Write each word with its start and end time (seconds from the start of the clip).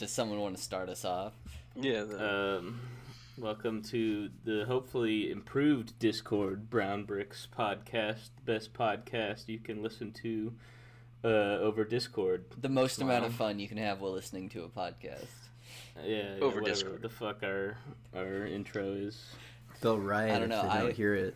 Does 0.00 0.10
someone 0.10 0.40
want 0.40 0.56
to 0.56 0.62
start 0.62 0.88
us 0.88 1.04
off? 1.04 1.34
Yeah. 1.76 2.04
The, 2.04 2.56
Um, 2.58 2.80
welcome 3.36 3.82
to 3.82 4.30
the 4.44 4.64
hopefully 4.64 5.30
improved 5.30 5.98
Discord 5.98 6.70
Brown 6.70 7.04
Bricks 7.04 7.46
podcast, 7.54 8.30
the 8.36 8.42
best 8.54 8.72
podcast 8.72 9.46
you 9.48 9.58
can 9.58 9.82
listen 9.82 10.10
to 10.22 10.54
uh, 11.22 11.28
over 11.28 11.84
Discord. 11.84 12.46
The 12.62 12.70
most 12.70 13.02
amount 13.02 13.26
of 13.26 13.34
fun 13.34 13.58
you 13.58 13.68
can 13.68 13.76
have 13.76 14.00
while 14.00 14.12
listening 14.12 14.48
to 14.48 14.64
a 14.64 14.68
podcast. 14.70 15.26
Uh, 15.94 16.00
Yeah, 16.06 16.16
yeah 16.36 16.40
Over 16.40 16.60
whatever 16.60 16.62
Discord. 16.62 17.02
The 17.02 17.08
fuck 17.10 17.42
our 17.42 17.76
our 18.16 18.46
intro 18.46 18.92
is. 18.94 19.22
They'll 19.82 19.98
riot 19.98 20.34
I 20.34 20.38
don't 20.38 20.48
know, 20.48 20.60
if 20.60 20.62
they 20.62 20.78
I- 20.78 20.80
don't 20.80 20.94
hear 20.94 21.14
it. 21.14 21.34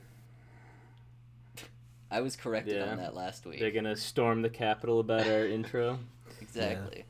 I 2.11 2.23
was 2.23 2.35
corrected 2.35 2.77
Yeah. 2.77 2.93
on 2.93 2.97
that 2.97 3.15
last 3.15 3.45
week. 3.45 3.61
They're 3.61 3.73
gonna 3.73 3.95
storm 3.97 4.41
the 4.41 4.49
Capitol 4.49 5.01
about 5.01 5.27
our 5.27 5.45
intro. 5.59 5.99
Exactly. 6.41 7.05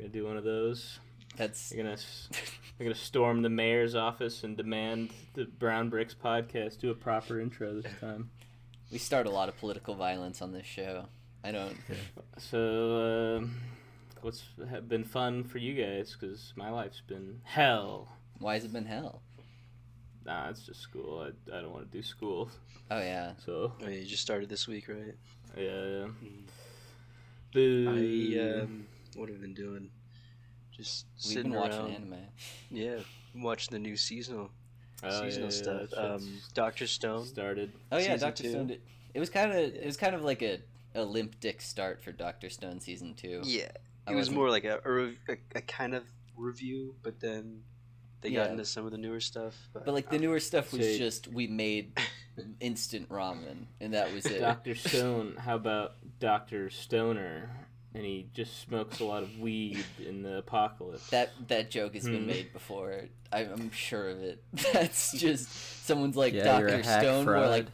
We're 0.00 0.06
gonna 0.06 0.12
do 0.14 0.24
one 0.24 0.38
of 0.38 0.44
those. 0.44 0.98
That's 1.36 1.68
They're 1.68 1.82
gonna 1.82 1.92
s- 1.92 2.28
they're 2.78 2.86
gonna 2.86 2.94
storm 2.94 3.42
the 3.42 3.50
mayor's 3.50 3.94
office 3.94 4.44
and 4.44 4.56
demand 4.56 5.10
the 5.34 5.44
Brown 5.44 5.90
Bricks 5.90 6.14
podcast 6.14 6.78
do 6.80 6.90
a 6.90 6.94
proper 6.94 7.38
intro 7.38 7.82
this 7.82 7.92
time. 8.00 8.30
we 8.90 8.96
start 8.96 9.26
a 9.26 9.30
lot 9.30 9.50
of 9.50 9.58
political 9.58 9.94
violence 9.94 10.40
on 10.40 10.52
this 10.52 10.64
show. 10.64 11.04
I 11.44 11.52
don't. 11.52 11.76
So, 12.38 13.36
um, 13.42 13.56
what's 14.22 14.42
ha- 14.70 14.80
been 14.80 15.04
fun 15.04 15.44
for 15.44 15.58
you 15.58 15.74
guys? 15.74 16.16
Because 16.18 16.54
my 16.56 16.70
life's 16.70 17.02
been 17.06 17.38
hell. 17.44 18.08
Why 18.38 18.54
has 18.54 18.64
it 18.64 18.72
been 18.72 18.86
hell? 18.86 19.20
Nah, 20.24 20.48
it's 20.48 20.62
just 20.64 20.80
school. 20.80 21.20
I, 21.26 21.54
I 21.54 21.60
don't 21.60 21.72
want 21.72 21.90
to 21.90 21.98
do 21.98 22.02
school. 22.02 22.50
Oh 22.90 22.98
yeah. 23.00 23.32
So, 23.44 23.74
oh, 23.84 23.88
you 23.88 24.06
just 24.06 24.22
started 24.22 24.48
this 24.48 24.66
week, 24.66 24.88
right? 24.88 25.14
yeah. 25.58 25.62
yeah. 25.62 26.06
Mm. 26.24 26.42
Boo. 27.52 27.86
I 27.90 28.62
um, 28.62 28.86
what 29.20 29.28
have 29.28 29.38
I 29.38 29.40
been 29.42 29.54
doing? 29.54 29.90
Just 30.72 31.04
We've 31.16 31.22
sitting 31.24 31.52
been 31.52 31.60
watching 31.60 31.78
around. 31.80 31.90
anime. 31.90 32.16
Yeah, 32.70 32.96
watching 33.34 33.72
the 33.72 33.78
new 33.78 33.96
seasonal 33.96 34.50
Oh, 35.02 35.22
seasonal 35.22 35.48
yeah, 35.50 35.54
stuff. 35.54 35.90
that 35.90 36.14
Um, 36.14 36.38
Doctor 36.54 36.86
Stone. 36.86 37.26
started. 37.26 37.72
Oh 37.92 37.98
yeah, 37.98 38.16
Doctor. 38.16 38.48
Stone. 38.48 38.68
Did, 38.68 38.80
it 39.14 39.20
was 39.20 39.28
kind 39.30 39.50
of 39.52 39.56
it 39.58 39.84
was 39.84 39.96
kind 39.98 40.14
of 40.14 40.22
like 40.22 40.42
a, 40.42 40.60
a 40.94 41.02
limp 41.04 41.38
dick 41.40 41.60
start 41.60 42.02
for 42.02 42.12
Doctor 42.12 42.48
Stone 42.50 42.80
season 42.80 43.14
two. 43.14 43.42
Yeah, 43.44 43.68
I 44.06 44.12
it 44.12 44.14
was 44.14 44.22
wasn't- 44.28 44.36
more 44.38 44.50
like 44.50 44.64
a, 44.64 44.80
a, 44.84 45.32
a, 45.32 45.36
a 45.56 45.60
kind 45.62 45.94
of 45.94 46.04
review, 46.36 46.94
but 47.02 47.20
then 47.20 47.62
they 48.22 48.30
got 48.30 48.50
into 48.50 48.64
some 48.64 48.84
of 48.86 48.90
the 48.92 48.98
newer 48.98 49.20
stuff. 49.20 49.54
But, 49.74 49.84
But 49.86 49.92
like 49.94 50.10
the 50.10 50.18
newer 50.18 50.40
stuff 50.40 50.72
was 50.72 50.82
Say- 50.82 50.98
just 50.98 51.28
we 51.28 51.46
made 51.46 51.92
instant 52.60 53.08
ramen 53.10 53.66
and 53.80 53.92
that 53.94 54.12
was 54.14 54.24
it. 54.26 54.40
Dr. 54.40 54.74
Stone. 54.74 55.36
How 55.38 55.56
about 55.56 55.96
Dr. 56.20 56.68
Stoner? 56.70 57.50
And 57.94 58.04
he 58.04 58.28
just 58.32 58.60
smokes 58.60 59.00
a 59.00 59.04
lot 59.04 59.22
of 59.24 59.38
weed 59.40 59.84
in 60.06 60.22
the 60.22 60.38
apocalypse. 60.38 61.10
That 61.10 61.30
that 61.48 61.70
joke 61.70 61.94
has 61.94 62.04
been 62.04 62.20
Hmm. 62.22 62.26
made 62.28 62.52
before. 62.52 63.06
I, 63.32 63.40
I'm 63.40 63.70
sure 63.72 64.08
of 64.10 64.22
it. 64.22 64.42
That's 64.72 65.12
just 65.12 65.84
someone's 65.86 66.16
like 66.16 66.32
yeah, 66.32 66.44
Doctor 66.44 66.82
Stone. 66.84 67.24
fraud. 67.24 67.42
We're 67.42 67.48
like 67.48 67.66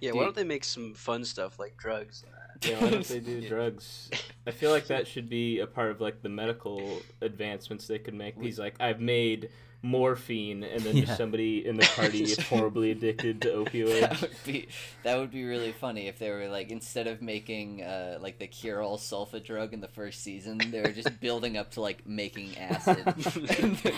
yeah, 0.00 0.10
dude. 0.10 0.18
why 0.18 0.24
don't 0.24 0.36
they 0.36 0.44
make 0.44 0.64
some 0.64 0.94
fun 0.94 1.24
stuff 1.24 1.58
like 1.58 1.76
drugs? 1.76 2.24
Yeah, 2.62 2.80
why 2.80 2.90
don't 2.90 3.04
they 3.06 3.20
do 3.20 3.40
drugs? 3.48 4.10
I 4.46 4.50
feel 4.50 4.70
like 4.70 4.86
that 4.88 5.06
should 5.06 5.28
be 5.28 5.60
a 5.60 5.66
part 5.66 5.90
of 5.90 6.00
like 6.00 6.22
the 6.22 6.28
medical 6.28 7.00
advancements 7.20 7.86
they 7.86 7.98
could 7.98 8.14
make. 8.14 8.34
He's 8.40 8.58
like, 8.58 8.74
I've 8.80 9.00
made 9.00 9.50
morphine, 9.82 10.64
and 10.64 10.82
then 10.82 10.96
Yeah. 10.96 11.04
just 11.04 11.16
somebody 11.16 11.64
in 11.66 11.76
the 11.76 11.86
party 11.96 12.22
is 12.24 12.38
horribly 12.48 12.90
addicted 12.90 13.40
to 13.42 13.48
opioids. 13.64 14.00
that 14.00 14.10
opioids. 14.12 14.20
would 14.22 14.44
be 14.44 14.68
that 15.04 15.18
would 15.18 15.30
be 15.30 15.44
really 15.44 15.72
funny 15.72 16.08
if 16.08 16.18
they 16.18 16.30
were 16.30 16.48
like 16.48 16.70
instead 16.70 17.06
of 17.06 17.22
making 17.22 17.82
uh, 17.82 18.18
like 18.20 18.38
the 18.38 18.46
cure 18.48 18.82
all 18.82 18.98
sulfa 18.98 19.42
drug 19.44 19.72
in 19.72 19.80
the 19.80 19.88
first 19.88 20.20
season, 20.22 20.58
they 20.70 20.80
were 20.80 20.90
just 20.92 21.20
building 21.20 21.56
up 21.56 21.70
to 21.72 21.80
like 21.80 22.06
making 22.06 22.56
acid. 22.58 22.98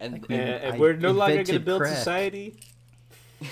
and 0.00 0.12
Like 0.12 0.28
we- 0.28 0.34
and 0.36 0.74
I 0.74 0.78
we're 0.78 0.94
no 0.94 1.12
longer 1.12 1.34
going 1.36 1.46
to 1.46 1.60
build 1.60 1.80
crack. 1.82 1.96
society. 1.96 2.56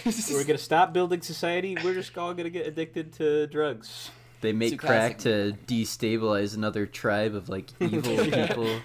We're 0.05 0.44
going 0.44 0.56
to 0.56 0.59
stop 0.59 0.93
building 0.93 1.21
society. 1.21 1.77
We're 1.83 1.94
just 1.94 2.17
all 2.17 2.33
going 2.33 2.44
to 2.44 2.50
get 2.50 2.67
addicted 2.67 3.12
to 3.15 3.49
drugs. 3.49 4.11
They 4.41 4.53
make 4.53 4.75
Tsukasa- 4.75 4.78
crack 4.78 5.19
to 5.19 5.55
destabilize 5.67 6.55
another 6.55 6.87
tribe 6.87 7.34
of 7.34 7.49
like 7.49 7.71
evil 7.81 8.17
people. 8.25 8.81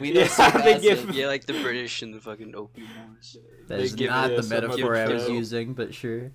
We 0.00 0.12
know 0.12 0.20
Yeah, 0.20 0.50
they 0.64 0.78
give- 0.80 1.14
yeah, 1.14 1.26
like 1.26 1.44
the 1.46 1.52
British 1.54 2.02
and 2.02 2.14
the 2.14 2.20
fucking 2.20 2.54
opium 2.54 2.88
wars. 3.08 3.36
That 3.68 3.78
They 3.78 3.84
is 3.84 3.94
give 3.94 4.10
not 4.10 4.28
the 4.36 4.42
metaphor 4.42 4.96
I 4.96 5.08
was 5.08 5.28
using, 5.28 5.74
but 5.74 5.94
sure. 5.94 6.32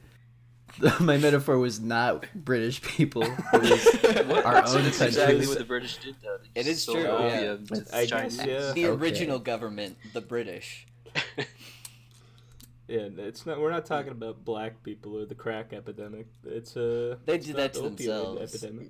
My 0.99 1.17
metaphor 1.17 1.57
was 1.57 1.79
not 1.79 2.25
British 2.35 2.81
people. 2.81 3.23
It 3.53 4.27
was 4.27 4.43
our 4.43 4.57
own 4.57 4.83
that's 4.83 4.97
country. 4.97 5.07
exactly 5.07 5.47
what 5.47 5.57
the 5.57 5.63
British 5.63 5.97
did. 5.97 6.15
Though. 6.21 6.37
They 6.53 6.61
It 6.61 6.63
just 6.65 6.77
is 6.77 6.83
sold 6.83 6.97
true, 6.97 7.05
yeah. 7.05 7.55
I 7.93 8.05
guess, 8.05 8.37
yeah. 8.37 8.71
the 8.73 8.87
Okay. 8.87 8.87
original 8.87 9.39
government, 9.39 9.97
the 10.13 10.21
British. 10.21 10.87
Yeah, 12.87 13.07
it's 13.17 13.45
not. 13.47 13.59
We're 13.59 13.71
not 13.71 13.85
talking 13.85 14.11
about 14.11 14.45
black 14.45 14.83
people 14.83 15.17
or 15.17 15.25
the 15.25 15.33
crack 15.33 15.73
epidemic. 15.73 16.27
It's 16.45 16.75
a. 16.75 17.17
They 17.25 17.35
it's 17.35 17.47
did 17.47 17.55
that 17.55 17.73
to 17.73 17.81
the 17.81 17.89
opioid 17.89 17.97
themselves. 17.97 18.55
Epidemic. 18.55 18.87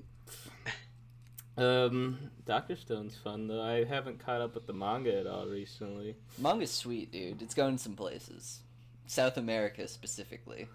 Um, 1.58 2.20
Doctor 2.46 2.76
Stone's 2.76 3.16
fun 3.18 3.48
though. 3.48 3.62
I 3.62 3.84
haven't 3.86 4.20
caught 4.20 4.42
up 4.42 4.56
with 4.56 4.68
the 4.68 4.74
manga 4.74 5.18
at 5.20 5.28
all 5.28 5.48
recently. 5.48 6.16
Manga's 6.38 6.72
sweet, 6.72 7.12
dude. 7.12 7.42
It's 7.42 7.54
going 7.56 7.78
some 7.78 7.96
places. 7.96 8.60
South 9.08 9.38
America 9.38 9.88
specifically. 9.88 10.68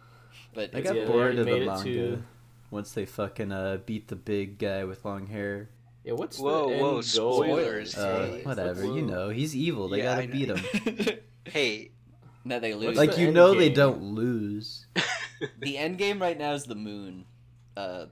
But 0.55 0.75
I 0.75 0.81
got 0.81 0.97
Yeah, 0.97 1.07
bored 1.07 1.39
of 1.39 1.47
the 1.47 1.61
manga 1.67 1.83
to- 1.85 2.23
once 2.71 2.93
they 2.93 3.05
fucking 3.05 3.53
uh, 3.53 3.79
beat 3.85 4.09
the 4.09 4.17
big 4.17 4.59
guy 4.59 4.85
with 4.85 5.05
long 5.05 5.27
hair. 5.27 5.69
Yeah, 6.05 6.15
what's 6.15 6.39
Whoa, 6.39 6.71
the 6.71 6.77
whoa, 6.79 6.97
end 6.99 7.13
goal? 7.15 7.33
spoilers. 7.43 7.95
Uh, 7.97 8.27
Hey, 8.37 8.43
whatever, 8.45 8.85
you 8.85 9.03
know, 9.03 9.29
he's 9.29 9.55
evil. 9.55 9.89
They 9.89 9.99
Yeah, 9.99 10.15
gotta 10.17 10.29
beat 10.29 10.49
him. 10.49 11.19
Hey, 11.45 11.91
no, 12.45 12.59
they 12.61 12.75
lose. 12.75 12.87
What's 12.87 12.99
like 12.99 13.15
the 13.17 13.21
you 13.23 13.27
end 13.29 13.35
know, 13.35 13.55
they 13.55 13.69
don't 13.71 14.03
lose. 14.15 14.87
the 15.59 15.77
end 15.79 15.99
game 15.99 16.21
right 16.23 16.39
now 16.39 16.53
is 16.53 16.65
the 16.65 16.75
moon. 16.75 17.25
Uh, 17.77 18.07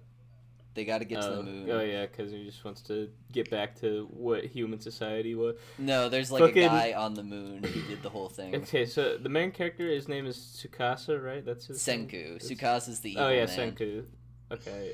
they 0.78 0.84
got 0.84 0.98
to 0.98 1.04
get 1.04 1.20
to 1.22 1.28
Oh, 1.28 1.36
the 1.38 1.42
moon. 1.42 1.68
oh 1.70 1.80
yeah, 1.80 2.06
because 2.06 2.30
he 2.30 2.44
just 2.44 2.64
wants 2.64 2.82
to 2.82 3.10
get 3.32 3.50
back 3.50 3.74
to 3.80 4.06
what 4.12 4.44
human 4.44 4.78
society 4.78 5.34
was. 5.34 5.56
No, 5.76 6.08
there's 6.08 6.30
like 6.30 6.40
Fucking- 6.40 6.62
a 6.64 6.68
guy 6.68 6.92
on 6.92 7.14
the 7.14 7.24
moon 7.24 7.64
who 7.64 7.82
did 7.82 8.00
the 8.04 8.08
whole 8.10 8.28
thing. 8.28 8.54
Okay, 8.54 8.86
so 8.86 9.18
the 9.18 9.28
main 9.28 9.50
character, 9.50 9.88
his 9.90 10.06
name 10.06 10.24
is 10.24 10.36
Tsukasa, 10.38 11.20
right? 11.22 11.44
That's 11.44 11.66
his? 11.66 11.80
Senku. 11.82 12.36
It's- 12.36 12.48
Tsukasa's 12.48 13.00
the 13.00 13.16
oh, 13.16 13.22
evil 13.22 13.24
Oh 13.24 13.30
yeah, 13.30 13.46
man. 13.56 13.72
Senku. 13.72 14.04
Okay. 14.52 14.92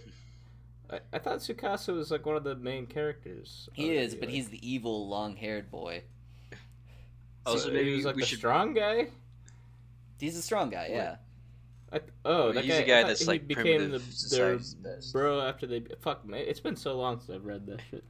I, 0.91 1.01
I 1.13 1.19
thought 1.19 1.41
Tsukasa 1.41 1.95
was 1.95 2.11
like 2.11 2.25
one 2.25 2.37
of 2.37 2.45
the 2.45 2.57
main 2.57 2.87
characters. 2.87 3.69
He 3.75 3.85
already, 3.91 3.99
is, 3.99 4.15
but 4.15 4.23
like- 4.29 4.31
he's 4.31 4.49
the 4.49 4.67
evil, 4.67 5.07
long-haired 5.09 5.71
boy. 5.71 6.03
Also, 7.45 7.69
So 7.69 7.75
maybe 7.75 7.91
he 7.91 7.97
was 7.97 8.07
like 8.07 8.17
we 8.17 8.23
the 8.23 8.27
should- 8.27 8.39
strong 8.39 8.73
guy. 8.73 9.09
He's 10.19 10.37
a 10.39 10.43
strong 10.43 10.71
guy. 10.71 10.89
Yeah. 10.91 11.17
I, 11.95 12.01
oh, 12.25 12.53
that 12.53 12.65
he's 12.65 12.75
guy, 12.75 12.81
a 12.81 12.87
guy 12.87 12.99
I 12.99 13.03
thought 13.03 13.09
that's, 13.09 13.21
he 13.21 13.27
like, 13.27 13.47
became 13.47 13.91
the 13.91 14.03
their 14.31 14.59
bro 15.13 15.41
after 15.41 15.67
they 15.67 15.85
fuck. 16.01 16.27
Man, 16.27 16.41
it's 16.47 16.61
been 16.61 16.77
so 16.77 16.97
long 16.99 17.21
since 17.21 17.31
I've 17.31 17.45
read 17.45 17.67
that 17.67 17.81
shit, 17.91 18.05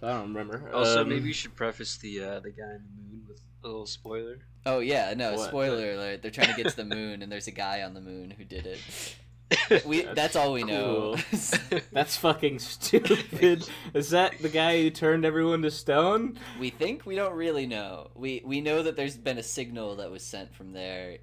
so 0.00 0.06
I 0.06 0.12
don't 0.12 0.32
remember. 0.32 0.70
also 0.72 1.02
Um, 1.02 1.08
maybe 1.08 1.24
we 1.24 1.32
should 1.32 1.54
preface 1.54 1.96
the 1.96 2.22
uh, 2.22 2.40
the 2.40 2.50
guy 2.50 2.62
in 2.64 2.82
the 2.84 3.02
moon 3.10 3.24
with 3.28 3.40
a 3.64 3.66
little 3.66 3.86
spoiler. 3.86 4.38
Oh 4.64 4.80
yeah. 4.80 5.14
No 5.14 5.34
What? 5.34 5.48
spoiler 5.48 5.92
alert. 5.92 6.22
They're 6.22 6.30
trying 6.30 6.54
to 6.54 6.62
get 6.62 6.70
to 6.70 6.76
the 6.76 6.84
moon, 6.84 7.22
and 7.22 7.30
there's 7.30 7.46
a 7.46 7.52
guy 7.52 7.82
on 7.82 7.94
the 7.94 8.00
moon 8.00 8.30
who 8.30 8.44
did 8.44 8.66
it. 8.66 8.78
We. 9.86 10.02
That's 10.02 10.14
That's, 10.16 10.36
all 10.36 10.52
we 10.52 10.64
know. 10.64 11.16
That's 11.92 12.16
fucking 12.16 12.58
stupid. 12.58 13.68
Is 13.94 14.10
that 14.10 14.36
the 14.40 14.48
guy 14.48 14.82
who 14.82 14.90
turned 14.90 15.24
everyone 15.24 15.62
to 15.62 15.70
stone? 15.70 16.38
we 16.58 16.70
think 16.70 17.06
we 17.06 17.14
don't 17.14 17.34
really 17.34 17.66
know. 17.66 18.10
We 18.16 18.42
we 18.44 18.60
know 18.60 18.82
that 18.82 18.96
there's 18.96 19.16
been 19.16 19.38
a 19.38 19.44
signal 19.44 19.96
that 19.96 20.10
was 20.10 20.24
sent 20.24 20.52
from 20.52 20.72
there. 20.72 21.18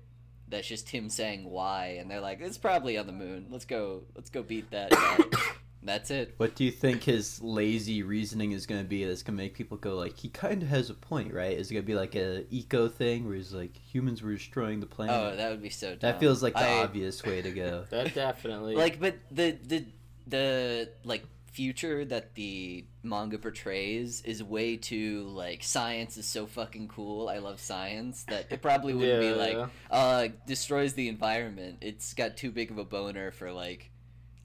That's 0.54 0.68
just 0.68 0.88
him 0.90 1.10
saying 1.10 1.50
why, 1.50 1.98
and 2.00 2.10
they're 2.12 2.22
like, 2.22 2.40
it's 2.42 2.60
probably 2.60 2.98
on 2.98 3.08
the 3.08 3.14
moon. 3.14 3.48
Let's 3.50 3.66
go. 3.66 4.04
Let's 4.16 4.30
go 4.30 4.44
beat 4.44 4.70
that. 4.70 4.92
That's 5.86 6.12
it. 6.12 6.36
What 6.38 6.56
do 6.56 6.64
you 6.64 6.72
think 6.72 7.04
his 7.04 7.42
lazy 7.42 8.04
reasoning 8.04 8.52
is 8.54 8.66
gonna 8.68 8.84
be? 8.84 9.04
That's 9.04 9.24
gonna 9.24 9.36
make 9.36 9.54
people 9.56 9.78
go 9.78 9.96
like, 9.96 10.18
he 10.18 10.30
kind 10.30 10.62
of 10.64 10.70
has 10.70 10.90
a 10.90 10.94
point, 10.94 11.34
right? 11.34 11.58
Is 11.58 11.72
it 11.72 11.74
gonna 11.74 11.84
be 11.86 11.96
like 11.96 12.16
a 12.16 12.46
eco 12.54 12.88
thing 12.88 13.26
where 13.26 13.36
he's 13.36 13.52
like, 13.52 13.76
humans 13.78 14.22
were 14.22 14.32
destroying 14.34 14.80
the 14.80 14.86
planet? 14.86 15.16
Oh, 15.16 15.36
that 15.36 15.50
would 15.50 15.62
be 15.62 15.70
so. 15.70 15.90
Dumb. 15.90 16.00
that 16.02 16.20
feels 16.20 16.42
like 16.44 16.54
the 16.54 16.60
I- 16.60 16.84
obvious 16.84 17.24
way 17.24 17.42
to 17.42 17.52
go. 17.52 17.86
That 17.90 18.14
definitely. 18.14 18.76
like 18.76 19.00
but 19.00 19.16
the 19.32 19.58
the 19.66 19.86
the 20.28 20.90
like 21.04 21.26
future 21.52 22.06
that 22.06 22.36
the 22.36 22.86
manga 23.04 23.38
portrays 23.38 24.22
is 24.22 24.42
way 24.42 24.78
too 24.78 25.24
like 25.28 25.62
science 25.62 26.16
is 26.18 26.26
so 26.26 26.46
fucking 26.48 26.88
cool 26.88 27.28
i 27.28 27.38
love 27.38 27.60
science 27.60 28.24
that 28.30 28.46
it 28.50 28.62
probably 28.62 28.94
wouldn't 28.94 29.20
be 29.20 29.34
like 29.34 29.54
Yeah. 29.54 29.68
uh 29.92 30.28
destroys 30.48 30.94
the 30.94 31.10
environment 31.10 31.80
it's 31.82 32.14
got 32.14 32.38
too 32.38 32.50
big 32.52 32.72
of 32.72 32.78
a 32.78 32.86
boner 32.86 33.32
for 33.32 33.52
like 33.52 33.90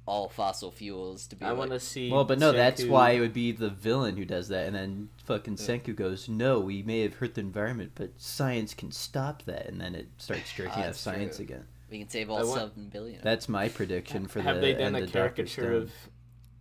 all 0.06 0.28
fossil 0.28 0.70
fuels 0.72 1.26
to 1.28 1.36
be 1.36 1.44
I 1.44 1.50
like, 1.50 1.58
want 1.58 1.70
to 1.72 1.78
see. 1.80 2.10
Well, 2.10 2.24
but 2.24 2.38
no, 2.38 2.50
that's 2.50 2.82
why 2.82 3.10
it 3.10 3.20
would 3.20 3.34
be 3.34 3.52
the 3.52 3.68
villain 3.68 4.16
who 4.16 4.24
does 4.24 4.48
that, 4.48 4.64
and 4.66 4.74
then 4.74 5.10
fucking 5.26 5.56
Senku 5.56 5.94
goes, 5.94 6.30
"No, 6.30 6.60
we 6.60 6.82
may 6.82 7.00
have 7.02 7.16
hurt 7.16 7.34
the 7.34 7.42
environment, 7.42 7.92
but 7.94 8.12
science 8.16 8.72
can 8.72 8.90
stop 8.90 9.42
that," 9.44 9.68
and 9.68 9.78
then 9.78 9.94
it 9.94 10.08
starts 10.16 10.50
jerking 10.50 10.82
Ah, 10.82 10.88
off 10.88 10.96
science 10.96 11.36
true. 11.36 11.44
again. 11.44 11.64
we 11.90 11.98
can 11.98 12.08
save 12.08 12.30
I 12.30 12.36
all 12.40 12.48
want- 12.48 12.58
seven 12.58 12.88
billion 12.88 13.20
That's 13.22 13.50
my 13.50 13.68
prediction 13.68 14.26
for 14.28 14.40
Have 14.40 14.54
the 14.56 14.60
they 14.62 14.72
done 14.72 14.82
end 14.82 14.96
a 14.96 14.98
of 15.00 15.12
Doctor 15.12 15.44
caricature 15.44 15.62
Stone. 15.62 15.74
of 15.82 15.92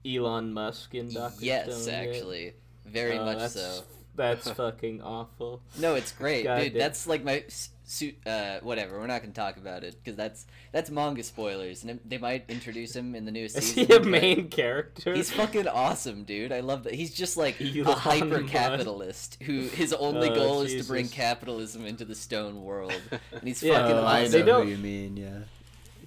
Elon 0.07 0.53
Musk 0.53 0.95
in 0.95 1.13
Doctor 1.13 1.43
yes 1.43 1.83
Stone? 1.83 1.93
yet? 1.93 2.07
actually 2.09 2.53
very 2.85 3.17
Oh, 3.17 3.25
much 3.25 3.39
that's, 3.39 3.53
so. 3.53 3.83
That's 4.15 4.49
fucking 4.51 5.01
awful. 5.01 5.61
No, 5.77 5.95
it's 5.95 6.11
great, 6.11 6.45
God 6.45 6.59
dude. 6.61 6.73
damn. 6.73 6.79
That's 6.79 7.05
like 7.05 7.23
my 7.23 7.43
suit. 7.83 8.15
Uh, 8.25 8.57
whatever. 8.63 8.97
We're 8.99 9.05
not 9.07 9.21
gonna 9.21 9.33
talk 9.33 9.57
about 9.57 9.83
it 9.83 9.95
because 10.03 10.17
that's 10.17 10.47
that's 10.71 10.89
manga 10.89 11.21
spoilers, 11.21 11.83
and 11.83 11.91
it- 11.91 12.09
they 12.09 12.17
might 12.17 12.45
introduce 12.49 12.95
him 12.95 13.13
in 13.13 13.25
the 13.25 13.31
newest 13.31 13.57
Is 13.59 13.73
season. 13.73 13.85
he 13.85 13.93
a 13.95 13.99
main 13.99 14.47
character? 14.49 15.13
He's 15.13 15.29
fucking 15.31 15.67
awesome, 15.67 16.23
dude. 16.23 16.51
I 16.51 16.61
love 16.61 16.83
that. 16.85 16.95
He's 16.95 17.13
just 17.13 17.37
like 17.37 17.59
a 17.61 17.83
hyper 17.93 18.41
capitalist 18.43 19.37
who 19.43 19.61
his 19.61 19.93
only 19.93 20.29
Oh, 20.31 20.35
goal 20.35 20.61
is 20.63 20.81
to 20.81 20.87
bring 20.87 21.09
capitalism 21.09 21.85
into 21.85 22.03
the 22.05 22.15
stone 22.15 22.63
world, 22.63 22.93
and 23.11 23.43
he's 23.43 23.61
Yeah, 23.61 23.81
fucking 23.81 23.97
Oh, 23.97 24.03
I 24.03 24.21
awesome. 24.21 24.31
They 24.31 24.39
know 24.39 24.45
don't- 24.45 24.65
who 24.65 24.71
you 24.71 24.77
mean. 24.79 25.17
Yeah. 25.17 25.39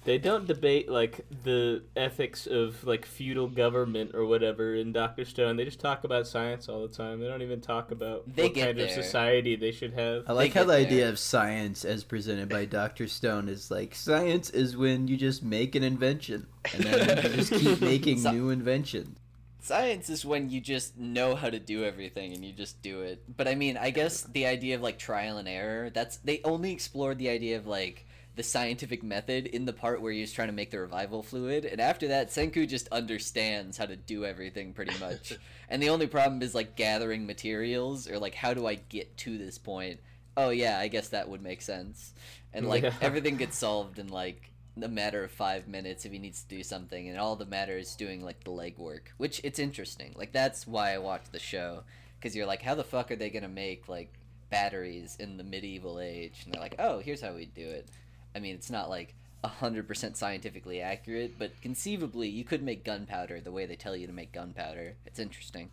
They 0.03 0.17
don't 0.17 0.47
debate 0.47 0.89
like 0.89 1.25
the 1.43 1.83
ethics 1.95 2.47
of 2.47 2.83
like 2.83 3.05
feudal 3.05 3.47
government 3.47 4.11
or 4.15 4.25
whatever 4.25 4.73
in 4.73 4.91
Doctor 4.93 5.25
Stone. 5.25 5.57
They 5.57 5.65
just 5.65 5.79
talk 5.79 6.03
about 6.03 6.25
science 6.25 6.67
all 6.67 6.81
the 6.87 6.93
time. 6.93 7.19
They 7.19 7.27
don't 7.27 7.43
even 7.43 7.61
talk 7.61 7.91
about 7.91 8.23
They 8.35 8.43
what 8.43 8.53
get 8.55 8.65
kind 8.77 8.79
of 8.79 8.89
society 8.89 9.55
they 9.55 9.71
should 9.71 9.93
have. 9.93 10.23
I 10.27 10.33
like 10.33 10.53
how 10.53 10.61
the 10.63 10.69
there. 10.73 10.79
idea 10.81 11.09
of 11.09 11.19
science, 11.19 11.85
as 11.85 12.03
presented 12.03 12.49
by 12.49 12.65
Doctor 12.65 13.07
Stone, 13.07 13.47
is 13.47 13.69
like 13.69 13.93
science 13.93 14.49
is 14.49 14.75
when 14.75 15.07
you 15.07 15.17
just 15.17 15.43
make 15.43 15.75
an 15.75 15.83
invention 15.83 16.47
and 16.73 16.83
then 16.83 17.23
you 17.23 17.29
just 17.37 17.53
keep 17.53 17.79
making 17.93 18.19
So- 18.21 18.31
new 18.31 18.49
inventions. 18.49 19.17
Science 19.63 20.09
is 20.09 20.25
when 20.25 20.49
you 20.49 20.59
just 20.59 20.97
know 20.97 21.35
how 21.35 21.47
to 21.47 21.59
do 21.59 21.83
everything 21.83 22.33
and 22.33 22.43
you 22.43 22.51
just 22.51 22.81
do 22.81 23.01
it. 23.01 23.21
But 23.37 23.47
I 23.47 23.53
mean, 23.53 23.77
I 23.77 23.91
guess 23.91 24.23
the 24.23 24.47
idea 24.47 24.73
of 24.73 24.81
like 24.81 24.97
trial 24.97 25.37
and 25.37 25.47
error, 25.47 25.91
that's 25.91 26.17
they 26.17 26.41
only 26.43 26.71
explored 26.71 27.19
the 27.19 27.29
idea 27.29 27.57
of 27.57 27.67
like 27.67 28.07
the 28.35 28.43
scientific 28.43 29.03
method 29.03 29.45
in 29.47 29.65
the 29.65 29.73
part 29.73 30.01
where 30.01 30.13
he 30.13 30.21
was 30.21 30.31
trying 30.31 30.47
to 30.47 30.53
make 30.53 30.71
the 30.71 30.79
revival 30.79 31.21
fluid. 31.21 31.65
And 31.65 31.81
after 31.81 32.07
that, 32.09 32.29
Senku 32.29 32.67
just 32.67 32.87
understands 32.89 33.77
how 33.77 33.85
to 33.85 33.95
do 33.97 34.23
everything 34.25 34.73
pretty 34.73 34.97
much. 34.99 35.33
and 35.69 35.83
the 35.83 35.89
only 35.89 36.07
problem 36.07 36.41
is 36.41 36.55
like 36.55 36.75
gathering 36.75 37.25
materials 37.27 38.09
or 38.09 38.19
like 38.19 38.35
how 38.35 38.53
do 38.53 38.65
I 38.65 38.75
get 38.75 39.17
to 39.17 39.37
this 39.37 39.57
point? 39.57 39.99
Oh 40.37 40.49
yeah, 40.49 40.79
I 40.79 40.87
guess 40.87 41.09
that 41.09 41.27
would 41.27 41.41
make 41.43 41.61
sense. 41.61 42.13
And 42.53 42.67
like 42.69 42.83
Yeah. 42.83 42.93
everything 43.01 43.35
gets 43.35 43.57
solved 43.57 43.99
in 43.99 44.07
like 44.07 44.49
a 44.81 44.87
matter 44.87 45.23
of 45.25 45.31
five 45.31 45.67
minutes 45.67 46.05
if 46.05 46.13
he 46.13 46.17
needs 46.17 46.43
to 46.43 46.55
do 46.55 46.63
something, 46.63 47.09
and 47.09 47.19
all 47.19 47.35
the 47.35 47.45
matter 47.45 47.77
is 47.77 47.95
doing 47.95 48.23
like 48.23 48.45
the 48.45 48.51
legwork, 48.51 49.07
which 49.17 49.41
it's 49.43 49.59
interesting. 49.59 50.13
Like 50.15 50.31
that's 50.31 50.65
why 50.65 50.93
I 50.93 50.99
watched 50.99 51.33
the 51.33 51.39
show 51.39 51.83
because 52.17 52.33
you're 52.33 52.45
like, 52.45 52.61
how 52.61 52.75
the 52.75 52.83
fuck 52.85 53.11
are 53.11 53.17
they 53.17 53.29
gonna 53.29 53.49
make 53.49 53.89
like 53.89 54.13
batteries 54.49 55.17
in 55.19 55.35
the 55.35 55.43
medieval 55.43 55.99
age? 55.99 56.43
And 56.45 56.53
they're 56.53 56.61
like, 56.61 56.75
oh, 56.79 56.99
here's 56.99 57.21
how 57.21 57.33
we 57.33 57.45
do 57.45 57.67
it. 57.67 57.89
I 58.35 58.39
mean, 58.39 58.55
it's 58.55 58.69
not 58.69 58.89
like 58.89 59.15
hundred 59.43 59.87
percent 59.87 60.15
scientifically 60.17 60.81
accurate, 60.81 61.33
but 61.39 61.51
conceivably 61.61 62.27
you 62.29 62.43
could 62.43 62.61
make 62.61 62.83
gunpowder 62.83 63.41
the 63.41 63.51
way 63.51 63.65
they 63.65 63.75
tell 63.75 63.95
you 63.95 64.05
to 64.07 64.13
make 64.13 64.31
gunpowder. 64.31 64.95
It's 65.05 65.19
interesting. 65.19 65.69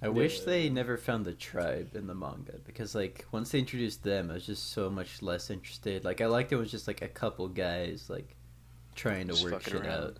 I 0.00 0.08
wish 0.08 0.40
they 0.40 0.68
never 0.68 0.96
found 0.96 1.24
the 1.24 1.32
tribe 1.32 1.94
in 1.94 2.08
the 2.08 2.14
manga 2.14 2.54
because, 2.66 2.92
like, 2.92 3.24
once 3.30 3.52
they 3.52 3.60
introduced 3.60 4.02
them, 4.02 4.30
I 4.30 4.34
was 4.34 4.46
just 4.46 4.72
so 4.72 4.90
much 4.90 5.22
less 5.22 5.48
interested. 5.48 6.04
Like, 6.04 6.20
I 6.20 6.26
liked 6.26 6.50
it 6.50 6.56
was 6.56 6.72
just 6.72 6.88
like 6.88 7.02
a 7.02 7.08
couple 7.08 7.46
guys 7.46 8.10
like 8.10 8.34
trying 8.96 9.28
to 9.28 9.32
Just 9.34 9.44
work 9.44 9.52
fucking 9.62 9.72
shit 9.74 9.82
around. 9.86 10.02
out. 10.04 10.16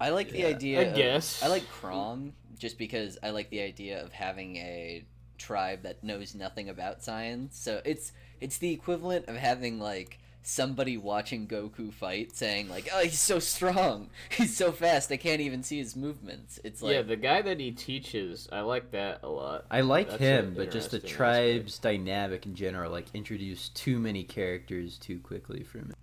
I 0.00 0.10
like 0.10 0.30
the 0.30 0.44
idea. 0.46 0.80
I 0.80 0.84
of- 0.84 0.96
guess. 0.96 1.40
I 1.40 1.46
like 1.46 1.68
Crom 1.68 2.32
just 2.58 2.78
because 2.78 3.16
I 3.22 3.30
like 3.30 3.50
the 3.50 3.60
idea 3.60 4.02
of 4.02 4.12
having 4.12 4.56
a 4.56 5.04
tribe 5.38 5.82
that 5.82 6.02
knows 6.02 6.34
nothing 6.34 6.68
about 6.68 7.02
science. 7.04 7.56
So 7.58 7.80
it's 7.84 8.10
it's 8.40 8.58
the 8.58 8.72
equivalent 8.72 9.26
of 9.28 9.36
having 9.36 9.78
like 9.78 10.18
somebody 10.42 10.96
watching 10.96 11.46
Goku 11.46 11.92
fight 11.92 12.36
saying 12.36 12.68
like, 12.68 12.88
"Oh, 12.92 13.02
he's 13.02 13.20
so 13.20 13.38
strong. 13.38 14.10
He's 14.30 14.56
so 14.56 14.72
fast. 14.72 15.10
I 15.12 15.16
can't 15.16 15.40
even 15.40 15.62
see 15.62 15.78
his 15.78 15.96
movements." 15.96 16.58
It's 16.64 16.82
like 16.82 16.94
yeah, 16.94 17.02
the 17.02 17.16
guy 17.16 17.42
that 17.42 17.60
he 17.60 17.70
teaches, 17.70 18.48
I 18.52 18.60
like 18.60 18.90
that 18.92 19.20
a 19.22 19.28
lot. 19.28 19.66
I 19.70 19.80
like 19.80 20.08
That's 20.08 20.20
him, 20.20 20.54
but 20.56 20.70
just 20.70 20.90
the 20.90 20.96
interesting 20.96 21.16
tribe's 21.16 21.78
dynamic 21.78 22.46
in 22.46 22.54
general, 22.54 22.90
like, 22.90 23.06
introduced 23.14 23.76
too 23.76 23.98
many 23.98 24.24
characters 24.24 24.98
too 24.98 25.18
quickly 25.20 25.62
for 25.62 25.78
me. 25.78 25.94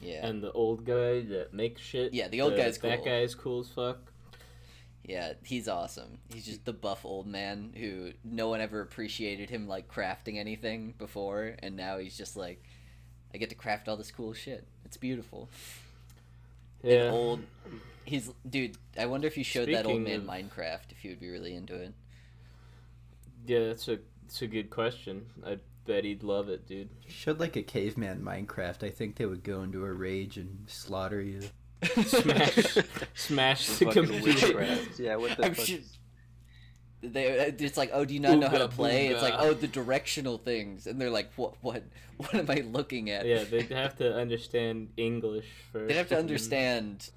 yeah. 0.00 0.26
And 0.26 0.42
the 0.42 0.52
old 0.52 0.84
guy 0.84 1.22
that 1.22 1.52
makes 1.52 1.80
shit. 1.80 2.14
Yeah, 2.14 2.28
the 2.28 2.40
old 2.40 2.54
uh, 2.54 2.56
guy's 2.56 2.78
cool. 2.78 2.90
That 2.90 3.04
guy's 3.04 3.34
cool 3.34 3.60
as 3.60 3.68
fuck. 3.68 3.98
Yeah, 5.06 5.34
he's 5.42 5.68
awesome. 5.68 6.18
He's 6.32 6.46
just 6.46 6.64
the 6.64 6.72
buff 6.72 7.04
old 7.04 7.26
man 7.26 7.74
who 7.76 8.12
no 8.24 8.48
one 8.48 8.62
ever 8.62 8.80
appreciated 8.80 9.50
him 9.50 9.68
like 9.68 9.92
crafting 9.92 10.38
anything 10.38 10.94
before, 10.96 11.56
and 11.58 11.76
now 11.76 11.98
he's 11.98 12.16
just 12.16 12.36
like, 12.38 12.62
I 13.34 13.36
get 13.36 13.48
to 13.50 13.56
craft 13.56 13.88
all 13.88 13.96
this 13.96 14.10
cool 14.12 14.32
shit. 14.32 14.64
It's 14.84 14.96
beautiful. 14.96 15.48
Yeah. 16.82 17.06
An 17.08 17.14
old, 17.14 17.40
he's 18.04 18.30
dude. 18.48 18.76
I 18.98 19.06
wonder 19.06 19.26
if 19.26 19.36
you 19.36 19.42
showed 19.44 19.68
that 19.68 19.86
old 19.86 20.02
man 20.02 20.20
of- 20.20 20.26
Minecraft, 20.26 20.90
if 20.92 20.98
he 20.98 21.08
would 21.08 21.20
be 21.20 21.28
really 21.30 21.54
into 21.56 21.74
it. 21.74 21.92
Yeah, 23.46 23.66
that's 23.68 23.88
a 23.88 23.98
that's 24.22 24.40
a 24.42 24.46
good 24.46 24.70
question. 24.70 25.26
I 25.44 25.58
bet 25.86 26.04
he'd 26.04 26.22
love 26.22 26.48
it, 26.48 26.66
dude. 26.66 26.88
Showed 27.08 27.40
like 27.40 27.56
a 27.56 27.62
caveman 27.62 28.22
Minecraft, 28.22 28.84
I 28.84 28.90
think 28.90 29.16
they 29.16 29.26
would 29.26 29.42
go 29.42 29.62
into 29.62 29.84
a 29.84 29.92
rage 29.92 30.36
and 30.38 30.64
slaughter 30.68 31.20
you. 31.20 31.42
Smash, 32.06 32.78
smash 33.14 33.66
the 33.66 33.84
Fucking 33.86 34.06
computer. 34.06 34.78
Yeah, 34.98 35.16
what 35.16 35.36
the 35.36 35.46
I'm 35.46 35.54
fuck? 35.54 35.66
sure- 35.66 35.78
They, 37.12 37.24
it's 37.58 37.76
like, 37.76 37.90
oh, 37.92 38.04
do 38.04 38.14
you 38.14 38.20
not 38.20 38.38
know 38.38 38.48
how 38.48 38.58
to 38.58 38.68
Ooga 38.68 38.70
play? 38.70 39.06
It's 39.08 39.22
like, 39.22 39.34
oh, 39.36 39.52
the 39.52 39.68
directional 39.68 40.38
things, 40.38 40.86
and 40.86 41.00
they're 41.00 41.10
like, 41.10 41.32
what, 41.36 41.54
what, 41.60 41.82
what 42.16 42.34
am 42.34 42.50
I 42.50 42.64
looking 42.66 43.10
at? 43.10 43.26
Yeah, 43.26 43.44
they'd 43.44 43.70
have 43.70 43.96
to 43.96 44.14
understand 44.16 44.88
English 44.96 45.46
first. 45.72 45.88
They'd 45.88 45.96
have 45.96 46.08
to 46.08 46.18
understand 46.24 47.10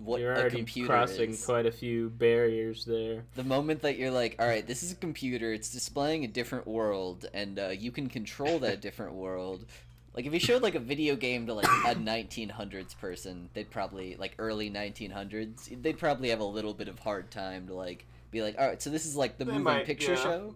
what 0.00 0.20
You're 0.20 0.32
a 0.32 0.38
already 0.38 0.56
computer 0.56 0.88
crossing 0.88 1.30
is. 1.30 1.44
quite 1.44 1.66
a 1.66 1.72
few 1.72 2.10
barriers 2.10 2.84
there. 2.84 3.24
The 3.34 3.44
moment 3.44 3.82
that 3.82 3.98
you're 3.98 4.10
like, 4.10 4.36
all 4.38 4.46
right, 4.46 4.66
this 4.66 4.82
is 4.82 4.92
a 4.92 4.96
computer, 4.96 5.52
it's 5.52 5.70
displaying 5.70 6.24
a 6.24 6.28
different 6.28 6.66
world, 6.66 7.26
and 7.34 7.58
uh, 7.58 7.68
you 7.68 7.90
can 7.90 8.08
control 8.08 8.58
that 8.60 8.80
different 8.80 9.14
world. 9.14 9.66
Like 10.14 10.26
if 10.26 10.32
you 10.32 10.40
showed 10.40 10.62
like 10.62 10.74
a 10.74 10.80
video 10.80 11.16
game 11.16 11.46
to 11.46 11.54
like 11.54 11.66
a 11.66 11.94
1900s 11.94 12.98
person, 12.98 13.48
they'd 13.54 13.70
probably 13.70 14.16
like 14.16 14.34
early 14.38 14.70
1900s, 14.70 15.82
they'd 15.82 15.98
probably 15.98 16.30
have 16.30 16.40
a 16.40 16.44
little 16.44 16.74
bit 16.74 16.88
of 16.88 16.98
hard 16.98 17.30
time 17.30 17.68
to 17.68 17.74
like 17.74 18.06
be 18.30 18.42
like, 18.42 18.56
all 18.58 18.66
right, 18.66 18.80
so 18.80 18.90
this 18.90 19.06
is 19.06 19.16
like 19.16 19.38
the 19.38 19.44
They 19.44 19.52
moving 19.52 19.64
might, 19.64 19.86
picture 19.86 20.12
yeah. 20.14 20.22
show. 20.22 20.54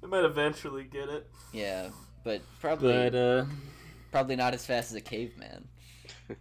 They 0.00 0.06
might 0.08 0.24
eventually 0.24 0.84
get 0.84 1.08
it, 1.08 1.26
Yeah, 1.52 1.88
but 2.24 2.42
probably 2.60 2.92
but 2.92 3.14
uh, 3.14 3.44
probably 4.12 4.36
not 4.36 4.54
as 4.54 4.64
fast 4.64 4.90
as 4.90 4.96
a 4.96 5.00
caveman. 5.00 5.66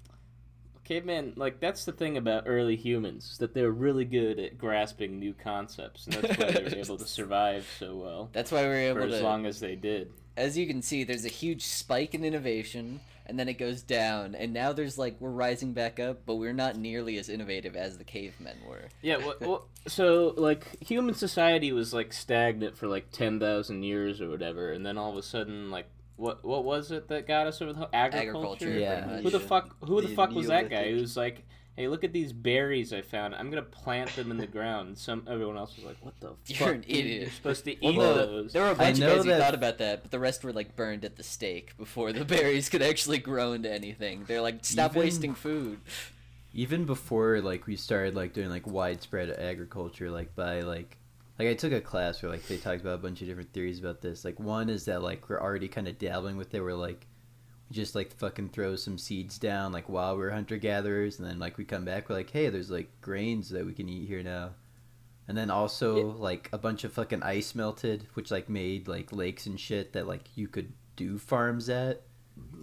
caveman, 0.83 1.33
like 1.35 1.59
that's 1.59 1.83
the 1.85 1.91
thing 1.91 2.17
about 2.17 2.43
early 2.45 2.75
humans 2.75 3.31
is 3.31 3.37
that 3.39 3.53
they're 3.53 3.71
really 3.71 4.05
good 4.05 4.39
at 4.39 4.57
grasping 4.57 5.19
new 5.19 5.33
concepts, 5.33 6.05
and 6.05 6.15
that's 6.15 6.37
why 6.37 6.51
they 6.51 6.63
were 6.63 6.75
able 6.83 6.97
to 6.97 7.07
survive 7.07 7.67
so 7.79 7.95
well 7.95 8.29
That's 8.33 8.51
why 8.51 8.61
we 8.63 8.67
were 8.69 8.75
able 8.75 8.95
for 9.01 9.05
able 9.07 9.15
as 9.15 9.21
long 9.21 9.45
as 9.45 9.59
they 9.59 9.75
did. 9.75 10.11
as 10.35 10.57
you 10.57 10.67
can 10.67 10.81
see, 10.81 11.03
there's 11.03 11.25
a 11.25 11.29
huge 11.29 11.63
spike 11.65 12.13
in 12.13 12.23
innovation, 12.23 12.99
and 13.27 13.37
then 13.37 13.47
it 13.47 13.57
goes 13.57 13.83
down, 13.83 14.33
and 14.33 14.53
now 14.53 14.73
there's 14.73 14.97
like 14.97 15.17
we're 15.19 15.29
rising 15.29 15.73
back 15.73 15.99
up, 15.99 16.21
but 16.25 16.35
we're 16.35 16.53
not 16.53 16.77
nearly 16.77 17.17
as 17.17 17.29
innovative 17.29 17.75
as 17.75 17.97
the 17.97 18.03
cavemen 18.03 18.57
were. 18.67 18.85
Yeah, 19.01 19.17
well, 19.17 19.35
well, 19.41 19.67
so 19.87 20.33
like 20.37 20.81
human 20.81 21.13
society 21.13 21.71
was 21.71 21.93
like 21.93 22.13
stagnant 22.13 22.77
for 22.77 22.87
like 22.87 23.11
ten 23.11 23.39
thousand 23.39 23.83
years 23.83 24.21
or 24.21 24.29
whatever, 24.29 24.71
and 24.71 24.85
then 24.85 24.97
all 24.97 25.11
of 25.11 25.17
a 25.17 25.23
sudden, 25.23 25.69
like 25.69 25.87
what 26.15 26.43
what 26.43 26.63
was 26.63 26.91
it 26.91 27.07
that 27.09 27.27
got 27.27 27.47
us 27.47 27.61
over 27.61 27.73
the 27.73 27.89
agriculture? 27.93 28.67
Agriculture, 28.67 28.71
Yeah. 28.71 29.21
Who 29.21 29.29
the 29.29 29.39
fuck? 29.39 29.75
Who 29.81 30.01
the, 30.01 30.07
The 30.07 30.15
fuck 30.15 30.31
was 30.31 30.47
that 30.47 30.69
guy? 30.69 30.83
Neolithic. 30.83 30.99
Who's 30.99 31.17
like, 31.17 31.45
hey, 31.77 31.87
look 31.87 32.03
at 32.03 32.11
these 32.11 32.33
berries 32.33 32.91
I 32.91 33.01
found. 33.01 33.33
I'm 33.35 33.49
gonna 33.49 33.61
plant 33.61 34.13
them 34.17 34.29
in 34.31 34.37
the 34.37 34.47
ground. 34.47 34.97
Some 34.97 35.23
everyone 35.29 35.57
else 35.57 35.75
was 35.77 35.85
like, 35.85 35.95
what 36.01 36.19
the 36.19 36.33
You're 36.53 36.73
an 36.73 36.81
dude? 36.81 36.89
idiot. 36.89 37.21
You're 37.21 37.31
supposed 37.31 37.63
to 37.65 37.71
eat 37.85 37.95
no, 37.95 38.13
those. 38.15 38.51
there 38.53 38.63
were 38.63 38.71
a 38.71 38.75
bunch 38.75 38.95
of 38.95 38.99
know 38.99 39.15
guys 39.15 39.23
who 39.25 39.29
that- 39.31 39.39
thought 39.41 39.53
about 39.55 39.77
that, 39.77 40.01
but 40.01 40.11
the 40.11 40.19
rest 40.19 40.43
were 40.43 40.51
like 40.51 40.75
burned 40.75 41.05
at 41.05 41.15
the 41.15 41.23
stake 41.23 41.77
before 41.77 42.11
the 42.11 42.25
berries 42.35 42.67
could 42.67 42.81
actually 42.81 43.19
grow 43.19 43.53
into 43.53 43.71
anything. 43.71 44.25
They're 44.27 44.41
like, 44.41 44.65
stop 44.65 44.91
Even- 44.91 45.01
wasting 45.03 45.33
food. 45.35 45.79
even 46.53 46.85
before 46.85 47.39
like 47.41 47.65
we 47.67 47.75
started 47.75 48.15
like 48.15 48.33
doing 48.33 48.49
like 48.49 48.65
widespread 48.67 49.29
agriculture 49.29 50.09
like 50.11 50.35
by 50.35 50.61
like 50.61 50.97
like 51.39 51.47
i 51.49 51.53
took 51.53 51.71
a 51.71 51.81
class 51.81 52.21
where 52.23 52.31
like 52.31 52.45
they 52.47 52.57
talked 52.57 52.81
about 52.81 52.95
a 52.95 52.97
bunch 52.97 53.21
of 53.21 53.27
different 53.27 53.51
theories 53.53 53.79
about 53.79 54.01
this 54.01 54.25
like 54.25 54.39
one 54.39 54.69
is 54.69 54.85
that 54.85 55.01
like 55.03 55.29
we're 55.29 55.39
already 55.39 55.67
kind 55.67 55.87
of 55.87 55.97
dabbling 55.99 56.35
with 56.37 56.53
it 56.53 56.61
where 56.61 56.73
like 56.73 57.05
we 57.05 57.06
just 57.71 57.95
like 57.95 58.13
fucking 58.15 58.49
throw 58.49 58.75
some 58.75 58.97
seeds 58.97 59.37
down 59.37 59.71
like 59.73 59.89
while 59.89 60.15
we're 60.15 60.29
hunter 60.29 60.57
gatherers 60.57 61.19
and 61.19 61.27
then 61.27 61.37
like 61.39 61.57
we 61.57 61.65
come 61.65 61.83
back 61.83 62.07
we're 62.07 62.15
like 62.15 62.29
hey 62.29 62.49
there's 62.49 62.71
like 62.71 62.89
grains 63.01 63.49
that 63.49 63.65
we 63.65 63.73
can 63.73 63.89
eat 63.89 64.07
here 64.07 64.23
now 64.23 64.51
and 65.27 65.37
then 65.37 65.49
also 65.49 66.11
like 66.13 66.49
a 66.53 66.57
bunch 66.57 66.83
of 66.85 66.93
fucking 66.93 67.21
ice 67.23 67.53
melted 67.55 68.07
which 68.13 68.31
like 68.31 68.47
made 68.49 68.87
like 68.87 69.11
lakes 69.11 69.45
and 69.47 69.59
shit 69.59 69.91
that 69.93 70.07
like 70.07 70.23
you 70.35 70.47
could 70.47 70.71
do 70.95 71.17
farms 71.17 71.67
at 71.69 72.03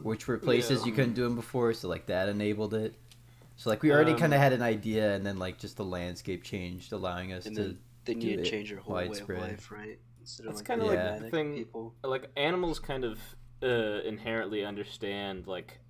which 0.02 0.26
were 0.26 0.38
places 0.38 0.80
Yeah. 0.80 0.86
you 0.86 0.92
couldn't 0.92 1.14
do 1.14 1.24
them 1.24 1.36
before 1.36 1.74
so 1.74 1.88
like 1.88 2.06
that 2.06 2.28
enabled 2.30 2.72
it 2.74 2.94
so 3.56 3.68
like 3.70 3.82
we 3.82 3.92
already 3.92 4.12
Um, 4.12 4.18
kind 4.18 4.34
of 4.34 4.40
had 4.40 4.52
an 4.52 4.62
idea, 4.62 5.14
and 5.14 5.24
then 5.24 5.38
like 5.38 5.58
just 5.58 5.76
the 5.76 5.84
landscape 5.84 6.42
changed, 6.42 6.92
allowing 6.92 7.32
us 7.32 7.46
And 7.46 7.54
to. 7.54 7.62
then 7.62 7.78
Then 8.04 8.20
you 8.20 8.42
change 8.42 8.68
your 8.68 8.80
whole 8.80 8.96
way 8.96 9.06
of 9.06 9.28
life, 9.28 9.70
right? 9.70 9.96
Instead 10.18 10.46
That's 10.48 10.60
of 10.60 10.66
kinda 10.66 10.86
like 10.86 11.20
the 11.20 11.30
thing- 11.30 11.54
People. 11.54 11.94
like 12.02 12.30
animals 12.36 12.80
kind 12.80 13.04
of 13.04 13.20
uh, 13.64 14.00
inherently 14.04 14.64
understand 14.64 15.46
like 15.48 15.80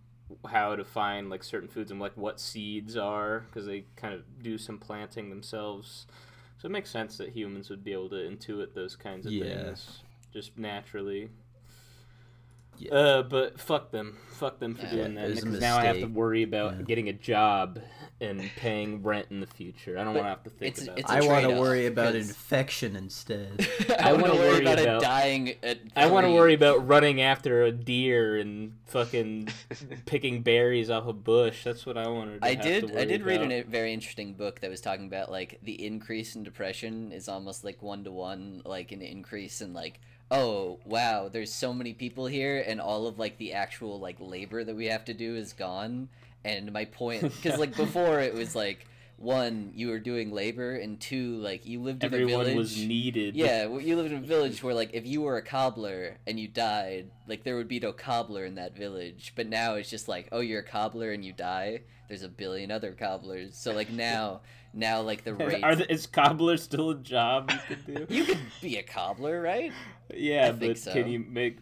how 0.47 0.77
to 0.77 0.85
find 0.85 1.31
like 1.31 1.45
certain 1.45 1.69
foods 1.69 1.91
and 1.91 2.01
like 2.01 2.17
what 2.17 2.41
seeds 2.41 2.97
are 2.97 3.41
because 3.51 3.67
they 3.67 3.85
kind 3.97 4.15
of 4.15 4.23
do 4.43 4.59
some 4.59 4.79
planting 4.79 5.31
themselves 5.31 6.07
So 6.59 6.67
it 6.67 6.73
makes 6.73 6.91
sense 6.91 7.19
that 7.19 7.31
humans 7.31 7.71
would 7.71 7.85
be 7.85 7.93
able 7.93 8.11
to 8.11 8.17
intuit 8.17 8.75
those 8.75 8.97
kinds 8.97 9.27
of 9.27 9.33
Yeah. 9.33 9.39
things 9.39 10.03
just 10.33 10.59
naturally. 10.59 11.31
Yeah. 12.79 12.93
Uh, 12.95 13.23
but 13.23 13.61
fuck 13.61 13.91
them. 13.91 14.17
Fuck 14.33 14.59
them 14.59 14.75
for 14.75 14.87
Yeah, 14.87 14.93
doing 14.93 15.15
that. 15.15 15.29
Because 15.35 15.61
now 15.61 15.77
I 15.79 15.85
have 15.85 16.01
to 16.01 16.07
worry 16.07 16.43
about 16.43 16.77
Yeah. 16.77 16.83
getting 16.83 17.09
a 17.09 17.13
job 17.13 17.79
and 18.21 18.41
paying 18.57 19.03
rent 19.03 19.27
in 19.31 19.41
the 19.41 19.47
future. 19.47 19.97
I 19.99 20.05
don't 20.05 20.15
want 20.15 20.25
to 20.25 20.29
have 20.31 20.43
to 20.45 20.51
think 20.51 20.73
it's- 20.75 20.87
about 20.87 20.99
it's 20.99 21.09
that. 21.09 21.23
a 21.23 21.25
I 21.25 21.27
want 21.29 21.43
to 21.43 21.47
trade-off, 21.49 21.61
worry 21.61 21.87
about 21.87 22.13
'cause- 22.15 22.29
infection 22.29 22.97
instead. 22.97 23.69
I, 24.01 24.13
want 24.13 24.25
to 24.27 24.31
wanna 24.33 24.35
worry 24.41 24.49
worry 24.55 24.63
about, 24.63 24.79
about- 24.81 25.03
it 25.03 25.05
dying 25.07 25.55
at 25.63 25.79
I 25.97 26.07
want 26.07 26.27
to 26.27 26.33
worry 26.33 26.55
about 26.55 26.87
running 26.87 27.21
after 27.21 27.63
a 27.65 27.71
deer 27.73 28.37
and 28.39 28.73
fucking 28.87 29.49
picking 30.07 30.43
berries 30.43 30.91
off 30.91 31.07
a 31.07 31.13
bush. 31.13 31.65
That's 31.65 31.87
what 31.87 31.97
I 31.97 32.09
wanted. 32.09 32.41
To 32.41 32.47
I 32.47 32.55
have 32.55 32.63
did. 32.63 32.89
To 32.89 33.01
I 33.01 33.05
did 33.05 33.23
read 33.25 33.41
about. 33.41 33.53
a 33.53 33.63
very 33.63 33.93
interesting 33.93 34.35
book 34.35 34.61
that 34.61 34.71
was 34.71 34.81
talking 34.81 35.07
about 35.07 35.31
like 35.31 35.59
the 35.63 35.85
increase 35.85 36.35
in 36.35 36.43
depression 36.43 37.13
is 37.13 37.29
almost 37.29 37.65
like 37.65 37.83
one 37.83 38.05
to 38.05 38.13
one, 38.13 38.63
like 38.65 38.91
an 38.93 39.03
increase 39.03 39.61
in 39.61 39.73
like, 39.75 40.01
oh 40.31 40.79
wow, 40.85 41.29
there's 41.29 41.53
so 41.53 41.73
many 41.73 41.93
people 41.93 42.27
here, 42.27 42.65
and 42.67 42.81
all 42.81 43.07
of 43.07 43.19
like 43.19 43.39
the 43.39 43.53
actual 43.53 43.99
like 43.99 44.17
labor 44.21 44.65
that 44.65 44.77
we 44.77 44.87
have 44.87 45.05
to 45.07 45.15
do 45.15 45.37
is 45.37 45.53
gone. 45.53 46.09
And 46.45 46.73
my 46.73 46.85
point, 46.85 47.23
because 47.23 47.59
like 47.59 47.77
before 47.77 48.21
it 48.21 48.35
was 48.35 48.55
like 48.55 48.87
one, 49.25 49.73
you 49.75 49.89
were 49.89 49.99
doing 49.99 50.31
labor, 50.31 50.77
and 50.77 51.01
two, 51.01 51.37
like 51.39 51.67
you 51.67 51.83
lived 51.83 52.05
in 52.05 52.13
a 52.13 52.17
Everyone 52.17 52.45
village. 52.45 52.57
was 52.57 52.77
needed. 52.77 53.35
Yeah, 53.35 53.67
well, 53.67 53.81
you 53.81 53.97
lived 53.97 54.13
in 54.13 54.19
a 54.19 54.27
village 54.27 54.63
where, 54.63 54.75
like, 54.75 54.91
if 54.93 55.07
you 55.07 55.23
were 55.23 55.37
a 55.37 55.43
cobbler 55.43 56.19
and 56.27 56.39
you 56.39 56.47
died, 56.47 57.11
like, 57.27 57.43
there 57.43 57.57
would 57.57 57.67
be 57.67 57.81
no 57.81 57.93
cobbler 57.93 58.45
in 58.45 58.55
that 58.57 58.77
village. 58.77 59.33
But 59.35 59.49
now 59.49 59.75
it's 59.75 59.91
just 59.91 60.07
like, 60.07 60.29
oh, 60.31 60.41
you're 60.41 60.61
a 60.61 60.65
cobbler 60.65 61.11
and 61.13 61.25
you 61.25 61.33
die. 61.33 61.81
There's 62.09 62.23
a 62.23 62.29
billion 62.29 62.71
other 62.71 62.93
cobblers. 62.93 63.57
So, 63.57 63.73
like, 63.73 63.91
now, 63.91 64.43
now, 64.75 65.01
like, 65.01 65.25
the 65.25 65.35
rate. 65.35 65.65
Are 65.65 65.75
the, 65.75 65.91
is 65.91 66.07
cobbler 66.07 66.57
still 66.57 66.91
a 66.91 66.97
job 66.97 67.51
you 67.51 67.59
could 67.67 67.87
do? 67.87 68.15
You 68.15 68.25
could 68.25 68.39
be 68.61 68.77
a 68.77 68.83
cobbler, 68.83 69.41
right? 69.41 69.73
yeah, 70.15 70.49
I 70.49 70.53
but 70.53 70.79
so. 70.79 70.93
can 70.93 71.09
you 71.09 71.19
make? 71.19 71.59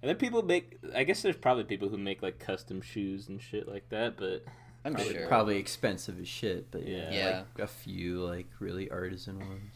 And 0.00 0.08
then 0.08 0.16
people 0.16 0.42
make. 0.42 0.78
I 0.94 1.04
guess 1.04 1.22
there's 1.22 1.36
probably 1.36 1.64
people 1.64 1.88
who 1.88 1.98
make 1.98 2.22
like 2.22 2.38
custom 2.38 2.80
shoes 2.80 3.28
and 3.28 3.40
shit 3.40 3.68
like 3.68 3.88
that. 3.90 4.16
But 4.16 4.44
I'm 4.84 4.94
Probably- 4.94 5.14
sure. 5.14 5.26
Probably 5.28 5.56
expensive 5.58 6.18
as 6.20 6.28
shit, 6.28 6.70
but 6.70 6.86
yeah, 6.86 7.10
Yeah. 7.12 7.44
like 7.56 7.64
a 7.64 7.68
few 7.68 8.20
like 8.24 8.46
really 8.58 8.90
artisan 8.90 9.38
ones. 9.38 9.74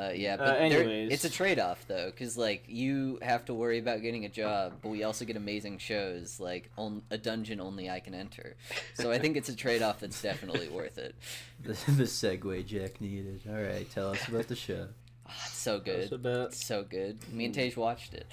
Uh, 0.00 0.10
yeah, 0.12 0.34
Uh, 0.34 0.36
but 0.38 0.46
there- 0.70 0.80
anyways. 0.82 1.12
it's 1.12 1.24
a 1.24 1.30
trade-off 1.30 1.86
though, 1.86 2.10
because 2.10 2.36
like 2.36 2.64
you 2.66 3.18
have 3.22 3.44
to 3.44 3.54
worry 3.54 3.78
about 3.78 4.02
getting 4.02 4.24
a 4.24 4.28
job, 4.28 4.78
but 4.82 4.88
we 4.88 5.04
also 5.04 5.24
get 5.24 5.36
amazing 5.36 5.78
shows 5.78 6.40
like 6.40 6.68
on, 6.76 7.02
a 7.10 7.18
dungeon 7.18 7.60
only 7.60 7.88
I 7.88 8.00
can 8.00 8.12
enter. 8.14 8.56
So 8.94 9.12
I 9.12 9.18
think 9.20 9.36
it's 9.36 9.48
a 9.48 9.54
trade-off 9.54 10.00
that's 10.00 10.20
definitely 10.20 10.68
worth 10.68 10.98
it. 10.98 11.14
The, 11.62 11.72
the 11.92 12.02
segue 12.04 12.66
Jack 12.66 13.00
needed. 13.00 13.42
All 13.48 13.54
right, 13.54 13.88
tell 13.90 14.10
us 14.10 14.26
about 14.28 14.48
the 14.48 14.56
show. 14.56 14.88
Ah, 15.26 15.32
it's 15.46 15.54
so 15.56 15.78
that's 15.78 16.10
good. 16.10 16.12
about. 16.12 16.46
It's 16.48 16.66
so 16.66 16.82
good. 16.84 17.16
Me 17.32 17.46
and 17.46 17.54
Tage 17.54 17.76
watched 17.78 18.12
it. 18.12 18.26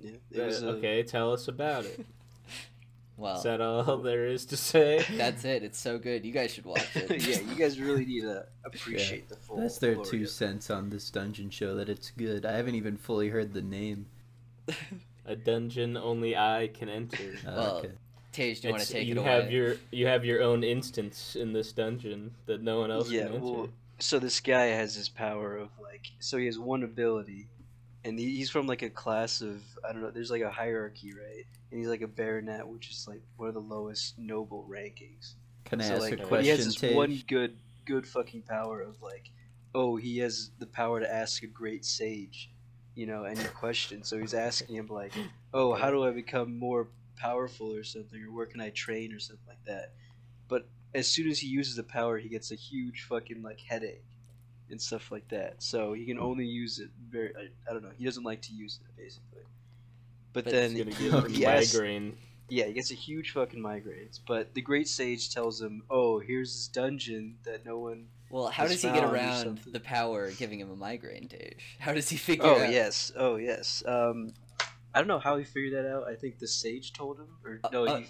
Yeah, 0.00 0.12
it 0.32 0.46
was 0.46 0.64
Uh, 0.64 0.66
a, 0.66 0.70
okay, 0.70 1.02
tell 1.04 1.32
us 1.32 1.46
about 1.48 1.84
it. 1.84 2.04
Well, 3.20 3.36
Is 3.36 3.42
that 3.42 3.60
all 3.60 3.98
there 3.98 4.26
is 4.26 4.46
to 4.46 4.56
say? 4.56 5.04
That's 5.12 5.44
it. 5.44 5.62
It's 5.62 5.78
so 5.78 5.98
good. 5.98 6.24
You 6.24 6.32
guys 6.32 6.52
should 6.54 6.64
watch 6.64 6.88
it. 6.96 7.10
yeah, 7.26 7.40
you 7.40 7.54
guys 7.54 7.78
really 7.78 8.06
need 8.06 8.22
to 8.22 8.46
appreciate 8.64 9.28
the 9.28 9.36
full. 9.36 9.58
That's 9.58 9.76
their 9.78 9.94
glory 9.94 10.08
two 10.10 10.26
cents 10.26 10.70
on 10.70 10.88
this 10.88 11.10
dungeon 11.10 11.50
show. 11.50 11.74
That 11.74 11.88
it's 11.90 12.10
good. 12.10 12.46
I 12.46 12.52
haven't 12.56 12.76
even 12.76 12.96
fully 12.96 13.28
heard 13.28 13.52
the 13.52 13.62
name. 13.62 14.06
A 15.26 15.36
dungeon 15.36 15.96
only 15.96 16.36
I 16.36 16.70
can 16.72 16.88
enter. 16.88 17.34
Uh, 17.46 17.52
Well, 17.54 17.76
okay. 17.78 17.90
Tage, 18.32 18.60
do 18.60 18.68
you 18.68 18.72
want 18.74 18.84
to 18.84 18.92
take 18.92 19.06
you 19.08 19.14
it 19.16 19.18
away? 19.18 19.28
have 19.28 19.50
your 19.50 19.76
you 19.90 20.06
have 20.06 20.24
your 20.24 20.40
own 20.42 20.62
instance 20.64 21.36
in 21.36 21.52
this 21.52 21.72
dungeon 21.72 22.32
that 22.46 22.62
no 22.62 22.78
one 22.80 22.90
else 22.90 23.10
Yeah, 23.10 23.24
can 23.26 23.34
enter. 23.34 23.44
well, 23.44 23.68
so 23.98 24.18
this 24.18 24.40
guy 24.40 24.66
has 24.66 24.96
this 24.96 25.08
power 25.08 25.56
of 25.56 25.68
like, 25.82 26.06
so 26.20 26.38
he 26.38 26.46
has 26.46 26.58
one 26.58 26.84
ability, 26.84 27.48
and 28.04 28.18
he's 28.18 28.50
from 28.50 28.66
like 28.66 28.82
a 28.82 28.90
class 28.90 29.40
of 29.40 29.62
I 29.88 29.92
don't 29.92 30.02
know. 30.02 30.10
There's 30.10 30.30
like 30.30 30.42
a 30.42 30.50
hierarchy, 30.50 31.12
right? 31.12 31.44
And 31.70 31.80
he's 31.80 31.88
like 31.88 32.02
a 32.02 32.08
baronet, 32.08 32.66
which 32.66 32.90
is 32.90 33.06
like 33.08 33.22
one 33.36 33.48
of 33.48 33.54
the 33.54 33.60
lowest 33.60 34.18
noble 34.18 34.66
rankings. 34.68 35.34
Can 35.64 35.80
I 35.80 35.84
so 35.84 35.94
ask 35.94 36.02
like, 36.02 36.12
a 36.14 36.24
question, 36.24 36.44
he 36.44 36.50
has 36.50 36.64
this 36.64 36.74
Tage? 36.74 36.96
one 36.96 37.22
good, 37.28 37.56
good 37.84 38.06
fucking 38.06 38.42
power 38.42 38.80
of 38.80 39.00
like, 39.02 39.30
oh, 39.74 39.96
he 39.96 40.18
has 40.18 40.50
the 40.58 40.66
power 40.66 41.00
to 41.00 41.12
ask 41.12 41.42
a 41.42 41.46
great 41.46 41.84
sage, 41.84 42.50
you 42.94 43.06
know, 43.06 43.24
any 43.24 43.44
question. 43.44 44.02
So 44.02 44.18
he's 44.18 44.34
asking 44.34 44.76
him 44.76 44.88
like, 44.88 45.12
oh, 45.54 45.74
how 45.74 45.90
do 45.90 46.04
I 46.04 46.10
become 46.10 46.58
more 46.58 46.88
powerful 47.20 47.72
or 47.72 47.84
something, 47.84 48.22
or 48.24 48.32
where 48.32 48.46
can 48.46 48.60
I 48.60 48.70
train 48.70 49.12
or 49.12 49.20
something 49.20 49.46
like 49.46 49.64
that. 49.66 49.92
But 50.48 50.68
as 50.94 51.06
soon 51.06 51.28
as 51.28 51.38
he 51.38 51.46
uses 51.48 51.76
the 51.76 51.82
power, 51.82 52.18
he 52.18 52.28
gets 52.28 52.50
a 52.50 52.56
huge 52.56 53.02
fucking 53.08 53.42
like 53.42 53.60
headache 53.60 54.02
and 54.70 54.80
stuff 54.80 55.10
like 55.10 55.28
that. 55.28 55.62
So 55.62 55.92
he 55.92 56.04
can 56.06 56.18
only 56.18 56.44
use 56.46 56.78
it 56.78 56.90
very. 57.08 57.32
I, 57.36 57.48
I 57.70 57.72
don't 57.72 57.82
know. 57.82 57.90
He 57.96 58.04
doesn't 58.04 58.24
like 58.24 58.42
to 58.42 58.52
use 58.52 58.78
it 58.82 58.96
basically. 59.00 59.42
But, 60.32 60.44
But 60.44 60.52
then 60.52 60.76
gonna 60.76 60.94
he, 60.94 61.04
give 61.04 61.12
him 61.24 61.30
he 61.34 61.44
migraine. 61.44 62.16
yeah, 62.48 62.66
he 62.66 62.72
gets 62.72 62.90
a 62.90 62.94
huge 62.94 63.32
fucking 63.32 63.60
migraines. 63.60 64.20
But 64.26 64.54
the 64.54 64.60
Great 64.62 64.86
Sage 64.88 65.32
tells 65.34 65.60
him, 65.60 65.82
"Oh, 65.90 66.18
here's 66.20 66.52
this 66.52 66.68
dungeon 66.68 67.36
that 67.44 67.64
no 67.66 67.78
one." 67.78 68.06
Well, 68.30 68.46
how 68.46 68.68
does 68.68 68.80
he 68.80 68.88
get 68.88 69.02
around 69.02 69.58
the 69.66 69.80
power 69.80 70.30
giving 70.30 70.60
him 70.60 70.70
a 70.70 70.76
migraine, 70.76 71.26
Tage? 71.26 71.76
How 71.80 71.92
does 71.92 72.08
he 72.08 72.16
figure 72.16 72.46
Oh 72.46 72.62
out? 72.62 72.70
yes, 72.70 73.10
oh 73.16 73.36
yes. 73.36 73.82
Um, 73.84 74.32
I 74.94 74.98
don't 75.00 75.08
know 75.08 75.18
how 75.18 75.36
he 75.36 75.42
figured 75.44 75.72
that 75.74 75.90
out. 75.90 76.06
I 76.06 76.14
think 76.14 76.38
the 76.38 76.46
sage 76.46 76.92
told 76.92 77.18
him, 77.18 77.26
or 77.44 77.58
no, 77.72 77.86
Uh, 77.86 78.02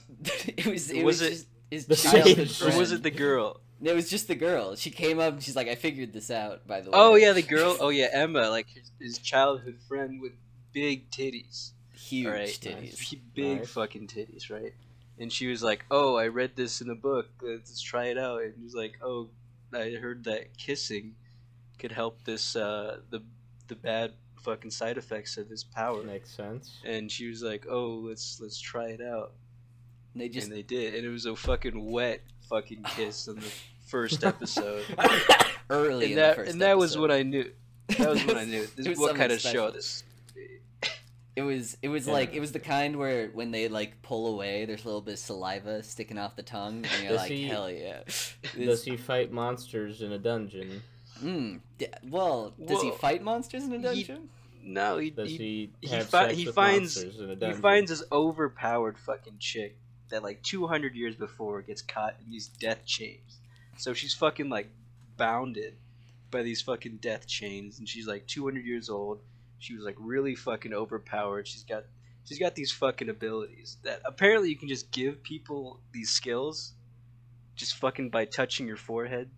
he, 0.44 0.52
it 0.58 0.66
was. 0.66 0.90
It 0.90 1.04
Was 1.04 1.22
was, 1.22 1.40
it 1.42 1.46
his 1.70 1.86
the 1.86 1.96
childhood 1.96 2.48
sage? 2.50 2.74
or 2.74 2.78
was 2.78 2.92
it 2.92 3.02
the 3.02 3.10
girl? 3.10 3.60
It 3.82 3.94
was 3.94 4.10
just 4.10 4.28
the 4.28 4.34
girl. 4.34 4.74
She 4.76 4.90
came 4.90 5.18
up 5.18 5.32
and 5.34 5.42
she's 5.42 5.56
like, 5.56 5.68
"I 5.68 5.74
figured 5.74 6.12
this 6.12 6.30
out." 6.30 6.66
By 6.66 6.80
the 6.82 6.90
way. 6.90 6.96
Oh 6.98 7.14
yeah, 7.14 7.32
the 7.32 7.42
girl. 7.42 7.76
Oh 7.80 7.88
yeah, 7.88 8.08
Emma, 8.12 8.50
like 8.50 8.68
his, 8.68 8.90
his 9.00 9.18
childhood 9.18 9.78
friend 9.88 10.20
with 10.20 10.32
big 10.72 11.10
titties. 11.10 11.70
Huge 11.94 12.26
Alright. 12.26 12.48
titties. 12.48 13.14
Big 13.34 13.58
Nice. 13.58 13.68
fucking 13.70 14.08
titties, 14.08 14.50
right? 14.50 14.74
And 15.18 15.32
she 15.32 15.46
was 15.46 15.62
like, 15.62 15.84
"Oh, 15.90 16.16
I 16.16 16.28
read 16.28 16.56
this 16.56 16.80
in 16.80 16.90
a 16.90 16.94
book. 16.94 17.28
Let's 17.40 17.80
try 17.80 18.06
it 18.06 18.18
out." 18.18 18.42
And 18.42 18.54
he 18.56 18.62
was 18.64 18.74
like, 18.74 18.98
"Oh, 19.02 19.28
I 19.72 19.90
heard 20.00 20.24
that 20.24 20.56
kissing 20.58 21.14
could 21.78 21.92
help 21.92 22.24
this 22.24 22.56
uh 22.56 22.98
the 23.10 23.22
the 23.68 23.74
bad 23.76 24.12
fucking 24.42 24.70
side 24.70 24.98
effects 24.98 25.36
of 25.38 25.48
this 25.48 25.64
power." 25.64 26.02
Makes 26.02 26.34
sense. 26.34 26.78
And 26.84 27.10
she 27.10 27.28
was 27.28 27.42
like, 27.42 27.66
"Oh, 27.68 28.02
let's 28.04 28.40
let's 28.40 28.60
try 28.60 28.88
it 28.88 29.00
out." 29.00 29.32
And 30.12 30.20
they 30.22 30.28
just 30.28 30.48
and 30.48 30.56
they 30.56 30.62
did, 30.62 30.94
and 30.94 31.04
it 31.06 31.10
was 31.10 31.24
a 31.26 31.34
fucking 31.36 31.90
wet 31.90 32.20
fucking 32.48 32.82
kiss 32.82 33.28
on 33.28 33.36
the 33.36 33.52
first 33.90 34.24
episode. 34.24 34.84
early 35.70 36.04
and 36.06 36.12
in 36.12 36.18
that 36.18 36.30
the 36.36 36.42
first 36.42 36.52
and 36.52 36.62
that 36.62 36.76
was 36.78 36.92
episode. 36.92 37.00
what 37.00 37.10
I 37.12 37.22
knew. 37.22 37.50
That 37.98 38.08
was 38.10 38.24
what 38.24 38.36
I 38.36 38.44
knew. 38.44 38.66
This 38.76 38.96
what 38.98 39.16
kind 39.16 39.32
of 39.32 39.40
special. 39.40 39.66
show 39.66 39.70
this. 39.72 40.04
It 41.36 41.42
was 41.42 41.76
it 41.82 41.88
was 41.88 42.06
Yeah. 42.06 42.12
like 42.12 42.34
it 42.34 42.40
was 42.40 42.52
the 42.52 42.58
kind 42.60 42.96
where 42.96 43.28
when 43.28 43.50
they 43.50 43.68
like 43.68 44.00
pull 44.02 44.26
away, 44.28 44.64
there's 44.64 44.82
a 44.82 44.86
little 44.86 45.00
bit 45.00 45.14
of 45.14 45.18
saliva 45.20 45.82
sticking 45.82 46.18
off 46.18 46.36
the 46.36 46.42
tongue, 46.42 46.84
and 46.84 47.02
you're 47.02 47.12
Does 47.12 47.20
like, 47.22 47.30
he- 47.30 47.46
hell 47.48 47.70
yeah. 47.70 48.00
Does 48.56 48.84
he 48.84 48.96
fight 48.96 49.32
monsters 49.32 50.02
in 50.02 50.12
a 50.12 50.18
dungeon? 50.18 50.82
Mm, 51.22 51.60
d- 51.78 51.86
well, 52.08 52.52
does 52.64 52.80
he 52.82 52.90
fight 52.92 53.22
monsters 53.22 53.64
in 53.64 53.72
a 53.72 53.76
He- 53.76 53.82
dungeon? 54.04 54.28
No, 54.62 54.98
he 54.98 55.10
Does 55.10 55.30
he, 55.30 55.36
he 55.36 55.70
he 55.80 55.88
have 55.88 56.06
fi- 56.08 56.26
sex 56.28 56.38
he 56.38 56.46
with 56.46 56.54
finds- 56.54 56.96
monsters 56.96 57.20
in 57.20 57.42
a 57.42 57.46
he 57.48 57.60
finds 57.60 57.90
this 57.90 58.02
overpowered 58.12 58.98
fucking 58.98 59.38
chick 59.38 59.76
that 60.10 60.22
like 60.22 60.42
200 60.42 60.94
years 60.94 61.16
before 61.16 61.62
gets 61.62 61.80
caught 61.82 62.14
in 62.24 62.30
these 62.30 62.48
death 62.48 62.84
chains. 62.84 63.39
So 63.80 63.94
she's 63.94 64.12
fucking 64.14 64.50
like 64.50 64.68
bounded 65.16 65.74
by 66.30 66.42
these 66.42 66.60
fucking 66.60 66.98
death 66.98 67.26
chains, 67.26 67.78
and 67.78 67.88
she's 67.88 68.06
like 68.06 68.26
200 68.26 68.64
years 68.64 68.90
old. 68.90 69.20
She 69.58 69.74
was 69.74 69.82
like 69.84 69.96
really 69.98 70.34
fucking 70.34 70.74
overpowered. 70.74 71.48
She's 71.48 71.64
got 71.64 71.84
she's 72.26 72.38
got 72.38 72.54
these 72.54 72.70
fucking 72.70 73.08
abilities 73.08 73.78
that 73.82 74.02
apparently 74.04 74.50
you 74.50 74.56
can 74.56 74.68
just 74.68 74.90
give 74.90 75.22
people 75.22 75.80
these 75.92 76.10
skills 76.10 76.72
just 77.56 77.76
fucking 77.76 78.10
by 78.10 78.26
touching 78.26 78.66
your 78.66 78.76
forehead 78.76 79.30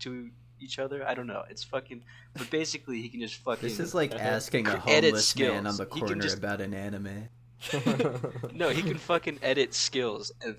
to 0.00 0.30
each 0.60 0.78
other. 0.78 1.06
I 1.06 1.12
don't 1.14 1.26
know. 1.26 1.44
It's 1.50 1.62
fucking. 1.64 2.02
But 2.34 2.48
basically, 2.50 3.02
he 3.02 3.10
can 3.10 3.20
just 3.20 3.36
fucking. 3.36 3.68
This 3.68 3.80
is 3.80 3.94
like 3.94 4.14
asking 4.14 4.66
a 4.66 4.78
homeless 4.78 5.36
man 5.36 5.66
on 5.66 5.76
the 5.76 5.84
corner 5.86 6.22
just- 6.22 6.38
about 6.38 6.60
an 6.62 6.72
anime. 6.72 7.28
No, 8.52 8.70
he 8.70 8.82
can 8.82 8.98
fucking 8.98 9.38
edit 9.42 9.74
skills 9.74 10.32
of 10.42 10.56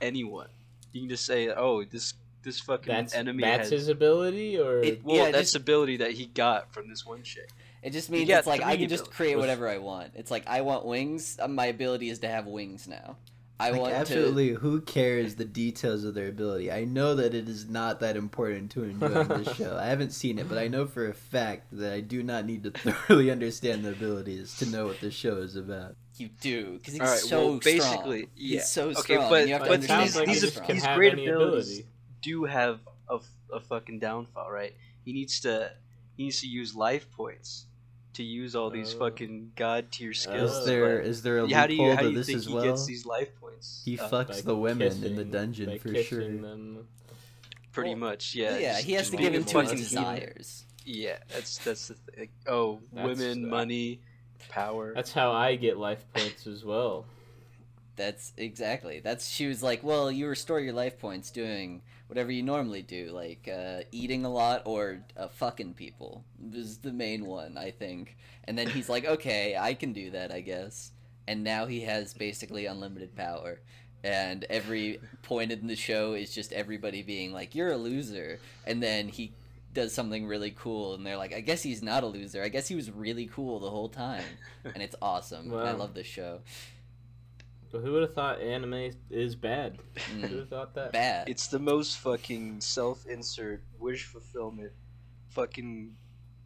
anyone. 0.00 0.48
You 0.92 1.02
can 1.02 1.08
just 1.08 1.24
say, 1.26 1.48
"Oh, 1.48 1.82
this 1.84 2.14
this 2.42 2.60
fucking 2.60 2.92
that's 2.92 3.14
enemy 3.14 3.42
that's 3.42 3.70
has." 3.70 3.80
his 3.80 3.88
ability, 3.88 4.58
or 4.58 4.78
It- 4.82 5.04
well, 5.04 5.16
Yeah, 5.16 5.24
that's 5.30 5.52
just- 5.52 5.56
ability 5.56 5.98
that 5.98 6.12
he 6.12 6.26
got 6.26 6.72
from 6.72 6.88
this 6.88 7.04
one 7.06 7.22
chick. 7.22 7.48
It 7.82 7.90
just 7.90 8.10
means 8.10 8.28
got 8.28 8.38
it's 8.40 8.46
like 8.46 8.62
I 8.62 8.76
can 8.76 8.88
just 8.88 9.10
create 9.10 9.36
whatever 9.38 9.66
I 9.68 9.78
want. 9.78 10.12
It's 10.14 10.30
like 10.30 10.46
I 10.46 10.60
want 10.60 10.84
wings. 10.84 11.38
uh, 11.40 11.48
My 11.48 11.66
ability 11.66 12.10
is 12.10 12.18
to 12.20 12.28
have 12.28 12.46
wings 12.46 12.86
now. 12.86 13.16
I 13.58 13.70
Like, 13.72 13.80
want 13.80 13.92
absolutely, 13.94 14.48
who 14.54 14.80
cares 14.80 15.34
the 15.34 15.44
details 15.44 16.04
of 16.04 16.14
their 16.14 16.28
ability? 16.28 16.72
I 16.72 16.84
know 16.84 17.14
that 17.16 17.34
it 17.34 17.46
is 17.46 17.68
not 17.68 18.00
that 18.00 18.16
important 18.16 18.70
to 18.70 18.84
enjoy 18.84 19.24
this 19.24 19.54
show. 19.58 19.76
I 19.76 19.84
haven't 19.86 20.12
seen 20.12 20.38
it, 20.38 20.48
but 20.48 20.56
I 20.56 20.68
know 20.68 20.86
for 20.86 21.06
a 21.08 21.12
fact 21.12 21.66
that 21.72 21.92
I 21.92 22.00
do 22.00 22.22
not 22.22 22.46
need 22.46 22.62
to 22.64 22.70
thoroughly 22.74 23.30
understand 23.30 23.84
the 23.84 23.90
abilities 23.90 24.56
to 24.60 24.66
know 24.66 24.86
what 24.86 25.00
this 25.00 25.12
show 25.12 25.36
is 25.36 25.56
about. 25.56 25.94
You 26.16 26.30
do 26.40 26.72
because 26.78 26.94
he's 26.94 27.00
All 27.02 27.06
right, 27.08 27.18
so 27.18 27.46
well, 27.48 27.58
basically, 27.58 28.20
strong. 28.22 28.30
yeah. 28.36 28.58
He's 28.60 28.68
so 28.70 28.88
Okay, 28.90 29.00
strong. 29.02 29.30
but- 29.30 29.46
you 29.46 29.52
have 29.52 29.62
to 29.62 29.68
but 29.68 29.74
understand 29.74 30.02
these- 30.08 30.14
these 30.14 30.28
he's 30.28 30.44
are- 30.44 30.50
strong. 30.52 30.66
can 30.66 30.76
these 30.76 30.86
great 30.94 31.12
any 31.12 31.26
abilities- 31.26 31.70
ability. 31.80 31.86
Do 32.20 32.44
have 32.44 32.80
a, 33.08 33.18
a 33.52 33.60
fucking 33.60 33.98
downfall, 33.98 34.50
right? 34.50 34.74
He 35.04 35.12
needs 35.12 35.40
to 35.40 35.72
he 36.16 36.24
needs 36.24 36.40
to 36.40 36.46
use 36.46 36.74
life 36.74 37.10
points 37.12 37.66
to 38.14 38.22
use 38.24 38.54
all 38.56 38.70
these 38.70 38.94
Oh. 38.94 38.98
fucking 38.98 39.52
god 39.56 39.90
tier 39.92 40.12
skills. 40.12 40.52
Is 40.58 40.66
there 40.66 40.98
but- 40.98 41.06
is 41.06 41.22
there 41.22 41.38
a 41.38 41.46
Yeah, 41.48 41.60
how 41.60 41.66
do 41.66 41.74
you 41.74 41.82
loophole 41.82 41.96
how 41.96 42.02
do 42.02 42.06
to 42.08 42.10
you 42.12 42.18
this 42.18 42.26
think 42.26 42.38
as 42.38 42.46
he 42.46 42.54
well? 42.54 42.64
gets 42.64 42.86
these 42.86 43.06
life 43.06 43.40
points? 43.40 43.82
He 43.84 43.98
Uh, 43.98 44.08
fucks 44.08 44.28
By 44.28 44.40
the 44.42 44.56
women 44.56 45.04
in 45.04 45.16
the 45.16 45.24
dungeon 45.24 45.78
for 45.78 45.94
sure. 46.02 46.20
Them. 46.24 46.86
pretty 47.72 47.90
Well, 47.90 47.98
much, 48.10 48.34
yeah. 48.34 48.58
yeah, 48.58 48.72
just- 48.74 48.84
he 48.86 48.92
has 48.94 49.10
to 49.10 49.16
give 49.16 49.32
a 49.32 49.36
in 49.36 49.44
to 49.44 49.60
his 49.60 49.70
desires. 49.72 50.64
Yeah, 50.84 51.18
that's 51.28 51.58
that's 51.58 51.88
the 51.88 51.94
thing. 51.94 52.14
Like, 52.18 52.30
oh, 52.48 52.80
That's- 52.92 53.16
women, 53.18 53.44
uh, 53.44 53.48
money, 53.48 54.00
power. 54.48 54.92
That's 54.94 55.12
how 55.12 55.30
I 55.32 55.54
get 55.56 55.78
life 55.78 56.04
points 56.12 56.46
as 56.48 56.64
well. 56.64 57.06
That's 58.00 58.32
exactly. 58.38 59.00
That's 59.00 59.28
she 59.28 59.46
was 59.46 59.62
like, 59.62 59.84
well, 59.84 60.10
you 60.10 60.26
restore 60.26 60.58
your 60.58 60.72
life 60.72 60.98
points 60.98 61.30
doing 61.30 61.82
whatever 62.06 62.32
you 62.32 62.42
normally 62.42 62.80
do, 62.80 63.10
like 63.12 63.46
uh, 63.46 63.80
eating 63.92 64.24
a 64.24 64.32
lot 64.32 64.62
or 64.64 65.04
uh, 65.18 65.28
fucking 65.28 65.74
people. 65.74 66.24
Is 66.54 66.78
the 66.78 66.94
main 66.94 67.26
one, 67.26 67.58
I 67.58 67.70
think. 67.70 68.16
And 68.44 68.56
then 68.56 68.70
he's 68.70 68.88
like, 68.88 69.04
okay, 69.04 69.54
I 69.54 69.74
can 69.74 69.92
do 69.92 70.12
that, 70.12 70.32
I 70.32 70.40
guess. 70.40 70.92
And 71.28 71.44
now 71.44 71.66
he 71.66 71.82
has 71.82 72.14
basically 72.14 72.64
unlimited 72.64 73.14
power. 73.14 73.60
And 74.02 74.46
every 74.48 74.98
point 75.22 75.52
in 75.52 75.66
the 75.66 75.76
show 75.76 76.14
is 76.14 76.34
just 76.34 76.54
everybody 76.54 77.02
being 77.02 77.34
like, 77.34 77.54
you're 77.54 77.72
a 77.72 77.76
loser. 77.76 78.38
And 78.66 78.82
then 78.82 79.08
he 79.08 79.34
does 79.74 79.92
something 79.92 80.26
really 80.26 80.52
cool, 80.58 80.94
and 80.94 81.06
they're 81.06 81.18
like, 81.18 81.32
I 81.34 81.40
guess 81.40 81.62
he's 81.62 81.82
not 81.82 82.02
a 82.02 82.06
loser. 82.06 82.42
I 82.42 82.48
guess 82.48 82.66
he 82.66 82.74
was 82.74 82.90
really 82.90 83.26
cool 83.26 83.60
the 83.60 83.70
whole 83.70 83.90
time. 83.90 84.24
And 84.64 84.82
it's 84.82 84.96
awesome. 85.02 85.50
I 85.54 85.72
love 85.72 85.94
this 85.94 86.08
show. 86.08 86.40
But 87.70 87.82
who 87.82 87.92
would 87.92 88.02
have 88.02 88.14
thought 88.14 88.40
anime 88.40 88.90
is 89.10 89.36
bad? 89.36 89.78
Who 90.12 90.20
would 90.22 90.30
have 90.32 90.48
thought 90.50 90.74
that? 90.74 90.92
Bad. 90.92 91.28
It's 91.28 91.46
the 91.46 91.58
most 91.60 91.98
fucking 91.98 92.60
self-insert 92.60 93.62
wish 93.78 94.04
fulfillment. 94.06 94.72
Fucking, 95.28 95.94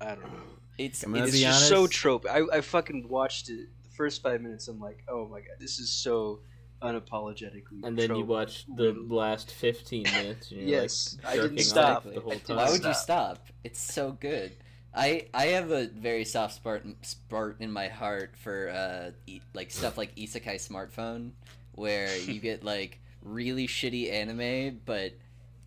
I 0.00 0.06
don't 0.16 0.20
know. 0.22 0.28
It's, 0.76 1.02
I'm 1.04 1.14
It's 1.16 1.28
it's 1.34 1.40
just 1.40 1.68
so 1.68 1.86
trope. 1.86 2.26
I 2.28 2.42
I 2.52 2.60
fucking 2.60 3.08
watched 3.08 3.48
it 3.48 3.68
the 3.84 3.88
first 3.96 4.22
five 4.22 4.42
minutes. 4.42 4.68
I'm 4.68 4.80
like, 4.80 5.04
oh 5.08 5.26
my 5.28 5.38
god, 5.40 5.56
this 5.58 5.78
is 5.78 5.90
so 5.90 6.40
unapologetically. 6.82 7.82
And 7.84 7.98
then 7.98 8.14
you 8.14 8.24
watch 8.24 8.66
the 8.76 8.92
last 9.08 9.50
15 9.52 10.02
minutes. 10.02 10.50
And 10.50 10.60
you're 10.60 10.68
Yes, 10.82 11.16
like 11.24 11.32
I 11.38 11.42
didn't 11.42 11.58
stop. 11.60 12.04
the 12.04 12.20
whole 12.20 12.32
time. 12.40 12.56
Why 12.56 12.64
would 12.70 12.84
you 12.84 12.92
Stop. 12.92 13.38
stop? 13.38 13.46
It's 13.62 13.80
so 13.80 14.12
good. 14.12 14.52
I 14.94 15.26
I 15.34 15.46
have 15.46 15.70
a 15.70 15.86
very 15.86 16.24
soft 16.24 16.54
spot 16.54 16.82
spot 17.02 17.54
in 17.58 17.70
my 17.70 17.88
heart 17.88 18.36
for 18.36 18.68
uh 18.70 19.10
e- 19.26 19.40
like 19.52 19.70
stuff 19.70 19.98
like 19.98 20.14
Isekai 20.14 20.56
Smartphone, 20.56 21.32
where 21.72 22.16
you 22.18 22.40
get 22.40 22.64
like 22.64 23.00
really 23.22 23.66
shitty 23.66 24.12
anime, 24.12 24.80
but 24.84 25.12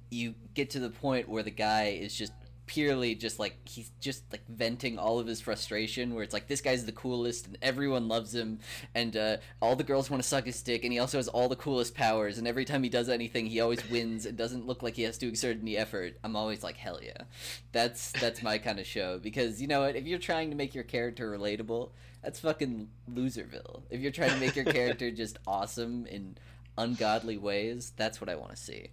you 0.10 0.34
get 0.54 0.70
to 0.72 0.80
the 0.80 0.90
point 0.90 1.28
where 1.28 1.44
the 1.44 1.52
guy 1.52 1.98
is 2.02 2.16
just 2.16 2.32
purely 2.68 3.16
just 3.16 3.40
like 3.40 3.58
he's 3.68 3.90
just 4.00 4.24
like 4.32 4.46
venting 4.48 5.00
all 5.00 5.18
of 5.18 5.26
his 5.26 5.42
frustration 5.42 6.14
where 6.14 6.24
it's 6.24 6.34
like 6.34 6.48
this 6.48 6.62
guy's 6.62 6.86
the 6.86 6.92
coolest 6.92 7.48
and 7.48 7.58
everyone 7.62 8.08
loves 8.08 8.36
him 8.36 8.60
and 8.94 9.18
uh, 9.18 9.38
all 9.62 9.76
the 9.76 9.84
girls 9.84 10.10
want 10.10 10.22
to 10.22 10.28
suck 10.28 10.46
his 10.46 10.62
dick 10.62 10.84
and 10.84 10.94
he 10.94 11.00
also 11.00 11.18
has 11.18 11.28
all 11.28 11.50
the 11.50 11.56
coolest 11.56 11.96
powers 11.96 12.38
and 12.38 12.48
every 12.48 12.66
time 12.66 12.84
he 12.84 12.90
does 12.90 13.10
anything 13.10 13.46
he 13.46 13.60
always 13.60 13.90
wins 13.90 14.26
and 14.26 14.38
doesn't 14.38 14.68
look 14.68 14.84
like 14.84 14.96
he 14.96 15.04
has 15.04 15.18
to 15.18 15.28
exert 15.28 15.58
any 15.62 15.78
effort. 15.78 16.18
I'm 16.24 16.36
always 16.36 16.62
like 16.64 16.78
hell 16.78 17.00
yeah. 17.02 17.24
That's 17.72 18.12
that's 18.12 18.44
my 18.44 18.58
kind 18.58 18.80
of 18.80 18.86
show 18.86 19.18
because 19.18 19.62
you 19.62 19.68
know 19.68 19.82
what 19.82 19.96
if 19.96 20.06
you're 20.06 20.20
trying 20.20 20.50
to 20.50 20.56
make 20.56 20.76
your 20.76 20.84
character 20.84 21.32
relatable 21.32 21.90
that's 22.22 22.40
fucking 22.42 22.90
loserville. 23.12 23.84
If 23.90 24.02
you're 24.02 24.12
trying 24.12 24.32
to 24.32 24.40
make 24.40 24.56
your 24.56 24.66
character 24.80 25.10
just 25.12 25.40
awesome 25.48 26.06
in 26.08 26.38
ungodly 26.78 27.38
ways 27.38 27.92
that's 27.98 28.22
what 28.22 28.30
i 28.30 28.36
want 28.36 28.52
to 28.52 28.58
see 28.58 28.90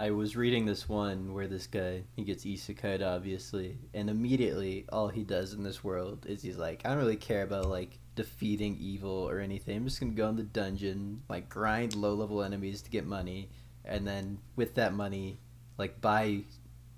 I 0.00 0.12
was 0.12 0.36
reading 0.36 0.64
this 0.64 0.88
one 0.88 1.34
where 1.34 1.48
this 1.48 1.66
guy 1.66 2.04
he 2.14 2.22
gets 2.22 2.44
isekai 2.44 3.04
obviously, 3.04 3.78
and 3.92 4.08
immediately 4.08 4.84
all 4.92 5.08
he 5.08 5.24
does 5.24 5.54
in 5.54 5.64
this 5.64 5.82
world 5.82 6.24
is 6.28 6.40
he's 6.40 6.56
like, 6.56 6.82
I 6.84 6.90
don't 6.90 6.98
really 6.98 7.16
care 7.16 7.42
about 7.42 7.66
like 7.66 7.98
defeating 8.14 8.76
evil 8.78 9.10
or 9.28 9.40
anything. 9.40 9.76
I'm 9.76 9.84
just 9.84 9.98
gonna 9.98 10.12
go 10.12 10.28
in 10.28 10.36
the 10.36 10.44
dungeon, 10.44 11.22
like 11.28 11.48
grind 11.48 11.96
low 11.96 12.14
level 12.14 12.44
enemies 12.44 12.80
to 12.82 12.90
get 12.90 13.06
money, 13.06 13.48
and 13.84 14.06
then 14.06 14.38
with 14.54 14.76
that 14.76 14.94
money, 14.94 15.40
like 15.78 16.00
buy 16.00 16.42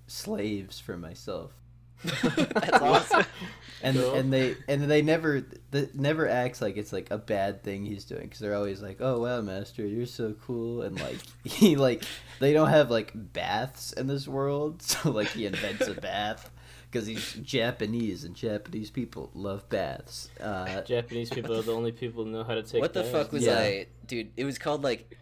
slaves 0.06 0.78
for 0.78 0.98
myself. 0.98 1.52
That's 2.22 2.82
awesome. 2.82 3.24
And 3.82 3.96
Cool. 3.96 4.12
and 4.12 4.30
they 4.30 4.56
and 4.68 4.90
they 4.90 5.00
never 5.00 5.42
that 5.70 5.94
never 5.94 6.28
acts 6.28 6.60
like 6.60 6.76
it's 6.76 6.92
like 6.92 7.10
a 7.10 7.16
bad 7.16 7.62
thing 7.62 7.86
he's 7.86 8.04
doing 8.04 8.24
because 8.24 8.38
they're 8.38 8.54
always 8.54 8.82
like, 8.82 8.98
oh 9.00 9.20
wow, 9.22 9.40
master, 9.40 9.86
you're 9.86 10.04
so 10.04 10.34
cool, 10.44 10.82
and 10.82 11.00
like 11.00 11.16
he 11.44 11.76
like 11.76 12.02
they 12.40 12.52
don't 12.52 12.68
have 12.68 12.90
like 12.90 13.12
baths 13.14 13.94
in 13.94 14.06
this 14.06 14.28
world, 14.28 14.82
so 14.82 15.10
like 15.10 15.28
he 15.28 15.46
invents 15.46 15.88
a 15.88 15.94
bath 15.94 16.50
because 16.90 17.06
he's 17.06 17.32
Japanese 17.36 18.24
and 18.24 18.34
Japanese 18.34 18.90
people 18.90 19.30
love 19.32 19.66
baths. 19.70 20.28
Uh, 20.38 20.82
Japanese 20.82 21.30
people 21.30 21.56
are 21.56 21.62
the 21.62 21.72
only 21.74 21.92
people 21.92 22.26
who 22.26 22.30
know 22.32 22.44
how 22.44 22.56
to 22.56 22.62
take 22.62 22.72
baths. 22.72 22.80
what 22.82 22.92
the 22.92 23.00
baths. 23.00 23.12
fuck 23.12 23.32
was 23.32 23.46
Yeah. 23.46 23.60
I, 23.60 23.86
dude? 24.06 24.30
It 24.36 24.44
was 24.44 24.58
called 24.58 24.82
like 24.84 25.16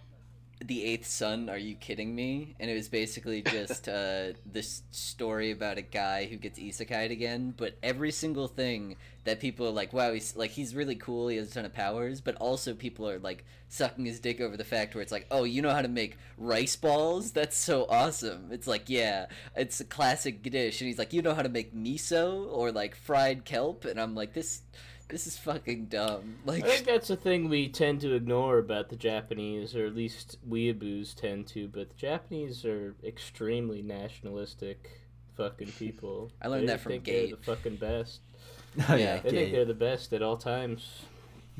the 0.65 0.85
Eighth 0.85 1.07
Son. 1.07 1.49
Are 1.49 1.59
you 1.59 1.75
kidding 1.75 2.15
me? 2.15 2.55
And 2.59 2.71
it 2.71 2.75
was 2.75 2.89
basically 2.89 3.43
just 3.51 3.89
uh, 3.89 4.33
this 4.45 4.83
story 4.91 5.51
about 5.51 5.79
a 5.79 5.83
guy 5.83 6.27
who 6.27 6.37
gets 6.37 6.59
isekai'd 6.59 7.11
again. 7.11 7.55
But 7.57 7.79
every 7.83 8.11
single 8.11 8.49
thing 8.49 8.97
that 9.25 9.41
people 9.41 9.67
are 9.67 9.73
like, 9.73 9.93
wow, 9.93 10.13
he's 10.13 10.37
like 10.37 10.51
he's 10.51 10.75
really 10.75 10.97
cool. 10.97 11.29
He 11.29 11.37
has 11.37 11.51
a 11.51 11.55
ton 11.55 11.65
of 11.65 11.75
powers. 11.75 12.21
But 12.21 12.37
also 12.37 12.75
people 12.75 13.09
are 13.09 13.19
like 13.19 13.45
sucking 13.69 14.05
his 14.05 14.21
dick 14.21 14.41
over 14.41 14.57
the 14.57 14.65
fact 14.65 14.95
where 14.95 15.03
it's 15.03 15.13
like, 15.13 15.27
oh, 15.31 15.45
you 15.45 15.63
know 15.63 15.71
how 15.71 15.83
to 15.83 15.89
make 15.89 16.19
rice 16.37 16.77
balls? 16.77 17.33
That's 17.33 17.57
so 17.57 17.87
awesome. 17.89 18.49
It's 18.51 18.67
like, 18.67 18.85
yeah, 18.89 19.27
it's 19.57 19.81
a 19.81 19.85
classic 19.85 20.43
dish. 20.43 20.81
And 20.81 20.89
he's 20.89 20.99
like, 20.99 21.13
you 21.13 21.23
know 21.23 21.35
how 21.35 21.43
to 21.43 21.49
make 21.49 21.75
miso 21.75 22.51
or 22.51 22.73
like 22.73 22.95
fried 22.95 23.45
kelp? 23.45 23.85
And 23.85 24.01
I'm 24.01 24.15
like, 24.15 24.35
this. 24.35 24.63
This 25.09 25.27
is 25.27 25.39
fucking 25.39 25.87
dumb. 25.87 26.37
Like, 26.45 26.65
I 26.65 26.69
think 26.69 26.85
that's 26.87 27.09
a 27.11 27.17
thing 27.17 27.49
we 27.49 27.69
tend 27.69 28.01
to 28.03 28.15
ignore 28.15 28.59
about 28.59 28.91
the 28.91 28.97
Japanese, 28.97 29.75
or 29.75 29.87
at 29.87 29.95
least 29.95 30.37
weeaboos 30.49 31.15
tend 31.15 31.47
to. 31.49 31.67
But 31.69 31.89
the 31.91 31.97
Japanese 31.97 32.65
are 32.67 32.95
extremely 33.03 33.81
nationalistic, 33.81 34.91
fucking 35.37 35.73
people. 35.73 36.31
I 36.43 36.49
learned 36.49 36.65
They 36.65 36.73
that 36.73 36.81
from 36.81 36.93
think 36.93 37.05
they're 37.05 37.29
the 37.29 37.37
fucking 37.39 37.77
best. 37.77 38.21
oh 38.89 38.95
Yeah. 38.95 38.97
yeah, 38.97 39.21
They 39.23 39.31
think 39.31 39.53
they're 39.53 39.65
the 39.65 39.75
best 39.75 40.13
at 40.13 40.23
all 40.23 40.37
times. 40.37 40.87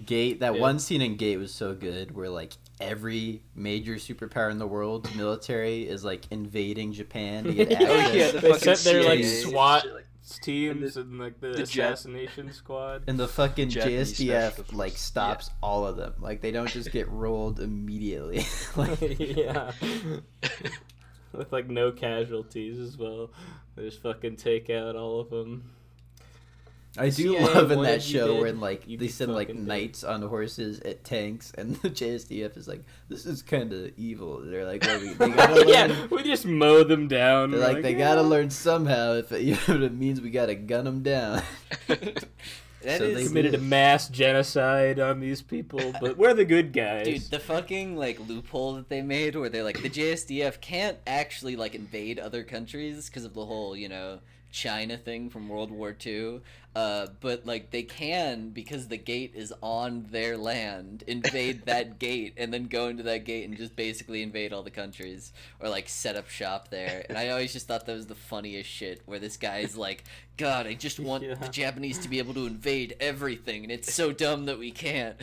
Gate. 0.05 0.41
That 0.41 0.55
Yeah. 0.55 0.61
one 0.61 0.79
scene 0.79 1.01
in 1.03 1.17
Gate 1.17 1.39
was 1.39 1.53
so 1.53 1.75
good, 1.75 2.15
where 2.15 2.29
like 2.29 2.53
every 2.81 3.43
major 3.57 3.95
superpower 3.95 4.51
in 4.51 4.59
the 4.59 4.67
world, 4.67 5.09
military, 5.17 5.89
is 5.89 6.05
like 6.05 6.27
invading 6.31 6.93
Japan 6.93 7.45
to 7.45 7.53
get 7.55 7.73
Oh, 7.81 8.13
yeah, 8.13 8.31
the 8.31 8.41
They 8.41 8.51
fucking 8.53 8.75
sent 8.77 9.07
like 9.07 9.25
SWAT 9.25 9.83
shit, 9.83 9.95
like- 9.95 10.05
teams 10.37 10.95
the- 10.95 11.01
and, 11.03 11.19
like 11.19 11.41
the, 11.41 11.49
the 11.49 11.63
Jap- 11.63 11.91
assassination 11.93 12.53
squad. 12.53 13.05
And 13.07 13.19
the 13.19 13.29
fucking 13.29 13.71
Japanese 13.71 14.19
JSDF 14.19 14.73
like 14.75 14.91
forces. 14.93 14.99
stops 15.01 15.51
all 15.63 15.87
of 15.87 15.97
them. 15.97 16.15
Like 16.21 16.41
they 16.41 16.51
don't 16.51 16.69
just 16.69 16.91
get 16.93 17.09
rolled 17.13 17.61
immediately. 17.61 18.45
like 18.77 18.99
yeah. 19.19 19.73
With 21.33 21.53
like 21.53 21.69
no 21.69 21.93
casualties 21.93 22.79
as 22.79 22.97
well. 22.97 23.31
They 23.77 23.85
just 23.85 24.03
fucking 24.03 24.37
take 24.37 24.71
out 24.71 24.97
all 24.97 25.21
of 25.21 25.31
them. 25.31 25.71
I 26.99 27.11
do 27.11 27.33
CIA 27.33 27.41
love 27.55 27.71
in 27.71 27.83
that 27.83 28.03
show 28.03 28.35
dead, 28.35 28.43
when 28.43 28.61
like 28.61 28.85
they 28.87 29.09
send 29.09 29.33
like 29.33 29.49
fucking 29.49 29.63
dead. 29.63 29.69
knights 29.69 30.05
on 30.05 30.23
horses 30.23 30.81
at 30.81 31.05
tanks, 31.05 31.53
and 31.57 31.77
the 31.83 31.91
JSDF 31.91 32.57
is 32.57 32.67
like, 32.69 32.83
"This 33.09 33.25
is 33.27 33.43
kind 33.43 33.73
of 33.73 33.93
evil." 33.97 34.41
They're 34.45 34.67
like, 34.67 34.83
well, 34.85 35.01
we, 35.01 35.09
"They 35.15 35.29
gotta 35.37 35.55
learn." 35.55 35.69
yeah, 35.69 36.07
we 36.11 36.23
just 36.23 36.45
mow 36.47 36.83
them 36.85 37.09
down. 37.09 37.51
They're 37.53 37.61
We're 37.61 37.73
like, 37.75 37.83
"They 37.83 37.95
gotta 37.95 38.23
learn 38.23 38.51
somehow. 38.51 39.15
If 39.15 39.33
it, 39.33 39.43
you 39.43 39.53
know 39.55 39.75
what 39.75 39.83
it 39.83 39.95
means, 39.95 40.21
we 40.21 40.31
gotta 40.31 40.55
gun 40.55 40.85
them 40.85 41.03
down." 41.03 41.43
That 42.83 42.99
So 42.99 43.05
is- 43.07 43.17
they 43.17 43.27
committed 43.27 43.55
a 43.55 43.59
mass 43.59 44.09
genocide 44.09 45.01
on 45.01 45.19
these 45.19 45.43
people, 45.43 45.93
but 46.01 46.17
we're 46.17 46.33
the 46.35 46.45
good 46.45 46.73
guys. 46.73 47.07
Dude, 47.07 47.23
the 47.23 47.41
fucking 47.41 47.97
like 47.97 48.21
loophole 48.29 48.75
that 48.75 48.89
they 48.89 49.03
made 49.03 49.35
where 49.35 49.49
they're 49.49 49.65
like 49.65 49.83
the 49.83 49.91
JSDF 49.91 50.61
can't 50.61 50.97
actually 51.05 51.57
like 51.57 51.75
invade 51.75 52.21
other 52.21 52.45
countries 52.45 53.09
because 53.09 53.25
of 53.25 53.35
the 53.35 53.45
whole, 53.45 53.75
you 53.77 53.89
know, 53.89 54.21
China 54.53 54.97
thing 54.97 55.29
from 55.29 55.49
World 55.49 55.73
War 55.73 55.95
II. 56.07 56.41
Uh, 56.79 57.09
but 57.19 57.45
like 57.45 57.73
they 57.73 57.83
can 57.83 58.51
because 58.51 58.87
the 58.87 58.97
gate 58.97 59.33
is 59.35 59.53
on 59.63 60.07
their 60.13 60.37
land, 60.39 61.03
invade 61.09 61.67
that 61.67 61.99
gate 62.09 62.35
and 62.37 62.55
then 62.55 62.69
go 62.69 62.87
into 62.87 63.03
that 63.03 63.25
gate 63.25 63.49
and 63.49 63.57
just 63.57 63.75
basically 63.75 64.23
invade 64.23 64.53
all 64.53 64.63
the 64.63 64.71
countries 64.71 65.33
or 65.59 65.69
like 65.69 65.89
set 65.89 66.15
up 66.15 66.29
shop 66.29 66.69
there. 66.69 67.05
And 67.09 67.19
I 67.19 67.31
always 67.31 67.53
just 67.53 67.67
thought 67.67 67.85
that 67.87 67.97
was 67.97 68.07
the 68.07 68.15
funniest 68.15 68.71
shit 68.71 69.03
where 69.07 69.19
this 69.19 69.37
guy's 69.37 69.77
like, 69.77 70.05
God, 70.37 70.69
I 70.69 70.75
just 70.75 71.01
want 71.01 71.25
Yeah. 71.25 71.35
the 71.35 71.49
Japanese 71.49 71.99
to 71.99 72.09
be 72.09 72.21
able 72.21 72.35
to 72.35 72.47
invade 72.47 72.95
everything 73.01 73.65
and 73.65 73.73
it's 73.73 73.93
so 73.93 74.13
dumb 74.13 74.45
that 74.47 74.61
we 74.61 74.71
can't. 74.71 75.17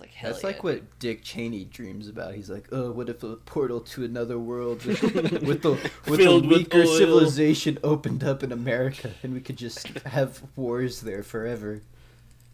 I 0.00 0.02
was 0.02 0.08
like, 0.08 0.14
hell 0.14 0.30
That's 0.30 0.42
yeah, 0.42 0.46
like 0.48 0.64
what 0.64 0.98
Dick 0.98 1.22
Cheney 1.22 1.64
dreams 1.64 2.08
about. 2.08 2.34
He's 2.34 2.48
like, 2.50 2.68
"Oh, 2.72 2.90
what 2.92 3.08
if 3.08 3.22
a 3.22 3.36
portal 3.36 3.80
to 3.80 4.04
another 4.04 4.38
world 4.38 4.84
with, 4.84 5.02
with 5.42 5.62
the 5.62 5.90
with 6.06 6.20
Filled 6.20 6.44
the 6.44 6.48
with 6.48 6.58
weaker 6.58 6.78
oil." 6.78 6.96
civilization 6.96 7.78
opened 7.84 8.24
up 8.24 8.42
in 8.42 8.52
America, 8.52 9.12
and 9.22 9.34
we 9.34 9.40
could 9.40 9.56
just 9.56 9.86
have 10.00 10.42
wars 10.56 11.00
there 11.02 11.22
forever. 11.22 11.82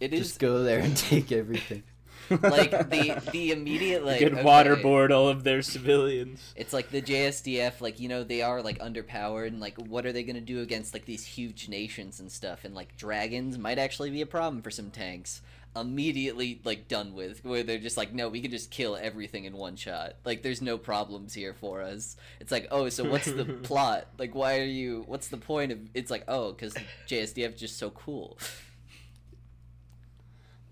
It 0.00 0.12
is 0.12 0.28
Just 0.28 0.40
go 0.40 0.62
there 0.62 0.80
and 0.80 0.96
take 0.96 1.30
everything." 1.30 1.82
Like 2.30 2.70
the 2.90 3.22
the 3.32 3.52
immediate 3.52 4.04
like 4.04 4.20
you 4.20 4.28
could 4.28 4.38
okay, 4.38 4.48
waterboard 4.48 5.10
all 5.10 5.28
of 5.28 5.44
their 5.44 5.62
civilians. 5.62 6.52
It's 6.56 6.72
like 6.72 6.90
the 6.90 7.02
JSDF, 7.02 7.80
like 7.80 8.00
you 8.00 8.08
know, 8.08 8.24
they 8.24 8.42
are 8.42 8.62
like 8.62 8.78
underpowered, 8.78 9.48
and 9.48 9.60
like 9.60 9.76
what 9.76 10.06
are 10.06 10.12
they 10.12 10.22
gonna 10.22 10.40
do 10.40 10.60
against 10.60 10.94
like 10.94 11.04
these 11.04 11.24
huge 11.24 11.68
nations 11.68 12.20
and 12.20 12.30
stuff? 12.30 12.64
And 12.64 12.74
like 12.74 12.96
dragons 12.96 13.58
might 13.58 13.78
actually 13.78 14.10
be 14.10 14.22
a 14.22 14.26
problem 14.26 14.62
for 14.62 14.70
some 14.70 14.90
tanks. 14.90 15.42
Immediately 15.74 16.62
like 16.64 16.88
done 16.88 17.14
with, 17.14 17.44
where 17.44 17.62
they're 17.62 17.78
just 17.78 17.98
like, 17.98 18.14
no, 18.14 18.30
we 18.30 18.40
can 18.40 18.50
just 18.50 18.70
kill 18.70 18.96
everything 18.96 19.44
in 19.44 19.54
one 19.54 19.76
shot. 19.76 20.14
Like 20.24 20.42
there's 20.42 20.62
no 20.62 20.78
problems 20.78 21.34
here 21.34 21.52
for 21.52 21.82
us. 21.82 22.16
It's 22.40 22.50
like, 22.50 22.66
oh, 22.70 22.88
so 22.88 23.04
what's 23.04 23.30
the 23.30 23.44
plot? 23.62 24.06
Like, 24.18 24.34
why 24.34 24.58
are 24.58 24.64
you? 24.64 25.04
What's 25.06 25.28
the 25.28 25.36
point 25.36 25.72
of? 25.72 25.78
It's 25.92 26.10
like, 26.10 26.24
oh, 26.28 26.52
because 26.52 26.74
JSDF 27.08 27.54
is 27.54 27.60
just 27.60 27.76
so 27.78 27.90
cool. 27.90 28.38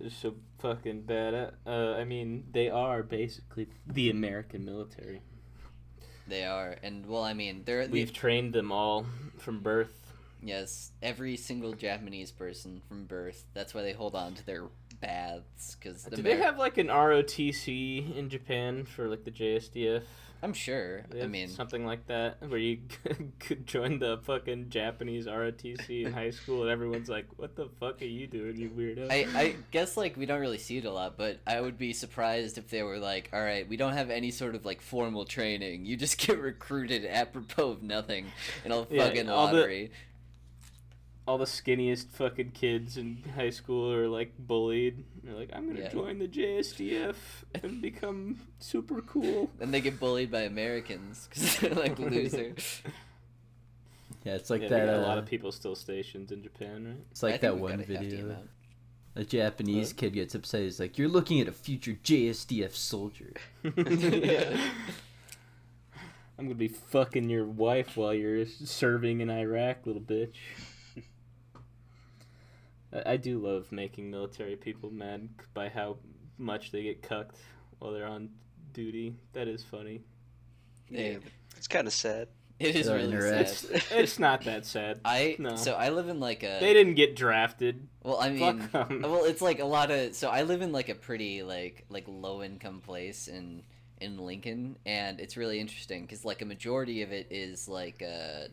They're 0.01 0.11
so 0.11 0.35
fucking 0.65 1.03
bad. 1.03 1.53
Uh, 1.67 1.71
I 1.71 2.05
mean, 2.05 2.45
they 2.53 2.71
are 2.71 3.03
basically 3.03 3.69
the 3.87 4.09
American 4.09 4.65
military. 4.65 5.21
They 6.27 6.45
are, 6.45 6.77
and 6.83 7.05
well, 7.05 7.23
I 7.23 7.35
mean, 7.35 7.63
they're 7.67 7.87
We've 7.87 8.13
trained 8.13 8.55
them 8.55 8.73
all 8.73 9.05
from 9.37 9.61
birth. 9.61 10.15
Yes, 10.43 10.93
every 11.03 11.37
single 11.37 11.75
Japanese 11.75 12.31
person 12.31 12.81
from 12.89 13.05
birth. 13.05 13.45
That's 13.53 13.75
why 13.75 13.83
they 13.83 13.93
hold 13.93 14.15
on 14.15 14.35
to 14.35 14.47
their 14.47 14.65
baths 15.01 15.77
because 15.79 16.05
Do 16.05 16.23
they 16.23 16.37
have 16.37 16.59
like 16.59 16.79
an 16.79 16.87
ROTC 16.89 18.17
in 18.17 18.31
Japan 18.31 18.85
for 18.85 19.07
like 19.09 19.25
the 19.25 19.31
JSDF? 19.31 20.03
I'm 20.43 20.53
sure. 20.53 21.05
I 21.23 21.27
mean, 21.27 21.49
something 21.49 21.87
like 21.87 22.07
that 22.09 22.37
where 22.47 22.59
you 22.59 22.81
could 23.39 23.67
join 23.67 23.99
the 23.99 24.19
fucking 24.25 24.69
Japanese 24.69 25.27
ROTC 25.27 26.05
in 26.07 26.13
high 26.13 26.31
school, 26.31 26.63
and 26.63 26.71
everyone's 26.71 27.09
like, 27.09 27.27
"What 27.37 27.57
the 27.57 27.69
fuck 27.81 28.03
are 28.03 28.07
you 28.07 28.27
doing, 28.27 28.57
you 28.59 28.69
weirdo?" 28.69 29.11
I, 29.11 29.27
I 29.39 29.55
guess 29.71 29.97
like 29.97 30.17
we 30.17 30.27
don't 30.27 30.41
really 30.41 30.59
see 30.59 30.77
it 30.79 30.85
a 30.85 30.91
lot, 30.93 31.17
but 31.17 31.39
I 31.47 31.61
would 31.61 31.79
be 31.79 31.93
surprised 31.95 32.59
if 32.59 32.69
they 32.69 32.83
were 32.83 32.99
like, 32.99 33.31
"All 33.33 33.41
right, 33.43 33.67
we 33.69 33.77
don't 33.79 33.95
have 33.95 34.11
any 34.11 34.31
sort 34.31 34.55
of 34.55 34.65
like 34.67 34.83
formal 34.83 35.25
training. 35.25 35.87
You 35.87 35.97
just 35.97 36.19
get 36.19 36.39
recruited 36.41 37.07
apropos 37.07 37.71
of 37.71 37.83
nothing 37.83 38.27
in 38.67 38.73
a 38.73 38.87
Yeah, 38.91 39.05
fucking 39.07 39.29
all 39.31 39.47
the- 39.49 39.55
lottery." 39.61 39.91
All 41.27 41.39
the 41.39 41.45
skinniest 41.47 42.09
fucking 42.11 42.51
kids 42.51 42.97
in 42.99 43.23
high 43.35 43.51
school 43.51 43.91
are 43.93 44.09
like 44.09 44.33
bullied. 44.39 45.05
They're 45.23 45.35
like, 45.35 45.51
I'm 45.55 45.67
gonna 45.69 45.81
Yeah. 45.81 45.89
join 45.89 46.19
the 46.19 46.29
JSDF 46.29 47.17
and 47.63 47.81
become 47.81 48.41
super 48.59 49.01
cool. 49.01 49.51
and 49.61 49.73
they 49.73 49.81
get 49.81 49.99
bullied 49.99 50.31
by 50.31 50.43
Americans 50.43 51.27
because 51.29 51.59
they're 51.59 51.71
like 51.75 51.99
losers. 51.99 52.83
Yeah, 54.25 54.35
it's 54.35 54.51
like 54.51 54.63
yeah, 54.63 54.69
that. 54.69 54.89
uh, 54.89 54.99
a 54.99 55.03
lot 55.03 55.19
of 55.19 55.27
people 55.27 55.53
still 55.53 55.75
stationed 55.75 56.31
in 56.33 56.43
Japan, 56.43 56.85
right? 56.87 56.97
It's 57.11 57.23
like 57.23 57.33
think 57.41 57.43
that 57.43 57.59
one 57.59 57.73
got 57.79 57.89
a 57.89 57.93
hefty 57.93 58.11
video. 58.17 58.37
A 59.17 59.25
Japanese 59.25 59.91
What? 59.91 59.97
kid 59.99 60.13
gets 60.15 60.35
upset. 60.35 60.63
He's 60.63 60.81
like, 60.81 60.99
"You're 60.99 61.09
looking 61.09 61.41
at 61.41 61.47
a 61.47 61.53
future 61.53 61.97
JSDF 62.03 62.75
soldier." 62.75 63.33
yeah. 63.63 64.59
I'm 66.39 66.47
gonna 66.47 66.55
be 66.55 66.69
fucking 66.69 67.29
your 67.31 67.45
wife 67.47 67.97
while 67.97 68.13
you're 68.13 68.45
serving 68.47 69.21
in 69.21 69.31
Iraq, 69.31 69.87
little 69.87 70.03
bitch. 70.03 70.35
I, 72.95 73.13
I 73.13 73.17
do 73.17 73.39
love 73.39 73.71
making 73.73 74.11
military 74.11 74.57
people 74.57 74.91
mad 74.91 75.29
by 75.53 75.69
how 75.69 75.97
much 76.39 76.73
they 76.73 76.83
get 76.83 77.03
cucked 77.03 77.37
while 77.79 77.93
they're 77.93 78.07
on 78.07 78.31
duty. 78.73 79.17
That 79.33 79.49
is 79.49 79.63
funny. 79.63 80.03
Yeah, 80.89 81.15
but 81.23 81.33
it's 81.57 81.69
kind 81.69 81.87
of 81.87 81.93
sad. 81.93 82.29
It 82.61 82.77
is 82.77 82.87
They're 82.87 82.97
really 82.97 83.21
sad. 83.21 83.41
It's, 83.41 83.65
it's 83.91 84.19
not 84.19 84.45
that 84.45 84.65
sad. 84.65 85.01
I 85.05 85.37
No. 85.39 85.57
so 85.57 85.75
I 85.75 85.89
live 85.91 86.09
in 86.09 86.21
like 86.21 86.45
a 86.45 86.59
They 86.61 86.73
didn't 86.73 86.95
get 86.95 87.17
drafted. 87.17 87.89
Well, 88.03 88.19
I 88.21 88.31
mean, 88.31 88.69
well, 88.73 89.25
it's 89.25 89.43
like 89.43 89.59
a 89.59 89.65
lot 89.65 89.91
of. 89.91 90.15
So 90.15 90.29
I 90.31 90.43
live 90.43 90.63
in 90.63 90.71
like 90.71 90.89
a 90.89 90.95
pretty 90.95 91.43
like 91.43 91.85
like 91.89 92.05
low 92.07 92.43
income 92.43 92.81
place 92.81 93.27
in 93.27 93.63
in 94.01 94.19
Lincoln, 94.19 94.77
and 94.87 95.19
it's 95.19 95.37
really 95.37 95.59
interesting 95.59 96.03
because 96.03 96.25
like 96.25 96.43
a 96.43 96.45
majority 96.45 97.03
of 97.03 97.11
it 97.13 97.27
is 97.31 97.69
like 97.69 98.03
uh 98.03 98.49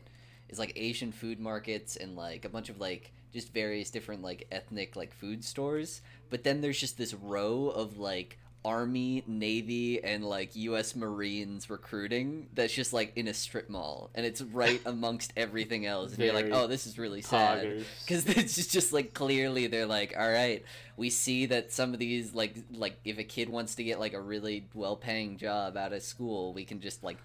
is 0.50 0.58
like 0.58 0.74
Asian 0.76 1.12
food 1.12 1.40
markets 1.40 1.96
and 1.96 2.16
like 2.16 2.44
a 2.46 2.50
bunch 2.50 2.70
of 2.70 2.80
like 2.80 3.12
just 3.32 3.54
various 3.54 3.90
different 3.90 4.22
like 4.22 4.48
ethnic 4.52 4.96
like 4.96 5.14
food 5.14 5.44
stores. 5.44 6.02
But 6.30 6.44
then 6.44 6.62
there's 6.62 6.80
just 6.80 6.98
this 6.98 7.14
row 7.14 7.70
of 7.70 7.98
like 7.98 8.38
army 8.64 9.24
navy 9.26 10.04
and 10.04 10.24
like 10.24 10.56
us 10.56 10.96
marines 10.96 11.70
recruiting 11.70 12.48
that's 12.54 12.74
just 12.74 12.94
like 12.94 13.12
in 13.16 13.28
a 13.28 13.34
strip 13.34 13.70
mall 13.70 14.12
and 14.14 14.24
it's 14.24 14.42
right 14.42 14.80
amongst 14.86 15.34
everything 15.36 15.88
else 15.88 16.14
and 16.14 16.24
you're 16.24 16.34
like 16.34 16.50
oh 16.52 16.68
this 16.68 16.86
is 16.86 17.00
really 17.00 17.22
sad 17.22 17.84
because 18.06 18.28
it's 18.38 18.54
just, 18.54 18.72
just 18.72 18.94
like 18.94 19.16
clearly 19.16 19.66
they're 19.66 19.88
like 19.88 20.14
all 20.18 20.30
right 20.30 20.64
we 20.96 21.10
see 21.10 21.48
that 21.48 21.72
some 21.72 21.92
of 21.92 22.00
these 22.00 22.36
like 22.36 22.56
like 22.72 23.00
if 23.04 23.18
a 23.18 23.24
kid 23.24 23.50
wants 23.50 23.74
to 23.74 23.84
get 23.84 24.00
like 24.00 24.14
a 24.14 24.22
really 24.22 24.68
well-paying 24.76 25.38
job 25.38 25.76
out 25.76 25.92
of 25.92 26.04
school 26.04 26.54
we 26.54 26.64
can 26.64 26.80
just 26.80 27.04
like 27.04 27.18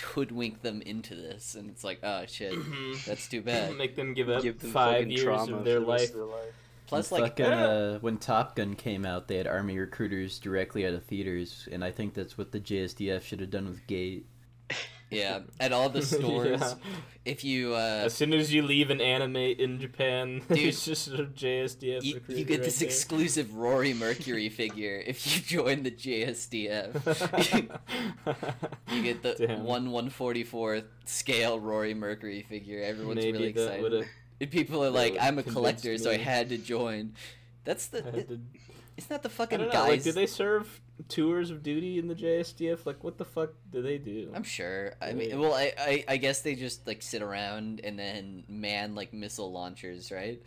hoodwink 0.00 0.62
them 0.62 0.82
into 0.82 1.14
this 1.14 1.54
and 1.54 1.70
it's 1.70 1.84
like 1.84 2.00
oh 2.02 2.24
shit 2.26 2.52
mm-hmm. 2.52 2.92
that's 3.06 3.28
too 3.28 3.40
bad 3.40 3.74
Make 3.84 3.96
them 3.96 4.14
give 4.14 4.28
up 4.28 4.42
Give 4.42 4.58
them 4.58 4.70
five 4.70 5.08
years 5.08 5.24
trauma 5.24 5.56
of 5.56 5.64
their 5.64 5.78
for 5.78 5.84
the 5.84 5.90
life. 5.90 6.08
of 6.08 6.14
their 6.14 6.24
life. 6.24 6.54
plus 6.86 7.12
And 7.12 7.20
like 7.20 7.36
fucking, 7.36 7.52
ah. 7.52 7.64
uh, 7.64 7.98
when 7.98 8.18
Top 8.18 8.56
Gun 8.56 8.74
came 8.74 9.04
out, 9.04 9.28
they 9.28 9.36
had 9.36 9.46
army 9.46 9.78
recruiters 9.78 10.38
directly 10.38 10.86
out 10.86 10.94
of 10.94 11.04
theaters, 11.04 11.68
and 11.70 11.84
I 11.84 11.90
think 11.90 12.14
that's 12.14 12.38
what 12.38 12.52
the 12.52 12.60
JSDF 12.60 13.22
should 13.22 13.40
have 13.40 13.50
done 13.50 13.66
with 13.66 13.86
Gate. 13.86 14.26
Yeah 15.10 15.40
at 15.60 15.72
all 15.72 15.88
the 15.88 16.02
stores 16.14 16.60
Yeah. 16.60 16.74
if 17.24 17.44
you 17.44 17.74
uh 17.74 18.02
As 18.06 18.14
soon 18.14 18.32
as 18.32 18.52
you 18.52 18.62
leave 18.62 18.90
an 18.90 19.00
anime 19.00 19.36
in 19.36 19.80
Japan, 19.80 20.42
Dude, 20.48 20.58
it's 20.58 20.84
just 20.84 21.08
a 21.08 21.24
JSDF. 21.24 22.02
you, 22.02 22.20
you 22.28 22.44
get 22.44 22.58
right 22.58 22.62
this 22.64 22.78
there. 22.80 22.88
exclusive 22.88 23.54
Rory 23.54 23.94
Mercury 23.94 24.48
figure 24.48 25.02
if 25.06 25.24
you 25.36 25.42
join 25.42 25.82
the 25.82 25.90
JSDF. 25.90 26.92
you 28.92 29.02
get 29.02 29.22
the 29.22 29.34
Damn. 29.46 29.64
one 29.64 29.90
one 29.90 30.10
forty 30.10 30.44
fourth 30.44 30.84
scale 31.04 31.58
Rory 31.60 31.94
Mercury 31.94 32.42
figure. 32.42 32.82
Everyone's 32.82 33.16
Maybe 33.16 33.32
really 33.38 33.48
excited. 33.50 34.06
people 34.50 34.84
are 34.84 34.90
like, 34.90 35.16
"I'm 35.20 35.38
a 35.38 35.42
collector, 35.42 35.96
so 35.98 36.10
I 36.10 36.16
had 36.16 36.48
to 36.50 36.58
join." 36.58 37.14
That's 37.64 37.86
the. 37.86 37.98
I 38.06 38.10
had 38.16 38.28
to- 38.28 38.40
Isn't 38.96 39.08
that 39.08 39.22
the 39.22 39.28
fucking 39.28 39.58
guys? 39.70 39.88
Like, 39.88 40.02
do 40.02 40.12
they 40.12 40.26
serve 40.26 40.80
tours 41.08 41.50
of 41.50 41.62
duty 41.62 41.98
in 41.98 42.08
the 42.08 42.14
JSDF? 42.14 42.86
Like, 42.86 43.02
what 43.04 43.18
the 43.18 43.24
fuck 43.24 43.50
do 43.72 43.82
they 43.82 43.98
do? 43.98 44.30
I'm 44.34 44.42
sure. 44.44 44.94
I 45.02 45.08
Yeah. 45.08 45.14
mean, 45.14 45.40
well, 45.40 45.54
I, 45.54 45.72
I 45.78 46.04
I 46.08 46.16
guess 46.16 46.40
they 46.42 46.54
just 46.54 46.86
like 46.86 47.02
sit 47.02 47.22
around 47.22 47.80
and 47.84 47.98
then 47.98 48.44
man 48.48 48.94
like 48.94 49.12
missile 49.12 49.52
launchers, 49.52 50.10
right? 50.12 50.42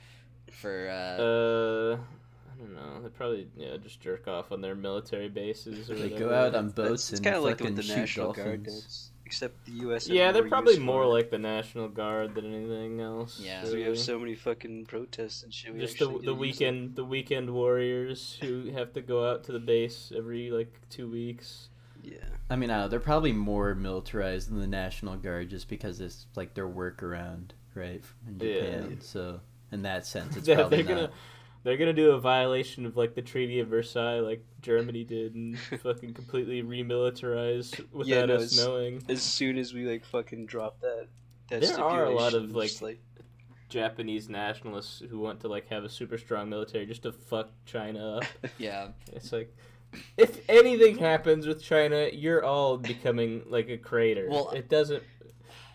For 0.51 0.89
uh, 0.89 1.21
Uh, 1.21 1.97
I 1.97 2.57
don't 2.59 2.73
know. 2.75 3.01
They 3.03 3.09
probably 3.09 3.47
yeah 3.57 3.77
just 3.77 3.99
jerk 3.99 4.27
off 4.27 4.51
on 4.51 4.61
their 4.61 4.75
military 4.75 5.29
bases 5.29 5.89
or 5.91 5.95
They 5.95 6.03
whatever. 6.09 6.29
go 6.29 6.33
out 6.35 6.55
on 6.55 6.69
boats 6.69 7.11
it's 7.11 7.19
and 7.19 7.23
kind 7.25 7.35
of 7.35 7.43
like 7.43 7.59
fucking 7.59 7.75
what 7.75 7.75
the 7.75 7.83
shoot 7.83 7.97
National 7.97 8.33
Guard 8.33 8.63
dolphins. 8.63 8.83
does, 8.83 9.11
except 9.27 9.65
the 9.65 9.73
U.S. 9.83 10.07
Yeah, 10.07 10.31
they're 10.31 10.47
probably 10.47 10.73
use 10.75 10.79
more 10.81 11.03
it. 11.03 11.07
like 11.07 11.29
the 11.29 11.37
National 11.37 11.89
Guard 11.89 12.33
than 12.33 12.45
anything 12.53 13.01
else. 13.01 13.39
Yeah. 13.39 13.61
'Cause 13.61 13.73
we 13.75 13.81
have 13.83 13.99
so 13.99 14.17
many 14.17 14.35
fucking 14.35 14.85
protests 14.85 15.43
and 15.43 15.53
shit. 15.53 15.73
we 15.73 15.79
just 15.81 15.99
the 15.99 16.05
the 16.05 16.11
get 16.13 16.21
to 16.21 16.31
use 16.31 16.37
weekend 16.39 16.95
the 16.95 17.03
weekend 17.05 17.49
warriors 17.53 18.37
who 18.41 18.71
have 18.71 18.93
to 18.93 19.01
go 19.01 19.29
out 19.29 19.43
to 19.43 19.51
the 19.51 19.59
base 19.59 20.11
every 20.15 20.49
like 20.49 20.73
two 20.89 21.09
weeks. 21.09 21.69
Yeah. 22.03 22.17
I 22.49 22.55
mean, 22.55 22.69
I 22.69 22.75
don't 22.75 22.83
know, 22.85 22.89
they're 22.89 22.99
probably 23.01 23.33
more 23.33 23.75
militarized 23.75 24.49
than 24.49 24.61
the 24.61 24.67
National 24.67 25.17
Guard 25.17 25.49
just 25.49 25.67
because 25.67 25.99
it's 25.99 26.25
like 26.35 26.53
their 26.53 26.67
workaround, 26.69 27.49
right? 27.75 28.01
In 28.27 28.39
Yeah. 28.39 28.53
Japan. 28.61 28.97
So, 29.01 29.41
in 29.73 29.81
that 29.81 30.05
sense, 30.05 30.37
it's 30.37 30.45
They're, 30.47 30.55
probably 30.55 30.83
they're 30.83 30.95
not. 30.95 31.01
gonna 31.07 31.13
they're 31.67 31.75
gonna 31.75 31.91
do 31.91 32.11
a 32.11 32.19
violation 32.19 32.85
of 32.85 32.95
like 32.95 33.13
the 33.13 33.21
Treaty 33.21 33.59
of 33.59 33.67
Versailles, 33.67 34.21
like 34.21 34.41
Germany 34.61 35.03
did, 35.03 35.35
and 35.35 35.59
fucking 35.83 36.13
completely 36.13 36.63
remilitarize 36.63 37.77
without 37.91 38.29
no, 38.29 38.35
us 38.35 38.53
it's- 38.53 38.65
knowing. 38.65 39.03
As 39.09 39.21
soon 39.21 39.57
as 39.57 39.73
we 39.73 39.85
like 39.85 40.05
fucking 40.05 40.45
drop 40.45 40.79
that, 40.79 41.07
that 41.49 41.61
There 41.63 41.77
are 41.83 42.05
a 42.05 42.09
lot 42.09 42.33
of, 42.33 42.55
like, 42.55 42.81
like 42.81 43.01
Japanese 43.67 44.29
nationalists 44.29 45.03
who 45.09 45.19
want 45.19 45.41
to 45.41 45.49
like 45.49 45.67
have 45.67 45.83
a 45.83 45.89
super 45.89 46.17
strong 46.17 46.49
military 46.49 46.85
just 46.85 47.03
to 47.03 47.11
fuck 47.11 47.49
China 47.65 48.15
up. 48.15 48.23
yeah, 48.57 48.87
It's 49.11 49.33
like 49.33 49.53
if 50.15 50.49
anything 50.49 50.97
happens 50.97 51.47
with 51.47 51.61
China, 51.61 52.07
you're 52.13 52.45
all 52.45 52.77
becoming 52.77 53.43
like 53.49 53.67
a 53.67 53.77
crater. 53.77 54.27
Well- 54.29 54.51
it 54.51 54.69
doesn't. 54.69 55.03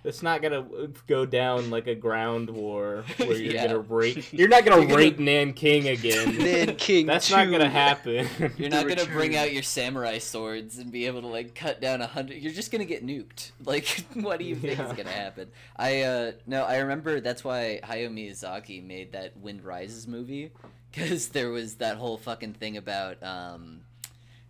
It's 0.05 0.21
not 0.23 0.43
gonna 0.43 0.67
go 1.07 1.25
down 1.25 1.71
like 1.71 1.87
a 1.87 1.95
ground 1.95 2.51
war 2.51 3.05
where 3.19 3.37
you're 3.37 3.55
Yeah. 3.55 3.69
gonna 3.69 3.79
rape. 3.79 4.33
You're 4.33 4.49
not 4.49 4.65
gonna 4.65 4.79
You're 4.81 4.87
gonna- 4.89 4.97
rape 4.99 5.19
Nanking 5.21 5.89
again. 5.89 6.37
Nanking 6.39 7.07
That's 7.07 7.31
not 7.31 7.49
gonna 7.51 7.71
happen. 7.71 8.29
you're 8.57 8.69
not 8.69 8.89
gonna 8.89 9.05
bring 9.07 9.37
out 9.37 9.53
your 9.53 9.63
samurai 9.63 10.19
swords 10.19 10.79
and 10.79 10.91
be 10.91 11.07
able 11.07 11.21
to 11.21 11.29
like 11.29 11.55
cut 11.55 11.81
down 11.81 12.01
a 12.01 12.09
hundred. 12.09 12.39
You're 12.43 12.53
just 12.53 12.73
gonna 12.73 12.85
get 12.85 13.07
nuked. 13.07 13.53
Like, 13.65 13.87
what 14.15 14.41
do 14.41 14.45
you 14.45 14.57
think 14.57 14.79
Yeah. 14.79 14.89
is 14.89 14.93
gonna 14.97 15.11
happen? 15.11 15.49
I 15.77 16.01
uh 16.03 16.33
no, 16.47 16.65
I 16.65 16.79
remember 16.79 17.21
that's 17.21 17.45
why 17.45 17.79
Hayao 17.85 18.11
Miyazaki 18.13 18.85
made 18.85 19.13
that 19.13 19.37
Wind 19.37 19.63
Rises 19.65 20.09
movie 20.09 20.51
because 20.91 21.29
there 21.29 21.51
was 21.51 21.77
that 21.77 21.97
whole 21.97 22.17
fucking 22.19 22.55
thing 22.55 22.77
about 22.77 23.23
um, 23.23 23.83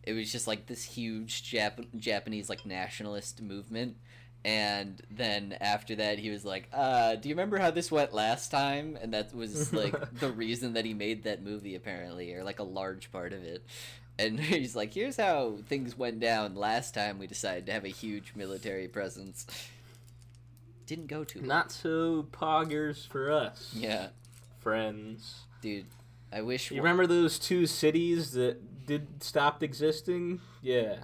it 0.02 0.14
was 0.14 0.32
just 0.32 0.46
like 0.46 0.66
this 0.66 0.82
huge 0.82 1.42
Jap- 1.48 1.86
Japanese 1.98 2.48
like 2.48 2.64
nationalist 2.64 3.42
movement. 3.42 3.96
And 4.44 5.00
then 5.10 5.56
after 5.60 5.94
that, 5.96 6.18
he 6.18 6.30
was 6.30 6.44
like, 6.44 6.68
uh, 6.72 7.14
"Do 7.14 7.28
you 7.28 7.34
remember 7.34 7.58
how 7.58 7.70
this 7.70 7.92
went 7.92 8.12
last 8.12 8.50
time?" 8.50 8.98
And 9.00 9.14
that 9.14 9.32
was 9.34 9.72
like 9.72 9.94
the 10.18 10.32
reason 10.32 10.72
that 10.72 10.84
he 10.84 10.94
made 10.94 11.22
that 11.24 11.42
movie, 11.42 11.76
apparently, 11.76 12.34
or 12.34 12.42
like 12.42 12.58
a 12.58 12.64
large 12.64 13.12
part 13.12 13.32
of 13.32 13.44
it. 13.44 13.62
and 14.18 14.40
he's 14.52 14.74
like, 14.74 14.94
"Here's 14.94 15.16
how 15.16 15.58
things 15.68 15.96
went 15.96 16.18
down 16.18 16.56
last 16.56 16.92
time 16.94 17.18
we 17.20 17.26
decided 17.28 17.66
to 17.66 17.72
have 17.72 17.84
a 17.84 17.88
huge 17.88 18.32
military 18.34 18.88
presence." 18.88 19.46
Didn't 20.86 21.06
go 21.06 21.22
too 21.22 21.38
well. 21.38 21.48
Not 21.48 21.70
so 21.72 22.24
poggers 22.32 23.06
for 23.06 23.30
us. 23.30 23.70
Yeah, 23.74 24.08
Friends. 24.58 25.42
dude. 25.60 25.86
I 26.32 26.42
wish. 26.42 26.70
You 26.70 26.78
remember 26.78 27.06
those 27.06 27.38
two 27.38 27.66
cities 27.66 28.32
that 28.32 28.86
did 28.86 29.22
stopped 29.22 29.62
existing? 29.62 30.40
Yeah. 30.62 30.96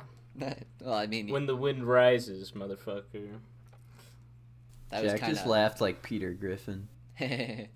Well, 0.83 0.94
I 0.94 1.07
mean, 1.07 1.29
When 1.29 1.46
the 1.46 1.57
wind 1.57 1.85
rises, 1.85 2.53
motherfucker. 2.53 3.38
that 4.90 5.03
was 5.03 5.12
Jack 5.12 5.20
kind 5.20 5.35
just 5.35 5.46
laughed 5.46 5.81
like 5.81 6.03
Peter 6.03 6.33
Griffin. 6.33 6.88
I 7.20 7.68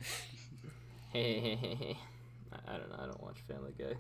I 1.15 2.77
don't 2.77 2.91
know. 2.91 2.97
I 2.99 3.07
don't 3.07 3.23
watch 3.23 3.39
Family 3.49 3.73
Guy. 3.79 3.95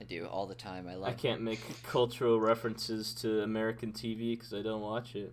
I 0.00 0.04
do 0.04 0.26
all 0.26 0.46
the 0.46 0.54
time. 0.54 0.88
I 0.88 0.96
love. 0.96 1.08
I 1.08 1.12
can't 1.12 1.40
make 1.40 1.60
cultural 1.82 2.40
references 2.40 3.14
to 3.14 3.42
American 3.42 3.92
TV 3.92 4.32
because 4.32 4.52
I 4.52 4.62
don't 4.62 4.80
watch 4.82 5.14
it. 5.14 5.32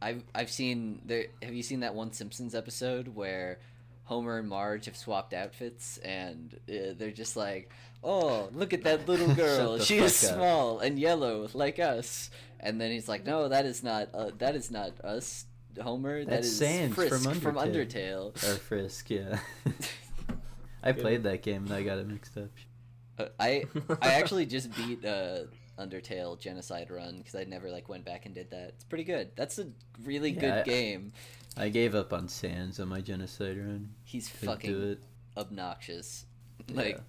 I've 0.00 0.22
I've 0.34 0.50
seen 0.50 1.00
there. 1.04 1.26
Have 1.42 1.54
you 1.54 1.62
seen 1.62 1.80
that 1.80 1.94
one 1.94 2.12
Simpsons 2.12 2.54
episode 2.54 3.08
where 3.08 3.58
Homer 4.04 4.38
and 4.38 4.48
Marge 4.48 4.84
have 4.86 4.96
swapped 4.96 5.32
outfits 5.32 5.98
and 5.98 6.54
uh, 6.68 6.92
they're 6.96 7.10
just 7.10 7.36
like, 7.36 7.70
"Oh, 8.02 8.48
look 8.52 8.72
at 8.72 8.84
that 8.84 9.08
little 9.08 9.34
girl. 9.44 9.78
she 9.78 9.98
is 9.98 10.22
up. 10.24 10.34
small 10.34 10.78
and 10.80 10.98
yellow 10.98 11.48
like 11.54 11.78
us." 11.78 12.30
And 12.60 12.80
then 12.80 12.90
he's 12.90 13.08
like, 13.08 13.24
"No, 13.26 13.48
that 13.48 13.66
is 13.66 13.82
not. 13.82 14.08
Uh, 14.14 14.30
that 14.38 14.54
is 14.56 14.70
not 14.70 14.92
us, 15.04 15.44
Homer. 15.80 16.20
That 16.24 16.30
That's 16.30 16.46
is 16.48 16.58
Sans 16.58 16.94
Frisk 16.94 17.22
from 17.24 17.34
from 17.40 17.56
Undertale." 17.56 18.32
Undertale." 18.34 18.54
Or 18.54 18.56
Frisk, 18.58 19.10
yeah. 19.10 19.38
I 20.82 20.92
played 20.92 21.22
that 21.22 21.42
game 21.42 21.64
and 21.64 21.72
I 21.74 21.82
got 21.82 21.98
it 21.98 22.06
mixed 22.06 22.36
up. 22.36 22.50
Uh, 23.18 23.26
I 23.40 23.64
I 24.02 24.14
actually 24.14 24.44
just 24.46 24.74
beat 24.76 25.04
uh, 25.04 25.40
Undertale 25.78 26.38
Genocide 26.38 26.90
Run 26.90 27.18
because 27.18 27.34
I 27.34 27.44
never 27.44 27.70
like 27.70 27.88
went 27.88 28.04
back 28.04 28.26
and 28.26 28.34
did 28.34 28.50
that. 28.50 28.68
It's 28.70 28.84
pretty 28.84 29.04
good. 29.04 29.30
That's 29.36 29.58
a 29.58 29.68
really 30.04 30.30
Yeah, 30.30 30.40
good 30.40 30.52
I- 30.52 30.62
game. 30.62 31.12
I 31.56 31.68
gave 31.68 31.94
up 31.94 32.12
on 32.12 32.28
Sans 32.28 32.78
on 32.80 32.88
my 32.88 33.00
genocide 33.00 33.58
run. 33.58 33.90
He's 34.04 34.28
Couldn't 34.28 34.46
fucking 34.54 34.96
obnoxious. 35.36 36.26
Like 36.72 36.96
Yeah. 36.96 37.00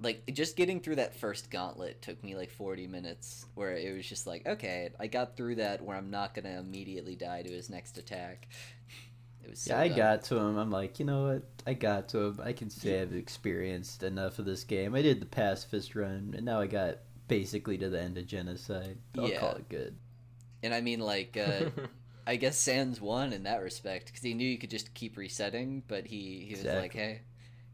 like 0.00 0.22
just 0.32 0.56
getting 0.56 0.80
through 0.80 0.96
that 0.96 1.14
first 1.14 1.50
gauntlet 1.50 2.02
took 2.02 2.22
me 2.24 2.34
like 2.36 2.50
40 2.50 2.86
minutes 2.86 3.46
where 3.54 3.72
it 3.76 3.94
was 3.96 4.06
just 4.08 4.26
like 4.26 4.46
okay 4.46 4.90
i 4.98 5.06
got 5.06 5.36
through 5.36 5.54
that 5.56 5.80
where 5.82 5.96
i'm 5.96 6.10
not 6.10 6.34
gonna 6.34 6.58
immediately 6.58 7.14
die 7.16 7.42
to 7.42 7.50
his 7.50 7.70
next 7.70 7.98
attack 7.98 8.48
it 9.44 9.50
was 9.50 9.58
so 9.60 9.74
yeah, 9.74 9.80
I 9.80 9.88
dumb. 9.88 9.96
got 9.96 10.22
to 10.24 10.36
him. 10.36 10.56
I'm 10.56 10.70
like, 10.70 11.00
you 11.00 11.04
know 11.04 11.26
what? 11.26 11.42
I 11.66 11.74
got 11.74 12.08
to 12.10 12.18
him. 12.26 12.40
I 12.44 12.52
can 12.52 12.70
say 12.70 13.00
I've 13.02 13.12
experienced 13.12 14.04
enough 14.04 14.38
of 14.38 14.44
this 14.44 14.62
game. 14.62 14.94
I 14.94 15.02
did 15.02 15.20
the 15.20 15.26
pacifist 15.26 15.96
run, 15.96 16.32
and 16.36 16.44
now 16.44 16.60
I 16.60 16.68
got 16.68 16.98
basically 17.26 17.76
to 17.78 17.88
the 17.90 18.00
end 18.00 18.16
of 18.18 18.26
genocide. 18.28 18.98
I'll 19.18 19.28
Yeah. 19.28 19.40
call 19.40 19.56
it 19.56 19.68
good. 19.68 19.96
and 20.62 20.72
i 20.72 20.80
mean 20.80 21.00
like 21.00 21.36
uh 21.36 21.70
i 22.26 22.36
guess 22.36 22.56
sans 22.58 23.00
won 23.00 23.32
in 23.32 23.42
that 23.44 23.62
respect 23.62 24.06
because 24.06 24.22
he 24.22 24.34
knew 24.34 24.46
you 24.46 24.58
could 24.58 24.70
just 24.70 24.92
keep 24.94 25.16
resetting 25.16 25.82
but 25.88 26.06
he 26.06 26.44
he 26.48 26.54
was 26.54 26.64
like 26.64 26.92
hey 26.92 27.20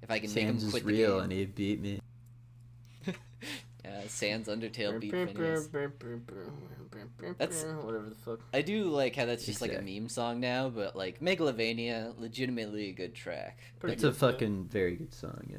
if 0.03 0.11
i 0.11 0.19
can 0.19 0.29
Sans 0.29 0.37
make 0.37 0.63
him 0.65 0.71
quit 0.71 0.83
is 0.83 0.87
real, 0.87 1.17
the 1.19 1.23
and 1.25 1.33
he 1.33 1.45
beat 1.45 1.81
me. 1.81 2.01
yeah 3.85 4.01
sans 4.09 4.49
undertale 4.49 4.99
beat 5.01 5.11
Phineas. 5.13 5.69
That's- 7.39 7.65
whatever 7.85 8.09
the 8.09 8.15
fuck. 8.15 8.41
i 8.53 8.63
do 8.63 8.85
like 8.85 9.15
how 9.17 9.25
that's 9.27 9.45
just 9.47 9.61
like 9.61 9.75
a 9.75 9.83
meme 9.83 10.09
song 10.09 10.41
now 10.41 10.69
but 10.69 10.97
like 10.97 11.21
megalovania 11.21 12.19
legitimately 12.19 12.91
a 12.91 12.93
good 12.93 13.15
track 13.15 13.59
Pretty 13.81 13.95
It's 13.95 14.05
a 14.05 14.09
good, 14.09 14.15
yeah. 14.15 14.19
fucking 14.33 14.65
very 14.71 14.97
good 14.97 15.15
song, 15.15 15.47
yeah. 15.51 15.59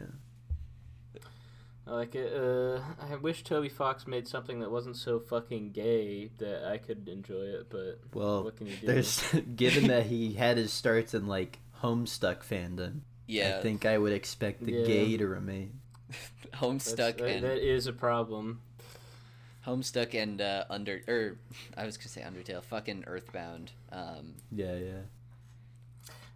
I 1.90 1.94
like 1.94 2.14
it. 2.14 2.32
Uh, 2.34 2.82
I 3.12 3.16
wish 3.16 3.44
Toby 3.44 3.68
Fox 3.70 4.06
made 4.06 4.28
something 4.28 4.60
that 4.60 4.70
wasn't 4.70 4.96
so 4.96 5.20
fucking 5.20 5.72
gay 5.72 6.30
that 6.38 6.70
I 6.70 6.78
could 6.78 7.08
enjoy 7.10 7.42
it, 7.42 7.68
but 7.72 8.00
Well, 8.14 8.44
what 8.44 8.58
can 8.58 8.68
you 8.68 8.76
do? 8.76 8.86
there's 8.86 9.24
given 9.56 9.88
that 9.88 10.06
he 10.06 10.34
had 10.34 10.58
his 10.58 10.72
starts 10.72 11.14
in 11.16 11.26
like 11.28 11.58
Homestuck 11.82 12.44
fandom. 12.44 13.00
yeah 13.26 13.58
I 13.58 13.62
think 13.64 13.86
I 13.88 13.98
would 13.98 14.14
expect 14.14 14.64
the 14.66 14.72
Yeah. 14.74 14.86
gay 14.86 15.18
to 15.18 15.28
remain. 15.28 15.80
Homestuck 16.54 17.18
that- 17.18 17.22
and 17.22 17.44
that 17.44 17.58
is 17.58 17.88
a 17.88 17.94
problem. 17.94 18.62
Homestuck 19.66 20.14
and 20.14 20.40
uh, 20.42 20.66
under 20.70 21.02
or 21.08 21.38
I 21.76 21.86
was 21.86 21.98
gonna 21.98 22.08
say 22.10 22.22
Undertale, 22.22 22.64
fucking 22.64 23.04
Earthbound. 23.08 23.72
Um, 23.92 24.36
Yeah, 24.52 24.76
yeah. 24.76 25.02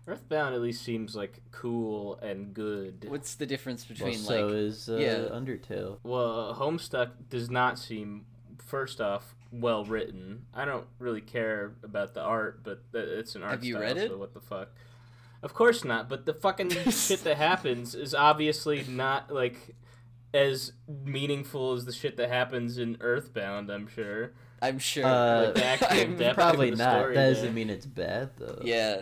Earthbound 0.08 0.54
at 0.54 0.62
least 0.62 0.84
seems 0.84 1.16
like 1.16 1.40
cool 1.52 2.18
and 2.22 2.54
good. 2.54 3.06
what's 3.10 3.36
the 3.36 3.46
difference 3.46 3.88
Well, 3.88 3.96
between 3.96 4.18
so 4.18 4.48
like? 4.48 4.56
is 4.56 4.90
uh, 4.90 4.98
yeah. 4.98 5.16
Undertale. 5.32 6.00
Well, 6.04 6.56
Homestuck 6.60 7.12
does 7.30 7.50
not 7.50 7.80
seem, 7.80 8.26
first 8.58 9.00
off, 9.00 9.34
well 9.52 9.86
written. 9.86 10.46
I 10.54 10.66
don't 10.66 10.88
really 11.00 11.22
care 11.22 11.76
about 11.84 12.14
the 12.16 12.22
art, 12.22 12.64
but 12.64 12.82
it's 12.94 13.36
an 13.36 13.44
art 13.44 13.52
Have 13.52 13.64
you 13.64 13.76
style, 13.76 13.84
read 13.84 13.98
it? 13.98 14.10
so 14.10 14.18
what 14.18 14.34
the 14.34 14.42
fuck? 14.42 14.70
Of 15.42 15.54
course 15.54 15.84
not, 15.86 16.10
but 16.10 16.26
the 16.26 16.34
fucking 16.34 16.70
shit 16.90 17.24
that 17.24 17.38
happens 17.38 17.96
is 17.96 18.14
obviously 18.16 18.84
not, 18.88 19.32
like, 19.34 19.76
as 20.34 20.74
meaningful 20.88 21.74
as 21.74 21.86
the 21.86 21.92
shit 21.94 22.18
that 22.18 22.30
happens 22.30 22.78
in 22.78 22.98
Earthbound, 23.00 23.70
I'm 23.70 23.88
sure. 23.88 24.32
I'm 24.62 24.80
sure. 24.80 25.06
Uh, 25.06 25.52
Like 25.56 25.84
I'm- 25.92 26.18
depth 26.18 26.36
Probably 26.36 26.72
the 26.72 26.78
not. 26.78 27.08
That 27.14 27.30
doesn't 27.30 27.44
there. 27.46 27.54
mean 27.54 27.70
it's 27.70 27.86
bad 27.86 28.32
though. 28.38 28.60
yeah, 28.64 29.02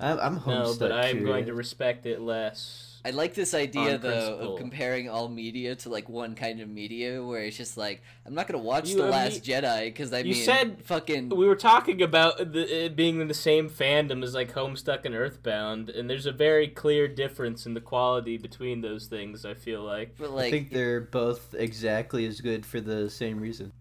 I'm, 0.00 0.18
I'm 0.18 0.42
No, 0.46 0.74
but 0.78 0.92
I'm 0.92 1.24
going 1.24 1.46
to 1.46 1.54
respect 1.54 2.06
it 2.06 2.20
less. 2.20 2.90
I 3.06 3.10
like 3.10 3.34
this 3.34 3.52
idea 3.52 3.96
On 3.96 4.00
though 4.00 4.08
principle. 4.10 4.54
of 4.54 4.58
comparing 4.58 5.10
all 5.10 5.28
media 5.28 5.74
to 5.76 5.90
like 5.90 6.08
one 6.08 6.34
kind 6.34 6.62
of 6.62 6.70
media, 6.70 7.22
where 7.22 7.42
it's 7.42 7.56
just 7.56 7.76
like 7.76 8.02
I'm 8.24 8.32
not 8.34 8.48
gonna 8.48 8.62
watch 8.62 8.88
You 8.88 8.96
the 8.96 9.02
imme- 9.02 9.10
Last 9.10 9.44
Jedi 9.44 9.84
because 9.84 10.10
I 10.14 10.20
you 10.20 10.32
mean, 10.32 10.42
said- 10.42 10.82
fucking 10.84 11.28
We 11.28 11.46
were 11.46 11.54
talking 11.54 12.00
about 12.00 12.38
the, 12.54 12.86
it 12.86 12.96
being 12.96 13.20
in 13.20 13.28
the 13.28 13.34
same 13.34 13.68
fandom 13.68 14.24
as 14.24 14.32
like 14.34 14.54
Homestuck 14.54 15.04
and 15.04 15.14
Earthbound, 15.14 15.90
and 15.90 16.08
there's 16.08 16.24
a 16.24 16.32
very 16.32 16.66
clear 16.66 17.06
difference 17.06 17.66
in 17.66 17.74
the 17.74 17.80
quality 17.82 18.38
between 18.38 18.80
those 18.80 19.04
things. 19.06 19.44
I 19.44 19.52
feel 19.52 19.82
like. 19.82 20.14
but 20.16 20.30
I 20.30 20.32
like, 20.32 20.50
think 20.50 20.70
they're 20.72 21.02
both 21.02 21.54
exactly 21.58 22.24
as 22.24 22.40
good 22.40 22.64
for 22.64 22.80
the 22.80 23.10
same 23.10 23.38
reason. 23.38 23.72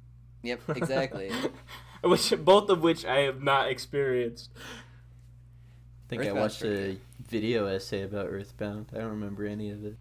yep, 0.41 0.59
exactly. 0.75 1.31
which 2.03 2.33
both 2.43 2.69
of 2.69 2.81
which 2.81 3.05
I 3.05 3.19
have 3.21 3.41
not 3.41 3.69
experienced. 3.69 4.49
I 6.19 6.23
think 6.23 6.37
I 6.37 6.39
watched 6.39 6.63
a 6.63 6.97
video 7.27 7.65
essay 7.67 8.03
about 8.03 8.27
Earthbound. 8.27 8.87
I 8.93 8.99
don't 8.99 9.11
remember 9.11 9.45
any 9.45 9.71
of 9.71 9.85
it. 9.85 9.97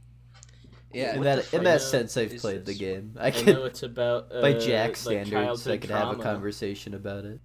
Yeah, 0.92 1.14
in 1.14 1.22
that 1.22 1.52
in 1.54 1.64
that 1.64 1.76
is 1.76 1.86
sense, 1.90 2.16
I've 2.16 2.36
played 2.36 2.66
the 2.66 2.74
game. 2.74 3.16
I 3.18 3.28
I 3.28 3.30
could, 3.30 3.46
know 3.46 3.64
it's 3.64 3.82
about 3.82 4.28
uh, 4.30 4.42
by 4.42 4.52
Jack 4.52 4.88
like 4.88 4.96
standards, 4.96 5.32
I 5.32 5.44
childhood 5.44 5.80
could 5.80 5.90
have 5.90 6.18
a 6.18 6.22
conversation 6.22 6.94
about 6.94 7.24
it. 7.24 7.40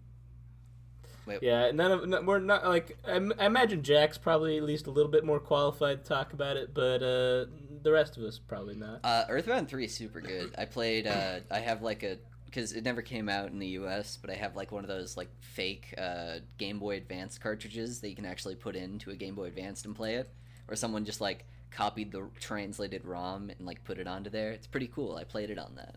Yeah, 1.41 1.71
none 1.71 1.91
of 1.91 2.07
no, 2.07 2.21
we're 2.21 2.39
not 2.39 2.65
like 2.65 2.97
I 3.05 3.15
imagine 3.15 3.83
Jack's 3.83 4.17
probably 4.17 4.57
at 4.57 4.63
least 4.63 4.87
a 4.87 4.91
little 4.91 5.11
bit 5.11 5.25
more 5.25 5.39
qualified 5.39 6.03
to 6.03 6.09
talk 6.09 6.33
about 6.33 6.57
it, 6.57 6.73
but 6.73 7.01
uh, 7.03 7.45
the 7.83 7.91
rest 7.91 8.17
of 8.17 8.23
us 8.23 8.39
probably 8.39 8.75
not. 8.75 8.99
Uh, 9.03 9.25
Earthbound 9.29 9.69
Three 9.69 9.85
is 9.85 9.93
super 9.93 10.21
good. 10.21 10.53
I 10.57 10.65
played. 10.65 11.07
Uh, 11.07 11.39
I 11.51 11.59
have 11.59 11.81
like 11.81 12.03
a 12.03 12.17
because 12.47 12.71
it 12.73 12.83
never 12.83 13.01
came 13.01 13.29
out 13.29 13.51
in 13.51 13.59
the 13.59 13.67
U.S., 13.67 14.17
but 14.19 14.31
I 14.31 14.35
have 14.35 14.55
like 14.55 14.71
one 14.71 14.83
of 14.83 14.87
those 14.87 15.15
like 15.15 15.29
fake 15.41 15.93
uh, 15.97 16.39
Game 16.57 16.79
Boy 16.79 16.97
Advance 16.97 17.37
cartridges 17.37 18.01
that 18.01 18.09
you 18.09 18.15
can 18.15 18.25
actually 18.25 18.55
put 18.55 18.75
into 18.75 19.11
a 19.11 19.15
Game 19.15 19.35
Boy 19.35 19.45
Advance 19.45 19.85
and 19.85 19.95
play 19.95 20.15
it, 20.15 20.29
or 20.67 20.75
someone 20.75 21.05
just 21.05 21.21
like 21.21 21.45
copied 21.69 22.11
the 22.11 22.27
translated 22.39 23.03
ROM 23.05 23.49
and 23.49 23.65
like 23.67 23.83
put 23.83 23.99
it 23.99 24.07
onto 24.07 24.29
there. 24.29 24.51
It's 24.51 24.65
pretty 24.67 24.87
cool. 24.87 25.15
I 25.15 25.23
played 25.25 25.49
it 25.49 25.59
on 25.59 25.75
that, 25.75 25.95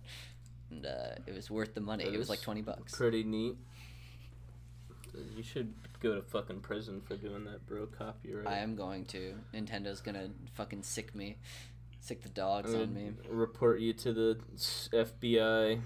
and 0.71 0.85
uh, 0.85 1.15
it 1.27 1.35
was 1.35 1.51
worth 1.51 1.75
the 1.75 1.81
money. 1.81 2.05
It 2.05 2.19
was 2.19 2.29
like 2.29 2.43
twenty 2.43 2.63
bucks. 2.63 2.95
Pretty 2.95 3.25
neat. 3.25 3.57
You 5.37 5.43
should 5.43 5.73
go 6.01 6.15
to 6.15 6.23
fucking 6.23 6.61
prison 6.61 7.01
for 7.01 7.17
doing 7.17 7.45
that, 7.45 7.67
bro. 7.67 7.87
Copyright. 7.87 8.47
I 8.47 8.59
am 8.59 8.77
going 8.77 9.05
to. 9.07 9.35
Nintendo's 9.55 10.01
gonna 10.01 10.31
fucking 10.55 10.83
sick 10.83 11.15
me, 11.15 11.37
sic 12.01 12.23
the 12.23 12.29
dogs 12.29 12.73
Uh, 12.75 12.83
on 12.83 12.95
me. 12.95 13.11
Report 13.29 13.81
you 13.81 13.93
to 13.95 14.13
the 14.13 14.39
FBI. 14.93 15.81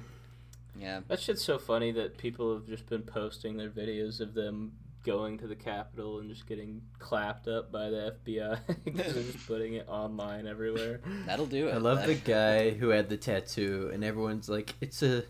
Yeah. 0.79 1.01
That 1.09 1.21
shit's 1.21 1.45
so 1.45 1.59
funny 1.59 1.93
that 1.93 2.19
people 2.19 2.55
have 2.55 2.67
just 2.67 2.87
been 2.89 3.03
posting 3.03 3.57
their 3.57 3.71
videos 3.71 4.21
of 4.21 4.35
them 4.35 4.73
going 5.05 5.37
to 5.39 5.47
the 5.47 5.55
Capitol 5.55 6.19
and 6.19 6.31
just 6.31 6.47
getting 6.47 6.81
clapped 6.99 7.47
up 7.47 7.71
by 7.71 7.91
the 7.91 8.15
FBI 8.27 8.59
because 8.85 9.15
they're 9.15 9.23
just 9.23 9.47
putting 9.47 9.75
it 9.75 9.87
online 9.89 10.47
everywhere. 10.47 11.01
That'll 11.27 11.47
do 11.47 11.69
it. 11.69 11.75
I 11.75 11.77
love 11.77 12.07
the 12.07 12.15
guy 12.15 12.71
who 12.71 12.89
had 12.89 13.09
the 13.11 13.17
tattoo, 13.19 13.91
and 13.93 14.03
everyone's 14.03 14.49
like, 14.49 14.75
"It's 14.81 15.03
a 15.03 15.25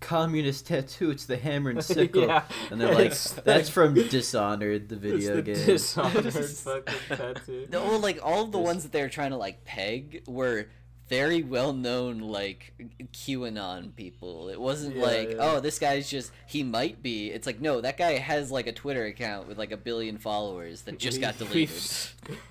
communist 0.00 0.66
tattoo. 0.66 1.10
It's 1.10 1.24
the 1.24 1.36
hammer 1.38 1.70
and 1.70 1.82
sickle." 1.84 2.22
yeah, 2.26 2.42
And 2.70 2.80
they're 2.80 2.94
like, 2.94 3.14
"That's 3.44 3.68
from 3.70 3.94
Dishonored, 3.94 4.88
the 4.90 4.96
it's 4.96 5.02
video 5.02 5.36
the 5.36 5.42
game." 5.42 5.66
Dishonored 5.66 6.32
fucking 6.34 6.94
tattoo. 7.16 7.66
No, 7.70 7.82
well, 7.84 7.98
like 8.00 8.20
all 8.22 8.42
of 8.44 8.52
the 8.52 8.58
This- 8.58 8.66
ones 8.66 8.82
that 8.82 8.92
they 8.92 9.02
were 9.02 9.08
trying 9.08 9.30
to 9.30 9.36
like 9.38 9.64
peg 9.64 10.22
were 10.26 10.66
very 11.16 11.42
well 11.42 11.72
known 11.72 12.18
like 12.18 12.72
QAnon 13.12 13.94
people. 13.94 14.48
It 14.48 14.60
wasn't 14.60 14.96
Yeah, 14.96 15.02
like, 15.02 15.30
yeah. 15.30 15.36
oh, 15.40 15.60
this 15.60 15.78
guy's 15.78 16.08
just 16.10 16.32
he 16.46 16.62
might 16.62 17.02
be. 17.02 17.30
It's 17.30 17.46
like, 17.46 17.60
no, 17.60 17.80
that 17.80 17.96
guy 17.96 18.18
has 18.18 18.50
like 18.50 18.66
a 18.66 18.72
Twitter 18.72 19.04
account 19.04 19.46
with 19.48 19.58
like 19.58 19.70
a 19.72 19.76
billion 19.76 20.18
followers 20.18 20.82
that 20.82 20.98
just 20.98 21.20
got 21.20 21.38
deleted. 21.38 21.76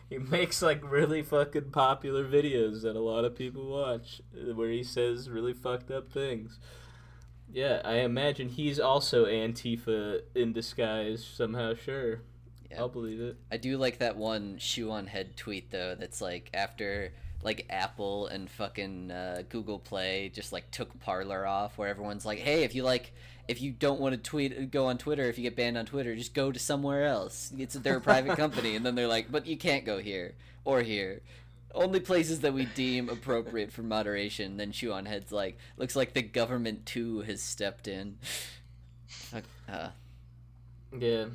He 0.10 0.19
makes 0.19 0.62
like 0.62 0.80
really 0.84 1.23
fucking 1.23 1.71
popular 1.71 2.23
videos 2.23 2.84
that 2.84 2.95
a 2.95 2.99
lot 2.99 3.26
of 3.26 3.36
people 3.36 3.65
watch, 3.65 4.21
uh, 4.38 4.54
where 4.54 4.69
he 4.69 4.84
says 4.84 5.28
really 5.28 5.54
fucked 5.54 5.89
up 5.89 6.12
things. 6.12 6.60
Yeah, 7.52 7.82
I 7.84 7.95
imagine 7.95 8.49
he's 8.49 8.80
also 8.80 9.26
Antifa 9.26 10.21
in 10.36 10.54
disguise 10.54 11.26
somehow. 11.26 11.73
Sure, 11.73 12.21
Yeah. 12.69 12.80
I'll 12.80 12.89
believe 12.89 13.21
it. 13.21 13.38
I 13.52 13.58
do 13.58 13.76
like 13.78 13.97
that 13.99 14.15
one 14.15 14.60
shoe 14.60 14.91
on 14.91 15.08
head 15.08 15.36
tweet 15.36 15.71
though. 15.71 15.95
That's 15.95 16.21
like 16.21 16.52
after 16.54 17.12
like 17.44 17.66
Apple 17.70 18.28
and 18.28 18.50
fucking 18.50 19.12
uh, 19.12 19.44
Google 19.50 19.80
Play 19.80 20.32
just 20.34 20.52
like 20.52 20.72
took 20.72 21.00
Parler 21.00 21.46
off, 21.46 21.78
where 21.78 21.90
everyone's 21.90 22.26
like, 22.26 22.40
hey, 22.40 22.64
if 22.64 22.76
you 22.76 22.84
like. 22.84 23.14
If 23.46 23.62
you 23.62 23.72
don't 23.74 24.00
want 24.00 24.16
to 24.16 24.22
tweet, 24.22 24.72
go 24.72 24.86
on 24.86 24.98
Twitter. 24.98 25.24
If 25.24 25.38
you 25.38 25.44
get 25.44 25.58
banned 25.58 25.78
on 25.78 25.86
Twitter, 25.86 26.16
just 26.16 26.34
go 26.34 26.50
to 26.50 26.58
somewhere 26.58 27.06
else. 27.06 27.52
It's 27.58 27.74
they're 27.74 27.98
a 27.98 28.02
private 28.02 28.38
company, 28.38 28.74
and 28.78 28.86
then 28.86 28.96
they're 28.96 29.06
like, 29.06 29.30
"But 29.30 29.46
you 29.48 29.58
can't 29.58 29.84
go 29.84 29.98
here 29.98 30.36
or 30.64 30.82
here." 30.82 31.22
Only 31.76 32.00
places 32.00 32.40
that 32.40 32.54
we 32.54 32.66
deem 32.68 33.10
appropriate 33.10 33.74
for 33.74 33.82
moderation. 33.84 34.56
Then 34.56 34.72
Shoe 34.72 34.94
on 34.94 35.06
Head's 35.06 35.34
like, 35.34 35.58
looks 35.76 35.94
like 35.94 36.14
the 36.14 36.22
government 36.22 36.86
too 36.86 37.20
has 37.22 37.42
stepped 37.42 37.90
in. 37.90 38.18
Uh, 39.68 39.90
Yeah, 40.98 41.26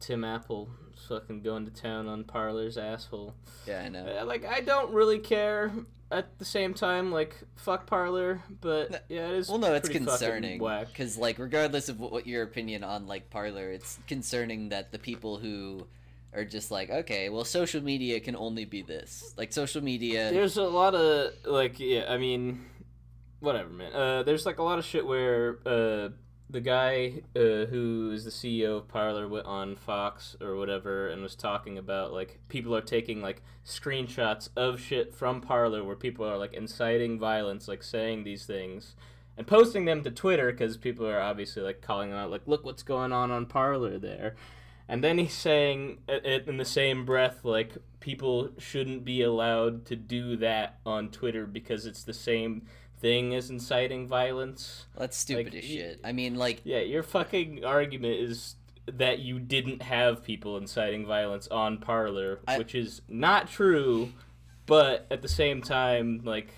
Tim 0.00 0.22
Apple 0.24 0.68
fucking 1.04 1.42
going 1.42 1.64
to 1.66 1.70
town 1.70 2.08
on 2.08 2.24
Parler's 2.24 2.76
asshole. 2.78 3.34
yeah, 3.66 3.82
I 3.82 3.88
know. 3.88 4.06
Uh, 4.20 4.24
like 4.24 4.44
I 4.44 4.60
don't 4.60 4.92
really 4.92 5.18
care. 5.18 5.72
At 6.10 6.38
the 6.38 6.44
same 6.44 6.74
time, 6.74 7.10
like 7.10 7.34
fuck 7.56 7.86
Parler, 7.86 8.34
No- 8.34 8.56
but 8.60 9.04
yeah, 9.08 9.26
it 9.28 9.34
is. 9.34 9.48
Well, 9.48 9.58
no, 9.58 9.74
it's 9.74 9.88
concerning 9.88 10.58
because, 10.58 11.16
like, 11.18 11.38
regardless 11.38 11.88
of 11.88 11.98
what, 11.98 12.12
what 12.12 12.26
your 12.26 12.42
opinion 12.42 12.84
on 12.84 13.06
like 13.06 13.30
Parler, 13.30 13.70
it's 13.72 13.98
concerning 14.06 14.68
that 14.68 14.92
the 14.92 14.98
people 14.98 15.38
who 15.38 15.86
are 16.32 16.44
just 16.44 16.70
like, 16.70 16.90
okay, 16.90 17.30
well, 17.30 17.44
social 17.44 17.82
media 17.82 18.20
can 18.20 18.36
only 18.36 18.64
be 18.64 18.82
this. 18.82 19.34
Like, 19.36 19.52
social 19.52 19.82
media. 19.82 20.30
There's 20.30 20.56
a 20.56 20.64
lot 20.64 20.94
of 20.94 21.32
like 21.46 21.80
yeah, 21.80 22.04
I 22.08 22.18
mean, 22.18 22.64
whatever, 23.40 23.70
man. 23.70 23.92
Uh, 23.92 24.22
there's 24.22 24.46
like 24.46 24.58
a 24.58 24.62
lot 24.62 24.78
of 24.78 24.84
shit 24.84 25.04
where 25.06 25.58
uh, 25.66 26.10
the 26.50 26.60
guy 26.60 27.22
uh, 27.34 27.66
who 27.66 28.10
is 28.12 28.24
the 28.24 28.30
CEO 28.30 28.76
of 28.76 28.88
Parler 28.88 29.26
went 29.26 29.46
on 29.46 29.76
Fox 29.76 30.36
or 30.40 30.56
whatever 30.56 31.08
and 31.08 31.22
was 31.22 31.34
talking 31.34 31.78
about 31.78 32.12
like 32.12 32.38
people 32.48 32.76
are 32.76 32.82
taking 32.82 33.22
like 33.22 33.42
screenshots 33.64 34.50
of 34.56 34.78
shit 34.78 35.14
from 35.14 35.40
Parler 35.40 35.82
where 35.82 35.96
people 35.96 36.26
are 36.26 36.36
like 36.36 36.52
inciting 36.52 37.18
violence, 37.18 37.66
like 37.66 37.82
saying 37.82 38.24
these 38.24 38.44
things. 38.44 38.94
And 39.36 39.46
posting 39.46 39.84
them 39.84 40.04
to 40.04 40.12
Twitter 40.12 40.52
because 40.52 40.76
people 40.76 41.08
are 41.08 41.20
obviously 41.20 41.62
like 41.62 41.80
calling 41.80 42.12
out, 42.12 42.30
like, 42.30 42.46
look 42.46 42.64
what's 42.64 42.84
going 42.84 43.12
on 43.12 43.32
on 43.32 43.46
Parler 43.46 43.98
there. 43.98 44.36
And 44.88 45.02
then 45.02 45.18
he's 45.18 45.32
saying 45.32 45.98
it 46.06 46.46
in 46.46 46.58
the 46.58 46.64
same 46.64 47.04
breath, 47.04 47.44
like 47.44 47.76
people 48.00 48.50
shouldn't 48.58 49.04
be 49.04 49.22
allowed 49.22 49.86
to 49.86 49.96
do 49.96 50.36
that 50.36 50.78
on 50.84 51.08
Twitter 51.08 51.46
because 51.46 51.86
it's 51.86 52.04
the 52.04 52.12
same 52.12 52.66
thing 53.04 53.34
as 53.34 53.50
inciting 53.50 54.08
violence. 54.08 54.86
that's 54.96 55.16
stupid 55.16 55.52
like, 55.52 55.62
as 55.62 55.68
shit. 55.68 56.00
I 56.02 56.12
mean, 56.12 56.36
like, 56.36 56.62
Yeah, 56.64 56.80
your 56.80 57.02
fucking 57.02 57.62
argument 57.62 58.18
is 58.18 58.56
that 58.86 59.18
you 59.18 59.38
didn't 59.38 59.82
have 59.82 60.24
people 60.24 60.56
inciting 60.56 61.04
violence 61.04 61.46
on 61.48 61.76
Parler, 61.78 62.40
I- 62.48 62.56
which 62.56 62.74
is 62.74 63.02
not 63.06 63.50
true. 63.50 64.10
But 64.66 65.06
at 65.10 65.20
the 65.20 65.28
same 65.28 65.60
time, 65.60 66.22
like 66.24 66.48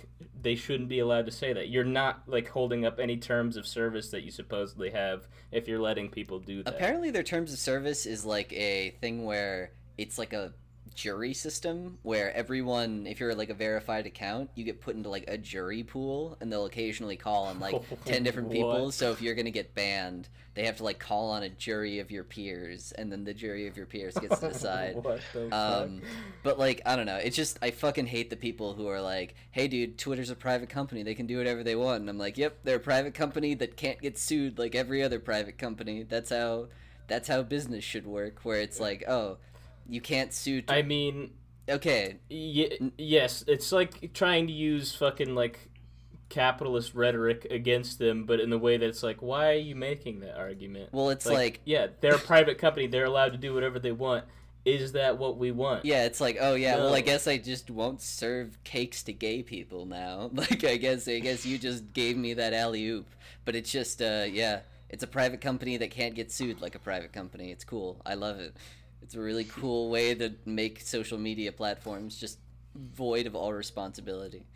they 0.41 0.55
shouldn't 0.55 0.89
be 0.89 1.01
allowed 1.01 1.27
to 1.27 1.33
say 1.33 1.53
that. 1.53 1.69
You're 1.69 1.83
not 1.83 2.23
like 2.29 2.49
holding 2.49 2.87
up 2.87 3.01
any 3.01 3.17
terms 3.17 3.57
of 3.57 3.67
service 3.67 4.11
that 4.11 4.23
you 4.23 4.31
supposedly 4.31 4.91
have 4.91 5.27
if 5.51 5.67
you're 5.67 5.81
letting 5.81 6.11
people 6.11 6.39
do 6.39 6.63
that. 6.63 6.73
apparently 6.73 7.11
their 7.11 7.25
terms 7.25 7.53
of 7.53 7.59
service 7.59 8.07
is 8.07 8.25
like 8.25 8.53
a 8.53 8.91
thing 9.01 9.25
where 9.25 9.73
it's 9.99 10.17
like 10.19 10.33
a 10.33 10.53
jury 10.97 11.35
system 11.35 11.99
where 12.03 12.35
everyone 12.35 13.07
if 13.07 13.21
you're 13.21 13.35
like 13.35 13.51
a 13.51 13.55
verified 13.55 14.07
account 14.07 14.51
you 14.55 14.65
get 14.65 14.81
put 14.81 14.97
into 14.97 15.09
like 15.09 15.25
a 15.29 15.39
jury 15.39 15.83
pool 15.83 16.37
and 16.41 16.51
they'll 16.51 16.67
occasionally 16.67 17.17
call 17.17 17.45
on 17.45 17.61
like 17.61 17.81
10 18.07 18.23
different 18.25 18.51
people 18.51 18.91
so 18.91 19.13
if 19.13 19.23
you're 19.23 19.35
gonna 19.35 19.51
get 19.51 19.75
banned 19.75 20.29
they 20.55 20.65
have 20.65 20.79
to 20.79 20.85
like 20.85 20.99
call 20.99 21.31
on 21.31 21.43
a 21.43 21.51
jury 21.51 21.99
of 21.99 22.11
your 22.11 22.25
peers 22.25 22.93
and 22.93 23.13
then 23.13 23.25
the 23.25 23.35
jury 23.35 23.67
of 23.69 23.77
your 23.77 23.87
peers 23.87 24.15
gets 24.15 24.41
to 24.41 24.49
decide 24.53 24.97
um, 25.53 26.01
but 26.43 26.59
like 26.59 26.83
I 26.87 26.97
don't 26.97 27.07
know. 27.07 27.17
It's 27.17 27.37
just 27.37 27.59
I 27.63 27.71
fucking 27.71 28.07
hate 28.07 28.31
the 28.31 28.37
people 28.37 28.75
who 28.75 28.89
are 28.89 29.01
like, 29.01 29.35
"Hey, 29.51 29.69
dude, 29.69 29.99
Twitter's 29.99 30.31
a 30.31 30.37
private 30.37 30.69
company. 30.69 31.03
They 31.03 31.15
can 31.15 31.27
do 31.27 31.39
whatever 31.39 31.63
they 31.63 31.77
want." 31.77 32.01
And 32.01 32.11
I'm 32.11 32.19
like, 32.19 32.39
"Yep, 32.39 32.61
they're 32.65 32.77
a 32.77 32.81
private 32.81 33.15
company 33.15 33.55
that 33.55 33.77
can't 33.77 34.01
get 34.01 34.19
sued 34.19 34.59
like 34.59 34.75
every 34.75 35.03
other 35.03 35.19
private 35.19 35.59
company. 35.59 36.03
That's 36.03 36.31
how 36.31 36.69
that's 37.09 37.29
how 37.29 37.43
business 37.43 37.85
should 37.85 38.07
work. 38.07 38.41
Where 38.43 38.61
it's 38.61 38.81
like, 38.81 39.05
oh, 39.09 39.39
you 39.89 40.01
can't 40.01 40.33
sue. 40.33 40.63
T- 40.63 40.73
I 40.73 40.83
mean, 40.83 41.31
okay, 41.69 42.19
y- 42.31 42.79
yes, 42.99 43.45
it's 43.47 43.73
like 43.73 44.13
trying 44.13 44.47
to 44.47 44.53
use 44.53 44.95
fucking 44.95 45.35
like 45.35 45.69
capitalist 46.29 46.95
rhetoric 46.95 47.47
against 47.51 47.99
them, 47.99 48.25
but 48.25 48.41
in 48.41 48.51
the 48.51 48.59
way 48.59 48.77
that 48.77 48.87
it's 48.87 49.03
like, 49.03 49.23
why 49.23 49.51
are 49.51 49.55
you 49.59 49.75
making 49.77 50.21
that 50.21 50.37
argument? 50.37 50.91
well, 50.93 51.11
it's 51.11 51.27
like, 51.27 51.61
yeah, 51.65 51.87
they're 52.01 52.17
a 52.17 52.19
private 52.19 52.59
company; 52.59 52.87
they're 52.87 53.05
allowed 53.05 53.33
to 53.33 53.39
do 53.39 53.55
whatever 53.55 53.79
they 53.79 53.93
want. 53.93 54.25
Is 54.65 54.93
that 54.93 55.17
what 55.19 55.39
we 55.39 55.53
want? 55.53 55.85
yeah, 55.85 56.07
it's 56.07 56.21
like, 56.21 56.39
oh 56.41 56.57
yeah, 56.57 56.77
well, 56.79 56.93
I 56.95 57.01
guess 57.01 57.29
I 57.29 57.39
just 57.39 57.71
won't 57.71 58.03
serve 58.03 58.59
cakes 58.65 59.05
to 59.05 59.13
gay 59.13 59.43
people 59.45 59.87
now. 59.87 60.29
Like, 60.35 60.65
I 60.65 60.77
guess 60.77 61.07
I 61.07 61.21
guess 61.21 61.47
you 61.47 61.57
just 61.59 61.93
gave 61.93 62.17
me 62.17 62.35
that 62.35 62.53
alley 62.53 62.85
oop. 62.87 63.07
But 63.45 63.55
it's 63.55 63.71
just, 63.71 64.03
uh, 64.03 64.25
yeah, 64.29 64.63
it's 64.91 65.05
a 65.05 65.07
private 65.07 65.41
company 65.41 65.77
that 65.77 65.93
can't 65.93 66.17
get 66.17 66.33
sued 66.33 66.61
like 66.61 66.75
a 66.75 66.81
private 66.81 67.13
company. 67.13 67.53
It's 67.53 67.63
cool. 67.63 68.03
I 68.05 68.15
love 68.15 68.41
it. 68.41 68.57
It's 69.07 69.15
a 69.15 69.21
really 69.21 69.45
cool 69.45 69.89
way 69.89 70.17
to 70.17 70.35
make 70.45 70.81
social 70.81 71.17
media 71.17 71.53
platforms 71.53 72.19
just 72.19 72.41
void 72.75 73.29
of 73.29 73.37
all 73.37 73.53
responsibility. 73.53 74.47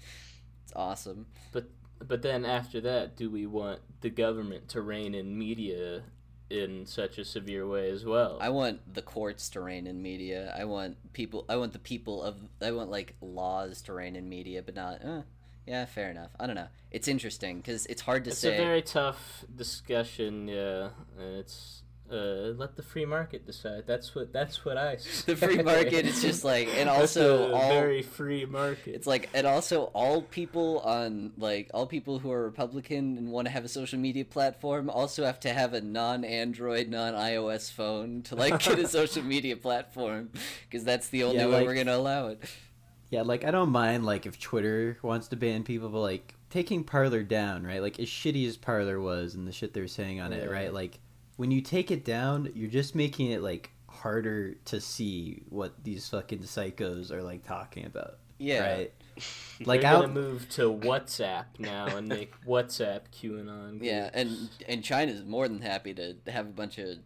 It's 0.64 0.72
awesome. 0.74 1.26
But 1.52 1.68
but 2.04 2.22
then 2.22 2.44
after 2.44 2.80
that, 2.80 3.16
do 3.16 3.30
we 3.30 3.46
want 3.46 3.78
the 4.00 4.10
government 4.10 4.68
to 4.70 4.80
rein 4.80 5.14
in 5.14 5.38
media 5.38 6.02
in 6.50 6.84
such 6.84 7.16
a 7.18 7.24
severe 7.24 7.64
way 7.64 7.90
as 7.90 8.04
well? 8.04 8.38
I 8.40 8.48
want 8.48 8.92
the 8.92 9.02
courts 9.02 9.50
to 9.50 9.60
reign 9.60 9.86
in 9.86 10.02
media. 10.02 10.52
I 10.58 10.64
want 10.64 10.96
people. 11.12 11.44
I 11.48 11.54
want 11.54 11.72
the 11.72 11.78
people 11.78 12.20
of. 12.20 12.36
I 12.60 12.72
want 12.72 12.90
like 12.90 13.14
laws 13.20 13.82
to 13.82 13.92
reign 13.92 14.16
in 14.16 14.28
media, 14.28 14.62
but 14.62 14.74
not. 14.74 15.04
Uh, 15.04 15.22
yeah, 15.64 15.84
fair 15.84 16.10
enough. 16.10 16.30
I 16.40 16.48
don't 16.48 16.56
know. 16.56 16.68
It's 16.90 17.06
interesting 17.06 17.58
because 17.58 17.86
it's 17.86 18.02
hard 18.02 18.24
to 18.24 18.30
it's 18.30 18.40
say. 18.40 18.54
It's 18.54 18.60
a 18.60 18.64
very 18.64 18.82
tough 18.82 19.44
discussion. 19.54 20.48
Yeah, 20.48 20.88
and 21.16 21.36
it's 21.36 21.79
uh, 22.10 22.52
let 22.56 22.76
the 22.76 22.82
free 22.82 23.04
market 23.04 23.46
decide. 23.46 23.84
That's 23.86 24.14
what 24.14 24.32
that's 24.32 24.64
what 24.64 24.76
I. 24.76 24.98
The 25.26 25.36
free 25.36 25.62
market 25.62 26.06
is 26.06 26.20
just 26.22 26.44
like- 26.44 26.68
and 26.76 26.88
also 26.88 27.52
all- 27.52 27.68
very 27.70 28.02
free 28.02 28.44
market. 28.46 28.94
It's 28.94 29.06
like, 29.06 29.28
and 29.34 29.46
also 29.46 29.84
all 29.94 30.22
people 30.22 30.80
on 30.80 31.32
like 31.38 31.70
all 31.72 31.86
people 31.86 32.18
who 32.18 32.30
are 32.32 32.42
Republican 32.44 33.16
and 33.18 33.30
want 33.30 33.46
to 33.46 33.52
have 33.52 33.64
a 33.64 33.68
social 33.68 33.98
media 33.98 34.24
platform 34.24 34.90
also 34.90 35.24
have 35.24 35.40
to 35.40 35.52
have 35.52 35.72
a 35.74 35.80
non-Android, 35.80 36.88
non-iOS 36.88 37.70
phone 37.72 38.22
to 38.22 38.34
like 38.34 38.60
get 38.62 38.78
a 38.78 38.88
social 39.00 39.22
media 39.22 39.56
platform 39.56 40.30
because 40.68 40.84
that's 40.84 41.08
the 41.08 41.22
only 41.24 41.36
Yeah, 41.38 41.46
way 41.46 41.52
like- 41.52 41.66
we're 41.66 41.74
gonna 41.74 41.96
allow 41.96 42.28
it. 42.28 42.42
Yeah, 43.10 43.22
like 43.22 43.44
I 43.44 43.50
don't 43.50 43.70
mind 43.70 44.06
like 44.06 44.24
if 44.26 44.38
Twitter 44.38 44.98
wants 45.02 45.28
to 45.28 45.36
ban 45.36 45.64
people, 45.64 45.88
but 45.88 46.00
like 46.00 46.34
taking 46.48 46.84
Parler 46.84 47.22
down, 47.24 47.64
right? 47.64 47.82
Like 47.82 47.98
as 47.98 48.06
shitty 48.06 48.46
as 48.46 48.56
Parler 48.56 49.00
was 49.00 49.34
and 49.34 49.46
the 49.48 49.52
shit 49.52 49.72
they're 49.74 49.88
saying 49.88 50.20
on 50.20 50.32
it, 50.32 50.48
right? 50.50 50.72
Like 50.72 50.98
when 51.40 51.50
you 51.50 51.62
take 51.62 51.90
it 51.90 52.04
down, 52.04 52.52
you're 52.54 52.68
just 52.68 52.94
making 52.94 53.30
it 53.30 53.40
like 53.40 53.70
harder 53.88 54.54
to 54.66 54.78
see 54.78 55.42
what 55.48 55.72
these 55.82 56.06
fucking 56.06 56.40
psychos 56.40 57.10
are 57.10 57.22
like 57.22 57.46
talking 57.46 57.86
about, 57.86 58.18
Yeah, 58.36 58.60
right? 58.76 58.92
Like 59.64 59.80
They're 59.82 59.90
I'll 59.90 60.00
gonna 60.02 60.12
move 60.12 60.48
to 60.50 60.62
WhatsApp 60.72 61.44
now 61.58 61.86
and 61.96 62.08
make 62.08 62.32
WhatsApp 62.46 63.00
QAnon. 63.14 63.78
yeah, 63.82 64.10
and 64.12 64.50
and 64.68 64.84
China's 64.84 65.24
more 65.24 65.48
than 65.48 65.60
happy 65.62 65.94
to 65.94 66.14
have 66.28 66.46
a 66.46 66.50
bunch 66.50 66.78
of 66.78 66.98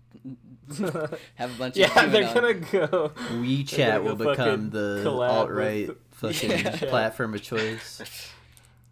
have 1.37 1.55
a 1.55 1.59
bunch 1.59 1.77
yeah, 1.77 2.05
of 2.05 2.11
they're 2.13 2.35
gonna 2.35 2.55
go. 2.55 3.13
WeChat 3.41 3.77
They're 3.77 4.03
will 4.03 4.17
gonna 4.17 4.31
become 4.31 4.71
the 4.71 5.09
alt 5.09 5.51
right 5.51 5.89
with- 5.89 5.97
fucking 6.13 6.51
Yeah. 6.51 6.77
platform 6.77 7.35
of 7.35 7.43
choice. 7.43 8.01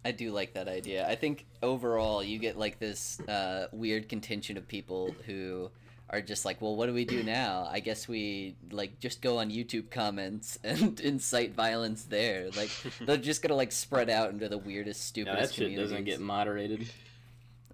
I 0.05 0.11
do 0.11 0.31
like 0.31 0.53
that 0.53 0.67
idea. 0.67 1.07
I 1.07 1.15
think 1.15 1.45
overall 1.61 2.23
you 2.23 2.37
get 2.39 2.57
like 2.57 2.79
this 2.79 3.19
uh, 3.21 3.67
weird 3.71 4.09
contention 4.09 4.57
of 4.57 4.67
people 4.67 5.15
who 5.25 5.71
are 6.09 6.21
just 6.21 6.45
like, 6.45 6.61
well, 6.61 6.75
what 6.75 6.87
do 6.87 6.93
we 6.93 7.05
do 7.05 7.23
now? 7.23 7.67
I 7.71 7.79
guess 7.79 8.07
we 8.07 8.55
like 8.71 8.99
just 8.99 9.21
go 9.21 9.39
on 9.39 9.49
YouTube 9.49 9.89
comments 9.89 10.59
and 10.63 10.99
incite 10.99 11.55
violence 11.55 12.03
there. 12.03 12.49
Like 12.55 12.69
they're 13.01 13.17
just 13.17 13.41
gonna 13.41 13.55
like 13.55 13.71
spread 13.71 14.09
out 14.09 14.31
into 14.31 14.49
the 14.49 14.57
weirdest, 14.57 15.05
stupidest 15.05 15.55
that 15.55 15.63
shit 15.63 15.75
doesn't 15.75 16.03
get 16.03 16.19
moderated. 16.19 16.87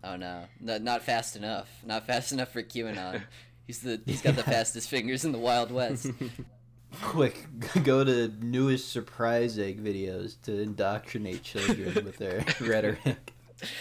Oh 0.04 0.16
no, 0.16 0.46
no, 0.62 0.78
not 0.78 1.02
fast 1.04 1.36
enough. 1.36 1.70
Not 1.86 2.06
fast 2.08 2.32
enough 2.32 2.52
for 2.52 2.64
QAnon. 2.64 3.24
He's 3.68 3.80
the 3.80 4.02
he's 4.06 4.22
got 4.22 4.36
the 4.36 4.44
fastest 4.44 4.90
fingers 4.90 5.26
in 5.26 5.32
the 5.32 5.40
Wild 5.40 5.72
West. 5.72 6.08
Quick, 7.02 7.46
go 7.84 8.04
to 8.04 8.30
newest 8.42 8.92
surprise 8.92 9.58
egg 9.60 9.84
videos 9.84 10.42
to 10.44 10.60
indoctrinate 10.62 11.44
children 11.44 11.94
with 12.06 12.18
their 12.18 12.44
rhetoric. 12.62 13.34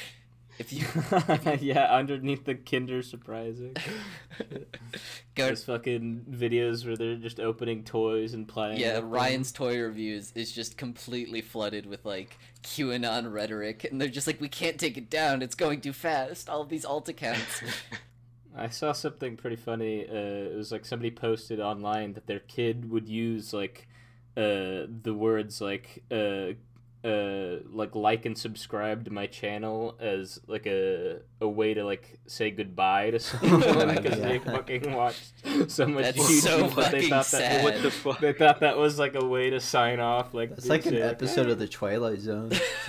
If 0.60 0.72
you 0.72 0.84
yeah, 1.60 1.84
underneath 1.94 2.44
the 2.44 2.56
Kinder 2.56 3.00
surprising. 3.02 3.76
go, 5.36 5.50
Those 5.50 5.62
fucking 5.62 6.24
videos 6.28 6.84
where 6.84 6.96
they're 6.96 7.14
just 7.14 7.38
opening 7.38 7.84
toys 7.84 8.34
and 8.34 8.48
playing. 8.48 8.80
yeah, 8.80 8.94
with 8.94 9.02
them. 9.02 9.10
Ryan's 9.10 9.52
toy 9.52 9.80
reviews 9.80 10.32
is 10.34 10.50
just 10.50 10.76
completely 10.76 11.42
flooded 11.42 11.86
with 11.86 12.04
like 12.04 12.36
QAnon 12.64 13.32
rhetoric, 13.32 13.84
and 13.84 14.00
they're 14.00 14.08
just 14.08 14.26
like, 14.26 14.40
we 14.40 14.48
can't 14.48 14.80
take 14.80 14.96
it 14.98 15.08
down. 15.08 15.42
It's 15.42 15.54
going 15.54 15.80
too 15.80 15.92
fast. 15.92 16.48
All 16.50 16.62
of 16.62 16.70
these 16.70 16.84
alt 16.84 17.08
accounts. 17.08 17.62
I 18.58 18.68
saw 18.68 18.92
something 18.92 19.36
pretty 19.36 19.56
funny. 19.56 20.06
Uh, 20.08 20.52
it 20.52 20.56
was 20.56 20.72
like 20.72 20.84
somebody 20.84 21.10
posted 21.10 21.60
online 21.60 22.14
that 22.14 22.26
their 22.26 22.40
kid 22.40 22.90
would 22.90 23.08
use 23.08 23.52
like 23.52 23.88
uh, 24.36 24.86
the 25.02 25.14
words 25.16 25.60
like 25.60 26.04
uh, 26.10 26.52
uh, 27.04 27.58
like 27.72 27.94
like 27.94 28.26
and 28.26 28.36
subscribe 28.36 29.04
to 29.04 29.12
my 29.12 29.26
channel 29.26 29.96
as 30.00 30.40
like 30.48 30.66
a 30.66 31.20
a 31.40 31.48
way 31.48 31.72
to 31.72 31.84
like 31.84 32.18
say 32.26 32.50
goodbye 32.50 33.10
to 33.10 33.20
someone 33.20 33.94
because 33.94 34.20
they 34.20 34.40
fucking 34.40 34.92
watched 34.92 35.32
so 35.70 35.86
much 35.86 36.16
That's 36.16 36.18
YouTube 36.18 36.40
so 36.40 36.68
that 36.80 36.90
they 36.90 37.08
thought 37.08 37.26
sad. 37.26 37.58
that 37.58 37.64
What 37.64 37.82
the 37.82 37.90
fuck? 37.92 38.18
they 38.18 38.32
thought 38.32 38.60
that 38.60 38.76
was 38.76 38.98
like 38.98 39.14
a 39.14 39.24
way 39.24 39.48
to 39.50 39.60
sign 39.60 40.00
off. 40.00 40.34
Like 40.34 40.50
It's 40.50 40.66
like 40.68 40.86
an 40.86 40.94
say, 40.94 41.02
episode 41.02 41.48
of 41.48 41.60
the 41.60 41.68
Twilight 41.68 42.18
Zone. 42.18 42.50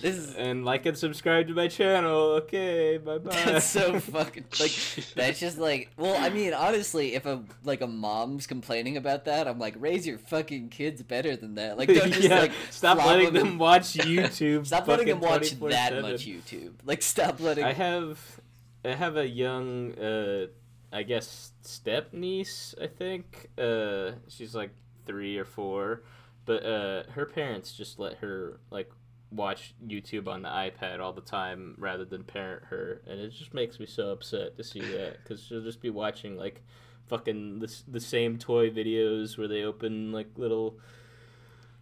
This 0.00 0.16
is 0.16 0.34
and 0.36 0.64
like 0.64 0.86
and 0.86 0.96
subscribe 0.96 1.48
to 1.48 1.54
my 1.54 1.68
channel. 1.68 2.32
Okay, 2.42 2.96
bye 2.98 3.18
bye. 3.18 3.30
That's 3.44 3.66
so 3.66 4.00
fucking 4.00 4.44
like 4.58 4.72
that's 5.14 5.40
just 5.40 5.58
like 5.58 5.90
well 5.96 6.16
I 6.18 6.30
mean 6.30 6.54
honestly 6.54 7.14
if 7.14 7.26
a 7.26 7.42
like 7.64 7.80
a 7.82 7.86
mom's 7.86 8.46
complaining 8.46 8.96
about 8.96 9.26
that 9.26 9.46
I'm 9.46 9.58
like 9.58 9.74
raise 9.78 10.06
your 10.06 10.18
fucking 10.18 10.70
kids 10.70 11.02
better 11.02 11.36
than 11.36 11.56
that 11.56 11.76
like 11.76 11.88
don't 11.88 12.12
just 12.12 12.22
yeah, 12.30 12.39
like 12.42 12.52
stop 12.70 12.98
letting 12.98 13.32
them- 13.32 13.58
watch 13.58 13.92
YouTube. 13.94 14.66
stop 14.66 14.86
letting 14.88 15.06
them 15.08 15.20
watch 15.20 15.50
that 15.60 15.92
24/7. 15.92 16.02
much 16.02 16.26
YouTube 16.26 16.72
like 16.84 17.02
stop 17.02 17.40
letting 17.40 17.64
I 17.64 17.72
have, 17.72 18.40
I 18.84 18.94
have 18.94 19.16
a 19.16 19.28
young, 19.28 19.92
uh, 19.98 20.46
I 20.92 21.02
guess 21.04 21.52
step 21.62 22.12
niece. 22.12 22.74
I 22.80 22.86
think 22.86 23.48
uh, 23.58 24.12
she's 24.28 24.54
like 24.54 24.70
three 25.06 25.38
or 25.38 25.44
four, 25.44 26.02
but 26.46 26.64
uh, 26.64 27.02
her 27.12 27.26
parents 27.26 27.72
just 27.72 27.98
let 27.98 28.14
her 28.18 28.60
like 28.70 28.90
watch 29.30 29.74
YouTube 29.86 30.26
on 30.26 30.42
the 30.42 30.48
iPad 30.48 30.98
all 30.98 31.12
the 31.12 31.20
time 31.20 31.76
rather 31.78 32.04
than 32.04 32.24
parent 32.24 32.64
her, 32.70 33.02
and 33.06 33.20
it 33.20 33.30
just 33.30 33.54
makes 33.54 33.78
me 33.78 33.86
so 33.86 34.10
upset 34.10 34.56
to 34.56 34.64
see 34.64 34.80
that 34.80 35.18
because 35.22 35.44
she'll 35.44 35.62
just 35.62 35.80
be 35.80 35.90
watching 35.90 36.36
like 36.36 36.62
fucking 37.06 37.58
the 37.60 37.72
the 37.88 38.00
same 38.00 38.38
toy 38.38 38.70
videos 38.70 39.36
where 39.38 39.48
they 39.48 39.62
open 39.64 40.10
like 40.12 40.28
little 40.36 40.78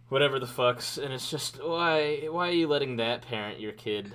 whatever 0.09 0.39
the 0.39 0.45
fucks 0.45 1.01
and 1.01 1.13
it's 1.13 1.29
just 1.29 1.63
why 1.63 2.27
why 2.29 2.49
are 2.49 2.53
you 2.53 2.67
letting 2.67 2.97
that 2.97 3.21
parent 3.21 3.59
your 3.59 3.71
kid 3.71 4.13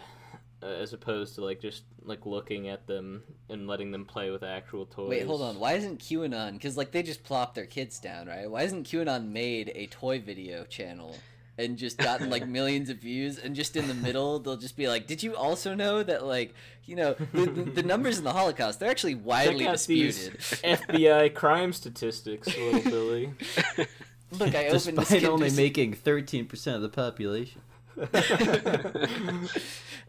uh, 0.62 0.66
as 0.66 0.92
opposed 0.92 1.34
to 1.36 1.44
like 1.44 1.60
just 1.60 1.84
like 2.02 2.26
looking 2.26 2.68
at 2.68 2.86
them 2.86 3.22
and 3.48 3.66
letting 3.66 3.90
them 3.90 4.04
play 4.04 4.30
with 4.30 4.42
actual 4.42 4.86
toys? 4.86 5.08
Wait 5.08 5.26
hold 5.26 5.42
on. 5.42 5.58
Why 5.58 5.72
isn't 5.74 6.00
QAnon 6.00 6.52
because 6.54 6.76
like 6.76 6.90
they 6.90 7.02
just 7.02 7.22
plop 7.24 7.54
their 7.54 7.66
kids 7.66 7.98
down 7.98 8.26
right? 8.26 8.50
Why 8.50 8.62
isn't 8.62 8.86
QAnon 8.86 9.28
made 9.28 9.72
a 9.74 9.86
toy 9.86 10.20
video 10.20 10.64
channel 10.64 11.16
and 11.56 11.76
just 11.76 11.98
gotten 11.98 12.30
like 12.30 12.46
millions 12.58 12.90
of 12.90 12.98
views 12.98 13.38
and 13.38 13.54
just 13.54 13.76
in 13.76 13.86
the 13.86 13.94
middle 13.94 14.40
they'll 14.40 14.56
just 14.56 14.76
be 14.76 14.88
like 14.88 15.06
did 15.06 15.22
you 15.22 15.36
also 15.36 15.74
know 15.74 16.02
that 16.02 16.24
like 16.24 16.52
you 16.84 16.96
know 16.96 17.14
the, 17.32 17.46
the, 17.46 17.62
the 17.62 17.82
numbers 17.84 18.18
in 18.18 18.24
the 18.24 18.32
Holocaust 18.32 18.80
they're 18.80 18.90
actually 18.90 19.14
widely 19.14 19.60
Check 19.60 19.68
out 19.68 19.80
these 19.86 20.28
disputed? 20.28 20.80
FBI 20.80 21.34
crime 21.34 21.72
statistics, 21.72 22.48
little 22.56 22.90
Billy. 22.90 23.34
look 24.38 24.54
I 24.54 24.66
opened 24.66 24.74
this 24.74 24.84
Despite 24.84 25.20
kid 25.20 25.28
only 25.28 25.50
making 25.50 25.94
13% 25.94 26.74
of 26.74 26.82
the 26.82 26.88
population. 26.88 27.60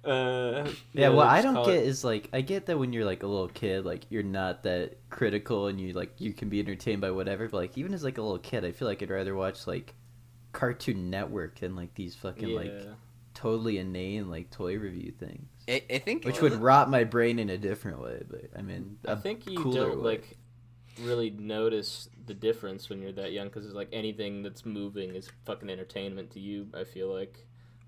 uh, 0.05 0.67
Yeah, 0.93 1.09
what 1.09 1.27
I 1.27 1.41
don't 1.41 1.65
get 1.65 1.75
it- 1.75 1.85
is 1.85 2.03
like 2.03 2.29
I 2.33 2.41
get 2.41 2.65
that 2.67 2.79
when 2.79 2.93
you're 2.93 3.05
like 3.05 3.23
a 3.23 3.27
little 3.27 3.47
kid, 3.49 3.85
like 3.85 4.05
you're 4.09 4.23
not 4.23 4.63
that 4.63 4.97
critical 5.09 5.67
and 5.67 5.79
you 5.79 5.93
like 5.93 6.19
you 6.19 6.33
can 6.33 6.49
be 6.49 6.59
entertained 6.59 7.01
by 7.01 7.11
whatever. 7.11 7.47
But 7.47 7.57
like 7.57 7.77
even 7.77 7.93
as 7.93 8.03
like 8.03 8.17
a 8.17 8.21
little 8.21 8.39
kid, 8.39 8.65
I 8.65 8.71
feel 8.71 8.87
like 8.87 9.03
I'd 9.03 9.09
rather 9.09 9.35
watch 9.35 9.67
like 9.67 9.93
Cartoon 10.51 11.09
Network 11.09 11.59
than 11.59 11.75
like 11.75 11.93
these 11.93 12.15
fucking 12.15 12.49
yeah. 12.49 12.57
like 12.57 12.73
totally 13.35 13.77
inane 13.77 14.29
like 14.29 14.49
toy 14.49 14.77
review 14.77 15.11
things, 15.11 15.47
I, 15.67 15.83
I 15.93 15.99
think 15.99 16.25
which 16.25 16.41
would 16.41 16.53
rot 16.53 16.89
my 16.89 17.03
brain 17.03 17.37
in 17.37 17.49
a 17.49 17.57
different 17.57 18.01
way. 18.01 18.23
But 18.27 18.49
I 18.57 18.61
mean, 18.61 18.97
I 19.07 19.15
think 19.15 19.47
you 19.47 19.63
don't 19.63 20.01
way. 20.01 20.11
like 20.17 20.37
really 21.01 21.29
notice 21.29 22.09
the 22.25 22.33
difference 22.33 22.89
when 22.89 23.01
you're 23.01 23.11
that 23.13 23.31
young 23.31 23.47
because 23.47 23.65
it's 23.65 23.75
like 23.75 23.89
anything 23.93 24.43
that's 24.43 24.65
moving 24.65 25.15
is 25.15 25.29
fucking 25.45 25.69
entertainment 25.69 26.31
to 26.31 26.39
you. 26.39 26.67
I 26.73 26.83
feel 26.83 27.13
like 27.13 27.45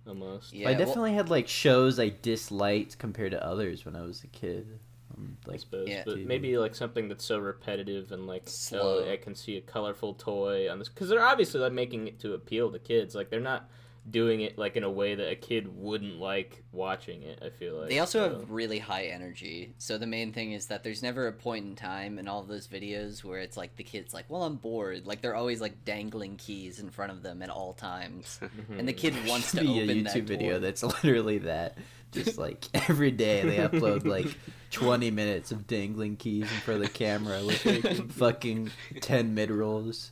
almost. 0.07 0.53
Yeah, 0.53 0.69
I 0.69 0.71
well- 0.71 0.79
definitely 0.79 1.13
had 1.13 1.29
like 1.29 1.47
shows 1.47 1.99
I 1.99 2.09
disliked 2.21 2.97
compared 2.99 3.31
to 3.31 3.45
others 3.45 3.85
when 3.85 3.95
I 3.95 4.01
was 4.01 4.23
a 4.23 4.27
kid. 4.27 4.79
Um, 5.15 5.37
I 5.47 5.51
like 5.51 5.59
suppose, 5.61 5.87
Yeah. 5.87 6.03
but 6.05 6.19
maybe 6.19 6.57
like 6.57 6.75
something 6.75 7.07
that's 7.07 7.23
so 7.25 7.39
repetitive 7.39 8.11
and 8.11 8.27
like 8.27 8.43
Slow. 8.47 9.05
oh, 9.05 9.11
I 9.11 9.17
can 9.17 9.33
see 9.35 9.57
a 9.57 9.61
colorful 9.61 10.13
toy 10.13 10.69
on 10.69 10.79
this 10.79 10.89
because 10.89 11.09
they're 11.09 11.23
obviously 11.25 11.59
like 11.61 11.71
making 11.73 12.07
it 12.07 12.19
to 12.19 12.33
appeal 12.33 12.71
to 12.71 12.79
kids. 12.79 13.15
Like 13.15 13.29
they're 13.29 13.39
not 13.39 13.69
doing 14.09 14.41
it 14.41 14.57
like 14.57 14.77
in 14.77 14.83
a 14.83 14.89
way 14.89 15.15
that 15.15 15.29
a 15.29 15.35
kid 15.35 15.67
wouldn't 15.75 16.17
like 16.19 16.63
watching 16.71 17.23
it. 17.23 17.39
I 17.45 17.49
feel 17.49 17.75
like 17.79 17.89
They 17.89 17.99
also 17.99 18.27
so. 18.29 18.39
have 18.39 18.51
really 18.51 18.79
high 18.79 19.05
energy. 19.07 19.73
So 19.77 19.97
the 19.97 20.07
main 20.07 20.31
thing 20.31 20.53
is 20.53 20.67
that 20.67 20.83
there's 20.83 21.03
never 21.03 21.27
a 21.27 21.33
point 21.33 21.65
in 21.65 21.75
time 21.75 22.17
in 22.17 22.27
all 22.27 22.39
of 22.41 22.47
those 22.47 22.67
videos 22.67 23.23
where 23.23 23.39
it's 23.39 23.57
like 23.57 23.75
the 23.75 23.83
kid's 23.83 24.13
like, 24.13 24.25
"Well, 24.29 24.43
I'm 24.43 24.55
bored." 24.55 25.05
Like 25.05 25.21
they're 25.21 25.35
always 25.35 25.59
like 25.61 25.83
dangling 25.83 26.37
keys 26.37 26.79
in 26.79 26.89
front 26.89 27.11
of 27.11 27.21
them 27.23 27.41
at 27.41 27.49
all 27.49 27.73
times, 27.73 28.39
and 28.77 28.87
the 28.87 28.93
kid 28.93 29.13
wants 29.27 29.51
to 29.51 29.61
be 29.61 29.79
a 29.79 29.83
open 29.83 29.97
YouTube 29.97 30.13
that 30.13 30.23
video 30.23 30.49
door. 30.51 30.59
that's 30.59 30.83
literally 30.83 31.39
that. 31.39 31.77
Just 32.13 32.37
like 32.37 32.65
every 32.89 33.11
day 33.11 33.41
they 33.43 33.57
upload 33.57 34.05
like 34.05 34.37
20 34.71 35.11
minutes 35.11 35.51
of 35.51 35.67
dangling 35.67 36.15
keys 36.15 36.43
in 36.43 36.57
front 36.59 36.81
of 36.81 36.87
the 36.87 36.93
camera 36.93 37.43
with 37.45 38.13
fucking 38.13 38.71
10 39.01 39.33
mid 39.33 39.51
rolls. 39.51 40.11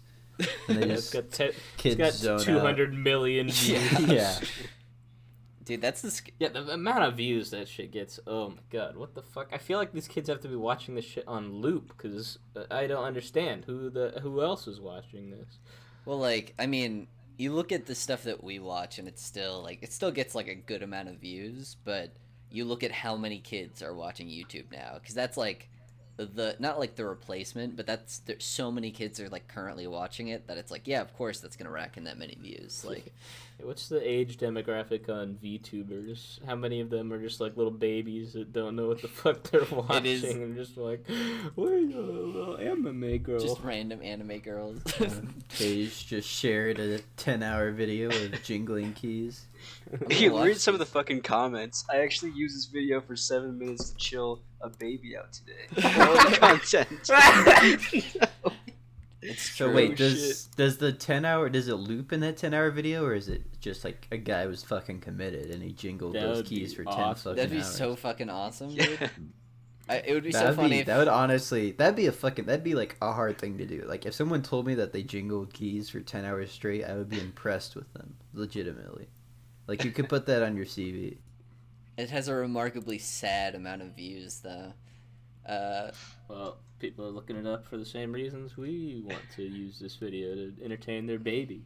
And 0.67 0.77
they 0.77 0.87
Yeah, 0.87 0.93
it's 0.93 1.11
just 1.11 1.13
got 1.13 1.31
te- 1.31 1.51
kids 1.77 1.99
it's 1.99 2.17
zone 2.17 2.37
got 2.37 2.41
out. 2.41 2.45
two 2.45 2.59
hundred 2.59 2.93
million 2.93 3.49
views. 3.51 3.99
Yeah. 4.07 4.39
Dude, 5.63 5.81
that's 5.81 6.01
the 6.01 6.11
sc- 6.11 6.29
Yeah, 6.39 6.49
the 6.49 6.69
amount 6.73 7.03
of 7.05 7.15
views 7.17 7.49
that 7.49 7.67
shit 7.67 7.91
gets. 7.91 8.19
Oh 8.27 8.49
my 8.49 8.61
god, 8.69 8.95
what 8.95 9.15
the 9.15 9.23
fuck? 9.23 9.49
I 9.51 9.57
feel 9.57 9.79
like 9.79 9.93
these 9.93 10.07
kids 10.07 10.29
have 10.29 10.41
to 10.41 10.47
be 10.47 10.55
watching 10.55 10.93
this 10.93 11.05
shit 11.05 11.23
on 11.27 11.53
loop 11.53 11.87
because 11.87 12.37
uh, 12.55 12.65
I 12.69 12.85
don't 12.85 13.03
understand 13.03 13.65
who 13.65 13.89
the 13.89 14.19
who 14.21 14.41
else 14.43 14.67
is 14.67 14.79
watching 14.79 15.31
this. 15.31 15.57
well, 16.05 16.19
like 16.19 16.53
I 16.59 16.67
mean, 16.67 17.07
you 17.37 17.51
look 17.51 17.71
at 17.71 17.87
the 17.87 17.95
stuff 17.95 18.23
that 18.23 18.43
we 18.43 18.59
watch, 18.59 18.99
and 18.99 19.07
it's 19.07 19.23
still 19.25 19.63
like 19.63 19.81
it 19.81 19.91
still 19.91 20.11
gets 20.11 20.35
like 20.35 20.47
a 20.47 20.55
good 20.55 20.83
amount 20.83 21.09
of 21.09 21.15
views, 21.15 21.77
but 21.83 22.11
you 22.51 22.63
look 22.63 22.83
at 22.83 22.91
how 22.91 23.15
many 23.17 23.39
kids 23.39 23.81
are 23.81 23.93
watching 23.95 24.27
YouTube 24.27 24.71
now, 24.71 24.97
because 24.99 25.15
that's 25.15 25.35
like 25.35 25.67
the 26.17 26.55
not 26.59 26.79
like 26.79 26.95
the 26.95 27.05
replacement, 27.05 27.75
but 27.75 27.85
that's 27.85 28.19
there's 28.19 28.45
so 28.45 28.71
many 28.71 28.91
kids 28.91 29.19
are 29.19 29.29
like 29.29 29.47
currently 29.47 29.85
watching 29.87 30.29
it 30.29 30.47
that 30.47 30.57
it's 30.57 30.71
like 30.71 30.87
yeah, 30.87 31.01
of 31.01 31.13
course 31.17 31.39
that's 31.39 31.55
gonna 31.55 31.71
rack 31.71 31.97
in 31.97 32.05
that 32.05 32.17
many 32.17 32.35
views. 32.41 32.85
Like 32.95 33.13
What's 33.61 33.87
the 33.87 34.05
age 34.05 34.37
demographic 34.37 35.07
on 35.09 35.37
VTubers? 35.41 36.45
How 36.45 36.55
many 36.55 36.81
of 36.81 36.89
them 36.89 37.13
are 37.13 37.21
just 37.21 37.39
like 37.39 37.55
little 37.55 37.71
babies 37.71 38.33
that 38.33 38.51
don't 38.51 38.75
know 38.75 38.87
what 38.89 39.01
the 39.01 39.07
fuck 39.07 39.43
they're 39.43 39.63
watching 39.71 40.05
is- 40.05 40.23
and 40.25 40.55
just 40.57 40.75
like, 40.77 41.05
where's 41.55 41.95
a 41.95 41.99
little 42.01 42.57
anime 42.57 43.17
girl? 43.19 43.39
just 43.39 43.61
random 43.61 44.01
anime 44.03 44.39
girls. 44.39 44.79
Paige 45.57 46.05
just 46.07 46.27
shared 46.27 46.79
a 46.79 46.99
10 47.17 47.43
hour 47.43 47.71
video 47.71 48.09
of 48.09 48.43
jingling 48.43 48.93
keys. 48.93 49.45
You 50.09 50.43
read 50.43 50.57
some 50.57 50.73
of 50.73 50.79
the 50.79 50.85
fucking 50.85 51.21
comments. 51.21 51.85
I 51.89 51.97
actually 51.97 52.31
used 52.31 52.55
this 52.57 52.65
video 52.65 52.99
for 53.01 53.15
seven 53.15 53.57
minutes 53.57 53.91
to 53.91 53.95
chill 53.97 54.41
a 54.61 54.69
baby 54.69 55.15
out 55.15 55.31
today. 55.31 55.67
All 55.99 56.13
the 56.29 56.37
content. 56.37 58.29
it's 59.21 59.41
So 59.55 59.67
true. 59.67 59.75
wait, 59.75 59.91
Oh, 59.91 59.95
does 59.95 60.45
does 60.55 60.77
the 60.77 60.91
10 60.91 61.25
hour 61.25 61.49
does 61.49 61.67
it 61.67 61.75
loop 61.75 62.11
in 62.13 62.19
that 62.21 62.37
10 62.37 62.53
hour 62.53 62.71
video 62.71 63.03
or 63.05 63.13
is 63.13 63.27
it 63.29 63.43
just 63.59 63.83
like 63.83 64.07
a 64.11 64.17
guy 64.17 64.45
was 64.47 64.63
fucking 64.63 65.01
committed 65.01 65.49
and 65.51 65.63
he 65.63 65.71
jingled 65.71 66.15
That 66.15 66.21
those 66.21 66.47
keys 66.47 66.71
be 66.73 66.83
for 66.83 66.83
10 66.85 66.93
awesome. 66.93 67.15
fucking 67.31 67.35
That'd 67.37 67.51
be 67.51 67.57
hours? 67.57 67.75
so 67.75 67.95
fucking 67.95 68.29
awesome, 68.29 68.69
Yeah. 68.71 68.85
dude. 68.85 69.09
I, 69.87 69.97
it 69.97 70.13
would 70.15 70.23
be 70.23 70.31
That'd 70.31 70.55
so 70.55 70.61
funny. 70.61 70.69
be, 70.69 70.79
if, 70.79 70.85
that 70.87 70.97
would 70.97 71.07
honestly 71.07 71.71
that'd 71.71 71.95
be 71.95 72.07
a 72.07 72.11
fucking 72.11 72.45
that'd 72.45 72.63
be 72.63 72.73
like 72.75 72.97
a 73.03 73.13
hard 73.13 73.37
thing 73.37 73.59
to 73.59 73.65
do. 73.67 73.83
Like 73.87 74.05
if 74.07 74.15
someone 74.15 74.41
told 74.41 74.65
me 74.65 74.73
that 74.75 74.91
they 74.93 75.03
jingled 75.03 75.53
keys 75.53 75.89
for 75.91 75.99
ten 75.99 76.25
hours 76.25 76.51
straight, 76.51 76.83
I 76.85 76.95
would 76.95 77.09
be 77.09 77.19
impressed 77.19 77.75
with 77.75 77.91
them, 77.93 78.15
legitimately. 78.33 79.07
Like 79.67 79.83
you 79.83 79.91
could 79.91 80.09
put 80.09 80.25
that 80.27 80.43
on 80.43 80.55
your 80.55 80.65
CV. 80.65 81.17
It 81.97 82.09
has 82.09 82.27
a 82.27 82.35
remarkably 82.35 82.97
sad 82.99 83.55
amount 83.55 83.81
of 83.81 83.95
views, 83.95 84.41
though. 84.41 84.73
Uh, 85.47 85.91
Well, 86.27 86.57
people 86.79 87.05
are 87.05 87.09
looking 87.11 87.35
it 87.37 87.47
up 87.47 87.65
for 87.65 87.77
the 87.77 87.85
same 87.85 88.11
reasons 88.11 88.57
we 88.57 89.01
want 89.05 89.21
to 89.35 89.43
use 89.43 89.79
this 89.79 89.95
video 89.95 90.35
to 90.35 90.53
entertain 90.63 91.05
their 91.07 91.19
baby. 91.19 91.63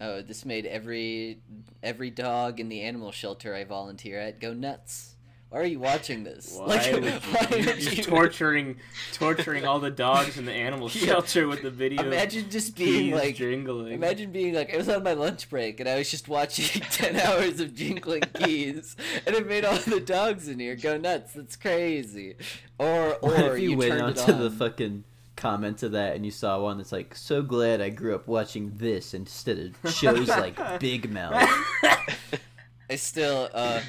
oh, 0.00 0.20
this 0.22 0.44
made 0.44 0.66
every 0.66 1.40
every 1.82 2.10
dog 2.10 2.58
in 2.58 2.68
the 2.68 2.80
animal 2.82 3.12
shelter 3.12 3.54
I 3.54 3.64
volunteer 3.64 4.18
at 4.18 4.40
go 4.40 4.52
nuts. 4.52 5.14
Why 5.52 5.60
are 5.60 5.64
you 5.66 5.80
watching 5.80 6.24
this? 6.24 6.54
Why 6.58 6.64
Like, 6.64 6.92
would 6.94 7.04
you, 7.04 7.10
why 7.10 7.46
would 7.50 7.62
just 7.78 7.96
you- 7.98 8.02
torturing, 8.04 8.76
torturing 9.12 9.66
all 9.66 9.80
the 9.80 9.90
dogs 10.08 10.38
in 10.38 10.46
the 10.46 10.52
animal 10.52 10.88
shelter 10.88 11.46
with 11.46 11.60
the 11.60 11.70
video. 11.70 12.02
Imagine 12.02 12.48
just 12.48 12.74
being 12.74 13.14
like, 13.14 13.36
jingling. 13.36 13.92
imagine 13.92 14.32
being 14.32 14.54
like, 14.54 14.72
I 14.72 14.78
was 14.78 14.88
on 14.88 15.02
my 15.02 15.12
lunch 15.12 15.50
break 15.50 15.78
and 15.78 15.86
I 15.90 15.98
was 15.98 16.10
just 16.10 16.26
watching 16.26 16.80
ten 16.90 17.16
hours 17.16 17.60
of 17.60 17.74
jingling 17.74 18.22
keys, 18.34 18.96
and 19.26 19.36
it 19.36 19.46
made 19.46 19.66
all 19.66 19.76
the 19.76 20.00
dogs 20.00 20.48
in 20.48 20.58
here 20.58 20.74
go 20.74 20.96
nuts. 20.96 21.34
That's 21.34 21.56
crazy. 21.56 22.36
Or 22.78 23.18
What 23.20 23.38
or 23.42 23.56
if 23.56 23.62
you, 23.62 23.72
you 23.72 23.76
went 23.76 23.90
turned 23.90 24.16
it 24.16 24.20
onto 24.20 24.38
the 24.42 24.50
fucking 24.50 25.04
comment 25.36 25.82
of 25.82 25.92
that 25.92 26.16
and 26.16 26.24
you 26.24 26.30
saw 26.30 26.60
one 26.62 26.78
that's 26.78 26.92
like, 26.92 27.14
so 27.14 27.42
glad 27.42 27.82
I 27.82 27.90
grew 27.90 28.14
up 28.14 28.26
watching 28.26 28.72
this 28.76 29.12
instead 29.12 29.58
of 29.84 29.92
shows 29.92 30.28
like 30.28 30.80
Big 30.80 31.10
Mouth. 31.12 31.46
I 32.88 32.96
still, 32.96 33.50
uh, 33.52 33.80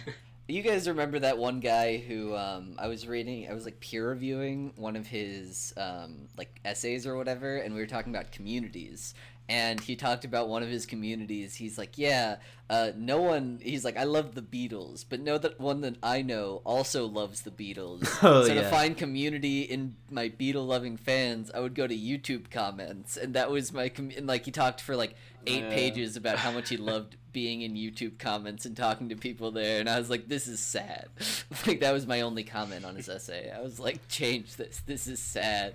you 0.47 0.61
guys 0.61 0.87
remember 0.87 1.19
that 1.19 1.37
one 1.37 1.59
guy 1.61 1.97
who 1.97 2.35
um, 2.35 2.75
I 2.77 2.87
was 2.87 3.07
reading? 3.07 3.49
I 3.49 3.53
was 3.53 3.63
like 3.63 3.79
peer 3.79 4.09
reviewing 4.09 4.73
one 4.75 4.95
of 4.95 5.07
his 5.07 5.73
um, 5.77 6.27
like 6.37 6.59
essays 6.65 7.07
or 7.07 7.15
whatever, 7.15 7.57
and 7.57 7.73
we 7.73 7.79
were 7.79 7.87
talking 7.87 8.13
about 8.13 8.31
communities. 8.31 9.13
And 9.49 9.79
he 9.81 9.95
talked 9.97 10.23
about 10.23 10.47
one 10.47 10.63
of 10.63 10.69
his 10.69 10.85
communities. 10.85 11.55
He's 11.55 11.77
like, 11.77 11.97
yeah, 11.97 12.37
uh, 12.69 12.91
no 12.95 13.21
one. 13.21 13.59
He's 13.61 13.83
like, 13.83 13.97
I 13.97 14.05
love 14.05 14.35
the 14.35 14.41
Beatles, 14.41 15.03
but 15.07 15.19
know 15.19 15.37
that 15.37 15.59
one 15.59 15.81
that 15.81 15.97
I 16.01 16.21
know 16.21 16.61
also 16.63 17.05
loves 17.05 17.41
the 17.41 17.51
Beatles. 17.51 18.07
Oh, 18.23 18.43
so 18.47 18.53
to 18.53 18.69
find 18.69 18.97
community 18.97 19.63
in 19.63 19.95
my 20.09 20.29
Beatle 20.29 20.65
loving 20.65 20.95
fans, 20.95 21.51
I 21.53 21.59
would 21.59 21.75
go 21.75 21.85
to 21.87 21.95
YouTube 21.95 22.51
comments, 22.51 23.17
and 23.17 23.33
that 23.33 23.51
was 23.51 23.73
my 23.73 23.89
com- 23.89 24.11
and 24.15 24.27
like 24.27 24.45
he 24.45 24.51
talked 24.51 24.79
for 24.79 24.95
like 24.95 25.15
eight 25.45 25.63
Yeah. 25.63 25.69
pages 25.71 26.15
about 26.15 26.37
how 26.37 26.51
much 26.51 26.69
he 26.69 26.77
loved 26.93 27.17
being 27.33 27.63
in 27.63 27.73
YouTube 27.73 28.19
comments 28.19 28.65
and 28.65 28.77
talking 28.77 29.09
to 29.09 29.15
people 29.17 29.51
there, 29.51 29.81
and 29.81 29.89
I 29.89 29.99
was 29.99 30.09
like, 30.09 30.29
this 30.29 30.47
is 30.47 30.61
sad. 30.61 31.07
like 31.67 31.81
that 31.81 31.91
was 31.91 32.07
my 32.07 32.21
only 32.21 32.43
comment 32.43 32.85
on 32.85 32.95
his 32.95 33.09
essay. 33.09 33.51
I 33.51 33.59
was 33.59 33.77
like, 33.77 34.07
change 34.07 34.55
this. 34.55 34.81
This 34.85 35.05
is 35.05 35.19
sad. 35.19 35.73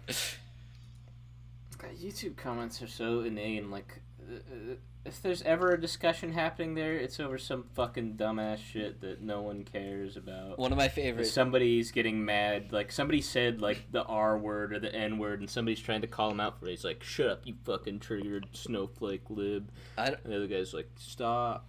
God, 1.79 1.91
YouTube 1.97 2.37
comments 2.37 2.83
are 2.83 2.87
so 2.89 3.21
inane. 3.21 3.71
Like, 3.71 4.01
uh, 4.31 4.35
uh, 4.37 4.75
if 5.05 5.23
there's 5.23 5.43
ever 5.43 5.73
a 5.73 5.81
discussion 5.81 6.33
happening 6.33 6.75
there, 6.75 6.95
it's 6.95 7.19
over 7.21 7.39
some 7.39 7.65
fucking 7.75 8.17
dumbass 8.17 8.59
shit 8.59 9.01
that 9.01 9.23
no 9.23 9.41
one 9.41 9.65
cares 9.65 10.17
about. 10.17 10.59
One 10.59 10.73
of 10.73 10.77
my 10.79 10.87
If 10.87 10.93
favorite. 10.93 11.25
somebody's 11.27 11.91
getting 11.93 12.25
mad, 12.25 12.73
like 12.73 12.93
somebody 12.93 13.23
said 13.23 13.63
like 13.63 13.91
the 13.91 14.03
R 14.05 14.37
word 14.37 14.73
or 14.75 14.81
the 14.81 14.95
N 14.95 15.19
word, 15.19 15.41
and 15.41 15.49
somebody's 15.49 15.81
trying 15.81 16.03
to 16.03 16.07
call 16.09 16.31
him 16.31 16.41
out 16.41 16.59
for 16.61 16.67
it. 16.67 16.71
He's 16.71 16.85
like, 16.85 17.03
"Shut 17.03 17.31
up, 17.31 17.43
you 17.47 17.55
fucking 17.65 18.01
triggered 18.01 18.49
snowflake 18.53 19.31
lib." 19.31 19.71
I, 19.97 20.09
And 20.09 20.19
the 20.33 20.37
other 20.37 20.47
guy's 20.47 20.75
like, 20.75 20.91
"Stop." 20.97 21.65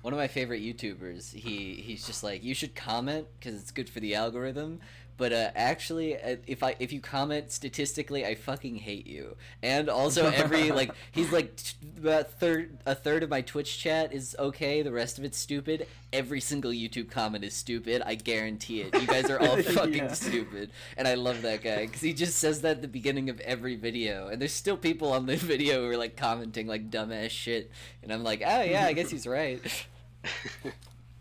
one 0.00 0.14
of 0.14 0.18
my 0.18 0.28
favorite 0.28 0.62
YouTubers. 0.62 1.34
He 1.34 1.74
he's 1.84 2.06
just 2.06 2.22
like 2.22 2.42
you 2.44 2.54
should 2.54 2.74
comment 2.74 3.26
because 3.38 3.60
it's 3.60 3.72
good 3.72 3.90
for 3.90 4.00
the 4.00 4.14
algorithm. 4.14 4.78
But 5.18 5.32
uh, 5.32 5.50
actually, 5.56 6.16
uh, 6.16 6.36
if 6.46 6.62
I 6.62 6.76
if 6.78 6.92
you 6.92 7.00
comment 7.00 7.50
statistically, 7.52 8.24
I 8.24 8.36
fucking 8.36 8.76
hate 8.76 9.06
you. 9.06 9.36
And 9.62 9.90
also 9.90 10.26
every 10.30 10.70
like 10.80 10.92
he's 11.12 11.32
like 11.32 11.56
t- 11.56 11.74
about 11.98 12.30
third 12.30 12.78
a 12.86 12.94
third 12.94 13.24
of 13.24 13.28
my 13.28 13.40
Twitch 13.42 13.78
chat 13.80 14.12
is 14.14 14.34
okay. 14.38 14.80
The 14.82 14.92
rest 14.92 15.18
of 15.18 15.24
it's 15.24 15.36
stupid. 15.36 15.88
Every 16.12 16.40
single 16.40 16.70
YouTube 16.70 17.10
comment 17.10 17.44
is 17.44 17.52
stupid. 17.52 18.00
I 18.06 18.14
guarantee 18.14 18.80
it. 18.82 18.94
You 18.94 19.06
guys 19.08 19.28
are 19.28 19.40
all 19.40 19.60
fucking 19.62 19.94
Yeah. 19.96 20.12
stupid. 20.12 20.70
And 20.96 21.06
I 21.08 21.14
love 21.14 21.42
that 21.42 21.62
guy 21.64 21.86
because 21.86 22.00
he 22.00 22.14
just 22.14 22.38
says 22.38 22.60
that 22.62 22.76
at 22.76 22.82
the 22.82 22.88
beginning 22.88 23.28
of 23.28 23.40
every 23.40 23.74
video. 23.74 24.28
And 24.28 24.40
there's 24.40 24.52
still 24.52 24.76
people 24.76 25.12
on 25.12 25.26
the 25.26 25.36
video 25.52 25.82
who 25.84 25.90
are 25.90 25.96
like 25.96 26.16
commenting 26.16 26.68
like 26.68 26.90
dumbass 26.92 27.30
shit. 27.30 27.72
And 28.04 28.12
I'm 28.12 28.22
like, 28.22 28.40
oh 28.46 28.62
yeah, 28.62 28.86
I 28.86 28.92
guess 28.92 29.10
he's 29.10 29.26
right. 29.26 29.60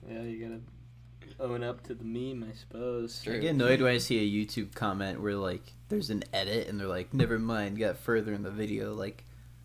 Yeah, 0.08 0.22
you 0.22 0.40
gotta 0.48 0.60
own 1.40 1.64
up 1.64 1.84
to 1.84 1.94
the 1.94 2.04
meme, 2.04 2.48
I 2.50 2.56
suppose. 2.56 3.22
True. 3.24 3.36
I 3.36 3.40
get 3.40 3.52
annoyed 3.52 3.82
when 3.82 3.94
I 3.94 3.98
see 3.98 4.20
a 4.20 4.46
YouTube 4.46 4.74
comment 4.74 5.22
where 5.22 5.36
like 5.36 5.74
there's 5.90 6.10
an 6.10 6.24
edit 6.34 6.68
and 6.68 6.80
they're 6.80 6.88
like, 6.88 7.14
"Never 7.14 7.40
mind, 7.40 7.80
got 7.80 7.98
further 7.98 8.34
in 8.34 8.44
the 8.44 8.52
video." 8.52 8.94
Like, 8.94 9.24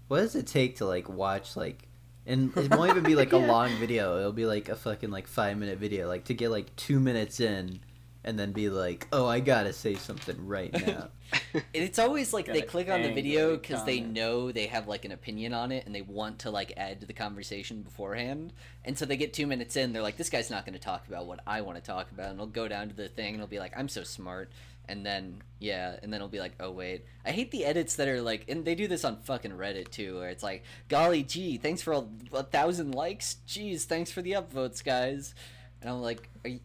what 0.09 0.21
does 0.21 0.35
it 0.35 0.47
take 0.47 0.77
to 0.77 0.87
like 0.87 1.09
watch 1.09 1.57
like, 1.57 1.89
and 2.27 2.57
it 2.57 2.75
won't 2.75 2.91
even 2.91 3.05
be 3.05 3.15
like 3.15 3.33
a 3.33 3.37
long 3.53 3.71
video. 3.77 4.19
It'll 4.19 4.33
be 4.33 4.47
like 4.47 4.69
a 4.69 4.77
fucking 4.77 5.11
like 5.11 5.27
five 5.27 5.57
minute 5.57 5.79
video. 5.79 6.09
Like 6.09 6.25
to 6.25 6.35
get 6.35 6.51
like 6.51 6.75
two 6.77 7.01
minutes 7.01 7.41
in, 7.41 7.81
and 8.25 8.39
then 8.39 8.53
be 8.53 8.69
like, 8.69 9.09
"Oh, 9.13 9.27
I 9.27 9.41
gotta 9.41 9.73
say 9.73 9.95
something 9.95 10.47
right 10.47 10.73
now." 10.87 11.09
It's 11.73 11.99
always 11.99 12.33
like 12.33 12.47
they 12.47 12.63
click 12.63 12.89
on 12.91 13.03
the 13.03 13.13
video 13.13 13.57
because 13.57 13.85
they 13.85 14.01
know 14.01 14.53
they 14.53 14.67
have 14.67 14.87
like 14.87 15.05
an 15.05 15.13
opinion 15.13 15.55
on 15.55 15.73
it 15.73 15.87
and 15.87 15.95
they 15.95 16.03
want 16.03 16.41
to 16.41 16.51
like 16.51 16.73
add 16.77 17.01
to 17.01 17.07
the 17.07 17.13
conversation 17.13 17.83
beforehand. 17.83 18.53
And 18.85 18.99
so 18.99 19.07
they 19.07 19.17
get 19.17 19.33
two 19.33 19.47
minutes 19.47 19.77
in, 19.77 19.93
they're 19.93 20.03
like, 20.03 20.17
"This 20.17 20.31
guy's 20.31 20.51
not 20.51 20.65
going 20.67 20.75
to 20.75 20.85
talk 20.85 21.07
about 21.09 21.27
what 21.27 21.41
I 21.47 21.63
want 21.63 21.79
to 21.79 21.85
talk 21.85 22.11
about," 22.11 22.31
and 22.31 22.39
they'll 22.39 22.47
go 22.47 22.69
down 22.69 22.89
to 22.89 22.95
the 22.95 23.09
thing 23.09 23.29
and 23.29 23.37
it'll 23.37 23.47
be 23.49 23.59
like, 23.59 23.73
"I'm 23.77 23.89
so 23.89 24.03
smart," 24.03 24.51
and 24.89 25.05
then 25.07 25.43
yeah, 25.59 25.97
and 26.03 26.13
then 26.13 26.19
it'll 26.19 26.29
be 26.29 26.41
like, 26.41 26.53
"Oh 26.61 26.71
wait." 26.71 27.05
I 27.25 27.31
hate 27.31 27.51
the 27.51 27.65
edits 27.65 27.97
that 27.97 28.09
are 28.09 28.21
like, 28.23 28.45
and 28.49 28.65
they 28.65 28.75
do 28.75 28.87
this 28.89 29.05
on 29.05 29.19
fucking 29.19 29.53
Reddit 29.53 29.91
too, 29.91 30.19
where 30.19 30.29
it's 30.29 30.43
like, 30.43 30.65
"Golly 30.89 31.23
gee, 31.23 31.57
thanks 31.57 31.83
for 31.83 31.93
a, 31.93 32.05
a 32.33 32.43
thousand 32.43 32.95
likes. 32.95 33.37
Jeez, 33.49 33.85
thanks 33.85 34.11
for 34.13 34.23
the 34.23 34.33
upvotes, 34.33 34.85
guys." 34.85 35.35
And 35.81 35.91
I'm 35.91 36.03
like, 36.03 36.29
"Are 36.45 36.51
you 36.51 36.61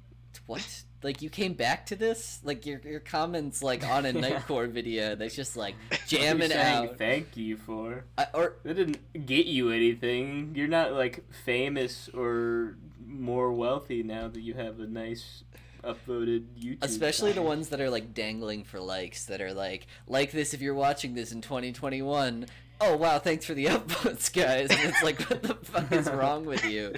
what?" 0.45 0.83
Like 1.03 1.21
you 1.21 1.29
came 1.29 1.53
back 1.53 1.85
to 1.87 1.95
this? 1.95 2.39
Like 2.43 2.65
your 2.65 2.79
your 2.83 2.99
comments 2.99 3.61
like 3.61 3.87
on 3.87 4.05
a 4.05 4.11
Yeah. 4.11 4.39
Nightcore 4.39 4.69
video 4.79 5.15
that's 5.15 5.35
just 5.35 5.55
like 5.55 5.75
What 5.89 5.99
are 5.99 6.15
you 6.15 6.19
jamming 6.19 6.53
out. 6.53 6.97
Thank 6.97 7.37
you 7.37 7.57
for. 7.57 8.05
I, 8.17 8.27
or 8.33 8.55
That 8.63 8.75
didn't 8.75 9.25
get 9.25 9.45
you 9.45 9.69
anything. 9.71 10.53
You're 10.55 10.67
not 10.67 10.93
like 10.93 11.23
famous 11.45 12.09
or 12.13 12.77
more 13.05 13.51
wealthy 13.53 14.03
now 14.03 14.27
that 14.27 14.41
you 14.41 14.53
have 14.55 14.79
a 14.79 14.87
nice 14.87 15.43
upvoted 15.83 16.43
YouTube. 16.59 16.83
especially 16.83 17.31
the 17.31 17.41
ones 17.41 17.69
that 17.69 17.79
are 17.79 17.89
like 17.89 18.13
dangling 18.13 18.63
for 18.63 18.79
likes 18.79 19.25
that 19.25 19.39
are 19.39 19.53
like 19.53 19.87
like 20.07 20.31
this 20.31 20.53
if 20.53 20.61
you're 20.61 20.73
watching 20.73 21.13
this 21.13 21.31
in 21.31 21.39
2021 21.39 22.45
oh 22.81 22.95
wow 22.97 23.19
thanks 23.19 23.45
for 23.45 23.53
the 23.53 23.65
upvotes 23.67 24.31
guys 24.33 24.69
and 24.71 24.79
it's 24.89 25.03
like 25.03 25.19
what 25.29 25.41
the 25.43 25.55
fuck 25.55 25.91
is 25.91 26.09
wrong 26.11 26.45
with 26.45 26.63
you 26.65 26.93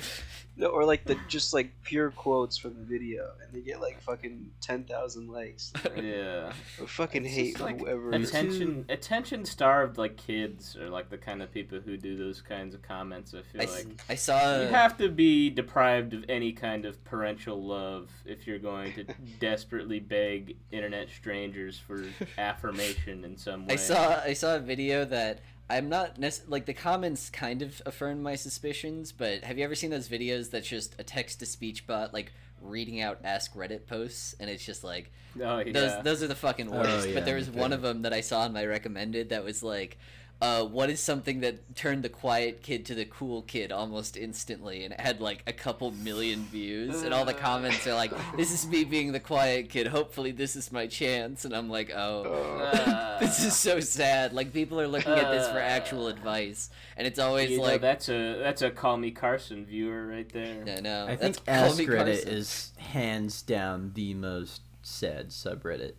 No, 0.57 0.67
or 0.67 0.83
like 0.83 1.05
the 1.05 1.15
just 1.29 1.53
like 1.53 1.71
pure 1.83 2.11
quotes 2.11 2.57
from 2.57 2.73
the 2.75 2.83
video, 2.83 3.31
and 3.41 3.53
they 3.53 3.61
get 3.65 3.79
like 3.79 4.01
fucking 4.01 4.51
ten 4.59 4.83
thousand 4.83 5.29
likes. 5.29 5.71
Yeah. 5.95 6.51
I 6.81 6.85
fucking 6.85 7.25
It's 7.25 7.33
hate 7.33 7.59
like, 7.61 7.79
whoever. 7.79 8.11
Attention, 8.11 8.83
attention 8.89 9.45
starved 9.45 9.97
like 9.97 10.17
kids 10.17 10.75
are 10.75 10.89
like 10.89 11.09
the 11.09 11.17
kind 11.17 11.41
of 11.41 11.53
people 11.53 11.79
who 11.79 11.95
do 11.95 12.17
those 12.17 12.41
kinds 12.41 12.75
of 12.75 12.81
comments. 12.81 13.33
I 13.33 13.37
I, 13.37 13.41
feel 13.43 13.61
s- 13.61 13.85
like 13.85 14.01
I 14.09 14.15
saw 14.15 14.59
you 14.63 14.67
have 14.67 14.97
to 14.97 15.07
be 15.07 15.49
deprived 15.49 16.13
of 16.13 16.25
any 16.27 16.51
kind 16.51 16.83
of 16.83 17.01
parental 17.05 17.63
love 17.65 18.09
if 18.25 18.45
you're 18.45 18.59
going 18.59 18.91
to 18.95 19.05
desperately 19.39 20.01
beg 20.01 20.57
internet 20.71 21.07
strangers 21.09 21.79
for 21.79 22.03
affirmation 22.37 23.23
in 23.23 23.37
some 23.37 23.65
way. 23.65 23.75
I 23.75 23.77
saw 23.77 24.19
I 24.25 24.33
saw 24.33 24.57
a 24.57 24.59
video 24.59 25.05
that 25.05 25.39
I'm 25.69 25.87
not 25.89 26.17
nec- 26.17 26.47
like 26.47 26.65
the 26.65 26.73
comments 26.73 27.29
kind 27.29 27.61
of 27.61 27.81
affirm 27.85 28.23
my 28.23 28.35
suspicions, 28.35 29.11
but 29.11 29.43
have 29.43 29.57
you 29.57 29.63
ever 29.63 29.75
seen 29.75 29.89
those 29.91 30.09
videos 30.09 30.49
that's 30.49 30.67
just 30.67 30.95
a 30.99 31.03
text 31.03 31.39
to 31.41 31.45
speech 31.45 31.85
bot 31.85 32.13
like 32.13 32.31
reading 32.61 32.99
out 33.01 33.19
ask 33.23 33.53
Reddit 33.53 33.85
posts 33.87 34.35
and 34.39 34.49
it's 34.49 34.65
just 34.65 34.83
like 34.83 35.11
Oh 35.41 35.59
yeah. 35.59 35.71
those 35.71 36.03
those 36.03 36.23
are 36.23 36.27
the 36.27 36.35
fucking 36.35 36.69
Oh, 36.73 36.77
worst. 36.79 37.07
yeah, 37.09 37.13
but 37.13 37.25
there 37.25 37.35
was 37.35 37.49
one 37.49 37.71
of 37.71 37.81
them 37.81 38.01
that 38.01 38.11
I 38.13 38.21
saw 38.21 38.45
in 38.45 38.51
my 38.53 38.65
recommended 38.65 39.29
that 39.29 39.43
was 39.45 39.61
like, 39.63 39.97
uh, 40.41 40.63
"What 40.63 40.89
is 40.89 40.99
something 41.01 41.41
that 41.41 41.75
turned 41.75 42.03
the 42.03 42.09
quiet 42.09 42.61
kid 42.63 42.85
to 42.87 42.95
the 42.95 43.05
cool 43.05 43.41
kid 43.41 43.71
almost 43.71 44.15
instantly?" 44.15 44.85
And 44.85 44.93
it 44.93 44.99
had 44.99 45.19
like 45.19 45.43
a 45.47 45.53
couple 45.53 45.91
million 45.91 46.45
views, 46.45 47.01
and 47.03 47.13
all 47.13 47.25
the 47.25 47.33
comments 47.33 47.85
are 47.87 47.93
like, 47.93 48.11
"This 48.37 48.51
is 48.51 48.67
me 48.67 48.83
being 48.83 49.11
the 49.11 49.19
quiet 49.19 49.69
kid. 49.69 49.87
Hopefully, 49.87 50.31
this 50.31 50.55
is 50.55 50.71
my 50.71 50.87
chance." 50.87 51.45
And 51.45 51.53
I'm 51.55 51.69
like, 51.69 51.91
"Oh." 51.95 52.23
Uh, 52.23 53.19
this 53.19 53.43
is 53.43 53.55
so 53.55 53.79
sad. 53.79 54.33
Like 54.33 54.53
people 54.53 54.79
are 54.79 54.87
looking 54.87 55.11
at 55.13 55.31
this 55.31 55.47
for 55.49 55.59
actual 55.59 56.07
Uh, 56.07 56.11
advice, 56.11 56.69
and 56.95 57.05
it's 57.05 57.19
always 57.19 57.49
you 57.49 57.57
know, 57.57 57.63
like, 57.63 57.81
that's 57.81 58.07
a 58.09 58.37
that's 58.39 58.61
a 58.61 58.69
call 58.71 58.97
me 58.97 59.11
Carson 59.11 59.65
viewer 59.65 60.07
right 60.07 60.29
there. 60.31 60.63
no, 60.63 60.79
no. 60.79 61.05
I 61.07 61.15
that's 61.15 61.39
think 61.39 61.47
Ask 61.49 61.79
Reddit 61.79 62.27
is 62.27 62.71
hands 62.77 63.41
down 63.41 63.91
the 63.93 64.13
most 64.13 64.61
sad 64.81 65.29
subreddit, 65.29 65.93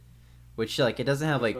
which 0.54 0.78
like 0.78 0.98
it 0.98 1.04
doesn't 1.04 1.28
have 1.28 1.42
like? 1.42 1.58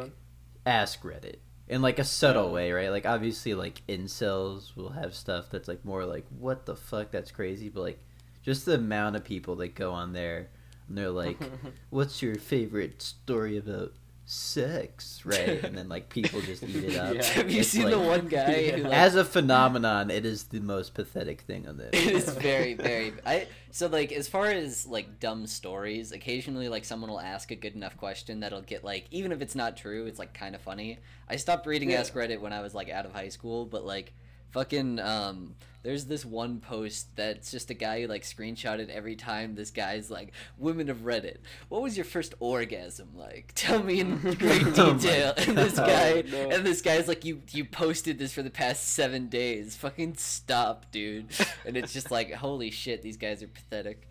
Ask 0.67 1.03
Reddit 1.03 1.37
in 1.71 1.81
like 1.83 2.01
a 2.01 2.05
subtle 2.05 2.51
way, 2.51 2.73
right? 2.73 2.91
Like 2.91 3.07
obviously 3.07 3.55
like 3.55 3.83
incels 3.89 4.75
will 4.75 4.91
have 4.91 5.15
stuff 5.15 5.51
that's 5.51 5.69
like 5.69 5.85
more 5.85 6.05
like 6.05 6.27
what 6.37 6.67
the 6.67 6.75
fuck? 6.75 7.13
That's 7.13 7.31
crazy, 7.31 7.69
but 7.69 7.83
like 7.83 8.01
just 8.43 8.67
the 8.67 8.75
amount 8.75 9.15
of 9.15 9.25
people 9.25 9.55
that 9.57 9.77
go 9.77 9.93
on 9.93 10.13
there 10.13 10.49
and 10.89 10.99
they're 10.99 11.11
like, 11.11 11.39
what's 11.91 12.21
your 12.23 12.35
favorite 12.35 13.01
story 13.01 13.57
about 13.57 13.93
sex, 14.31 15.23
right? 15.25 15.63
And 15.65 15.77
then 15.77 15.89
like 15.89 16.09
people 16.09 16.41
just 16.41 16.63
eat 16.63 16.77
it 16.85 16.97
up. 16.99 17.15
Yeah. 17.15 17.23
Have 17.25 17.51
you 17.51 17.61
It's, 17.61 17.69
seen 17.71 17.85
like- 17.85 17.93
the 17.95 17.99
one 18.01 18.29
guy 18.29 18.71
who 18.71 18.85
like, 18.85 18.93
As 18.93 19.17
a 19.17 19.25
phenomenon, 19.25 20.11
it 20.11 20.25
is 20.25 20.45
the 20.45 20.61
most 20.61 20.95
pathetic 20.95 21.41
thing 21.43 21.67
on 21.67 21.77
this. 21.79 21.91
it 21.93 22.13
is 22.15 22.29
very 22.51 22.75
very 22.75 23.13
i 23.27 23.47
so 23.73 23.87
like 23.89 24.13
as 24.13 24.29
far 24.29 24.47
as 24.47 24.87
like 24.87 25.19
dumb 25.21 25.47
stories 25.47 26.13
occasionally 26.13 26.69
like 26.69 26.85
someone 26.85 27.11
will 27.11 27.21
ask 27.21 27.51
a 27.51 27.57
good 27.57 27.75
enough 27.75 27.97
question 27.97 28.41
that'll 28.41 28.63
get 28.63 28.85
like 28.85 29.07
even 29.11 29.33
if 29.33 29.41
it's 29.43 29.55
not 29.55 29.77
true 29.77 30.07
it's 30.07 30.19
like 30.19 30.33
kind 30.35 30.55
of 30.55 30.61
funny 30.61 30.99
i 31.29 31.37
stopped 31.37 31.67
reading 31.67 31.91
Yeah. 31.91 32.01
ask 32.01 32.15
reddit 32.15 32.41
when 32.41 32.53
i 32.53 32.61
was 32.61 32.75
like 32.75 32.89
out 32.89 33.05
of 33.07 33.13
high 33.13 33.29
school 33.29 33.65
but 33.67 33.85
like 33.85 34.13
Fucking 34.51 34.99
um 34.99 35.55
there's 35.83 36.05
this 36.05 36.27
one 36.27 36.61
post 36.61 37.17
that's 37.17 37.51
just 37.51 37.71
a 37.71 37.75
guy 37.75 38.03
who 38.03 38.07
like 38.07 38.23
screenshotted 38.23 38.91
every 38.91 39.17
time 39.17 39.55
this 39.55 39.71
guy's 39.71 40.11
like 40.11 40.33
women 40.59 40.91
of 40.91 40.99
reddit. 40.99 41.39
What 41.71 41.81
was 41.81 41.97
your 41.97 42.05
first 42.05 42.35
orgasm 42.39 43.09
like? 43.17 43.53
Tell 43.55 43.83
me 43.83 44.01
in 44.01 44.19
great 44.19 44.63
Oh 44.79 44.93
detail. 44.95 45.33
And 45.39 45.57
this 45.57 45.79
guy 45.79 46.13
Oh, 46.13 46.23
no. 46.31 46.51
and 46.51 46.67
this 46.67 46.83
guy's 46.83 47.09
like 47.09 47.25
you 47.25 47.41
you 47.53 47.65
posted 47.65 48.19
this 48.19 48.33
for 48.35 48.43
the 48.43 48.51
past 48.51 48.89
seven 48.89 49.29
days. 49.29 49.75
Fucking 49.77 50.17
stop 50.17 50.91
dude. 50.93 51.29
And 51.65 51.77
it's 51.79 51.93
just 51.95 52.11
like 52.11 52.31
holy 52.35 52.71
shit 52.71 53.01
these 53.03 53.17
guys 53.17 53.43
are 53.43 53.49
pathetic. 53.49 54.07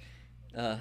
Uh 0.56 0.78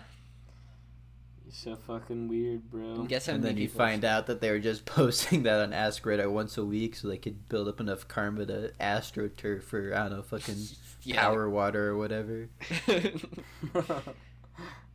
You're 1.49 1.55
so 1.55 1.76
fucking 1.76 2.28
weird, 2.28 2.70
bro. 2.70 3.05
I 3.05 3.07
guess 3.07 3.24
how 3.24 3.32
And 3.32 3.42
then 3.42 3.57
you 3.57 3.68
find 3.70 4.05
out 4.05 4.26
that 4.26 4.42
they 4.42 4.51
were 4.51 4.59
just 4.59 4.84
posting 4.84 5.44
that 5.44 5.61
on 5.62 5.72
Ask 5.72 6.03
Reddit 6.03 6.30
once 6.30 6.59
a 6.59 6.64
week 6.64 6.94
so 6.94 7.09
they 7.09 7.16
could 7.16 7.49
build 7.49 7.68
up 7.68 7.80
enough 7.80 8.07
karma 8.07 8.44
to 8.44 8.70
astroturf 8.78 9.62
for, 9.62 9.94
I 9.94 10.09
don't 10.09 10.12
know, 10.18 10.22
fucking 10.22 10.57
Yeah. 11.05 11.22
power 11.22 11.49
water 11.49 11.88
or 11.88 11.96
whatever. 11.96 12.51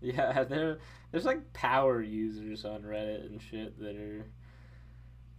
yeah, 0.02 0.44
there 0.44 0.78
there's 1.12 1.26
like 1.26 1.54
power 1.54 2.04
users 2.04 2.66
on 2.66 2.84
Reddit 2.84 3.26
and 3.26 3.42
shit 3.42 3.80
that 3.80 3.96
are 3.96 4.26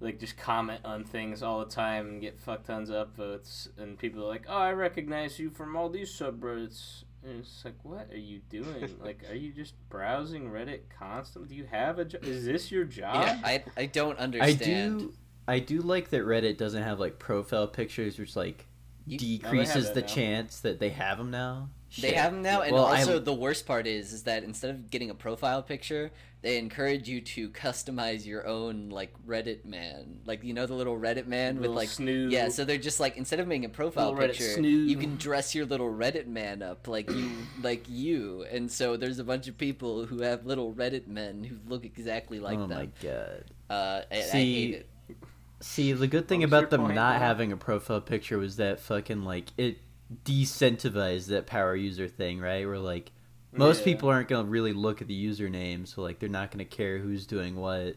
like 0.01 0.19
just 0.19 0.37
comment 0.37 0.81
on 0.85 1.05
things 1.05 1.45
all 1.45 1.61
the 1.61 1.71
time 1.71 2.09
and 2.09 2.21
get 2.21 2.41
fuck 2.41 2.65
tons 2.65 2.91
of 2.91 3.09
upvotes 3.15 3.69
and 3.79 3.97
people 3.99 4.25
are 4.25 4.29
like, 4.29 4.47
Oh, 4.49 4.57
I 4.57 4.73
recognize 4.73 5.39
you 5.39 5.51
from 5.51 5.77
all 5.77 5.89
these 5.91 6.11
subreddits 6.13 7.05
and 7.27 7.41
it's 7.41 7.65
like, 7.65 7.75
what 7.83 8.11
are 8.13 8.17
you 8.19 8.41
doing? 8.51 8.97
like, 9.03 9.25
are 9.31 9.35
you 9.35 9.53
just 9.53 9.75
browsing 9.89 10.51
Reddit 10.51 10.81
constantly? 10.99 11.49
Do 11.49 11.55
you 11.57 11.65
have 11.71 11.99
a 11.99 12.05
job? 12.05 12.25
Is 12.25 12.45
this 12.45 12.71
your 12.71 12.85
job? 12.85 13.15
yeah 13.27 13.41
i 13.45 13.65
i 13.77 13.87
don't 13.87 14.19
understand. 14.19 14.43
I 14.43 14.53
understand 14.53 14.99
do 15.01 15.13
I 15.47 15.59
do 15.59 15.81
like 15.83 16.09
that 16.11 16.23
Reddit 16.23 16.57
doesn't 16.57 16.83
have 16.83 16.99
like 16.99 17.19
profile 17.19 17.67
pictures 17.67 18.19
which 18.19 18.35
like 18.37 18.67
You- 19.07 19.17
oh, 19.17 19.19
decreases 19.19 19.87
that 19.87 19.95
the 19.95 20.01
now. 20.01 20.07
chance 20.07 20.61
that 20.61 20.79
they 20.81 20.91
have 20.91 21.19
them 21.19 21.31
now. 21.31 21.69
They 22.01 22.13
have 22.13 22.33
them 22.33 22.43
now, 22.43 22.63
and 22.63 22.73
Well, 22.75 22.87
I- 22.87 22.99
also 23.01 23.19
the 23.19 23.33
worst 23.35 23.67
part 23.67 23.87
is, 23.87 24.13
is 24.13 24.25
that 24.25 24.43
instead 24.45 24.71
of 24.71 24.91
getting 24.91 25.11
a 25.11 25.15
profile 25.15 25.63
picture, 25.63 26.11
they 26.43 26.59
encourage 26.59 27.09
you 27.09 27.21
to 27.23 27.49
customize 27.51 28.27
your 28.27 28.47
own 28.47 28.91
like 28.91 29.13
Reddit 29.27 29.65
man, 29.65 30.21
like 30.27 30.45
you 30.45 30.53
know 30.53 30.67
the 30.67 30.75
little 30.75 30.99
Reddit 30.99 31.27
man 31.27 31.59
with 31.61 31.71
like 31.71 31.89
snoo. 31.89 32.31
yeah. 32.31 32.49
So 32.49 32.65
they're 32.65 32.77
just 32.79 33.01
like 33.01 33.17
instead 33.17 33.41
of 33.41 33.47
making 33.49 33.65
a 33.65 33.69
profile 33.71 34.13
Little 34.13 34.29
picture, 34.29 34.45
snoo. 34.61 34.87
you 34.89 34.97
can 34.97 35.17
dress 35.17 35.55
your 35.55 35.65
little 35.67 35.89
Reddit 35.91 36.27
man 36.27 36.63
up 36.63 36.87
like 36.89 37.11
you 37.11 37.31
like 37.63 37.85
you, 37.89 38.45
and 38.51 38.71
so 38.71 38.97
there's 38.97 39.19
a 39.19 39.25
bunch 39.25 39.49
of 39.49 39.57
people 39.57 40.05
who 40.05 40.21
have 40.23 40.45
little 40.45 40.73
Reddit 40.73 41.07
men 41.07 41.45
who 41.45 41.57
look 41.67 41.85
exactly 41.85 42.41
like 42.41 42.59
that. 42.59 42.65
oh 42.65 42.67
them. 42.67 42.79
my 43.03 43.09
god. 43.09 43.45
Uh, 43.71 44.03
and 44.11 44.23
I 44.23 44.27
See, 44.27 44.55
hate 44.67 44.75
it. 44.75 44.89
See, 45.61 45.93
the 45.93 46.07
good 46.07 46.29
thing 46.29 46.41
What 46.41 46.47
about 46.49 46.71
them 46.71 46.83
point, 46.83 46.95
not 46.95 47.19
bro? 47.19 47.27
having 47.27 47.53
a 47.53 47.57
profile 47.57 48.01
picture 48.03 48.37
was 48.37 48.57
that 48.57 48.81
fucking 48.81 49.25
like 49.25 49.47
it 49.57 49.79
decentivized 50.25 51.27
that 51.29 51.47
power 51.47 51.75
user 51.75 52.09
thing, 52.09 52.41
right? 52.41 52.67
Where 52.67 52.79
like 52.79 53.11
most 53.53 53.79
Yeah. 53.81 53.85
people 53.85 54.09
aren't 54.09 54.29
gonna 54.29 54.49
really 54.49 54.73
look 54.73 55.01
at 55.03 55.09
the 55.09 55.27
username, 55.27 55.87
so 55.87 56.03
like 56.03 56.19
they're 56.19 56.29
not 56.29 56.51
gonna 56.51 56.65
care 56.65 56.99
who's 56.99 57.27
doing 57.27 57.57
what. 57.57 57.97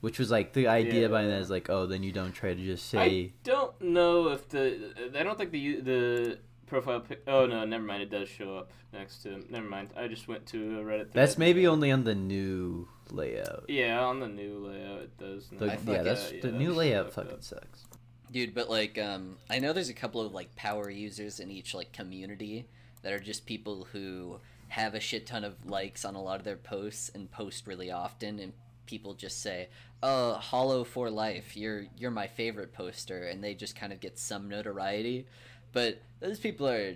Which 0.00 0.18
was 0.18 0.30
like 0.32 0.52
the 0.52 0.66
idea 0.66 1.08
behind 1.08 1.30
that 1.30 1.40
is 1.40 1.50
like, 1.50 1.70
oh, 1.70 1.86
then 1.86 2.02
you 2.02 2.10
don't 2.10 2.32
try 2.32 2.54
to 2.54 2.64
just 2.64 2.88
say. 2.88 2.98
I 2.98 3.32
don't 3.44 3.80
know 3.80 4.28
if 4.30 4.48
the 4.48 5.10
I 5.16 5.22
don't 5.22 5.38
think 5.38 5.52
the 5.52 5.80
the 5.80 6.38
profile 6.66 7.00
pic. 7.00 7.22
Oh 7.28 7.46
no, 7.46 7.64
never 7.64 7.84
mind. 7.84 8.02
It 8.02 8.10
does 8.10 8.28
show 8.28 8.56
up 8.56 8.72
next 8.92 9.22
to. 9.22 9.44
Never 9.48 9.68
mind. 9.68 9.90
I 9.96 10.08
just 10.08 10.26
went 10.26 10.44
to 10.46 10.58
Reddit. 10.58 11.12
That's 11.12 11.38
maybe 11.38 11.66
only 11.68 11.92
on 11.92 12.02
the 12.02 12.14
new 12.16 12.88
layout. 13.10 13.66
Yeah, 13.68 14.00
on 14.04 14.18
the 14.18 14.26
new 14.28 14.66
layout 14.66 15.02
it 15.02 15.18
does. 15.18 15.48
The- 15.50 15.66
yeah, 15.86 16.02
that's 16.02 16.32
yeah, 16.32 16.40
the 16.42 16.50
new 16.52 16.72
layout. 16.72 17.12
Fucking 17.12 17.32
up. 17.34 17.44
sucks. 17.44 17.84
Dude, 18.32 18.54
but 18.54 18.70
like, 18.70 18.98
um, 18.98 19.36
I 19.50 19.58
know 19.58 19.74
there's 19.74 19.90
a 19.90 19.94
couple 19.94 20.22
of 20.22 20.32
like 20.32 20.56
power 20.56 20.88
users 20.88 21.38
in 21.38 21.50
each 21.50 21.74
like 21.74 21.92
community 21.92 22.66
that 23.02 23.12
are 23.12 23.20
just 23.20 23.44
people 23.44 23.86
who 23.92 24.38
have 24.68 24.94
a 24.94 25.00
shit 25.00 25.26
ton 25.26 25.44
of 25.44 25.66
likes 25.66 26.02
on 26.06 26.14
a 26.14 26.22
lot 26.22 26.38
of 26.38 26.44
their 26.44 26.56
posts 26.56 27.10
and 27.14 27.30
post 27.30 27.66
really 27.66 27.90
often, 27.90 28.38
and 28.38 28.54
people 28.86 29.12
just 29.12 29.42
say, 29.42 29.68
"Oh, 30.02 30.34
Hollow 30.34 30.82
for 30.82 31.10
life, 31.10 31.58
you're 31.58 31.84
you're 31.98 32.10
my 32.10 32.26
favorite 32.26 32.72
poster," 32.72 33.24
and 33.24 33.44
they 33.44 33.54
just 33.54 33.76
kind 33.76 33.92
of 33.92 34.00
get 34.00 34.18
some 34.18 34.48
notoriety. 34.48 35.26
But 35.72 36.00
those 36.20 36.38
people 36.38 36.66
are 36.68 36.94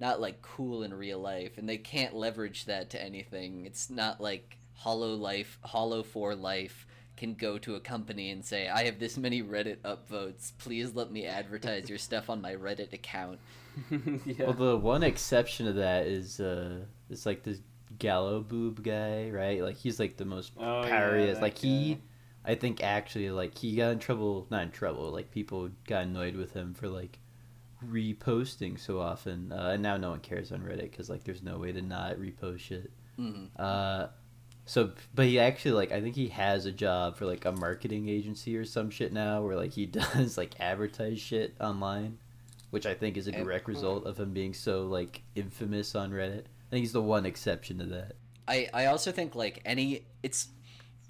not 0.00 0.20
like 0.20 0.42
cool 0.42 0.82
in 0.82 0.92
real 0.92 1.20
life, 1.20 1.58
and 1.58 1.68
they 1.68 1.78
can't 1.78 2.16
leverage 2.16 2.64
that 2.64 2.90
to 2.90 3.00
anything. 3.00 3.66
It's 3.66 3.88
not 3.88 4.20
like 4.20 4.56
Hollow 4.74 5.14
Life, 5.14 5.60
Hollow 5.62 6.02
for 6.02 6.34
life 6.34 6.86
can 7.16 7.34
go 7.34 7.58
to 7.58 7.74
a 7.74 7.80
company 7.80 8.30
and 8.30 8.44
say, 8.44 8.68
I 8.68 8.84
have 8.84 8.98
this 8.98 9.16
many 9.16 9.42
Reddit 9.42 9.78
upvotes. 9.78 10.52
Please 10.58 10.94
let 10.94 11.10
me 11.12 11.26
advertise 11.26 11.88
your 11.88 11.98
stuff 11.98 12.30
on 12.30 12.40
my 12.40 12.54
Reddit 12.54 12.92
account. 12.92 13.38
yeah. 14.26 14.46
Well, 14.46 14.52
the 14.54 14.76
one 14.76 15.02
exception 15.02 15.66
to 15.66 15.72
that 15.74 16.06
is 16.06 16.40
uh, 16.40 16.80
it's 17.10 17.26
like 17.26 17.42
this 17.42 17.60
GallowBoob 17.98 18.82
guy, 18.82 19.30
right? 19.30 19.62
Like 19.62 19.76
he's 19.76 19.98
like 20.00 20.16
the 20.16 20.24
most 20.24 20.52
Oh, 20.58 20.82
yeah, 20.82 20.88
power 20.88 21.18
he 21.18 21.24
is. 21.24 21.34
that 21.36 21.42
Like 21.42 21.58
he. 21.58 22.00
I 22.44 22.56
think 22.56 22.82
actually 22.82 23.30
like 23.30 23.56
he 23.56 23.76
got 23.76 23.92
in 23.92 23.98
trouble, 24.00 24.46
not 24.50 24.62
in 24.64 24.70
trouble. 24.70 25.10
Like 25.12 25.30
people 25.30 25.70
got 25.86 26.02
annoyed 26.04 26.34
with 26.34 26.52
him 26.52 26.74
for 26.74 26.88
like 26.88 27.18
reposting 27.86 28.78
so 28.78 29.00
often, 29.00 29.52
uh, 29.52 29.70
and 29.74 29.82
now 29.82 29.96
no 29.96 30.10
one 30.10 30.20
cares 30.20 30.52
on 30.52 30.60
Reddit 30.60 30.90
because 30.90 31.08
like 31.10 31.24
there's 31.24 31.42
no 31.42 31.58
way 31.58 31.72
to 31.72 31.82
not 31.82 32.16
repost 32.16 32.60
shit. 32.60 32.90
Mhm. 33.18 33.48
Uh, 33.56 34.08
so, 34.64 34.92
but 35.14 35.26
he 35.26 35.38
actually 35.38 35.72
like 35.72 35.92
I 35.92 36.00
think 36.00 36.14
he 36.14 36.28
has 36.28 36.66
a 36.66 36.72
job 36.72 37.16
for 37.16 37.26
like 37.26 37.44
a 37.44 37.52
marketing 37.52 38.08
agency 38.08 38.56
or 38.56 38.64
some 38.64 38.90
shit 38.90 39.12
now, 39.12 39.42
where 39.42 39.56
like 39.56 39.72
he 39.72 39.86
does 39.86 40.38
like 40.38 40.60
advertise 40.60 41.20
shit 41.20 41.54
online, 41.60 42.18
which 42.70 42.86
I 42.86 42.94
think 42.94 43.16
is 43.16 43.28
a 43.28 43.34
And- 43.34 43.44
direct 43.44 43.66
hmm. 43.66 43.72
result 43.72 44.06
of 44.06 44.18
him 44.18 44.32
being 44.32 44.54
so 44.54 44.86
like 44.86 45.22
infamous 45.34 45.94
on 45.94 46.10
Reddit. 46.10 46.44
I 46.44 46.70
think 46.70 46.82
he's 46.84 46.92
the 46.92 47.02
one 47.02 47.26
exception 47.26 47.78
to 47.78 47.84
that. 47.86 48.12
I, 48.48 48.68
I 48.72 48.86
also 48.86 49.12
think 49.12 49.34
like 49.34 49.60
any 49.64 50.04
it's 50.22 50.48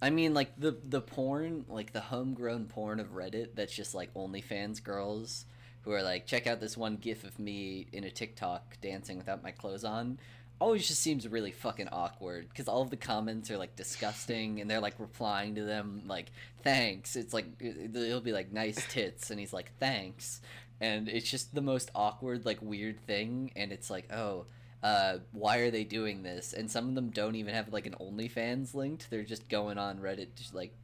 I 0.00 0.10
mean 0.10 0.34
like 0.34 0.58
the 0.58 0.76
the 0.84 1.00
porn 1.00 1.64
like 1.68 1.92
the 1.92 2.00
homegrown 2.00 2.66
porn 2.66 3.00
of 3.00 3.14
Reddit 3.14 3.54
that's 3.54 3.74
just 3.74 3.94
like 3.94 4.12
OnlyFans 4.14 4.82
girls 4.82 5.46
who 5.82 5.92
are 5.92 6.02
like 6.02 6.26
check 6.26 6.46
out 6.46 6.60
this 6.60 6.76
one 6.76 6.96
gif 6.96 7.24
of 7.24 7.38
me 7.38 7.86
in 7.92 8.04
a 8.04 8.10
TikTok 8.10 8.78
dancing 8.80 9.16
without 9.16 9.42
my 9.42 9.50
clothes 9.50 9.84
on 9.84 10.18
always 10.60 10.86
just 10.86 11.00
seems 11.00 11.26
really 11.26 11.50
fucking 11.50 11.88
awkward 11.90 12.48
because 12.48 12.68
all 12.68 12.82
of 12.82 12.90
the 12.90 12.96
comments 12.96 13.50
are 13.50 13.58
like 13.58 13.74
disgusting 13.74 14.60
and 14.60 14.70
they're 14.70 14.80
like 14.80 14.94
replying 14.98 15.56
to 15.56 15.64
them 15.64 16.02
like 16.06 16.30
thanks 16.62 17.16
it's 17.16 17.34
like 17.34 17.46
it'll 17.60 18.20
be 18.20 18.32
like 18.32 18.52
nice 18.52 18.86
tits 18.88 19.30
and 19.30 19.40
he's 19.40 19.52
like 19.52 19.72
thanks 19.80 20.40
and 20.80 21.08
it's 21.08 21.28
just 21.28 21.54
the 21.54 21.60
most 21.60 21.90
awkward 21.94 22.44
like 22.44 22.62
weird 22.62 23.00
thing 23.06 23.50
and 23.56 23.72
it's 23.72 23.90
like 23.90 24.12
oh 24.12 24.46
uh, 24.82 25.18
why 25.30 25.58
are 25.58 25.70
they 25.70 25.84
doing 25.84 26.22
this? 26.22 26.52
And 26.52 26.70
some 26.70 26.88
of 26.88 26.94
them 26.94 27.10
don't 27.10 27.36
even 27.36 27.54
have 27.54 27.72
like 27.72 27.86
an 27.86 27.94
OnlyFans 28.00 28.74
linked. 28.74 29.10
They're 29.10 29.22
just 29.22 29.48
going 29.48 29.78
on 29.78 29.98
Reddit, 29.98 30.34
just 30.34 30.54
like 30.54 30.74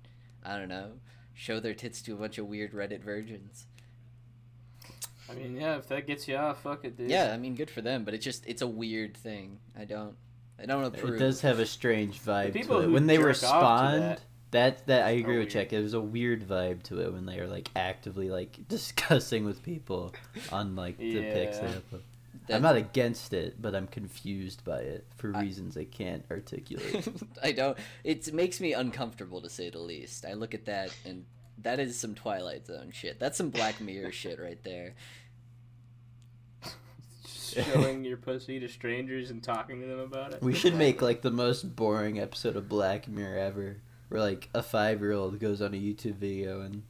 I 0.45 0.57
don't 0.57 0.69
know, 0.69 0.93
show 1.35 1.61
their 1.61 1.75
tits 1.75 2.01
to 2.03 2.15
a 2.15 2.17
bunch 2.17 2.39
of 2.39 2.47
weird 2.47 2.73
Reddit 2.73 3.03
virgins. 3.03 3.67
I 5.31 5.35
mean, 5.35 5.57
yeah, 5.57 5.77
if 5.77 5.89
that 5.89 6.07
gets 6.07 6.27
you 6.29 6.37
off, 6.37 6.63
fuck 6.63 6.85
it, 6.85 6.97
dude. 6.97 7.11
Yeah, 7.11 7.33
I 7.33 7.37
mean, 7.37 7.55
good 7.55 7.71
for 7.71 7.81
them, 7.83 8.05
but 8.05 8.15
it's 8.15 8.25
just 8.25 8.45
it's 8.47 8.63
a 8.63 8.67
weird 8.67 9.17
thing. 9.17 9.59
I 9.79 9.85
don't, 9.85 10.17
I 10.59 10.67
don't 10.67 10.85
approve. 10.85 11.15
It 11.15 11.19
does 11.19 11.41
have 11.43 11.59
a 11.59 11.67
strange 11.67 12.21
vibe 12.23 12.53
people 12.53 12.81
to 12.81 12.89
it. 12.89 12.91
When 12.93 13.07
they 13.07 13.17
jerk 13.17 13.25
were 13.25 13.31
off 13.31 13.37
to 13.41 13.47
spawned, 13.47 14.03
that 14.03 14.21
that 14.51 14.87
that 14.87 15.07
I 15.07 15.11
agree 15.11 15.39
with 15.39 15.51
Check. 15.51 15.73
It 15.73 15.83
was 15.83 15.95
a 15.95 16.01
weird 16.01 16.47
vibe 16.49 16.83
to 16.85 17.01
it 17.03 17.13
when 17.13 17.27
they 17.27 17.39
are 17.39 17.47
like 17.47 17.69
actively 17.77 18.31
like 18.31 18.57
discussing 18.69 19.45
with 19.45 19.63
people 19.63 20.15
on 20.51 20.75
like 20.77 20.97
the 20.99 21.21
pics 21.21 21.59
they 21.59 21.67
Yeah. 21.67 21.73
upload. 21.73 22.01
That- 22.47 22.57
I'm 22.57 22.63
not 22.63 22.77
against 22.77 23.35
it, 23.35 23.61
but 23.61 23.75
I'm 23.75 23.87
confused 23.87 24.65
by 24.65 24.79
it 24.81 25.05
for 25.17 25.37
I- 25.37 25.43
reasons 25.43 25.77
I 25.77 25.85
can't 25.85 26.25
articulate. 26.31 27.07
I 27.43 27.53
don't. 27.53 27.77
It 28.05 28.33
makes 28.33 28.59
me 28.61 28.73
uncomfortable 28.73 29.43
to 29.43 29.51
say 29.51 29.69
the 29.69 29.79
least. 29.81 30.25
I 30.25 30.33
look 30.33 30.55
at 30.55 30.65
that 30.65 30.91
and 31.05 31.27
that 31.63 31.81
is 31.81 31.99
some 31.99 32.15
Twilight 32.15 32.67
Zone 32.67 32.91
shit. 32.93 33.19
That's 33.19 33.37
some 33.37 33.51
Black 33.51 33.81
Mirror 33.81 34.13
shit 34.13 34.39
right 34.41 34.63
there. 34.65 34.95
Showing 37.27 38.05
your 38.05 38.19
pussy 38.19 38.61
to 38.61 38.69
strangers 38.69 39.31
and 39.31 39.43
talking 39.43 39.81
to 39.81 39.87
them 39.87 40.01
about 40.01 40.35
it. 40.35 40.43
we 40.43 40.55
should 40.55 40.75
make 40.75 41.01
like 41.01 41.23
the 41.23 41.31
most 41.31 41.75
boring 41.75 42.19
episode 42.21 42.57
of 42.57 42.69
Black 42.69 43.09
Mirror 43.09 43.39
ever, 43.39 43.77
where 44.09 44.21
like 44.21 44.49
a 44.55 44.63
five 44.63 45.01
year 45.01 45.13
old 45.13 45.39
goes 45.41 45.63
on 45.63 45.75
a 45.75 45.79
YouTube 45.79 46.17
video 46.17 46.61
and 46.61 46.83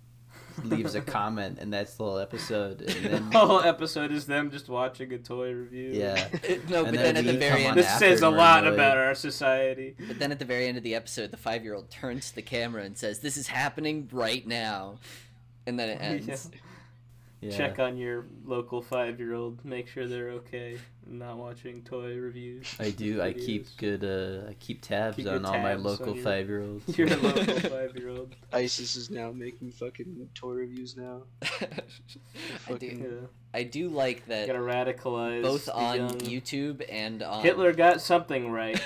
leaves 0.64 0.94
a 0.94 1.00
comment, 1.00 1.59
and 1.61 1.72
that's 1.72 1.94
the 1.94 2.04
whole 2.04 2.18
episode, 2.18 2.82
and 2.82 3.04
then 3.06 3.30
the 3.30 3.38
whole 3.46 3.61
episode 3.61 4.12
is 4.12 4.26
them 4.26 4.50
just 4.50 4.68
watching 4.68 5.12
a 5.12 5.18
toy 5.18 5.52
review. 5.52 5.90
yeah. 5.92 6.28
no, 6.68 6.84
And 6.84 6.94
but 6.96 7.02
then 7.02 7.14
then 7.14 7.16
at 7.18 7.24
the 7.24 7.36
very 7.38 7.64
end, 7.64 7.76
This 7.78 7.98
says 7.98 8.22
a 8.22 8.28
lot 8.30 8.64
annoyed. 8.64 8.74
about 8.74 8.96
our 8.96 9.14
society. 9.14 9.94
But 10.06 10.18
then 10.18 10.32
at 10.32 10.38
the 10.38 10.44
very 10.44 10.66
end 10.66 10.76
of 10.76 10.82
the 10.84 10.94
episode, 10.94 11.30
the 11.30 11.36
five 11.36 11.64
year 11.64 11.74
old 11.74 11.90
turns 11.90 12.30
to 12.30 12.34
the 12.36 12.42
camera 12.42 12.82
and 12.82 12.96
says, 12.96 13.18
This 13.20 13.36
is 13.36 13.46
happening 13.48 14.09
right 14.12 14.46
now. 14.46 14.98
And 15.66 15.78
then 15.78 15.88
it 15.90 15.98
ends. 16.00 16.50
Yeah. 16.52 16.61
Check 17.51 17.78
on 17.78 17.97
your 17.97 18.26
local 18.45 18.82
five-year-old, 18.82 19.64
make 19.64 19.86
sure 19.86 20.09
they're 20.09 20.30
okay, 20.30 20.76
and 21.07 21.20
not 21.20 21.36
watching 21.36 21.82
toy 21.82 22.16
reviews. 22.16 22.74
I 22.80 22.91
do. 22.91 23.22
I 23.22 23.32
keep 23.32 23.68
good. 23.76 24.03
Uh, 24.03 24.51
I 24.51 24.55
keep 24.55 24.82
tabs 24.82 25.14
Keep 25.16 25.26
your 25.26 25.36
on 25.36 25.45
all 25.47 25.59
my 25.59 25.74
local 25.74 26.16
five 26.16 26.49
year 26.49 26.62
olds. 26.62 26.99
Your 26.99 27.09
local 27.09 27.45
five-year-old. 27.70 28.34
ISIS 28.53 28.97
is 28.97 29.11
now 29.11 29.30
making 29.30 29.70
fucking 29.70 30.28
toy 30.34 30.51
reviews 30.55 30.97
now. 30.97 31.22
I 31.43 32.72
do. 32.74 32.86
Yeah. 32.86 33.26
I 33.55 33.62
do 33.62 33.89
like 33.89 34.26
that 34.26 34.47
Gotta 34.49 34.59
radicalize 34.59 35.43
both 35.43 35.68
on 35.72 35.97
young- 35.97 36.11
YouTube 36.18 36.84
and 36.91 37.22
on 37.22 37.43
Hitler 37.45 37.72
got 37.72 38.01
something 38.01 38.51
right. 38.51 38.76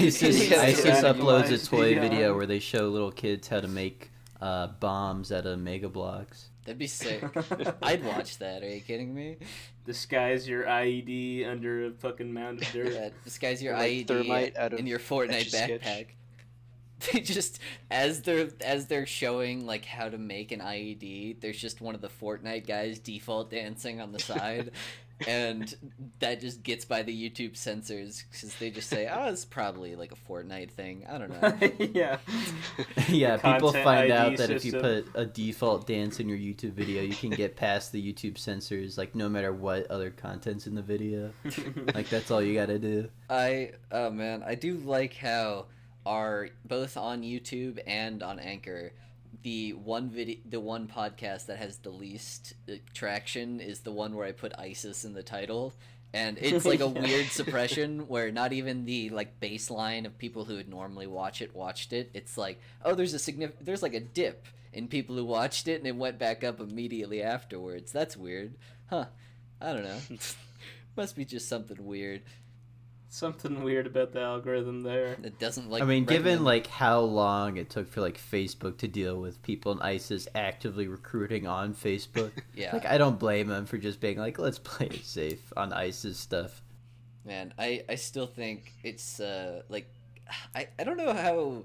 ISIS, 0.00 0.52
ISIS 0.52 1.00
uploads 1.02 1.50
a 1.50 1.58
toy 1.58 1.98
video 1.98 2.36
where 2.36 2.46
they 2.46 2.60
show 2.60 2.88
little 2.88 3.10
kids 3.12 3.48
how 3.48 3.60
to 3.60 3.68
make 3.68 4.10
uh, 4.40 4.68
bombs 4.68 5.32
out 5.32 5.44
of 5.44 5.58
Mega 5.58 5.88
Bloks. 5.88 6.50
That'd 6.66 6.78
be 6.78 6.88
sick. 6.88 7.22
I'd 7.82 8.04
watch 8.04 8.38
that. 8.38 8.62
Are 8.64 8.68
you 8.68 8.80
kidding 8.80 9.14
me? 9.14 9.36
Disguise 9.84 10.48
your 10.48 10.64
IED 10.64 11.48
under 11.48 11.86
a 11.86 11.90
fucking 11.92 12.32
mound 12.32 12.60
of 12.60 12.72
dirt. 12.72 12.92
Yeah, 12.92 13.10
disguise 13.22 13.62
your 13.62 13.74
like, 13.74 13.90
IED 13.92 14.08
thermite 14.08 14.56
out 14.56 14.72
of 14.72 14.80
in 14.80 14.86
your 14.86 14.98
Fortnite 14.98 15.42
Etch-a-Sketch. 15.42 15.80
backpack. 15.82 16.06
They 17.12 17.20
just 17.20 17.60
as 17.90 18.22
they're 18.22 18.48
as 18.62 18.86
they're 18.86 19.04
showing 19.04 19.66
like 19.66 19.84
how 19.84 20.08
to 20.08 20.16
make 20.16 20.50
an 20.50 20.60
IED, 20.60 21.40
there's 21.40 21.58
just 21.58 21.82
one 21.82 21.94
of 21.94 22.00
the 22.00 22.08
Fortnite 22.08 22.66
guys 22.66 22.98
default 22.98 23.50
dancing 23.50 24.00
on 24.00 24.12
the 24.12 24.18
side, 24.18 24.70
and 25.26 25.74
that 26.18 26.40
just 26.40 26.62
gets 26.62 26.84
by 26.84 27.02
the 27.02 27.30
YouTube 27.30 27.56
censors 27.56 28.24
because 28.30 28.54
they 28.56 28.70
just 28.70 28.88
say, 28.88 29.08
"Oh, 29.08 29.28
it's 29.28 29.44
probably 29.44 29.96
like 29.96 30.12
a 30.12 30.30
Fortnite 30.30 30.70
thing." 30.70 31.06
I 31.08 31.18
don't 31.18 31.30
know. 31.30 31.58
yeah. 31.94 32.18
yeah, 33.08 33.36
people 33.36 33.72
find 33.72 34.12
ID 34.12 34.12
out 34.12 34.36
that 34.36 34.50
if 34.50 34.64
you 34.64 34.72
put 34.72 35.06
a 35.14 35.24
default 35.24 35.86
dance 35.86 36.20
in 36.20 36.28
your 36.28 36.38
YouTube 36.38 36.72
video, 36.72 37.02
you 37.02 37.14
can 37.14 37.30
get 37.30 37.56
past 37.56 37.92
the 37.92 38.12
YouTube 38.12 38.36
censors, 38.36 38.98
like 38.98 39.14
no 39.14 39.28
matter 39.28 39.52
what 39.52 39.90
other 39.90 40.10
content's 40.10 40.66
in 40.66 40.74
the 40.74 40.82
video. 40.82 41.32
Like 41.94 42.08
that's 42.08 42.30
all 42.30 42.42
you 42.42 42.54
gotta 42.54 42.78
do. 42.78 43.08
I 43.30 43.72
oh 43.90 44.10
man, 44.10 44.42
I 44.44 44.54
do 44.54 44.74
like 44.74 45.14
how 45.14 45.66
our 46.04 46.48
both 46.64 46.96
on 46.96 47.22
YouTube 47.22 47.78
and 47.86 48.22
on 48.22 48.38
Anchor, 48.38 48.92
the 49.42 49.72
one 49.72 50.10
video, 50.10 50.36
the 50.48 50.60
one 50.60 50.86
podcast 50.88 51.46
that 51.46 51.58
has 51.58 51.78
the 51.78 51.90
least 51.90 52.54
uh, 52.68 52.74
traction 52.94 53.60
is 53.60 53.80
the 53.80 53.92
one 53.92 54.14
where 54.14 54.26
I 54.26 54.32
put 54.32 54.52
ISIS 54.58 55.04
in 55.04 55.14
the 55.14 55.22
title, 55.22 55.72
and 56.12 56.38
it's 56.38 56.64
like 56.64 56.80
a 56.80 56.88
weird 56.88 57.26
suppression 57.26 58.08
where 58.08 58.30
not 58.30 58.52
even 58.52 58.84
the 58.84 59.10
like 59.10 59.40
baseline 59.40 60.06
of 60.06 60.18
people 60.18 60.44
who 60.44 60.56
would 60.56 60.68
normally 60.68 61.06
watch 61.06 61.42
it 61.42 61.54
watched 61.54 61.92
it. 61.92 62.10
It's 62.14 62.38
like 62.38 62.60
oh, 62.84 62.94
there's 62.94 63.14
a 63.14 63.18
significant, 63.18 63.66
there's 63.66 63.82
like 63.82 63.94
a 63.94 64.00
dip 64.00 64.46
in 64.72 64.88
people 64.88 65.16
who 65.16 65.24
watched 65.24 65.68
it, 65.68 65.78
and 65.78 65.86
it 65.86 65.96
went 65.96 66.18
back 66.18 66.44
up 66.44 66.60
immediately 66.60 67.22
afterwards. 67.22 67.92
That's 67.92 68.16
weird, 68.16 68.54
huh? 68.90 69.06
I 69.60 69.72
don't 69.72 69.84
know. 69.84 70.00
Must 70.96 71.16
be 71.16 71.24
just 71.24 71.48
something 71.48 71.84
weird. 71.84 72.22
Something 73.16 73.62
weird 73.62 73.86
about 73.86 74.12
the 74.12 74.20
algorithm 74.20 74.82
there. 74.82 75.16
It 75.22 75.38
doesn't 75.38 75.70
like. 75.70 75.82
I 75.82 75.86
mean, 75.86 76.04
given 76.04 76.44
like 76.44 76.66
how 76.66 77.00
long 77.00 77.56
it 77.56 77.70
took 77.70 77.88
for 77.88 78.02
like 78.02 78.18
Facebook 78.18 78.76
to 78.76 78.88
deal 78.88 79.18
with 79.18 79.42
people 79.42 79.72
in 79.72 79.80
ISIS 79.80 80.28
actively 80.34 80.86
recruiting 80.86 81.46
on 81.46 81.72
Facebook, 81.72 82.32
yeah, 82.54 82.74
like 82.74 82.84
I 82.84 82.98
don't 82.98 83.18
blame 83.18 83.46
them 83.46 83.64
for 83.64 83.78
just 83.78 84.00
being 84.00 84.18
like, 84.18 84.38
let's 84.38 84.58
play 84.58 84.88
it 84.88 85.06
safe 85.06 85.50
on 85.56 85.72
ISIS 85.72 86.18
stuff. 86.18 86.60
man, 87.24 87.54
I 87.58 87.84
I 87.88 87.94
still 87.94 88.26
think 88.26 88.74
it's 88.82 89.18
uh 89.18 89.62
like, 89.70 89.88
I 90.54 90.68
I 90.78 90.84
don't 90.84 90.98
know 90.98 91.14
how 91.14 91.62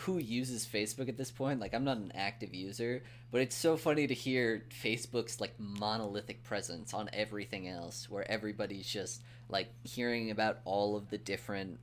who 0.00 0.16
uses 0.16 0.64
Facebook 0.66 1.10
at 1.10 1.18
this 1.18 1.30
point. 1.30 1.60
Like, 1.60 1.74
I'm 1.74 1.84
not 1.84 1.98
an 1.98 2.12
active 2.14 2.54
user, 2.54 3.02
but 3.30 3.42
it's 3.42 3.54
so 3.54 3.76
funny 3.76 4.06
to 4.06 4.14
hear 4.14 4.64
Facebook's 4.82 5.38
like 5.38 5.52
monolithic 5.60 6.44
presence 6.44 6.94
on 6.94 7.10
everything 7.12 7.68
else, 7.68 8.08
where 8.08 8.26
everybody's 8.30 8.86
just 8.86 9.20
like 9.48 9.68
hearing 9.84 10.30
about 10.30 10.58
all 10.64 10.96
of 10.96 11.10
the 11.10 11.18
different 11.18 11.78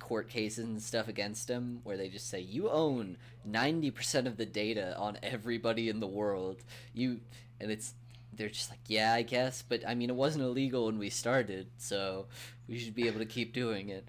court 0.00 0.28
cases 0.28 0.64
and 0.66 0.82
stuff 0.82 1.08
against 1.08 1.48
him 1.48 1.80
where 1.82 1.96
they 1.96 2.08
just 2.08 2.28
say 2.28 2.38
you 2.40 2.68
own 2.68 3.16
90% 3.48 4.26
of 4.26 4.36
the 4.36 4.44
data 4.44 4.94
on 4.98 5.16
everybody 5.22 5.88
in 5.88 6.00
the 6.00 6.06
world. 6.06 6.58
You 6.92 7.20
and 7.60 7.70
it's 7.70 7.94
they're 8.34 8.48
just 8.50 8.70
like 8.70 8.78
yeah 8.86 9.14
i 9.14 9.22
guess 9.22 9.64
but 9.68 9.82
i 9.88 9.94
mean 9.96 10.10
it 10.10 10.14
wasn't 10.14 10.44
illegal 10.44 10.86
when 10.86 10.96
we 10.98 11.10
started 11.10 11.66
so 11.76 12.26
we 12.68 12.78
should 12.78 12.94
be 12.94 13.08
able 13.08 13.18
to 13.18 13.26
keep 13.26 13.52
doing 13.52 13.88
it. 13.88 14.06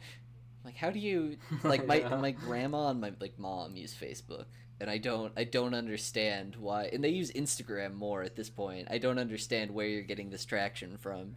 Like 0.66 0.76
how 0.76 0.92
do 0.92 1.00
you 1.00 1.38
like 1.64 1.88
my 1.88 1.96
Yeah. 1.96 2.16
my 2.18 2.32
grandma 2.32 2.90
and 2.90 3.02
my 3.02 3.12
like 3.20 3.40
mom 3.40 3.76
use 3.76 3.96
facebook 4.00 4.46
and 4.80 4.90
i 4.90 4.98
don't 5.00 5.32
i 5.36 5.46
don't 5.46 5.74
understand 5.74 6.56
why 6.58 6.90
and 6.94 7.04
they 7.04 7.10
use 7.10 7.32
instagram 7.32 7.96
more 7.96 8.22
at 8.22 8.36
this 8.36 8.50
point. 8.50 8.88
I 8.92 8.98
don't 9.00 9.18
understand 9.18 9.72
where 9.72 9.88
you're 9.88 10.04
getting 10.04 10.30
this 10.30 10.46
traction 10.46 10.98
from 10.98 11.36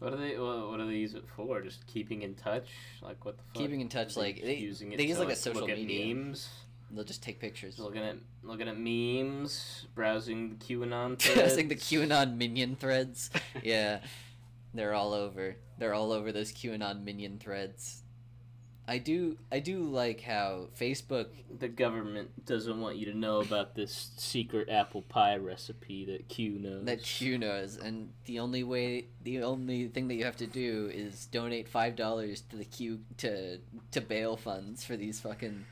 What 0.00 0.14
are 0.14 0.16
they? 0.16 0.36
What, 0.38 0.78
do 0.78 0.86
they 0.86 0.94
use 0.94 1.14
it 1.14 1.24
for? 1.36 1.60
Just 1.60 1.86
keeping 1.86 2.22
in 2.22 2.34
touch? 2.34 2.68
Like 3.02 3.24
what 3.24 3.36
the 3.36 3.44
fuck? 3.44 3.54
Keeping 3.54 3.80
in 3.80 3.88
touch, 3.88 4.16
like, 4.16 4.42
they- 4.42 4.56
using 4.56 4.92
it 4.92 4.96
they 4.98 5.04
use, 5.06 5.18
to, 5.18 5.24
like, 5.24 5.32
a 5.32 5.36
social 5.36 5.66
media. 5.66 6.14
memes. 6.14 6.48
they'll 6.90 7.04
just 7.04 7.22
take 7.22 7.38
pictures 7.38 7.78
looking 7.78 8.02
at 8.02 8.16
looking 8.42 8.66
at 8.66 8.76
memes, 8.78 9.86
browsing 9.94 10.48
the 10.48 10.56
QAnon 10.56 11.18
Passing 11.34 11.68
the. 11.68 11.76
QAnon 11.76 12.36
minion 12.36 12.76
threads. 12.76 13.30
Yeah, 13.62 14.00
they're 14.74 14.94
all 14.94 15.12
over. 15.12 15.56
They're 15.78 15.94
all 15.94 16.12
over 16.12 16.32
those 16.32 16.50
QAnon 16.52 17.04
minion 17.04 17.38
threads. 17.38 18.02
I 18.90 18.98
do. 18.98 19.36
I 19.52 19.60
do 19.60 19.84
like 19.84 20.20
how 20.20 20.66
Facebook. 20.76 21.26
The 21.60 21.68
government 21.68 22.44
doesn't 22.44 22.80
want 22.80 22.96
you 22.96 23.06
to 23.06 23.16
know 23.16 23.38
about 23.38 23.76
this 23.76 24.10
secret 24.16 24.68
apple 24.68 25.02
pie 25.02 25.36
recipe 25.36 26.04
that 26.06 26.28
Q 26.28 26.58
knows. 26.58 26.86
That 26.86 27.00
Q 27.00 27.38
knows, 27.38 27.76
and 27.76 28.10
the 28.24 28.40
only 28.40 28.64
way, 28.64 29.06
the 29.22 29.44
only 29.44 29.86
thing 29.86 30.08
that 30.08 30.14
you 30.14 30.24
have 30.24 30.38
to 30.38 30.46
do 30.48 30.90
is 30.92 31.26
donate 31.26 31.68
five 31.68 31.94
dollars 31.94 32.40
to 32.50 32.56
the 32.56 32.64
Q 32.64 33.02
to 33.18 33.58
to 33.92 34.00
bail 34.00 34.36
funds 34.36 34.84
for 34.84 34.96
these 34.96 35.20
fucking 35.20 35.66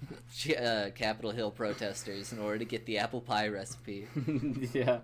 uh, 0.58 0.86
Capitol 0.94 1.32
Hill 1.32 1.50
protesters 1.50 2.32
in 2.32 2.38
order 2.38 2.60
to 2.60 2.64
get 2.64 2.86
the 2.86 2.96
apple 2.96 3.20
pie 3.20 3.48
recipe. 3.48 4.06
yeah, 4.72 5.00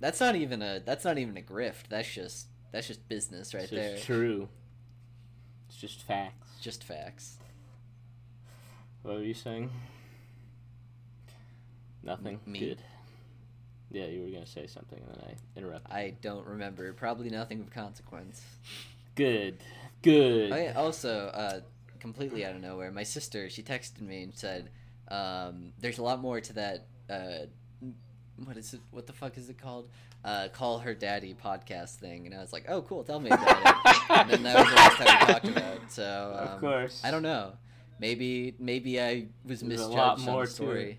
That's 0.00 0.18
not 0.18 0.34
even 0.34 0.62
a. 0.62 0.82
That's 0.84 1.04
not 1.04 1.16
even 1.16 1.36
a 1.36 1.42
grift. 1.42 1.90
That's 1.90 2.12
just. 2.12 2.48
That's 2.72 2.88
just 2.88 3.08
business 3.08 3.54
right 3.54 3.62
it's 3.62 3.70
there. 3.70 3.98
true. 3.98 4.48
It's 5.68 5.78
just 5.78 6.02
facts. 6.02 6.45
Just 6.66 6.82
facts. 6.82 7.36
What 9.04 9.14
were 9.14 9.22
you 9.22 9.34
saying? 9.34 9.70
Nothing. 12.02 12.40
Me? 12.44 12.58
Good. 12.58 12.82
Yeah, 13.92 14.06
you 14.06 14.24
were 14.24 14.30
gonna 14.30 14.46
say 14.46 14.66
something, 14.66 14.98
and 14.98 15.08
then 15.14 15.20
I 15.28 15.58
interrupted. 15.60 15.92
I 15.92 16.14
don't 16.20 16.44
remember. 16.44 16.92
Probably 16.92 17.30
nothing 17.30 17.60
of 17.60 17.70
consequence. 17.70 18.42
Good. 19.14 19.58
Good. 20.02 20.50
I 20.50 20.72
also, 20.72 21.28
uh, 21.28 21.60
completely 22.00 22.44
out 22.44 22.56
of 22.56 22.62
nowhere, 22.62 22.90
my 22.90 23.04
sister 23.04 23.48
she 23.48 23.62
texted 23.62 24.00
me 24.00 24.24
and 24.24 24.34
said, 24.34 24.70
um, 25.06 25.72
"There's 25.78 25.98
a 25.98 26.02
lot 26.02 26.18
more 26.18 26.40
to 26.40 26.52
that. 26.54 26.86
Uh, 27.08 27.46
what 28.44 28.56
is 28.56 28.74
it? 28.74 28.80
What 28.90 29.06
the 29.06 29.12
fuck 29.12 29.36
is 29.38 29.48
it 29.48 29.58
called? 29.60 29.88
Uh, 30.24 30.48
Call 30.52 30.78
her 30.80 30.94
daddy 30.94 31.34
podcast 31.42 31.96
thing." 31.96 32.26
And 32.26 32.34
I 32.34 32.40
was 32.40 32.52
like, 32.52 32.64
"Oh, 32.68 32.82
cool. 32.82 33.04
Tell 33.04 33.20
me 33.20 33.30
about 33.30 33.48
it." 33.48 34.10
and 34.10 34.30
then 34.30 34.42
that 34.42 34.56
was 34.56 34.68
the 34.68 34.74
last 34.74 34.96
time 34.96 35.06
we 35.20 35.32
talked 35.32 35.48
about. 35.48 35.74
it. 35.76 35.90
So 35.90 36.36
um, 36.38 36.48
of 36.48 36.60
course. 36.60 37.02
I 37.04 37.10
don't 37.10 37.22
know. 37.22 37.52
Maybe 37.98 38.54
maybe 38.58 39.00
I 39.00 39.26
was 39.44 39.60
There's 39.60 39.62
a 39.62 39.66
misjudged 39.66 39.94
lot 39.96 40.18
on 40.18 40.24
more 40.24 40.42
the 40.42 40.48
to 40.48 40.52
story. 40.52 40.98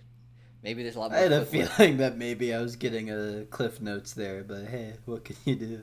Maybe 0.64 0.82
there's 0.82 0.96
a 0.96 1.00
lot 1.00 1.12
more. 1.12 1.20
I 1.20 1.24
had 1.24 1.32
a 1.32 1.46
to 1.46 1.58
it. 1.60 1.68
feeling 1.70 1.98
that 1.98 2.18
maybe 2.18 2.54
I 2.54 2.60
was 2.62 2.76
getting 2.76 3.12
a 3.12 3.46
cliff 3.46 3.80
notes 3.80 4.14
there, 4.14 4.44
but 4.44 4.66
hey, 4.66 4.94
what 5.06 5.24
can 5.24 5.36
you 5.46 5.56
do? 5.56 5.82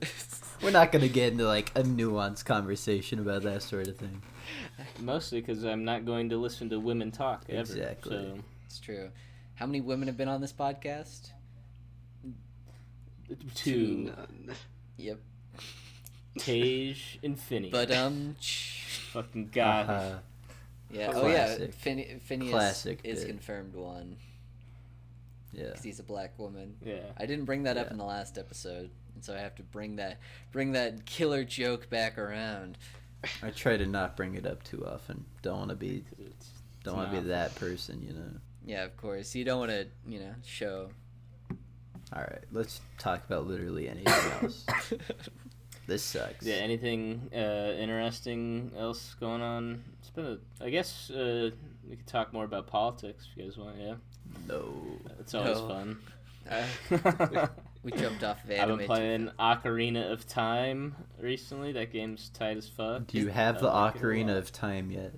We're 0.62 0.72
not 0.72 0.90
gonna 0.90 1.08
get 1.08 1.32
into 1.32 1.46
like 1.46 1.70
a 1.76 1.82
nuanced 1.82 2.44
conversation 2.44 3.20
about 3.20 3.42
that 3.44 3.62
sort 3.62 3.86
of 3.86 3.96
thing. 3.96 4.20
Mostly 5.00 5.40
because 5.40 5.64
I'm 5.64 5.84
not 5.84 6.04
going 6.04 6.28
to 6.30 6.36
listen 6.36 6.68
to 6.70 6.80
women 6.80 7.12
talk 7.12 7.44
ever. 7.48 7.60
Exactly. 7.60 8.10
So 8.16 8.38
It's 8.66 8.80
true. 8.80 9.10
How 9.54 9.66
many 9.66 9.80
women 9.80 10.08
have 10.08 10.16
been 10.16 10.28
on 10.28 10.40
this 10.40 10.52
podcast? 10.52 11.30
Two, 13.54 14.12
None. 14.16 14.54
Yep. 14.96 15.18
Tage 16.38 17.18
and 17.22 17.38
Finny. 17.38 17.70
But 17.70 17.90
um, 17.92 18.36
fucking 19.12 19.50
god. 19.52 19.88
Uh-huh. 19.90 20.18
yeah. 20.90 21.10
Oh 21.14 21.26
yeah. 21.28 21.46
Classic. 21.46 21.74
Fin- 21.74 22.20
Phineas 22.24 22.50
Classic 22.50 23.00
is 23.04 23.20
bit. 23.20 23.28
confirmed 23.28 23.74
one 23.74 24.16
Yeah. 25.52 25.66
because 25.68 25.82
he's 25.84 26.00
a 26.00 26.04
black 26.04 26.38
woman. 26.38 26.74
Yeah. 26.84 26.98
I 27.16 27.26
didn't 27.26 27.44
bring 27.44 27.62
that 27.64 27.76
up 27.76 27.90
in 27.90 27.98
the 27.98 28.04
last 28.04 28.36
episode, 28.38 28.90
and 29.14 29.24
so 29.24 29.34
I 29.34 29.38
have 29.38 29.54
to 29.56 29.62
bring 29.62 29.96
that 29.96 30.18
bring 30.52 30.72
that 30.72 31.06
killer 31.06 31.44
joke 31.44 31.88
back 31.88 32.18
around. 32.18 32.78
I 33.42 33.50
try 33.50 33.76
to 33.76 33.86
not 33.86 34.16
bring 34.16 34.34
it 34.34 34.44
up 34.46 34.62
too 34.64 34.84
often. 34.86 35.24
Don't 35.42 35.58
want 35.58 35.70
to 35.70 35.76
be. 35.76 36.04
it's- 36.18 36.50
don't 36.82 36.96
want 36.96 37.12
to 37.14 37.20
be 37.22 37.28
that 37.28 37.54
person, 37.54 38.02
you 38.02 38.12
know. 38.12 38.28
Yeah, 38.66 38.84
of 38.84 38.94
course. 38.98 39.34
You 39.34 39.42
don't 39.42 39.58
want 39.58 39.70
to, 39.70 39.86
you 40.06 40.18
know, 40.20 40.34
show. 40.44 40.90
All 42.14 42.20
right, 42.20 42.44
let's 42.52 42.80
talk 42.98 43.24
about 43.26 43.46
literally 43.46 43.88
anything 43.88 44.12
else. 44.42 44.64
this 45.88 46.02
sucks. 46.02 46.46
Yeah. 46.46 46.56
Anything 46.56 47.28
uh, 47.34 47.72
interesting 47.78 48.70
else 48.78 49.14
going 49.18 49.42
on? 49.42 49.82
It's 49.98 50.10
been 50.10 50.26
a. 50.60 50.64
I 50.64 50.70
guess 50.70 51.10
uh, 51.10 51.50
we 51.88 51.96
could 51.96 52.06
talk 52.06 52.32
more 52.32 52.44
about 52.44 52.66
politics 52.68 53.26
if 53.30 53.36
you 53.36 53.44
guys 53.44 53.56
want. 53.58 53.76
Yeah. 53.78 53.94
No. 54.46 54.74
It's 55.18 55.34
always 55.34 55.58
No. 55.58 55.68
fun. 55.68 55.98
Uh, 56.48 57.46
We 57.82 57.92
jumped 57.92 58.22
off 58.24 58.42
of 58.44 58.50
I've 58.58 58.68
been 58.78 58.86
playing. 58.86 59.30
Ocarina 59.38 60.10
of 60.10 60.26
Time 60.26 60.94
recently. 61.20 61.72
That 61.72 61.92
game's 61.92 62.30
tight 62.30 62.56
as 62.56 62.68
fuck. 62.68 63.06
Do 63.08 63.18
you 63.18 63.28
have 63.28 63.60
the 63.60 63.66
like 63.66 63.96
it 63.96 64.00
a 64.00 64.04
Ocarina 64.04 64.36
of 64.38 64.52
Time 64.52 64.90
yet? 64.90 65.12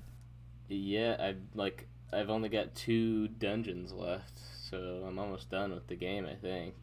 Yeah, 0.69 1.17
I 1.21 1.35
like. 1.55 1.87
I've 2.13 2.31
only 2.31 2.49
got 2.49 2.75
two 2.75 3.29
dungeons 3.29 3.93
left, 3.93 4.33
so 4.71 5.05
I'm 5.07 5.19
almost 5.19 5.51
done 5.51 5.73
with 5.75 5.87
the 5.87 5.95
game. 5.97 6.27
I 6.27 6.35
think, 6.35 6.75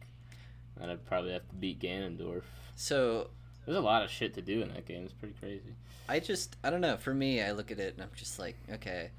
and 0.80 0.90
I'd 0.90 1.04
probably 1.06 1.32
have 1.32 1.48
to 1.48 1.54
beat 1.54 1.80
Ganondorf. 1.80 2.42
So 2.76 3.30
There's 3.66 3.78
a 3.78 3.80
lot 3.80 4.02
of 4.02 4.10
shit 4.10 4.34
to 4.34 4.42
do 4.42 4.62
in 4.62 4.68
that 4.74 4.86
game. 4.86 5.04
It's 5.04 5.12
pretty 5.12 5.34
crazy. 5.38 5.74
I 6.08 6.20
just 6.20 6.56
I 6.62 6.70
don't 6.70 6.80
know. 6.80 6.96
For 6.96 7.14
me, 7.14 7.42
I 7.42 7.52
look 7.52 7.70
at 7.70 7.78
it 7.78 7.94
and 7.94 8.02
I'm 8.02 8.10
just 8.14 8.38
like, 8.38 8.56
okay, 8.72 9.10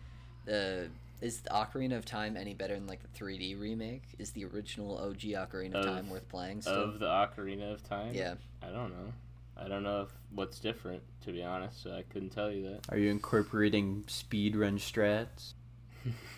the 0.45 0.89
is 1.21 1.39
the 1.41 1.49
Ocarina 1.49 1.97
of 1.97 2.05
Time 2.05 2.35
any 2.37 2.53
better 2.53 2.75
than 2.75 2.87
like 2.87 2.99
the 3.01 3.19
3D 3.19 3.59
remake? 3.59 4.03
Is 4.19 4.31
the 4.31 4.45
original 4.45 4.97
OG 4.97 5.19
Ocarina 5.21 5.75
of, 5.75 5.85
Of- 5.85 5.95
Time 5.95 6.09
worth 6.09 6.27
playing 6.29 6.61
still? 6.61 6.73
Of 6.83 6.99
the 6.99 7.07
Ocarina 7.07 7.73
of 7.73 7.87
Time. 7.87 8.13
yeah. 8.13 8.35
I 8.61 8.67
don't 8.67 8.89
know. 8.91 9.13
I 9.57 9.69
don't 9.69 9.83
know 9.83 10.01
if 10.01 10.09
what's 10.33 10.59
different, 10.59 11.01
to 11.23 11.31
be 11.31 11.41
honest. 11.41 11.81
So 11.81 11.91
I 11.95 12.03
couldn't 12.11 12.31
tell 12.31 12.51
you 12.51 12.63
that. 12.69 12.81
Are 12.89 12.97
you 12.97 13.09
incorporating 13.09 14.03
speedrun 14.07 14.77
strats? 14.79 15.53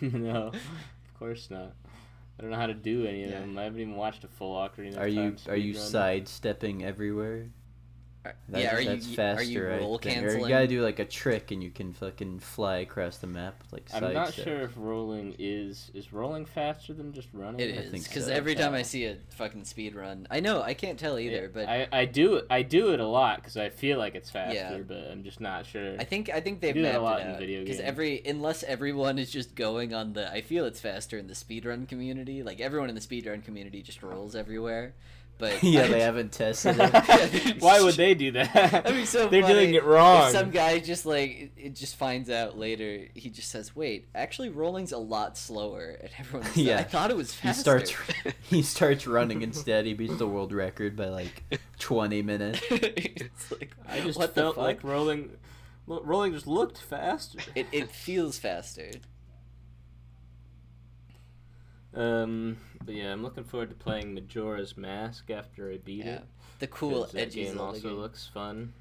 no, 0.00 0.46
of 0.52 1.18
course 1.18 1.50
not. 1.50 1.74
I 2.38 2.42
don't 2.42 2.50
know 2.50 2.56
how 2.56 2.66
to 2.66 2.74
do 2.74 3.04
any 3.06 3.24
of 3.24 3.30
Yeah. 3.30 3.40
them. 3.40 3.58
I 3.58 3.64
haven't 3.64 3.80
even 3.80 3.96
watched 3.96 4.22
a 4.24 4.28
full 4.28 4.54
Ocarina 4.54 4.92
of 4.92 4.98
Are 4.98 5.08
you 5.08 5.32
Time 5.32 5.36
are 5.48 5.56
you 5.56 5.74
sidestepping 5.74 6.84
everywhere? 6.84 7.50
Are- 8.24 8.34
That- 8.48 8.60
yeah. 8.60 8.74
Are 8.74 8.84
that's 8.84 9.06
you 9.06 9.16
faster. 9.16 9.40
are 9.40 9.44
you 9.44 9.64
roll 9.64 9.98
think. 9.98 10.14
Canceling? 10.16 10.42
you 10.42 10.48
gotta 10.48 10.66
do 10.66 10.82
like 10.82 10.98
a 10.98 11.04
trick 11.04 11.50
and 11.50 11.62
you 11.62 11.70
can 11.70 11.92
fucking 11.92 12.40
fly 12.40 12.78
across 12.78 13.18
the 13.18 13.26
map 13.26 13.54
with, 13.62 13.72
like 13.72 13.86
I'm 13.94 14.12
not 14.12 14.28
sidestep. 14.28 14.44
sure 14.44 14.60
if 14.62 14.72
rolling 14.76 15.34
is 15.38 15.90
is 15.94 16.12
rolling 16.12 16.44
faster 16.44 16.92
than 16.92 17.12
just 17.12 17.28
running. 17.32 17.60
It 17.60 17.74
I 17.74 17.82
is 17.82 17.90
think 17.90 18.04
because 18.04 18.26
so. 18.26 18.32
every 18.32 18.54
time 18.54 18.74
I 18.74 18.80
oh. 18.80 18.82
see 18.82 19.04
a 19.06 19.16
fucking 19.30 19.64
speed 19.64 19.94
run, 19.94 20.26
I 20.30 20.40
know 20.40 20.62
I 20.62 20.74
can't 20.74 20.98
tell 20.98 21.18
either, 21.18 21.42
Yeah, 21.42 21.48
but 21.52 21.68
I, 21.68 21.86
I 21.92 22.04
do 22.04 22.42
I 22.50 22.62
do 22.62 22.92
it 22.92 23.00
a 23.00 23.06
lot 23.06 23.36
because 23.36 23.56
I 23.56 23.68
feel 23.70 23.98
like 23.98 24.14
it's 24.14 24.30
faster, 24.30 24.54
Yeah. 24.54 24.78
but 24.78 25.08
I'm 25.10 25.22
just 25.22 25.40
not 25.40 25.64
sure. 25.66 25.94
I 25.98 26.04
think 26.04 26.28
I 26.28 26.40
think 26.40 26.60
they've 26.60 26.74
do 26.74 26.82
that 26.82 26.96
a 26.96 27.00
lot 27.00 27.20
it 27.20 27.26
in 27.26 27.32
out 27.32 27.38
video 27.38 27.60
because 27.60 27.76
games. 27.76 27.88
every 27.88 28.22
unless 28.26 28.62
everyone 28.64 29.18
is 29.18 29.30
just 29.30 29.54
going 29.54 29.94
on 29.94 30.12
the 30.12 30.30
I 30.30 30.40
feel 30.40 30.64
it's 30.64 30.80
faster 30.80 31.18
in 31.18 31.28
the 31.28 31.34
speed 31.34 31.64
run 31.64 31.86
community. 31.86 32.42
Like 32.42 32.60
everyone 32.60 32.88
in 32.88 32.94
the 32.94 33.00
speed 33.00 33.26
run 33.26 33.42
community 33.42 33.80
just 33.82 34.02
rolls 34.02 34.34
everywhere. 34.34 34.94
But 35.38 35.62
yeah, 35.62 35.84
I- 35.84 35.88
they 35.88 36.00
haven't 36.00 36.32
tested 36.32 36.76
it. 36.80 37.56
Why 37.62 37.80
would 37.80 37.94
they 37.94 38.14
do 38.14 38.32
that? 38.32 38.52
That'd 38.52 38.92
be 38.94 39.04
so 39.06 39.28
They're 39.28 39.42
funny 39.42 39.54
doing 39.54 39.74
it 39.74 39.84
wrong. 39.84 40.26
If 40.26 40.32
some 40.32 40.50
guy 40.50 40.80
just 40.80 41.06
like 41.06 41.30
it- 41.30 41.52
it 41.56 41.74
just 41.76 41.96
finds 41.96 42.28
out 42.28 42.58
later, 42.58 43.06
he 43.14 43.30
just 43.30 43.48
says, 43.50 43.74
"Wait, 43.76 44.08
actually, 44.14 44.48
rolling's 44.48 44.90
a 44.92 44.98
lot 44.98 45.38
slower." 45.38 45.96
And 46.00 46.10
everyone's 46.18 46.56
like, 46.56 46.66
Yeah. 46.66 46.78
I 46.78 46.82
thought 46.82 47.10
it 47.10 47.16
was 47.16 47.32
faster. 47.32 47.78
he 47.78 47.84
starts 47.86 48.36
he 48.50 48.62
starts 48.62 49.06
running 49.06 49.42
instead. 49.42 49.86
He 49.86 49.94
beats 49.94 50.16
the 50.16 50.26
world 50.26 50.52
record 50.52 50.96
by 50.96 51.06
like 51.08 51.42
20 51.78 52.22
minutes. 52.22 52.60
it's 52.70 53.50
like 53.52 53.74
I 53.88 54.00
just 54.00 54.18
what 54.18 54.34
felt 54.34 54.56
like 54.56 54.82
rolling 54.82 55.30
rolling 55.86 56.32
just 56.32 56.46
looked 56.46 56.78
faster. 56.78 57.38
it. 57.54 57.66
It 57.72 57.90
feels 57.90 58.38
faster. 58.38 58.90
Um, 61.94 62.58
but 62.84 62.94
yeah, 62.94 63.12
I'm 63.12 63.22
looking 63.22 63.44
forward 63.44 63.70
to 63.70 63.74
playing 63.74 64.14
Majora's 64.14 64.76
Mask 64.76 65.30
after 65.30 65.70
I 65.72 65.78
beat 65.78 66.04
Yeah. 66.04 66.16
it. 66.16 66.24
The 66.58 66.66
cool 66.66 67.04
'cause 67.04 67.12
that 67.12 67.20
edgy 67.28 67.44
game 67.44 67.58
also 67.60 67.80
game. 67.88 67.96
looks 67.98 68.26
fun. 68.26 68.74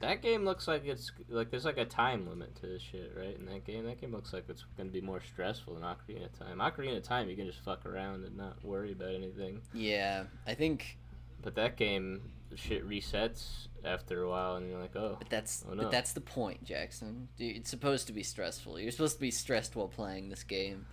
That 0.00 0.22
game 0.22 0.44
looks 0.44 0.66
like 0.66 0.84
it's 0.86 1.12
like 1.28 1.50
there's 1.50 1.64
like 1.66 1.76
a 1.76 1.84
time 1.84 2.26
limit 2.28 2.54
to 2.56 2.66
this 2.66 2.80
shit, 2.82 3.12
right? 3.14 3.36
In 3.36 3.44
that 3.46 3.64
game, 3.64 3.84
that 3.84 4.00
game 4.00 4.12
looks 4.12 4.32
like 4.32 4.44
it's 4.48 4.64
gonna 4.76 4.88
be 4.90 5.00
more 5.02 5.20
stressful 5.20 5.74
than 5.74 5.82
Ocarina 5.82 6.24
of 6.26 6.38
Time. 6.38 6.58
Ocarina 6.58 6.96
of 6.96 7.02
Time, 7.02 7.28
you 7.28 7.36
can 7.36 7.46
just 7.46 7.60
fuck 7.60 7.84
around 7.86 8.24
and 8.24 8.36
not 8.36 8.64
worry 8.64 8.92
about 8.92 9.14
anything. 9.14 9.60
Yeah, 9.74 10.24
I 10.46 10.54
think, 10.54 10.96
But 11.42 11.54
that 11.54 11.76
game, 11.78 12.32
shit 12.54 12.86
resets 12.86 13.68
after 13.82 14.22
a 14.22 14.28
while, 14.28 14.56
and 14.56 14.68
you're 14.68 14.78
like, 14.80 14.94
oh, 14.94 15.16
but 15.18 15.30
that's 15.30 15.64
Oh, 15.66 15.72
no. 15.72 15.84
but 15.84 15.90
that's 15.90 16.12
the 16.12 16.20
point, 16.20 16.64
Jackson. 16.64 17.28
Dude, 17.38 17.56
It's 17.56 17.70
supposed 17.70 18.06
to 18.08 18.12
be 18.12 18.22
stressful. 18.22 18.78
You're 18.78 18.90
supposed 18.92 19.14
to 19.16 19.20
be 19.22 19.30
stressed 19.30 19.74
while 19.74 19.88
playing 19.88 20.28
this 20.28 20.42
game. 20.44 20.86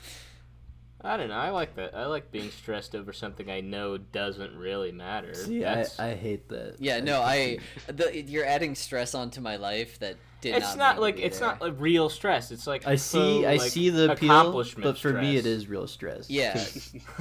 I 1.01 1.15
don't 1.15 1.29
know. 1.29 1.35
I 1.35 1.51
like 1.51 1.75
that. 1.75 1.95
I 1.95 2.07
like 2.07 2.31
being 2.31 2.49
stressed 2.49 2.95
over 2.95 3.13
something 3.13 3.49
I 3.51 3.61
know 3.61 3.97
doesn't 3.97 4.55
really 4.55 4.91
matter. 4.91 5.33
See, 5.35 5.63
I, 5.63 5.75
That's- 5.75 5.99
I 5.99 6.15
hate 6.15 6.49
that. 6.49 6.77
Yeah, 6.79 6.99
no, 7.01 7.21
I. 7.21 7.59
The, 7.87 8.23
you're 8.23 8.45
adding 8.45 8.73
stress 8.73 9.13
onto 9.13 9.39
my 9.39 9.57
life 9.57 9.99
that 9.99 10.15
did 10.41 10.55
it's 10.55 10.75
not. 10.75 10.77
not, 10.77 10.89
need 10.89 10.95
to 10.95 11.01
like 11.01 11.19
it's 11.19 11.39
there. 11.39 11.47
not 11.49 11.61
like 11.61 11.73
real 11.77 12.09
stress. 12.09 12.51
It's 12.51 12.67
like 12.67 12.87
I 12.87 12.95
see 12.95 13.41
pro, 13.41 13.49
I 13.49 13.55
like, 13.55 13.71
see 13.71 13.89
the 13.89 14.11
appeal, 14.11 14.31
accomplishment 14.31 14.83
but 14.83 14.97
for 14.97 15.13
me 15.13 15.37
it 15.37 15.45
is 15.45 15.67
real 15.67 15.87
stress. 15.87 16.29
Yeah. 16.29 16.63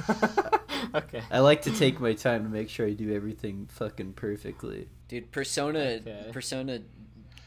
okay. 0.95 1.21
I 1.31 1.39
like 1.39 1.63
to 1.63 1.71
take 1.71 1.99
my 1.99 2.13
time 2.13 2.43
to 2.43 2.49
make 2.49 2.69
sure 2.69 2.85
I 2.87 2.93
do 2.93 3.15
everything 3.15 3.67
fucking 3.71 4.13
perfectly. 4.13 4.87
Dude, 5.07 5.31
Persona 5.31 5.79
Okay. 5.79 6.29
Persona 6.31 6.79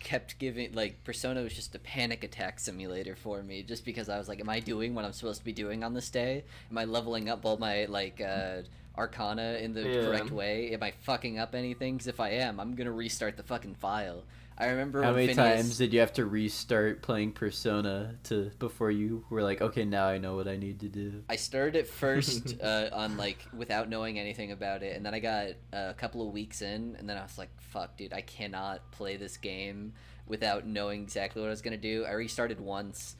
kept 0.01 0.38
giving 0.38 0.72
like 0.74 1.05
Persona 1.05 1.42
was 1.42 1.53
just 1.55 1.74
a 1.74 1.78
panic 1.78 2.24
attack 2.24 2.59
simulator 2.59 3.14
for 3.14 3.42
me 3.42 3.62
just 3.62 3.84
because 3.84 4.09
I 4.09 4.18
was 4.18 4.28
like 4.28 4.40
am 4.40 4.48
I 4.48 4.59
doing 4.61 4.94
what 4.94 5.05
I'm 5.05 5.12
supposed 5.12 5.38
to 5.40 5.44
be 5.44 5.53
doing 5.53 5.84
on 5.84 5.94
this 5.94 6.11
day? 6.11 6.42
Am 6.70 6.78
I 6.78 6.84
leveling 6.86 7.28
up 7.28 7.44
all 7.44 7.59
my 7.59 7.84
like 7.84 8.20
uh 8.20 8.62
arcana 8.98 9.59
in 9.61 9.72
the 9.74 9.82
Yeah. 9.88 10.05
correct 10.07 10.30
way? 10.30 10.72
Am 10.72 10.82
I 10.82 10.90
fucking 10.90 11.38
up 11.38 11.55
anything? 11.55 11.98
Cuz 11.98 12.07
if 12.07 12.18
I 12.20 12.30
am, 12.30 12.59
I'm 12.59 12.74
going 12.74 12.86
to 12.86 12.92
restart 12.92 13.36
the 13.36 13.42
fucking 13.44 13.76
file. 13.76 14.24
I 14.61 14.66
remember 14.66 15.02
How 15.02 15.12
many 15.12 15.28
Phineas, 15.28 15.36
times 15.36 15.78
did 15.78 15.94
you 15.94 16.00
have 16.00 16.12
to 16.14 16.26
restart 16.26 17.00
playing 17.00 17.32
Persona 17.32 18.16
to 18.24 18.50
before 18.58 18.90
you 18.90 19.24
were 19.30 19.42
like, 19.42 19.62
okay, 19.62 19.86
now 19.86 20.06
I 20.06 20.18
know 20.18 20.36
what 20.36 20.46
I 20.46 20.56
need 20.56 20.80
to 20.80 20.88
do? 20.88 21.24
I 21.30 21.36
started 21.36 21.76
it 21.76 21.88
first 21.88 22.61
uh, 22.62 22.90
on 22.92 23.16
like 23.16 23.38
without 23.56 23.88
knowing 23.88 24.18
anything 24.18 24.52
about 24.52 24.82
it, 24.82 24.96
and 24.96 25.04
then 25.04 25.14
I 25.14 25.18
got 25.18 25.46
uh, 25.72 25.88
a 25.88 25.94
couple 25.94 26.26
of 26.26 26.34
weeks 26.34 26.61
in, 26.61 26.94
and 26.98 27.08
then 27.08 27.16
I 27.16 27.22
was 27.22 27.38
like, 27.38 27.48
"Fuck, 27.58 27.96
dude, 27.96 28.12
I 28.12 28.20
cannot 28.20 28.90
play 28.92 29.16
this 29.16 29.38
game 29.38 29.94
without 30.26 30.66
knowing 30.66 31.02
exactly 31.02 31.40
what 31.40 31.48
I 31.48 31.50
was 31.50 31.62
gonna 31.62 31.78
do." 31.78 32.04
I 32.04 32.12
restarted 32.12 32.61
once, 32.61 33.16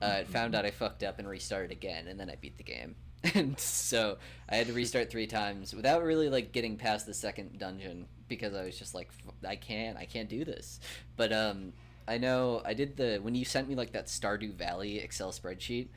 uh, 0.00 0.22
found 0.24 0.54
out 0.54 0.64
I 0.64 0.70
fucked 0.70 1.02
up, 1.02 1.18
and 1.18 1.28
restarted 1.28 1.72
again, 1.72 2.06
and 2.06 2.20
then 2.20 2.30
I 2.30 2.36
beat 2.36 2.56
the 2.56 2.64
game. 2.64 2.94
And 3.34 3.58
so 3.58 4.18
I 4.50 4.56
had 4.56 4.66
to 4.66 4.74
restart 4.74 5.10
three 5.10 5.26
times 5.26 5.74
without 5.74 6.02
really 6.02 6.28
like 6.28 6.52
getting 6.52 6.76
past 6.76 7.06
the 7.06 7.14
second 7.14 7.58
dungeon 7.58 8.06
because 8.34 8.54
I 8.54 8.64
was 8.64 8.78
just 8.78 8.94
like, 8.94 9.10
I 9.46 9.56
can't, 9.56 9.96
I 9.96 10.04
can't 10.04 10.28
do 10.28 10.44
this. 10.44 10.80
But 11.16 11.32
um, 11.32 11.72
I 12.06 12.18
know 12.18 12.62
I 12.64 12.74
did 12.74 12.96
the 12.96 13.18
when 13.22 13.34
you 13.34 13.44
sent 13.44 13.68
me 13.68 13.74
like 13.74 13.92
that 13.92 14.06
Stardew 14.06 14.54
Valley 14.54 14.98
Excel 14.98 15.32
spreadsheet 15.32 15.88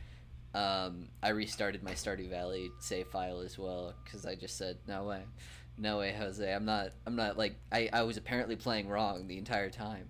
um, 0.58 1.10
I 1.22 1.30
restarted 1.30 1.84
my 1.84 1.92
Stardew 1.92 2.30
Valley 2.30 2.72
save 2.80 3.08
file 3.08 3.40
as 3.42 3.60
well 3.60 3.94
because 4.04 4.26
I 4.26 4.34
just 4.34 4.58
said 4.58 4.78
no 4.88 5.04
way, 5.04 5.24
no 5.78 6.00
way, 6.00 6.14
Jose. 6.14 6.52
I'm 6.52 6.66
not. 6.66 6.94
I'm 7.06 7.16
not 7.16 7.38
like 7.38 7.56
I. 7.72 7.90
I 7.94 8.02
was 8.04 8.18
apparently 8.18 8.56
playing 8.56 8.88
wrong 8.88 9.28
the 9.28 9.38
entire 9.38 9.70
time. 9.70 10.10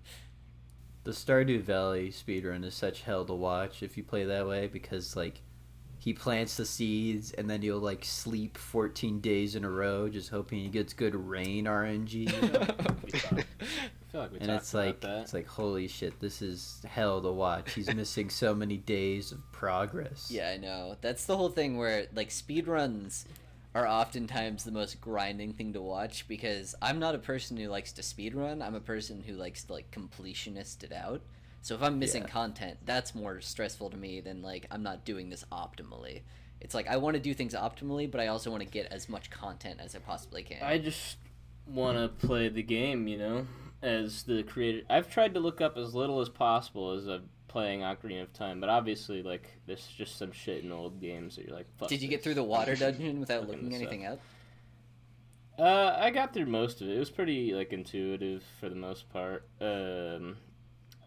The 1.03 1.11
Stardew 1.11 1.61
Valley 1.61 2.09
speedrun 2.09 2.63
is 2.63 2.75
such 2.75 3.01
hell 3.01 3.25
to 3.25 3.34
watch 3.34 3.84
if 3.84 3.97
you 3.97 4.03
play 4.03 4.23
that 4.25 4.47
way 4.47 4.67
because 4.67 5.15
like 5.15 5.41
he 6.08 6.14
plants 6.14 6.55
the 6.55 6.66
seeds 6.66 7.34
and 7.34 7.49
then 7.49 7.62
he'll 7.62 7.80
like 7.80 8.05
sleep 8.05 8.58
14 8.58 9.20
days 9.20 9.55
in 9.55 9.66
a 9.66 9.70
row 9.70 10.08
just 10.08 10.30
hoping 10.30 10.58
he 10.58 10.70
gets 10.70 10.93
good 10.93 11.14
rain 11.14 11.66
RNG. 11.66 12.30
I 13.14 13.43
feel 14.10 14.22
like 14.22 14.32
and 14.39 14.49
it's 14.49 14.74
like 14.74 15.01
that. 15.01 15.24
it's 15.24 15.34
like 15.34 15.47
holy 15.47 15.89
shit, 15.89 16.18
this 16.22 16.41
is 16.41 16.82
hell 16.88 17.22
to 17.22 17.30
watch. 17.30 17.74
He's 17.74 17.93
missing 17.93 18.30
so 18.30 18.55
many 18.55 18.78
days 18.78 19.34
of 19.34 19.39
progress. 19.51 20.32
yeah, 20.32 20.51
I 20.51 20.55
know. 20.55 20.95
That's 21.01 21.26
the 21.26 21.36
whole 21.36 21.49
thing 21.49 21.78
where 21.78 22.08
like 22.16 22.30
speedruns 22.30 23.26
are 23.76 23.86
oftentimes 23.86 24.64
the 24.64 24.72
most 24.72 25.01
grinding 25.01 25.51
thing 25.51 25.74
to 25.74 25.82
watch 25.82 26.26
because 26.30 26.74
I'm 26.82 26.99
not 26.99 27.16
a 27.16 27.20
person 27.20 27.58
who 27.58 27.68
likes 27.68 27.91
to 27.91 28.01
speedrun. 28.01 28.66
I'm 28.66 28.76
a 28.76 28.80
person 28.80 29.26
who 29.28 29.34
likes 29.34 29.66
to 29.66 29.74
like 29.74 29.91
completionist 29.91 30.86
it 30.86 30.93
out. 30.93 31.22
So 31.68 31.76
if 31.76 31.84
I'm 31.84 31.99
missing 31.99 32.24
Yeah. 32.24 32.30
content, 32.30 32.80
that's 32.86 33.13
more 33.13 33.41
stressful 33.41 33.89
to 33.89 33.97
me 33.97 34.22
than 34.22 34.41
like 34.41 34.68
I'm 34.72 34.84
not 34.84 35.03
doing 35.03 35.28
this 35.30 35.43
optimally. 35.51 36.22
It's 36.61 36.74
like 36.74 36.88
I 36.88 36.95
want 36.95 37.15
to 37.15 37.20
do 37.20 37.34
things 37.34 37.53
optimally, 37.53 38.09
but 38.09 38.22
I 38.22 38.28
also 38.28 38.49
want 38.49 38.63
to 38.63 38.70
get 38.70 38.86
as 38.86 39.09
much 39.09 39.30
content 39.30 39.82
as 39.82 39.93
I 39.93 39.99
possibly 39.99 40.43
can. 40.43 40.63
I 40.63 40.78
just 40.78 41.18
want 41.65 41.97
to 41.97 42.26
play 42.26 42.47
the 42.47 42.63
game, 42.63 43.09
you 43.09 43.18
know, 43.18 43.47
as 43.82 44.24
the 44.24 44.43
creator. 44.43 44.86
I've 44.89 45.11
tried 45.11 45.34
to 45.34 45.41
look 45.41 45.59
up 45.59 45.76
as 45.76 45.93
little 45.93 46.22
as 46.22 46.30
possible 46.30 46.91
as 46.91 47.05
I'm 47.05 47.28
playing 47.49 47.82
Ocarina 47.82 48.22
of 48.22 48.32
Time, 48.32 48.61
but 48.61 48.70
obviously, 48.70 49.22
like, 49.22 49.49
there's 49.65 49.88
just 49.88 50.18
some 50.18 50.32
shit 50.32 50.63
in 50.63 50.72
old 50.72 51.01
games 51.01 51.36
that 51.36 51.47
you're 51.47 51.55
like, 51.57 51.68
fuck. 51.78 51.89
Did 51.89 52.01
you 52.01 52.07
get 52.07 52.24
through 52.24 52.36
the 52.36 52.43
water 52.45 52.76
dungeon 52.78 53.20
without 53.20 53.41
Looking 53.41 53.63
looking 53.63 53.70
this 53.72 53.82
anything 53.82 54.05
up? 54.05 54.22
Uh, 55.59 55.97
I 55.99 56.11
got 56.11 56.34
through 56.34 56.45
most 56.45 56.80
of 56.80 56.88
it. 56.88 56.95
It 56.95 56.99
was 56.99 57.09
pretty 57.09 57.53
like 57.53 57.74
intuitive 57.74 58.41
for 58.57 58.70
the 58.70 58.76
most 58.76 59.09
part. 59.09 59.45
Um, 59.59 60.38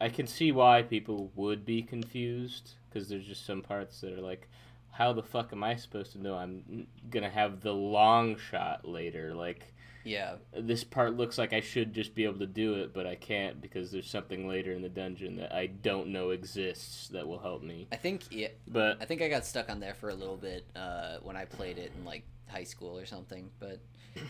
I 0.00 0.08
can 0.08 0.26
see 0.26 0.50
why 0.52 0.82
people 0.82 1.30
would 1.34 1.64
be 1.64 1.82
confused 1.82 2.72
because 2.88 3.08
there's 3.08 3.26
just 3.26 3.44
some 3.46 3.62
parts 3.62 4.00
that 4.00 4.12
are 4.12 4.20
like, 4.22 4.48
how 4.92 5.12
the 5.12 5.22
fuck 5.22 5.52
am 5.52 5.62
I 5.62 5.76
supposed 5.76 6.12
to 6.12 6.18
know 6.22 6.34
I'm 6.36 6.86
gonna 7.10 7.30
have 7.30 7.60
the 7.60 7.72
long 7.72 8.36
shot 8.38 8.86
later? 8.88 9.34
Like, 9.34 9.72
Yeah. 10.04 10.36
this 10.52 10.82
part 10.84 11.16
looks 11.16 11.36
like 11.38 11.52
I 11.52 11.60
should 11.60 11.92
just 11.92 12.14
be 12.14 12.24
able 12.24 12.38
to 12.40 12.46
do 12.46 12.74
it, 12.74 12.92
but 12.94 13.06
I 13.06 13.14
can't 13.14 13.60
because 13.60 13.90
there's 13.92 14.08
something 14.10 14.48
later 14.48 14.72
in 14.72 14.82
the 14.82 14.88
dungeon 14.88 15.36
that 15.36 15.54
I 15.54 15.66
don't 15.66 16.08
know 16.08 16.30
exists 16.30 17.08
that 17.08 17.26
will 17.28 17.38
help 17.38 17.62
me. 17.62 17.86
I 17.92 17.96
think 17.96 18.24
yeah, 18.30 18.48
But 18.66 19.00
I 19.00 19.04
think 19.04 19.22
I 19.22 19.28
got 19.28 19.44
stuck 19.44 19.70
on 19.70 19.78
there 19.80 19.94
for 19.94 20.08
a 20.08 20.14
little 20.14 20.36
bit 20.38 20.64
uh, 20.74 21.18
when 21.22 21.36
I 21.36 21.44
played 21.44 21.78
it 21.78 21.92
in 21.96 22.04
like 22.04 22.24
high 22.48 22.64
school 22.64 22.98
or 22.98 23.04
something. 23.06 23.50
But 23.60 23.80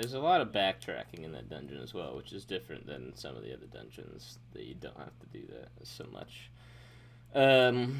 there's 0.00 0.14
a 0.14 0.20
lot 0.20 0.40
of 0.40 0.48
backtracking 0.52 1.24
in 1.24 1.32
that 1.32 1.48
dungeon 1.50 1.78
as 1.82 1.92
well, 1.92 2.16
which 2.16 2.32
is 2.32 2.44
different 2.44 2.86
than 2.86 3.14
some 3.16 3.36
of 3.36 3.42
the 3.42 3.52
other 3.52 3.66
dungeons 3.66 4.38
that 4.52 4.64
you 4.64 4.74
don't 4.74 4.96
have 4.96 5.18
to 5.20 5.26
do 5.32 5.44
that 5.48 5.68
so 5.82 6.06
much. 6.12 6.50
Um, 7.34 7.98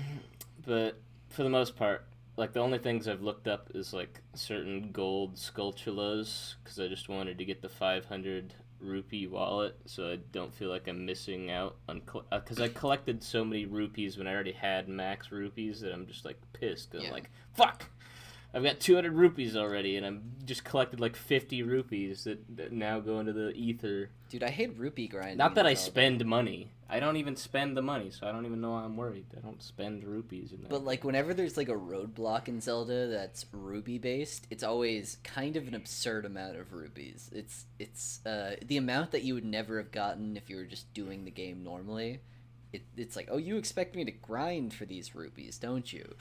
but 0.66 1.00
for 1.28 1.42
the 1.42 1.48
most 1.50 1.76
part, 1.76 2.04
like 2.36 2.52
the 2.52 2.60
only 2.60 2.78
things 2.78 3.08
I've 3.08 3.22
looked 3.22 3.48
up 3.48 3.70
is 3.74 3.92
like 3.92 4.20
certain 4.34 4.90
gold 4.92 5.34
Skulltulas 5.34 6.54
because 6.62 6.78
I 6.78 6.86
just 6.88 7.08
wanted 7.08 7.36
to 7.38 7.44
get 7.44 7.62
the 7.62 7.68
500 7.68 8.54
rupee 8.80 9.26
wallet, 9.26 9.76
so 9.86 10.08
I 10.12 10.16
don't 10.30 10.54
feel 10.54 10.68
like 10.70 10.86
I'm 10.86 11.04
missing 11.04 11.50
out 11.50 11.76
on 11.88 12.00
because 12.30 12.60
I 12.60 12.68
collected 12.68 13.24
so 13.24 13.44
many 13.44 13.66
rupees 13.66 14.16
when 14.16 14.28
I 14.28 14.32
already 14.34 14.52
had 14.52 14.88
max 14.88 15.32
rupees 15.32 15.80
that 15.80 15.92
I'm 15.92 16.06
just 16.06 16.24
like 16.24 16.38
pissed. 16.52 16.92
'cause 16.92 17.00
I'm 17.00 17.06
Yeah. 17.06 17.12
like, 17.12 17.30
fuck. 17.54 17.86
I've 18.54 18.62
got 18.62 18.80
200 18.80 19.12
rupees 19.12 19.56
already, 19.56 19.96
and 19.96 20.06
I'm 20.06 20.22
just 20.44 20.64
collected 20.64 21.00
like 21.00 21.16
50 21.16 21.62
rupees 21.62 22.24
that, 22.24 22.56
that 22.56 22.72
now 22.72 22.98
go 22.98 23.20
into 23.20 23.32
the 23.32 23.50
ether. 23.50 24.10
dude, 24.30 24.42
I 24.42 24.48
hate 24.48 24.78
rupee 24.78 25.06
grinding. 25.06 25.36
Not 25.36 25.54
that 25.56 25.66
I 25.66 25.74
spend 25.74 26.24
money. 26.24 26.70
I 26.90 27.00
don't 27.00 27.16
even 27.16 27.36
spend 27.36 27.76
the 27.76 27.82
money, 27.82 28.10
so 28.10 28.26
I 28.26 28.32
don't 28.32 28.46
even 28.46 28.62
know 28.62 28.70
why 28.70 28.84
I'm 28.84 28.96
worried. 28.96 29.26
I 29.36 29.40
don't 29.40 29.62
spend 29.62 30.04
rupees 30.04 30.52
in 30.52 30.62
that. 30.62 30.70
But 30.70 30.84
like 30.84 31.04
whenever 31.04 31.34
there's 31.34 31.58
like 31.58 31.68
a 31.68 31.74
roadblock 31.74 32.48
in 32.48 32.62
Zelda 32.62 33.08
that's 33.08 33.44
rupee 33.52 33.98
based, 33.98 34.46
it's 34.48 34.62
always 34.62 35.18
kind 35.22 35.56
of 35.56 35.68
an 35.68 35.74
absurd 35.74 36.24
amount 36.24 36.56
of 36.56 36.72
rupees. 36.72 37.28
It's 37.34 37.66
it's 37.78 38.24
uh, 38.24 38.56
the 38.66 38.78
amount 38.78 39.10
that 39.10 39.22
you 39.22 39.34
would 39.34 39.44
never 39.44 39.76
have 39.76 39.92
gotten 39.92 40.38
if 40.38 40.48
you 40.48 40.56
were 40.56 40.64
just 40.64 40.92
doing 40.94 41.26
the 41.26 41.30
game 41.30 41.62
normally. 41.62 42.20
It, 42.72 42.82
it's 42.96 43.16
like, 43.16 43.28
oh, 43.30 43.38
you 43.38 43.58
expect 43.58 43.94
me 43.94 44.04
to 44.06 44.10
grind 44.10 44.72
for 44.72 44.86
these 44.86 45.14
rupees, 45.14 45.58
don't 45.58 45.90
you? 45.92 46.14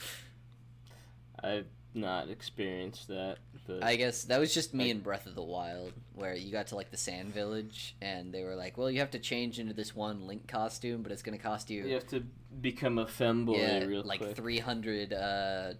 I've 1.41 1.67
not 1.97 2.29
experienced 2.29 3.07
that. 3.09 3.37
But 3.67 3.83
I 3.83 3.95
guess 3.97 4.23
that 4.25 4.39
was 4.39 4.53
just 4.53 4.73
me 4.73 4.85
Like- 4.85 4.91
in 4.91 4.99
Breath 5.01 5.25
of 5.25 5.35
the 5.35 5.43
Wild, 5.43 5.93
where 6.13 6.33
you 6.35 6.51
got 6.51 6.67
to 6.67 6.75
like 6.75 6.91
the 6.91 6.97
Sand 6.97 7.33
Village, 7.33 7.95
and 8.01 8.33
they 8.33 8.43
were 8.43 8.55
like, 8.55 8.77
"Well, 8.77 8.89
you 8.89 8.99
have 8.99 9.11
to 9.11 9.19
change 9.19 9.59
into 9.59 9.73
this 9.73 9.95
one 9.95 10.25
Link 10.27 10.47
costume, 10.47 11.03
but 11.03 11.11
it's 11.11 11.21
gonna 11.23 11.37
cost 11.37 11.69
you, 11.69 11.83
you 11.85 11.93
have 11.95 12.07
to 12.07 12.23
become 12.61 12.97
a 12.97 13.05
femboy 13.05 13.57
yeah, 13.57 13.83
real 13.83 14.03
like 14.03 14.21
quick. 14.21 14.35
300, 14.37 15.11
uh, 15.13 15.73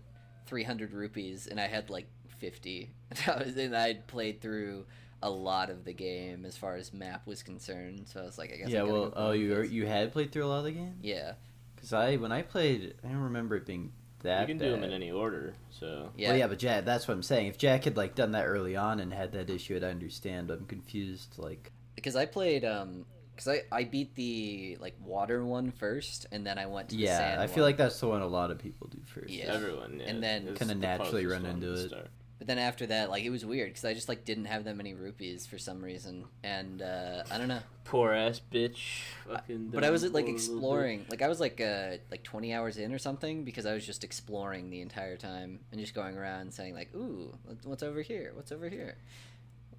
300 0.47 0.91
rupees," 0.93 1.47
and 1.47 1.59
I 1.59 1.67
had 1.67 1.89
like 1.89 2.07
fifty. 2.27 2.91
That 3.25 3.45
was, 3.45 3.55
and 3.57 3.75
I'd 3.75 4.05
played 4.07 4.41
through 4.41 4.85
a 5.23 5.29
lot 5.29 5.69
of 5.69 5.83
the 5.85 5.93
game 5.93 6.45
as 6.45 6.55
far 6.57 6.75
as 6.75 6.93
map 6.93 7.25
was 7.25 7.41
concerned. 7.41 8.07
So 8.07 8.21
I 8.21 8.23
was 8.25 8.37
like, 8.37 8.51
I 8.53 8.57
guess. 8.57 8.69
Yeah, 8.69 8.81
gotta 8.81 8.91
well, 8.91 9.05
go 9.09 9.13
oh, 9.15 9.31
you 9.31 9.55
this. 9.55 9.71
you 9.71 9.85
had 9.85 10.11
played 10.11 10.31
through 10.31 10.45
a 10.45 10.47
lot 10.47 10.59
of 10.59 10.65
the 10.65 10.71
game? 10.73 10.95
Yeah, 11.01 11.33
Because 11.75 11.93
I 11.93 12.17
when 12.17 12.31
I 12.31 12.41
played, 12.41 12.95
I 13.03 13.07
don't 13.07 13.17
remember 13.21 13.55
it 13.55 13.65
being 13.65 13.93
that 14.27 14.41
you 14.41 14.47
can 14.47 14.57
bad. 14.59 14.65
do 14.65 14.71
them 14.71 14.83
in 14.83 14.91
any 14.93 15.11
order. 15.11 15.53
So 15.71 16.11
yeah. 16.15 16.29
Well, 16.29 16.37
yeah, 16.37 16.47
but 16.47 16.59
Jack, 16.59 16.85
that's 16.85 17.07
what 17.07 17.15
I'm 17.15 17.23
saying. 17.23 17.47
If 17.47 17.57
Jack 17.57 17.83
had 17.85 17.97
like 17.97 18.15
done 18.15 18.31
that 18.31 18.45
early 18.45 18.75
on 18.75 18.99
and 18.99 19.13
had 19.13 19.31
that 19.33 19.49
issue, 19.49 19.75
I'd 19.75 19.83
understand. 19.83 20.47
But 20.47 20.59
I'm 20.59 20.65
confused. 20.65 21.35
Like, 21.37 21.71
because 21.95 22.15
I 22.15 22.25
played 22.25 22.63
um. 22.63 23.05
Because 23.35 23.59
I, 23.71 23.75
I 23.81 23.83
beat 23.83 24.15
the 24.15 24.77
like 24.81 24.95
water 24.99 25.45
one 25.45 25.69
first, 25.69 26.25
and 26.31 26.43
then 26.43 26.57
I 26.57 26.65
went 26.65 26.89
to 26.89 26.95
the 26.95 27.03
yeah, 27.03 27.17
sand 27.19 27.39
I 27.41 27.45
feel 27.45 27.57
one. 27.63 27.69
like 27.69 27.77
that's 27.77 27.99
the 27.99 28.07
one 28.07 28.23
a 28.23 28.27
lot 28.27 28.49
of 28.49 28.57
people 28.57 28.87
do 28.87 28.97
first. 29.05 29.29
Yeah. 29.29 29.53
everyone, 29.53 29.99
yeah, 29.99 30.07
And 30.07 30.23
then- 30.23 30.55
Kinda 30.55 30.73
naturally 30.73 31.27
run 31.27 31.45
into 31.45 31.73
it. 31.73 31.89
start. 31.89 32.07
But 32.37 32.45
then 32.45 32.59
after 32.59 32.85
that, 32.87 33.09
like 33.09 33.23
it 33.23 33.31
was 33.31 33.43
weird 33.45 33.69
because 33.69 33.85
I 33.85 33.93
just 33.93 34.07
like 34.07 34.23
didn't 34.23 34.45
have 34.45 34.63
that 34.65 34.75
many 34.75 34.93
rupees 34.93 35.47
for 35.47 35.57
some 35.57 35.81
reason, 35.81 36.25
and 36.43 36.81
uh, 36.81 37.23
I 37.31 37.37
don't 37.37 37.47
know. 37.47 37.61
Poor 37.83 38.13
ass 38.13 38.39
bitch. 38.51 39.01
Fucking 39.27 39.69
But 39.69 39.83
I 39.83 39.89
was 39.89 40.03
like 40.11 40.27
exploring, 40.27 41.05
like 41.09 41.21
I 41.21 41.29
was 41.29 41.39
like 41.39 41.59
uh, 41.59 41.97
like 42.11 42.23
twenty 42.23 42.53
hours 42.53 42.77
in 42.77 42.93
or 42.93 42.99
something 42.99 43.43
because 43.43 43.65
I 43.65 43.73
was 43.73 43.85
just 43.85 44.03
exploring 44.03 44.69
the 44.69 44.81
entire 44.81 45.17
time 45.17 45.59
and 45.71 45.81
just 45.81 45.95
going 45.95 46.15
around 46.15 46.53
saying 46.53 46.75
like, 46.75 46.93
"Ooh, 46.95 47.33
what's 47.63 47.81
over 47.81 48.01
here? 48.01 48.33
What's 48.35 48.51
over 48.51 48.69
here?" 48.69 48.97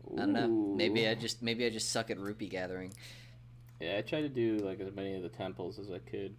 bitch. 0.09 0.14
I 0.14 0.20
don't 0.20 0.32
know. 0.32 0.48
Maybe 0.48 1.06
I 1.06 1.14
just 1.14 1.42
maybe 1.42 1.64
I 1.64 1.70
just 1.70 1.90
suck 1.90 2.11
at 2.11 2.18
rupee 2.18 2.48
gathering. 2.48 2.92
Yeah, 3.80 3.98
I 3.98 4.02
tried 4.02 4.22
to 4.22 4.28
do 4.28 4.59
like 4.59 4.80
as 4.80 4.92
many 4.94 5.14
of 5.14 5.22
the 5.22 5.28
temples 5.28 5.78
as 5.78 5.90
I 5.90 5.98
could. 5.98 6.36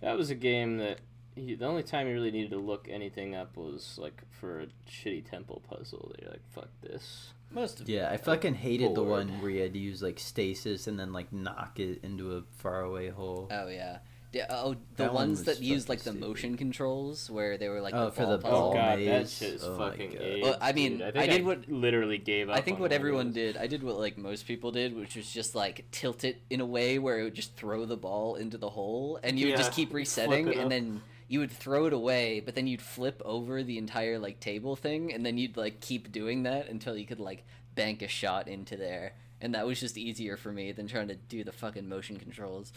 That 0.00 0.16
was 0.16 0.30
a 0.30 0.34
game 0.34 0.78
that 0.78 0.98
you, 1.40 1.56
the 1.56 1.66
only 1.66 1.82
time 1.82 2.06
you 2.08 2.14
really 2.14 2.30
needed 2.30 2.50
to 2.50 2.58
look 2.58 2.88
anything 2.90 3.34
up 3.34 3.56
was 3.56 3.96
like 4.00 4.22
for 4.40 4.60
a 4.60 4.66
shitty 4.90 5.28
temple 5.28 5.62
puzzle. 5.68 6.12
You're 6.20 6.30
like, 6.30 6.42
fuck 6.50 6.68
this. 6.82 7.28
Most 7.50 7.80
of 7.80 7.88
Yeah, 7.88 8.10
I 8.10 8.16
fucking 8.18 8.54
hated 8.54 8.94
the 8.94 9.02
one 9.02 9.28
where 9.40 9.50
you 9.50 9.62
had 9.62 9.72
to 9.72 9.78
use 9.78 10.02
like 10.02 10.18
stasis 10.18 10.86
and 10.86 10.98
then 11.00 11.12
like 11.12 11.32
knock 11.32 11.80
it 11.80 12.00
into 12.02 12.36
a 12.36 12.42
faraway 12.58 13.08
hole. 13.08 13.48
Oh 13.50 13.68
yeah. 13.68 13.98
Yeah, 14.30 14.44
uh, 14.50 14.62
oh, 14.62 14.72
the 14.74 15.04
That 15.04 15.14
one 15.14 15.28
ones 15.28 15.38
was 15.38 15.46
that 15.46 15.62
used 15.64 15.88
like 15.88 16.00
the 16.00 16.10
fucking 16.10 16.20
motion 16.20 16.56
controls 16.58 17.30
where 17.30 17.56
they 17.56 17.70
were 17.70 17.80
like 17.80 17.94
Oh, 17.94 18.06
the 18.06 18.12
for 18.12 18.26
the 18.26 18.36
puzzle. 18.36 18.50
Oh 18.58 18.60
ball 18.60 18.74
god, 18.74 18.98
that 18.98 19.20
maze. 19.20 19.32
shit 19.38 19.54
is 19.54 19.64
Oh 19.64 19.78
fucking 19.78 20.10
God. 20.10 20.20
AIDS, 20.20 20.42
Well, 20.44 20.58
I 20.60 20.72
mean, 20.72 20.98
dude. 20.98 21.02
I 21.02 21.08
I, 21.08 21.12
think 21.12 21.30
did 21.32 21.44
what- 21.46 21.68
literally 21.70 22.18
gave 22.18 22.50
up. 22.50 22.56
I 22.58 22.60
think 22.60 22.74
on 22.76 22.82
what 22.82 22.92
everyone 22.92 23.32
did, 23.32 23.56
I 23.56 23.66
did 23.66 23.82
what 23.82 23.98
like 23.98 24.18
most 24.18 24.46
people 24.46 24.70
did, 24.70 24.94
which 24.94 25.16
was 25.16 25.32
just 25.32 25.54
like 25.54 25.86
tilt 25.92 26.24
it 26.24 26.42
in 26.50 26.60
a 26.60 26.66
way 26.66 26.98
where 26.98 27.18
it 27.20 27.22
would 27.24 27.34
just 27.34 27.56
throw 27.56 27.86
the 27.86 27.96
ball 27.96 28.34
into 28.34 28.58
the 28.58 28.68
hole, 28.68 29.18
and 29.22 29.38
you 29.38 29.46
would 29.46 29.56
just 29.56 29.72
keep 29.72 29.94
resetting, 29.94 30.48
and 30.50 30.60
up. 30.64 30.68
then 30.68 31.00
you 31.28 31.40
would 31.40 31.52
throw 31.52 31.86
it 31.86 31.92
away, 31.92 32.40
but 32.40 32.54
then 32.54 32.66
you'd 32.66 32.82
flip 32.82 33.20
over 33.24 33.62
the 33.62 33.78
entire 33.78 34.18
like 34.18 34.40
table 34.40 34.74
thing, 34.74 35.12
and 35.12 35.24
then 35.24 35.38
you'd 35.38 35.56
like 35.56 35.80
keep 35.80 36.10
doing 36.10 36.42
that 36.44 36.68
until 36.68 36.96
you 36.96 37.06
could 37.06 37.20
like 37.20 37.44
bank 37.74 38.02
a 38.02 38.08
shot 38.08 38.48
into 38.48 38.76
there, 38.76 39.12
and 39.40 39.54
that 39.54 39.66
was 39.66 39.78
just 39.78 39.96
easier 39.98 40.36
for 40.36 40.50
me 40.50 40.72
than 40.72 40.88
trying 40.88 41.08
to 41.08 41.14
do 41.14 41.44
the 41.44 41.52
fucking 41.52 41.88
motion 41.88 42.18
controls. 42.18 42.72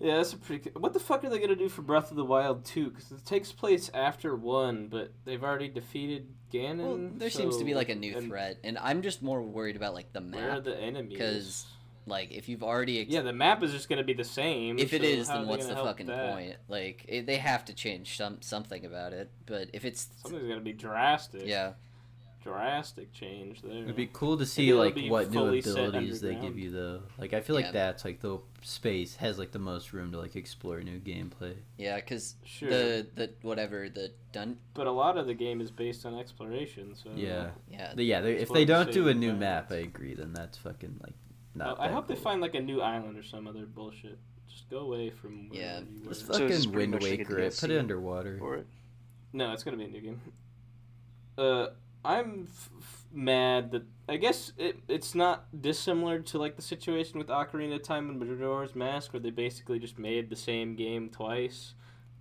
Yeah, 0.00 0.16
that's 0.16 0.32
a 0.32 0.36
pretty. 0.36 0.70
What 0.70 0.94
the 0.94 0.98
fuck 0.98 1.22
are 1.22 1.30
they 1.30 1.38
gonna 1.38 1.54
do 1.54 1.68
for 1.68 1.82
Breath 1.82 2.10
of 2.10 2.16
the 2.16 2.24
Wild 2.24 2.64
2? 2.64 2.90
Because 2.90 3.12
it 3.12 3.24
takes 3.24 3.52
place 3.52 3.88
after 3.94 4.34
one, 4.34 4.88
but 4.88 5.12
they've 5.24 5.44
already 5.44 5.68
defeated 5.68 6.26
Ganon. 6.52 6.78
Well, 6.78 7.10
there 7.18 7.30
seems 7.30 7.56
to 7.58 7.64
be 7.64 7.74
like 7.74 7.88
a 7.88 7.94
new 7.94 8.16
and 8.16 8.26
threat, 8.26 8.58
and 8.64 8.78
I'm 8.78 9.02
just 9.02 9.22
more 9.22 9.40
worried 9.40 9.76
about 9.76 9.94
like 9.94 10.12
the 10.12 10.20
map. 10.20 10.40
Where 10.40 10.50
are 10.50 10.60
the 10.60 10.76
enemies? 10.76 11.16
'cause 11.16 11.66
Like 12.06 12.32
if 12.32 12.48
you've 12.48 12.62
already 12.64 13.00
ex- 13.00 13.10
yeah, 13.10 13.20
the 13.22 13.32
map 13.32 13.62
is 13.62 13.72
just 13.72 13.88
gonna 13.88 14.02
be 14.02 14.12
the 14.14 14.24
same. 14.24 14.78
if 14.78 14.92
it 14.92 15.02
so 15.02 15.06
is, 15.08 15.28
then 15.28 15.46
what's 15.46 15.66
the 15.66 15.76
fucking 15.76 16.06
that? 16.06 16.32
point? 16.34 16.56
Like 16.68 17.04
it, 17.08 17.26
they 17.26 17.36
have 17.36 17.64
to 17.66 17.74
change 17.74 18.16
some 18.16 18.38
something 18.42 18.84
about 18.84 19.12
it. 19.12 19.30
But 19.46 19.68
if 19.72 19.84
it's 19.84 20.08
Something's 20.22 20.48
gonna 20.48 20.60
be 20.60 20.72
drastic. 20.72 21.42
yeah, 21.46 21.74
drastic 22.42 23.12
change 23.12 23.62
there. 23.62 23.84
It'd 23.84 23.94
be 23.94 24.08
cool 24.12 24.36
to 24.38 24.46
see 24.46 24.68
it'll 24.70 24.82
like 24.84 24.98
what 25.08 25.30
new 25.30 25.46
abilities 25.58 26.20
they 26.20 26.34
give 26.34 26.58
you 26.58 26.70
though. 26.72 27.02
Like 27.18 27.34
I 27.34 27.40
feel 27.40 27.54
like 27.54 27.66
Yeah. 27.66 27.72
that's 27.72 28.04
like 28.04 28.20
the 28.20 28.38
space 28.62 29.16
has 29.16 29.38
like 29.38 29.52
the 29.52 29.58
most 29.60 29.92
room 29.92 30.10
to 30.12 30.18
like 30.18 30.34
explore 30.34 30.80
new 30.80 30.98
gameplay. 30.98 31.54
yeah, 31.78 31.96
because 31.96 32.34
Sure, 32.44 32.68
the 32.68 33.06
the 33.14 33.30
whatever 33.42 33.88
the 33.88 34.10
dun 34.32 34.58
but 34.74 34.86
a 34.86 34.90
lot 34.90 35.16
of 35.16 35.26
the 35.26 35.34
game 35.34 35.60
is 35.60 35.70
based 35.70 36.04
on 36.04 36.18
exploration. 36.18 36.94
So 36.96 37.10
Yeah. 37.14 37.50
yeah 37.70 37.92
But 37.94 38.04
yeah, 38.04 38.20
they, 38.20 38.32
if 38.38 38.48
they 38.48 38.64
don't 38.64 38.90
do 38.90 39.08
a 39.08 39.14
new 39.14 39.34
map, 39.34 39.70
I 39.70 39.76
agree. 39.76 40.14
Then 40.14 40.32
that's 40.32 40.58
fucking 40.58 40.98
like 41.02 41.14
not. 41.54 41.78
I 41.80 41.88
that 41.88 41.94
hope 41.94 42.06
they 42.08 42.14
cool. 42.14 42.22
find 42.22 42.40
like 42.40 42.54
a 42.54 42.60
new 42.60 42.80
island 42.80 43.18
or 43.18 43.22
some 43.22 43.46
other 43.46 43.66
bullshit. 43.66 44.18
Just 44.48 44.68
go 44.70 44.78
away 44.80 45.10
from 45.10 45.48
where 45.48 45.60
Yeah. 45.60 45.80
you 45.80 46.02
were. 46.04 46.08
Just 46.10 46.26
fucking 46.26 46.46
pretty 46.48 46.68
Wind 46.68 46.90
much 46.92 47.02
like 47.02 47.18
Waker 47.18 47.38
it. 47.38 47.56
Put 47.58 47.70
it 47.70 47.78
underwater. 47.78 48.38
for 48.38 48.56
it. 48.56 48.66
No, 49.32 49.52
it's 49.52 49.62
gonna 49.64 49.76
be 49.78 49.84
a 49.84 49.88
new 49.88 50.00
game. 50.00 50.20
Uh, 51.38 51.68
I'm 52.04 52.46
f- 52.50 52.70
f- 52.78 53.04
mad 53.12 53.70
that 53.72 53.82
I 54.08 54.16
guess 54.16 54.52
it 54.58 54.78
it's 54.88 55.14
not 55.14 55.46
dissimilar 55.62 56.18
to 56.20 56.38
like 56.38 56.56
the 56.56 56.62
situation 56.62 57.18
with 57.18 57.28
Ocarina 57.28 57.76
of 57.76 57.82
Time 57.82 58.10
and 58.10 58.18
Majora's 58.20 58.74
Mask, 58.74 59.12
where 59.12 59.20
they 59.20 59.30
basically 59.30 59.78
just 59.78 59.98
made 59.98 60.28
the 60.28 60.36
same 60.36 60.74
game 60.74 61.08
twice, 61.08 61.74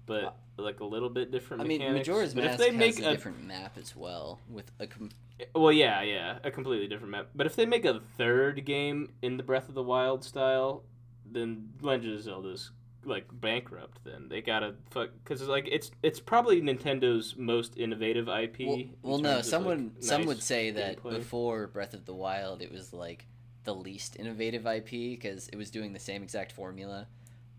but 0.06 0.38
like 0.58 0.80
a 0.80 0.86
little 0.86 1.10
bit 1.10 1.32
different 1.32 1.62
I 1.62 1.66
mean 1.66 1.80
mechanics. 1.80 2.08
Majora's 2.08 2.34
but 2.34 2.43
Mask 2.43 2.60
if 2.60 2.60
they 2.60 2.72
make 2.76 2.99
a, 2.99 3.10
a 3.10 3.12
different 3.12 3.43
map 3.45 3.78
as 3.78 3.95
well 3.95 4.39
with 4.49 4.72
a 4.80 4.88
com- 4.88 5.10
well, 5.56 5.72
yeah, 5.72 6.02
yeah, 6.02 6.39
a 6.43 6.52
completely 6.52 6.88
different 6.88 7.12
map. 7.12 7.30
But 7.34 7.47
if 7.47 7.56
they 7.56 7.66
make 7.66 7.86
a 7.86 7.99
third 8.18 8.64
game 8.66 9.14
in 9.22 9.38
the 9.38 9.43
Breath 9.43 9.70
of 9.70 9.76
the 9.76 9.84
Wild 9.84 10.24
style, 10.24 10.84
then 11.26 11.70
Legend 11.82 12.14
of 12.14 12.22
Zelda's 12.22 12.72
like 13.04 13.26
bankrupt. 13.32 14.04
Then 14.04 14.28
they 14.30 14.41
gotta 14.41 14.76
fuck 14.91 15.10
because 15.24 15.41
like 15.47 15.68
it's 15.72 15.91
it's 16.04 16.20
probably 16.20 16.62
Nintendo's 16.62 17.36
most 17.38 17.78
innovative 17.78 18.28
IP. 18.28 18.60
well, 18.60 18.84
well 19.02 19.18
no 19.20 19.41
someone 19.41 19.91
like, 19.95 20.04
some 20.04 20.22
nice 20.22 20.28
would 20.28 20.43
say 20.43 20.72
that 20.72 21.02
gameplay. 21.02 21.18
before 21.18 21.68
Breath 21.68 21.93
of 21.93 22.06
the 22.06 22.14
Wild 22.14 22.62
it 22.62 22.72
was 22.72 22.93
like 22.93 23.26
the 23.64 23.74
least 23.74 24.18
innovative 24.18 24.66
IP 24.66 24.89
because 24.89 25.47
it 25.49 25.56
was 25.56 25.72
doing 25.72 25.93
the 25.93 25.99
same 25.99 26.24
exact 26.24 26.52
formula 26.52 27.08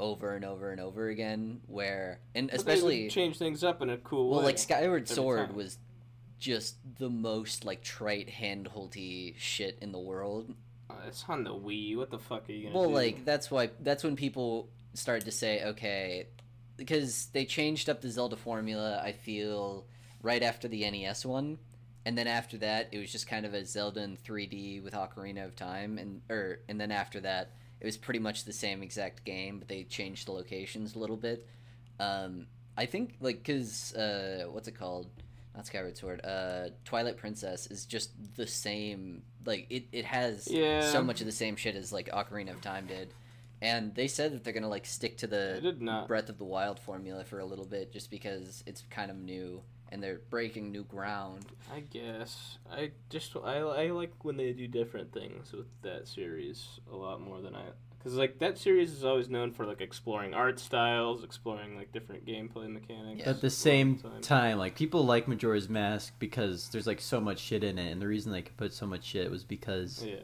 over 0.02 0.34
and 0.34 0.44
over 0.44 0.70
and 0.72 0.80
over 0.80 1.08
again 1.08 1.60
where 1.66 2.20
and 2.34 2.48
But 2.50 2.56
especially 2.58 3.08
change 3.08 3.38
things 3.38 3.62
up 3.64 3.80
in 3.80 3.88
a 3.90 3.96
cool 3.98 4.24
way. 4.26 4.30
Well, 4.32 4.40
way. 4.40 4.46
like 4.46 4.58
Skyward 4.58 5.08
Sword 5.08 5.46
time. 5.48 5.56
was 5.56 5.78
just 6.38 6.76
the 6.98 7.08
most 7.08 7.64
like 7.64 7.82
trite 7.82 8.28
handholdy 8.28 9.34
shit 9.38 9.78
in 9.80 9.92
the 9.92 9.98
world. 10.00 10.54
Uh, 10.90 10.94
it's 11.06 11.24
on 11.28 11.44
the 11.44 11.50
Wii. 11.54 11.96
What 11.96 12.10
the 12.10 12.18
fuck 12.18 12.48
are 12.48 12.52
you 12.52 12.64
gonna 12.64 12.78
Well, 12.78 12.88
do? 12.88 12.94
like 12.94 13.24
that's 13.24 13.50
why 13.50 13.70
that's 13.80 14.02
when 14.04 14.16
people 14.16 14.68
started 14.94 15.24
to 15.24 15.30
say, 15.32 15.62
okay, 15.64 16.26
because 16.76 17.26
they 17.32 17.44
changed 17.44 17.88
up 17.88 18.00
the 18.00 18.10
Zelda 18.10 18.36
formula. 18.36 19.00
I 19.02 19.12
feel 19.12 19.86
right 20.20 20.42
after 20.42 20.68
the 20.68 20.88
NES 20.90 21.24
one, 21.24 21.58
and 22.04 22.18
then 22.18 22.26
after 22.26 22.58
that, 22.58 22.88
it 22.92 22.98
was 22.98 23.10
just 23.12 23.26
kind 23.28 23.46
of 23.46 23.54
a 23.54 23.64
Zelda 23.64 24.02
in 24.02 24.16
3D 24.16 24.82
with 24.82 24.94
Ocarina 24.94 25.44
of 25.44 25.54
Time, 25.56 25.96
and 25.98 26.22
or 26.28 26.58
and 26.68 26.80
then 26.80 26.90
after 26.90 27.20
that, 27.20 27.52
it 27.82 27.86
was 27.86 27.96
pretty 27.96 28.20
much 28.20 28.44
the 28.44 28.52
same 28.52 28.80
exact 28.80 29.24
game, 29.24 29.58
but 29.58 29.66
they 29.66 29.82
changed 29.82 30.28
the 30.28 30.32
locations 30.32 30.94
a 30.94 31.00
little 31.00 31.16
bit. 31.16 31.46
Um, 31.98 32.46
I 32.78 32.86
think 32.86 33.16
like 33.20 33.38
because 33.42 33.92
uh, 33.96 34.44
what's 34.50 34.68
it 34.68 34.78
called? 34.78 35.08
Not 35.56 35.66
Skyward 35.66 35.96
Sword. 35.98 36.24
Uh, 36.24 36.68
Twilight 36.84 37.16
Princess 37.16 37.66
is 37.66 37.84
just 37.84 38.10
the 38.36 38.46
same. 38.46 39.22
Like 39.44 39.66
it, 39.68 39.84
it 39.90 40.04
has 40.04 40.46
Yeah. 40.48 40.80
so 40.80 41.02
much 41.02 41.20
of 41.20 41.26
the 41.26 41.32
same 41.32 41.56
shit 41.56 41.74
as 41.74 41.92
like 41.92 42.08
Ocarina 42.10 42.50
of 42.52 42.60
Time 42.60 42.86
did, 42.86 43.12
and 43.60 43.92
they 43.96 44.06
said 44.06 44.32
that 44.32 44.44
they're 44.44 44.52
gonna 44.54 44.68
like 44.68 44.86
stick 44.86 45.18
to 45.18 45.26
the. 45.26 45.60
Breath 46.06 46.28
of 46.28 46.38
the 46.38 46.44
Wild 46.44 46.78
formula 46.78 47.24
for 47.24 47.40
a 47.40 47.44
little 47.44 47.66
bit, 47.66 47.92
just 47.92 48.10
because 48.12 48.62
it's 48.64 48.84
kind 48.90 49.10
of 49.10 49.16
new 49.18 49.60
and 49.92 50.02
they're 50.02 50.20
breaking 50.30 50.72
new 50.72 50.84
ground. 50.84 51.44
I 51.72 51.80
guess 51.80 52.58
I 52.70 52.92
just 53.10 53.36
I, 53.36 53.58
I 53.58 53.90
like 53.90 54.24
when 54.24 54.36
they 54.36 54.52
do 54.52 54.66
different 54.66 55.12
things 55.12 55.52
with 55.52 55.66
that 55.82 56.08
series 56.08 56.80
a 56.90 56.96
lot 56.96 57.20
more 57.20 57.40
than 57.40 57.54
I 57.54 57.62
because 57.98 58.16
like 58.16 58.38
that 58.40 58.58
series 58.58 58.90
is 58.90 59.04
always 59.04 59.28
known 59.28 59.52
for 59.52 59.64
like 59.64 59.80
exploring 59.80 60.34
art 60.34 60.58
styles, 60.58 61.22
exploring 61.22 61.76
like 61.76 61.92
different 61.92 62.26
gameplay 62.26 62.68
mechanics. 62.68 63.18
Yeah. 63.18 63.26
But 63.26 63.36
at 63.36 63.40
the 63.42 63.50
same 63.50 64.02
time, 64.22 64.58
like 64.58 64.74
people 64.74 65.04
like 65.04 65.28
Majora's 65.28 65.68
Mask 65.68 66.14
because 66.18 66.68
there's 66.70 66.86
like 66.86 67.00
so 67.00 67.20
much 67.20 67.38
shit 67.38 67.62
in 67.62 67.78
it, 67.78 67.92
and 67.92 68.02
the 68.02 68.08
reason 68.08 68.32
they 68.32 68.42
could 68.42 68.56
put 68.56 68.72
so 68.72 68.86
much 68.86 69.04
shit 69.04 69.30
was 69.30 69.44
because 69.44 70.04
yeah, 70.04 70.16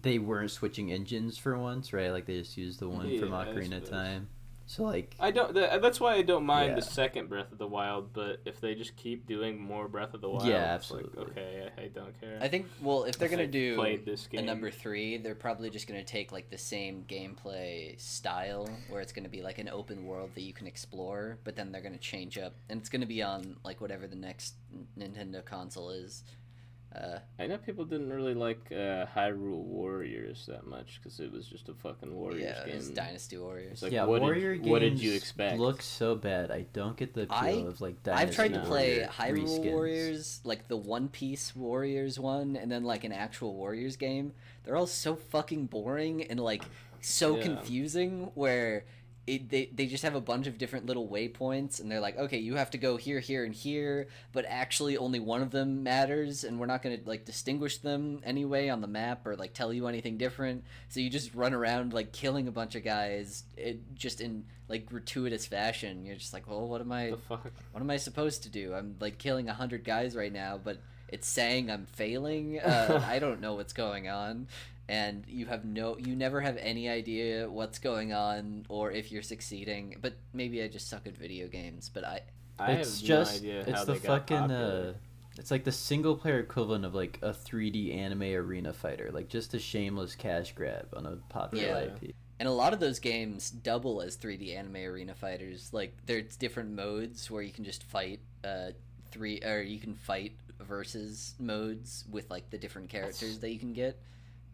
they 0.00 0.18
weren't 0.18 0.50
switching 0.50 0.92
engines 0.92 1.36
for 1.36 1.58
once, 1.58 1.92
right? 1.92 2.10
Like 2.10 2.26
they 2.26 2.38
just 2.38 2.56
used 2.56 2.78
the 2.78 2.88
one 2.88 3.18
from 3.18 3.30
Yeah, 3.30 3.38
I 3.38 3.46
Ocarina 3.46 3.78
of 3.78 3.86
suppose. 3.86 3.88
Time. 3.90 4.28
So 4.70 4.84
like, 4.84 5.16
I 5.18 5.32
don't. 5.32 5.52
That, 5.54 5.82
that's 5.82 5.98
why 5.98 6.14
I 6.14 6.22
don't 6.22 6.46
mind 6.46 6.76
the 6.76 6.82
second 6.82 7.28
Breath 7.28 7.50
of 7.50 7.58
the 7.58 7.66
Wild. 7.66 8.12
But 8.12 8.40
if 8.44 8.60
they 8.60 8.76
just 8.76 8.94
keep 8.94 9.26
doing 9.26 9.60
more 9.60 9.88
Breath 9.88 10.14
of 10.14 10.20
the 10.20 10.30
Wild, 10.30 10.46
Yeah, 10.46 10.76
it's 10.76 10.92
like, 10.92 11.06
absolutely. 11.06 11.32
okay, 11.32 11.68
I, 11.76 11.80
I 11.82 11.88
don't 11.88 12.20
care. 12.20 12.38
I 12.40 12.46
think 12.46 12.66
well, 12.80 13.02
if 13.02 13.18
they're 13.18 13.26
If 13.26 13.32
gonna 13.32 13.48
do 13.48 13.74
played 13.74 14.06
this 14.06 14.28
a 14.32 14.40
number 14.40 14.70
three, 14.70 15.16
they're 15.16 15.34
probably 15.34 15.70
just 15.70 15.88
gonna 15.88 16.04
take 16.04 16.30
like 16.30 16.50
the 16.50 16.58
same 16.58 17.04
gameplay 17.08 18.00
style, 18.00 18.70
where 18.88 19.00
it's 19.00 19.12
gonna 19.12 19.28
be 19.28 19.42
like 19.42 19.58
an 19.58 19.68
open 19.68 20.06
world 20.06 20.30
that 20.36 20.42
you 20.42 20.52
can 20.52 20.68
explore, 20.68 21.40
but 21.42 21.56
then 21.56 21.72
they're 21.72 21.82
gonna 21.82 21.98
change 21.98 22.38
up, 22.38 22.54
and 22.68 22.80
it's 22.80 22.88
gonna 22.88 23.06
be 23.06 23.24
on 23.24 23.56
like 23.64 23.80
whatever 23.80 24.06
the 24.06 24.14
next 24.14 24.54
Nintendo 24.96 25.44
console 25.44 25.90
is. 25.90 26.22
Uh, 26.94 27.18
I 27.38 27.46
know 27.46 27.56
people 27.56 27.84
didn't 27.84 28.12
really 28.12 28.34
like 28.34 28.66
uh, 28.72 29.06
Hyrule 29.14 29.62
Warriors 29.62 30.46
that 30.48 30.66
much 30.66 30.98
because 31.00 31.20
it 31.20 31.30
was 31.32 31.46
just 31.46 31.68
a 31.68 31.74
fucking 31.74 32.12
Warriors 32.12 32.42
yeah, 32.42 32.66
game. 32.66 32.74
it's 32.76 32.88
Dynasty 32.88 33.38
Warriors. 33.38 33.72
It's 33.74 33.82
like, 33.82 33.92
yeah, 33.92 34.04
what 34.04 34.20
Warrior 34.22 34.54
did, 34.54 34.62
games 34.62 34.70
what 34.70 34.78
did 34.80 35.00
you 35.00 35.12
expect? 35.14 35.58
look 35.60 35.82
so 35.82 36.16
bad. 36.16 36.50
I 36.50 36.66
don't 36.72 36.96
get 36.96 37.14
the 37.14 37.22
appeal 37.22 37.36
I- 37.36 37.68
of 37.68 37.80
like. 37.80 38.02
Dynasty 38.02 38.26
I've 38.26 38.34
tried 38.34 38.54
to 38.54 38.60
play 38.60 39.06
Warrior 39.06 39.08
Hyrule 39.44 39.48
reskins. 39.48 39.70
Warriors, 39.70 40.40
like 40.42 40.66
the 40.66 40.76
One 40.76 41.08
Piece 41.08 41.54
Warriors 41.54 42.18
one, 42.18 42.56
and 42.56 42.70
then 42.72 42.82
like 42.82 43.04
an 43.04 43.12
actual 43.12 43.54
Warriors 43.54 43.94
game. 43.96 44.32
They're 44.64 44.76
all 44.76 44.88
so 44.88 45.14
fucking 45.14 45.66
boring 45.66 46.24
and 46.24 46.40
like 46.40 46.64
so 47.00 47.36
Yeah. 47.36 47.42
confusing. 47.44 48.32
Where 48.34 48.84
it, 49.30 49.48
they 49.48 49.70
they 49.72 49.86
just 49.86 50.02
have 50.02 50.16
a 50.16 50.20
bunch 50.20 50.46
of 50.46 50.58
different 50.58 50.86
little 50.86 51.08
waypoints, 51.08 51.80
and 51.80 51.90
they're 51.90 52.00
like, 52.00 52.18
okay, 52.18 52.38
you 52.38 52.56
have 52.56 52.70
to 52.70 52.78
go 52.78 52.96
here, 52.96 53.20
here, 53.20 53.44
and 53.44 53.54
here, 53.54 54.08
but 54.32 54.44
actually 54.48 54.96
only 54.96 55.20
one 55.20 55.40
of 55.40 55.50
them 55.52 55.82
matters, 55.84 56.42
and 56.42 56.58
we're 56.58 56.66
not 56.66 56.82
gonna 56.82 56.98
like 57.04 57.24
distinguish 57.24 57.78
them 57.78 58.20
anyway 58.24 58.68
on 58.68 58.80
the 58.80 58.88
map 58.88 59.26
or 59.26 59.36
like 59.36 59.54
tell 59.54 59.72
you 59.72 59.86
anything 59.86 60.16
different. 60.16 60.64
So 60.88 60.98
you 60.98 61.08
just 61.08 61.34
run 61.34 61.54
around 61.54 61.92
like 61.92 62.12
killing 62.12 62.48
a 62.48 62.52
bunch 62.52 62.74
of 62.74 62.82
guys, 62.82 63.44
it, 63.56 63.94
just 63.94 64.20
in 64.20 64.44
like 64.68 64.86
gratuitous 64.86 65.46
fashion. 65.46 66.04
You're 66.04 66.16
just 66.16 66.32
like, 66.32 66.48
well, 66.48 66.66
what 66.66 66.80
am 66.80 66.90
I? 66.90 67.10
the 67.10 67.16
fuck? 67.16 67.52
what 67.70 67.80
am 67.80 67.90
I 67.90 67.98
supposed 67.98 68.42
to 68.42 68.48
do? 68.48 68.74
I'm 68.74 68.96
like 69.00 69.18
killing 69.18 69.48
a 69.48 69.54
hundred 69.54 69.84
guys 69.84 70.16
right 70.16 70.32
now, 70.32 70.58
but 70.62 70.78
it's 71.08 71.28
saying 71.28 71.70
I'm 71.70 71.86
failing. 71.86 72.60
Uh, 72.70 73.02
I 73.06 73.18
don't 73.18 73.40
know 73.40 73.54
what's 73.54 73.72
going 73.72 74.08
on, 74.08 74.46
and 74.90 75.24
you 75.28 75.46
have 75.46 75.64
no, 75.64 75.96
you 75.98 76.14
never 76.16 76.40
have 76.40 76.56
any 76.58 76.88
idea 76.88 77.48
what's 77.48 77.78
going 77.78 78.12
on 78.12 78.66
or 78.68 78.90
if 78.90 79.10
you're 79.12 79.22
succeeding. 79.22 79.96
But 80.02 80.14
maybe 80.32 80.62
I 80.62 80.68
just 80.68 80.88
suck 80.88 81.06
at 81.06 81.16
video 81.16 81.48
games. 81.48 81.90
But 81.92 82.04
I, 82.04 82.20
I 82.58 82.72
it's 82.72 82.98
have 83.00 83.06
just 83.08 83.42
no 83.42 83.48
idea 83.48 83.60
it's 83.60 83.70
how 83.72 83.84
the 83.84 83.92
they 83.94 83.98
got 84.00 84.06
fucking 84.28 84.36
popular. 84.38 84.94
uh 84.96 84.98
it's 85.38 85.50
like 85.50 85.64
the 85.64 85.72
single 85.72 86.16
player 86.16 86.40
equivalent 86.40 86.84
of 86.84 86.94
like 86.94 87.18
a 87.22 87.30
3D 87.30 87.94
anime 87.96 88.22
arena 88.24 88.72
fighter, 88.72 89.10
like 89.12 89.28
just 89.28 89.54
a 89.54 89.58
shameless 89.58 90.14
cash 90.16 90.52
grab 90.54 90.88
on 90.94 91.06
a 91.06 91.16
popular 91.32 91.64
Yeah. 91.64 92.08
IP. 92.08 92.14
and 92.40 92.48
a 92.48 92.52
lot 92.52 92.72
of 92.74 92.80
those 92.80 92.98
games 92.98 93.50
double 93.50 94.02
as 94.02 94.16
3D 94.16 94.54
anime 94.56 94.76
arena 94.76 95.14
fighters. 95.14 95.70
Like 95.72 95.96
there's 96.06 96.36
different 96.36 96.72
modes 96.72 97.30
where 97.30 97.42
you 97.42 97.52
can 97.52 97.64
just 97.64 97.84
fight. 97.84 98.20
Uh, 98.44 98.70
three 99.12 99.40
or 99.44 99.60
you 99.60 99.78
can 99.80 99.94
fight 99.94 100.32
versus 100.60 101.34
modes 101.38 102.04
with 102.10 102.30
like 102.30 102.48
the 102.50 102.58
different 102.58 102.88
characters 102.88 103.38
that 103.40 103.50
you 103.50 103.58
can 103.58 103.72
get, 103.72 103.98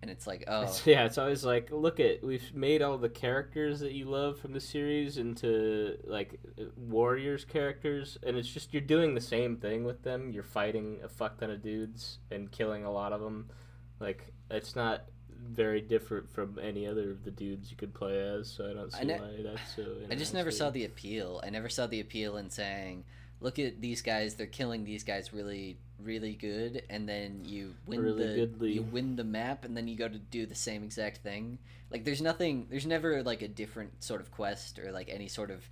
and 0.09 0.17
it's 0.17 0.27
like 0.27 0.45
oh 0.47 0.63
It's- 0.63 0.87
yeah, 0.87 1.05
it's 1.05 1.19
always 1.19 1.45
like, 1.45 1.71
look 1.73 1.99
at 1.99 2.23
we've 2.23 2.55
made 2.55 2.81
all 2.81 2.97
the 2.97 3.09
characters 3.09 3.81
that 3.81 3.93
you 3.93 4.05
love 4.05 4.39
from 4.39 4.53
the 4.53 4.61
series 4.61 5.19
into 5.19 5.99
like 6.05 6.39
warriors 6.77 7.45
characters, 7.45 8.17
and 8.23 8.37
it's 8.37 8.49
just 8.49 8.73
you're 8.73 8.81
doing 8.83 9.15
the 9.15 9.21
same 9.21 9.57
thing 9.57 9.85
with 9.85 10.03
them. 10.03 10.31
You're 10.31 10.43
fighting 10.45 11.01
a 11.03 11.09
fuck 11.09 11.39
ton 11.39 11.51
of 11.51 11.61
dudes 11.63 12.19
and 12.31 12.51
killing 12.51 12.85
a 12.85 12.91
lot 12.93 13.13
of 13.13 13.21
them. 13.21 13.49
Like 13.99 14.33
it's 14.51 14.77
not 14.77 15.07
very 15.49 15.81
different 15.81 16.31
from 16.31 16.59
any 16.63 16.87
other 16.87 17.11
of 17.11 17.25
the 17.25 17.31
dudes 17.31 17.71
you 17.71 17.77
could 17.77 17.93
play 17.95 18.19
as. 18.21 18.49
So 18.49 18.71
I 18.71 18.75
don't 18.75 18.93
see 18.93 19.05
ne- 19.05 19.19
why 19.19 19.43
that's 19.43 19.75
so. 19.75 19.85
I 20.11 20.15
just 20.15 20.35
never 20.35 20.51
saw 20.53 20.71
the 20.71 20.85
appeal. 20.85 21.41
I 21.45 21.51
never 21.51 21.69
saw 21.69 21.87
the 21.87 22.01
appeal 22.01 22.37
in 22.37 22.49
saying, 22.51 23.05
"Look 23.41 23.59
at 23.59 23.81
these 23.81 24.03
guys; 24.03 24.35
they're 24.35 24.47
killing 24.47 24.85
these 24.85 25.05
guys 25.05 25.33
really, 25.33 25.79
really 25.99 26.35
good." 26.35 26.83
And 26.89 27.09
then 27.09 27.43
you 27.45 27.75
win 27.87 28.01
Really 28.01 28.27
the 28.27 28.35
goodly. 28.35 28.73
you 28.73 28.83
win 28.83 29.17
the 29.17 29.25
map, 29.25 29.65
and 29.65 29.77
then 29.77 29.89
you 29.89 29.97
go 29.97 30.09
to 30.09 30.19
do 30.19 30.47
the 30.47 30.55
same 30.55 30.83
exact 30.83 31.19
thing. 31.19 31.59
Like 31.91 32.05
there's 32.05 32.23
nothing. 32.23 32.67
There's 32.71 32.87
never 32.87 33.23
like 33.23 33.43
a 33.43 33.49
different 33.49 34.03
sort 34.03 34.21
of 34.21 34.31
quest 34.31 34.79
or 34.79 34.91
like 34.93 35.09
any 35.09 35.29
sort 35.29 35.51
of 35.51 35.69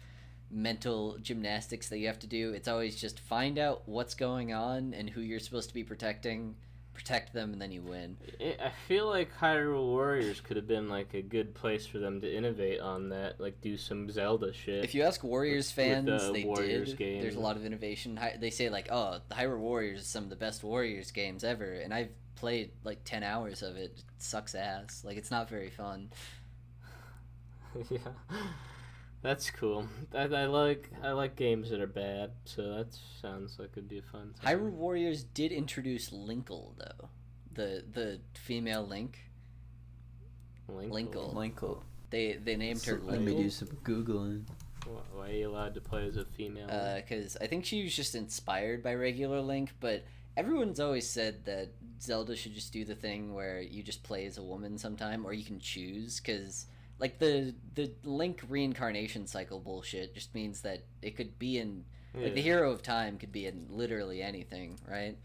mental 0.51 1.19
gymnastics 1.19 1.89
that 1.89 1.99
you 1.99 2.07
have 2.07 2.19
to 2.21 2.27
do. 2.27 2.53
It's 2.53 2.69
always 2.69 3.01
just 3.01 3.19
find 3.19 3.59
out 3.59 3.83
what's 3.89 4.15
going 4.15 4.53
on 4.53 4.95
and 4.95 5.11
who 5.11 5.21
you're 5.21 5.41
supposed 5.41 5.69
to 5.69 5.75
be 5.75 5.83
protecting, 5.85 6.55
protect 6.95 7.33
them, 7.33 7.53
and 7.53 7.61
then 7.61 7.73
you 7.73 7.83
win. 7.83 8.17
I 8.41 8.71
feel 8.89 9.07
like 9.07 9.31
Hyrule 9.37 9.87
Warriors 9.87 10.41
could 10.41 10.57
have 10.57 10.67
been 10.67 10.89
like 10.89 11.13
a 11.15 11.23
good 11.23 11.55
place 11.55 11.87
for 11.87 11.99
them 11.99 12.21
to 12.21 12.33
innovate 12.33 12.81
on 12.81 13.11
that, 13.11 13.41
like 13.41 13.61
do 13.61 13.77
some 13.77 14.11
Zelda 14.11 14.53
shit. 14.53 14.85
If 14.85 14.95
you 14.95 15.03
ask 15.03 15.23
Warriors 15.23 15.67
with 15.67 15.87
fans, 15.87 16.07
the 16.07 16.33
they 16.33 16.45
Warriors 16.45 16.91
did. 16.91 16.99
game. 16.99 17.21
There's 17.23 17.37
a 17.37 17.41
lot 17.41 17.57
of 17.57 17.67
innovation. 17.67 18.19
They 18.39 18.51
say 18.51 18.71
like, 18.71 18.89
"Oh, 18.91 19.19
the 19.29 19.35
Hyrule 19.35 19.59
Warriors 19.59 20.01
is 20.03 20.07
some 20.07 20.25
of 20.25 20.31
the 20.31 20.37
best 20.37 20.63
Warriors 20.63 21.11
games 21.11 21.45
ever," 21.45 21.75
and 21.75 21.93
I've 21.93 22.11
played 22.37 22.71
like 22.85 23.05
ten 23.05 23.23
hours 23.23 23.63
of 23.63 23.77
it. 23.77 23.93
It 23.97 24.05
sucks 24.19 24.55
ass. 24.55 25.03
Like 25.05 25.17
it's 25.17 25.31
not 25.31 25.49
very 25.49 25.71
fun. 25.71 26.11
yeah, 27.91 27.99
that's 29.25 29.51
cool. 29.51 29.89
I, 30.15 30.25
I 30.25 30.45
like 30.45 30.91
I 31.03 31.13
like 31.13 31.35
games 31.35 31.71
that 31.71 31.81
are 31.81 31.87
bad, 31.87 32.31
so 32.45 32.75
that 32.75 32.89
sounds 33.23 33.59
like 33.59 33.71
it'd 33.73 33.89
be 33.89 33.99
a 33.99 34.03
fun. 34.03 34.35
Time. 34.41 34.59
Hyrule 34.59 34.73
Warriors 34.73 35.25
did 35.25 35.51
introduce 35.51 36.11
Linkle 36.11 36.77
though, 36.77 37.09
the 37.53 37.85
the 37.91 38.21
female 38.35 38.87
Link. 38.87 39.19
Linkle. 40.71 40.91
Linkle. 40.91 41.35
Linkle. 41.35 41.83
They 42.11 42.35
they 42.35 42.55
named 42.57 42.85
her 42.85 43.01
Let 43.03 43.23
me 43.23 43.35
do 43.35 43.49
some 43.49 43.69
googling. 43.83 44.43
Why, 44.87 45.01
why 45.15 45.29
are 45.31 45.33
you 45.33 45.49
allowed 45.49 45.73
to 45.75 45.81
play 45.81 46.07
as 46.07 46.19
a 46.19 46.27
female? 46.27 46.69
Uh, 46.71 46.97
because 46.97 47.39
I 47.41 47.47
think 47.47 47.65
she 47.65 47.83
was 47.83 47.97
just 47.97 48.15
inspired 48.15 48.83
by 48.83 48.95
regular 48.95 49.41
Link, 49.41 49.73
but. 49.81 50.05
Everyone's 50.37 50.81
always 50.81 51.09
said 51.09 51.45
that 51.45 51.69
Zelda 52.03 52.35
should 52.35 52.57
just 52.57 52.73
do 52.73 52.85
the 52.85 52.97
thing 52.97 53.35
where 53.35 53.61
you 53.61 53.85
just 53.85 54.03
play 54.03 54.27
as 54.27 54.37
a 54.37 54.43
woman 54.43 54.77
sometime, 54.79 55.25
or 55.25 55.33
you 55.33 55.45
can 55.45 55.61
choose. 55.61 56.19
Because 56.19 56.67
like 56.99 57.19
the 57.19 57.55
the 57.75 57.93
Link 58.05 58.43
reincarnation 58.49 59.27
cycle 59.27 59.59
bullshit 59.61 60.15
just 60.15 60.35
means 60.35 60.61
that 60.63 60.85
it 61.03 61.17
could 61.17 61.39
be 61.39 61.59
in 61.59 61.85
like 62.15 62.35
the 62.35 62.41
hero 62.43 62.71
of 62.71 62.83
time 62.83 63.19
could 63.19 63.33
be 63.33 63.47
in 63.47 63.67
literally 63.71 64.23
anything, 64.23 64.79
right? 64.89 65.17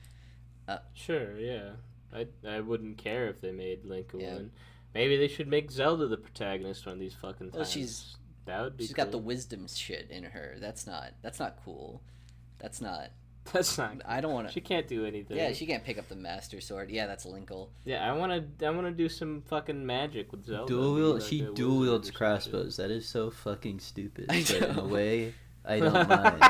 Uh, 0.67 0.79
sure, 0.93 1.37
yeah. 1.37 1.71
I 2.13 2.27
I 2.47 2.59
wouldn't 2.61 2.97
care 2.97 3.27
if 3.27 3.41
they 3.41 3.51
made 3.51 3.85
Link 3.85 4.13
a 4.13 4.17
Yeah. 4.17 4.33
woman. 4.33 4.51
Maybe 4.95 5.17
they 5.17 5.27
should 5.27 5.47
make 5.47 5.69
Zelda 5.69 6.07
the 6.07 6.17
protagonist 6.17 6.85
one 6.87 6.93
of 6.93 6.99
these 6.99 7.13
fucking 7.13 7.51
times. 7.51 7.55
Well, 7.55 7.65
she's- 7.65 8.15
that 8.45 8.61
would 8.63 8.77
be. 8.77 8.85
She's 8.85 8.93
got 8.95 9.11
the 9.11 9.19
wisdom 9.19 9.67
shit 9.67 10.09
in 10.09 10.23
her. 10.23 10.55
That's 10.59 10.87
not 10.87 11.13
that's 11.21 11.39
not 11.39 11.59
cool. 11.63 12.01
That's 12.57 12.81
not. 12.81 13.11
That's 13.53 13.77
not. 13.77 14.01
I 14.05 14.21
don't 14.21 14.33
want 14.33 14.47
to. 14.47 14.53
She 14.53 14.61
can't 14.61 14.87
do 14.87 15.05
anything. 15.05 15.37
Yeah, 15.37 15.53
she 15.53 15.65
can't 15.65 15.83
pick 15.83 15.97
up 15.97 16.07
the 16.09 16.15
master 16.15 16.61
sword. 16.61 16.89
Yeah, 16.89 17.07
that's 17.07 17.25
Linkle. 17.25 17.69
Yeah, 17.85 18.07
I 18.09 18.15
want 18.15 18.59
to. 18.59 18.65
I 18.65 18.69
want 18.71 18.87
to 18.87 18.91
do 18.91 19.09
some 19.09 19.41
fucking 19.47 19.85
magic 19.85 20.31
with 20.31 20.45
Zelda. 20.45 20.67
Dual 20.71 20.93
wield. 20.93 21.19
like 21.19 21.23
She 21.29 21.41
dual 21.55 21.79
wields 21.79 22.09
or 22.09 22.11
shit. 22.11 22.17
crossbows. 22.17 22.77
That 22.77 22.91
is 22.91 23.07
so 23.07 23.29
fucking 23.31 23.79
stupid. 23.79 24.25
I 24.29 24.43
But 24.47 24.69
in 24.69 24.79
a 24.79 24.85
way, 24.85 25.33
I 25.65 25.79
don't 25.79 26.09
mind. 26.09 26.43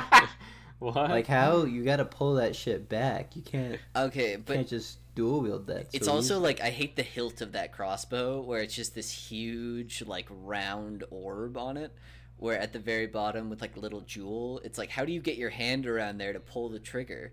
what? 0.80 0.96
like 1.10 1.28
how 1.28 1.64
you 1.66 1.84
got 1.84 1.98
to 1.98 2.06
pull 2.06 2.36
that 2.36 2.56
shit 2.56 2.90
back. 2.90 3.36
You 3.36 3.42
can't 3.42 3.80
Okay, 3.96 4.36
but 4.38 4.56
can't 4.56 4.68
just 4.68 4.98
dual 5.16 5.42
wield 5.42 5.68
that. 5.68 5.88
it's 5.94 6.06
so 6.06 6.14
also 6.14 6.36
easily. 6.36 6.44
like 6.44 6.62
I 6.62 6.70
hate 6.70 6.96
the 6.96 7.04
hilt 7.04 7.42
of 7.42 7.52
that 7.54 7.72
crossbow, 7.74 8.42
where 8.42 8.62
it's 8.62 8.76
just 8.76 8.96
this 8.96 9.12
huge 9.12 10.04
like 10.06 10.28
round 10.30 11.04
orb 11.12 11.58
on 11.58 11.78
it. 11.78 11.94
Where 12.40 12.58
at 12.58 12.72
the 12.74 12.80
very 12.80 13.06
bottom 13.08 13.50
with 13.50 13.62
like 13.62 13.76
a 13.76 13.80
little 13.80 14.02
jewel, 14.02 14.62
it's 14.64 14.78
like 14.78 14.90
how 14.90 15.06
do 15.06 15.12
you 15.12 15.22
get 15.22 15.36
your 15.38 15.50
hand 15.50 15.86
around 15.86 16.18
there 16.18 16.34
to 16.34 16.40
pull 16.40 16.70
the 16.70 16.80
trigger? 16.80 17.32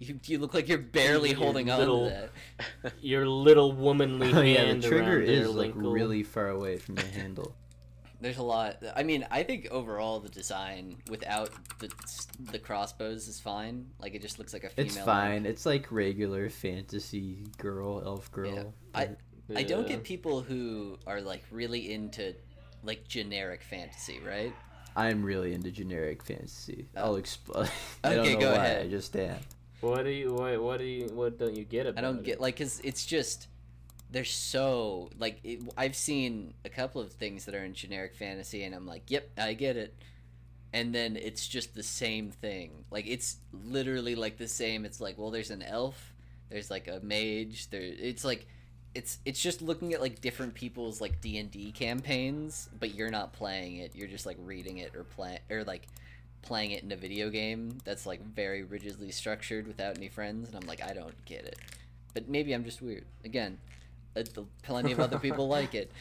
You, 0.00 0.20
you 0.26 0.38
look 0.38 0.54
like 0.54 0.68
you're 0.68 0.78
barely 0.78 1.30
Your 1.30 1.38
holding 1.38 1.70
on 1.70 1.80
to 1.80 2.30
that. 2.82 2.92
Your 3.00 3.26
little 3.26 3.72
womanly 3.72 4.32
Oh 4.32 4.42
yeah, 4.42 4.60
the 4.62 4.66
hand 4.68 4.82
trigger 4.82 5.16
around 5.18 5.26
there, 5.26 5.34
is 5.34 5.48
like 5.50 5.74
Linkle. 5.74 5.92
really 5.92 6.22
far 6.22 6.48
away 6.48 6.76
from 6.76 6.96
the 6.96 7.06
handle. 7.06 7.56
There's 8.20 8.38
a 8.38 8.42
lot. 8.42 8.82
I 8.96 9.04
mean, 9.04 9.26
I 9.30 9.44
think 9.44 9.68
overall 9.70 10.18
the 10.18 10.28
design 10.28 10.96
without 11.08 11.50
the 11.78 11.88
the 12.50 12.58
crossbows 12.58 13.28
is 13.28 13.38
fine. 13.40 13.86
Like 14.00 14.14
it 14.16 14.22
just 14.22 14.38
looks 14.40 14.52
like 14.52 14.64
a 14.64 14.70
female. 14.70 14.86
It's 14.86 14.98
fine. 14.98 15.46
It's 15.46 15.64
like 15.66 15.90
regular 15.92 16.48
fantasy 16.48 17.44
girl, 17.58 18.02
elf 18.04 18.30
girl. 18.32 18.54
Yeah. 18.54 18.64
I- 18.94 19.16
I 19.56 19.62
don't 19.62 19.88
get 19.88 20.04
people 20.04 20.42
who 20.42 20.98
are 21.06 21.22
like 21.22 21.42
really 21.50 21.90
into 21.92 22.34
like 22.88 23.08
generic 23.08 23.62
fantasy, 23.62 24.20
right? 24.20 24.56
I'm 24.96 25.22
really 25.24 25.54
into 25.54 25.70
generic 25.70 26.22
fantasy. 26.24 26.88
Oh. 26.96 27.04
I'll 27.04 27.16
explain. 27.16 27.68
I 28.04 28.14
don't 28.16 28.20
Okay, 28.20 28.34
know 28.34 28.40
go 28.40 28.52
why. 28.52 28.56
ahead. 28.56 28.86
I 28.86 28.88
just 28.88 29.16
am. 29.16 29.46
What 29.80 30.04
do 30.04 30.10
you? 30.10 30.34
What, 30.34 30.60
what 30.62 30.78
do 30.78 30.84
you? 30.84 31.06
What 31.12 31.38
don't 31.38 31.56
you 31.56 31.64
get 31.64 31.86
about 31.86 31.98
I 31.98 32.00
don't 32.02 32.20
it? 32.20 32.24
get 32.24 32.40
like 32.40 32.56
cuz 32.56 32.80
it's 32.84 33.06
just 33.06 33.48
they're 34.10 34.24
so 34.24 35.10
like 35.18 35.40
it, 35.44 35.60
I've 35.76 35.96
seen 35.96 36.54
a 36.64 36.70
couple 36.70 37.00
of 37.00 37.12
things 37.12 37.44
that 37.46 37.54
are 37.54 37.64
in 37.64 37.74
generic 37.74 38.14
fantasy 38.16 38.64
and 38.64 38.74
I'm 38.74 38.86
like, 38.86 39.10
"Yep, 39.10 39.30
I 39.38 39.54
get 39.54 39.76
it." 39.76 39.94
And 40.72 40.94
then 40.94 41.16
it's 41.16 41.48
just 41.48 41.74
the 41.74 41.82
same 41.82 42.30
thing. 42.30 42.84
Like 42.90 43.06
it's 43.06 43.38
literally 43.52 44.14
like 44.14 44.38
the 44.38 44.48
same. 44.48 44.84
It's 44.84 45.00
like, 45.00 45.18
well, 45.18 45.30
there's 45.30 45.50
an 45.50 45.62
elf, 45.62 46.14
there's 46.50 46.70
like 46.70 46.88
a 46.88 47.00
mage, 47.02 47.70
there 47.70 47.82
it's 47.82 48.24
like 48.24 48.46
it's 48.94 49.18
it's 49.24 49.40
just 49.40 49.62
looking 49.62 49.92
at 49.94 50.00
like 50.00 50.20
different 50.20 50.54
people's 50.54 51.00
like 51.00 51.20
D&D 51.20 51.72
campaigns, 51.72 52.68
but 52.78 52.94
you're 52.94 53.10
not 53.10 53.32
playing 53.32 53.76
it. 53.76 53.92
You're 53.94 54.08
just 54.08 54.26
like 54.26 54.36
reading 54.44 54.78
it 54.78 54.94
or 54.94 55.04
play 55.04 55.38
or 55.50 55.64
like 55.64 55.86
playing 56.42 56.70
it 56.70 56.82
in 56.82 56.92
a 56.92 56.96
video 56.96 57.30
game 57.30 57.78
that's 57.84 58.06
like 58.06 58.22
very 58.22 58.62
rigidly 58.62 59.10
structured 59.10 59.66
without 59.66 59.96
any 59.96 60.08
friends 60.08 60.48
and 60.48 60.56
I'm 60.56 60.66
like 60.68 60.82
I 60.82 60.92
don't 60.94 61.24
get 61.24 61.44
it. 61.44 61.58
But 62.14 62.28
maybe 62.28 62.52
I'm 62.52 62.64
just 62.64 62.80
weird. 62.82 63.04
Again, 63.24 63.58
uh, 64.16 64.22
plenty 64.62 64.92
of 64.92 65.00
other 65.00 65.18
people 65.18 65.48
like 65.48 65.74
it. 65.74 65.90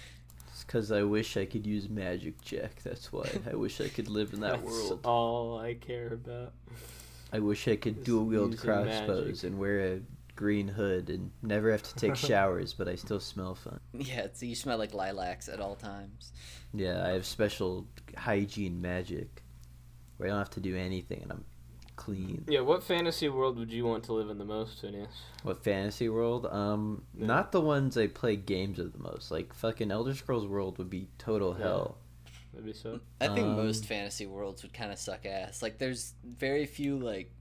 It's 0.58 0.64
because 0.64 0.92
I 0.92 1.04
wish 1.04 1.38
I 1.38 1.46
could 1.46 1.68
use 1.68 1.88
magic, 1.88 2.42
Jack. 2.42 2.82
That's 2.84 3.14
why. 3.14 3.30
I 3.48 3.54
wish 3.64 3.80
I 3.80 3.90
could 3.90 4.08
live 4.08 4.34
in 4.34 4.40
that 4.40 4.54
That's 4.54 4.64
world. 4.66 5.00
all 5.06 5.60
I 5.60 5.76
care 5.76 6.08
about. 6.08 6.52
I 7.32 7.38
wish 7.38 7.68
I 7.68 7.76
could 7.76 8.04
dual 8.04 8.26
wield 8.26 8.58
crossbows 8.58 9.28
magic. 9.28 9.44
and 9.44 9.60
wear 9.60 9.80
a 9.82 10.00
green 10.38 10.70
hood 10.70 11.10
and 11.10 11.32
never 11.42 11.72
have 11.72 11.84
to 11.84 11.96
take 11.96 12.16
showers, 12.30 12.74
but 12.74 12.88
I 12.88 12.96
still 12.96 13.20
smell 13.20 13.56
fun. 13.56 13.82
Yeah, 13.94 14.28
so 14.32 14.46
you 14.46 14.56
smell 14.56 14.78
like 14.78 14.94
lilacs 14.94 15.50
at 15.50 15.60
all 15.60 15.76
times. 15.76 16.32
Yeah, 16.74 17.06
I 17.06 17.10
have 17.10 17.26
special 17.26 17.86
hygiene 18.16 18.82
magic 18.82 19.44
where 20.16 20.28
I 20.28 20.32
don't 20.32 20.40
have 20.40 20.50
to 20.52 20.60
do 20.62 20.78
anything 20.78 21.22
and 21.24 21.32
I'm 21.32 21.46
clean. 21.98 22.46
Yeah, 22.48 22.62
what 22.62 22.84
fantasy 22.84 23.28
world 23.28 23.58
would 23.58 23.72
you 23.74 23.86
want 23.86 24.04
to 24.06 24.14
live 24.14 24.30
in 24.30 24.38
the 24.38 24.46
most, 24.46 24.80
Phineas? 24.82 25.10
What 25.44 25.64
fantasy 25.64 26.08
world? 26.10 26.46
Um, 26.46 27.04
Yeah. 27.18 27.26
not 27.28 27.52
the 27.52 27.62
ones 27.62 27.98
I 27.98 28.08
play 28.08 28.36
games 28.36 28.78
with 28.78 28.94
the 28.94 29.00
most. 29.00 29.32
Like 29.32 29.54
fucking 29.54 29.92
Elder 29.92 30.14
Scrolls 30.14 30.46
World 30.48 30.78
would 30.78 30.90
be 30.90 31.10
total 31.18 31.56
Yeah. 31.58 31.66
hell. 31.66 31.98
Maybe 32.54 32.74
so. 32.74 33.00
I 33.22 33.28
think 33.28 33.48
Um, 33.48 33.56
most 33.56 33.86
fantasy 33.86 34.26
worlds 34.26 34.64
would 34.64 34.74
kind 34.74 34.92
of 34.92 34.98
suck 34.98 35.26
ass. 35.26 35.62
Like 35.62 35.78
there's 35.80 36.14
very 36.24 36.66
few 36.66 36.98
like 37.00 37.32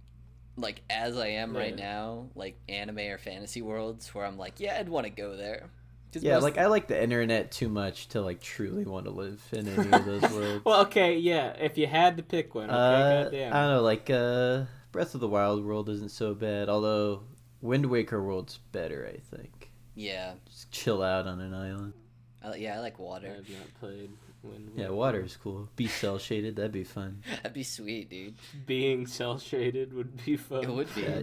like 0.56 0.82
as 0.90 1.16
I 1.18 1.28
am 1.28 1.56
right 1.56 1.76
Yeah. 1.76 1.84
now, 1.92 2.26
like 2.34 2.58
anime 2.68 2.98
or 2.98 3.18
fantasy 3.18 3.62
worlds 3.62 4.14
where 4.14 4.24
I'm 4.24 4.38
like, 4.38 4.58
yeah, 4.60 4.76
I'd 4.78 4.88
want 4.88 5.04
to 5.04 5.10
go 5.10 5.36
there. 5.36 5.68
'Cause 6.12 6.22
Yeah, 6.22 6.34
most- 6.34 6.44
like 6.44 6.58
I 6.58 6.66
like 6.66 6.86
the 6.88 7.02
internet 7.02 7.50
too 7.50 7.68
much 7.68 8.08
to 8.08 8.22
like 8.22 8.40
truly 8.40 8.84
want 8.84 9.04
to 9.06 9.10
live 9.10 9.42
in 9.52 9.68
any 9.68 9.90
of 9.92 10.04
those 10.06 10.22
worlds. 10.32 10.64
Well, 10.64 10.80
okay, 10.82 11.18
yeah. 11.18 11.48
If 11.58 11.76
you 11.76 11.86
had 11.86 12.16
to 12.16 12.22
pick 12.22 12.54
one, 12.54 12.70
okay, 12.70 12.74
uh, 12.74 13.24
goddamn. 13.24 13.52
I 13.52 13.60
don't 13.62 13.70
know, 13.76 13.82
like 13.82 14.08
uh, 14.10 14.64
Breath 14.92 15.14
of 15.14 15.20
the 15.20 15.28
Wild 15.28 15.64
world 15.64 15.88
isn't 15.90 16.10
so 16.10 16.32
bad, 16.34 16.68
although 16.70 17.24
Wind 17.60 17.86
Waker 17.86 18.22
world's 18.22 18.58
better, 18.72 19.06
I 19.12 19.18
think. 19.36 19.70
yeah, 19.94 20.34
Just 20.46 20.70
chill 20.70 21.02
out 21.02 21.26
on 21.26 21.40
an 21.40 21.52
island. 21.52 21.92
I, 22.42 22.54
yeah, 22.54 22.76
I 22.76 22.80
like 22.80 22.98
I 22.98 23.02
water. 23.02 23.26
have 23.28 23.48
not 23.50 23.74
played 23.80 24.10
Wind 24.42 24.72
Yeah, 24.76 24.90
water 24.90 25.22
is 25.22 25.36
cool. 25.36 25.68
Be 25.76 25.86
cel 25.88 26.18
shaded, 26.18 26.56
that'd 26.56 26.72
be 26.72 26.84
fun. 26.84 27.22
That'd 27.36 27.52
be 27.54 27.62
sweet, 27.62 28.10
dude. 28.10 28.34
Being 28.66 29.06
cel 29.06 29.38
shaded 29.38 29.92
would 29.92 30.24
be 30.24 30.36
fun. 30.36 30.64
It 30.64 30.70
would 30.70 30.94
be. 30.94 31.02
Yeah. 31.02 31.22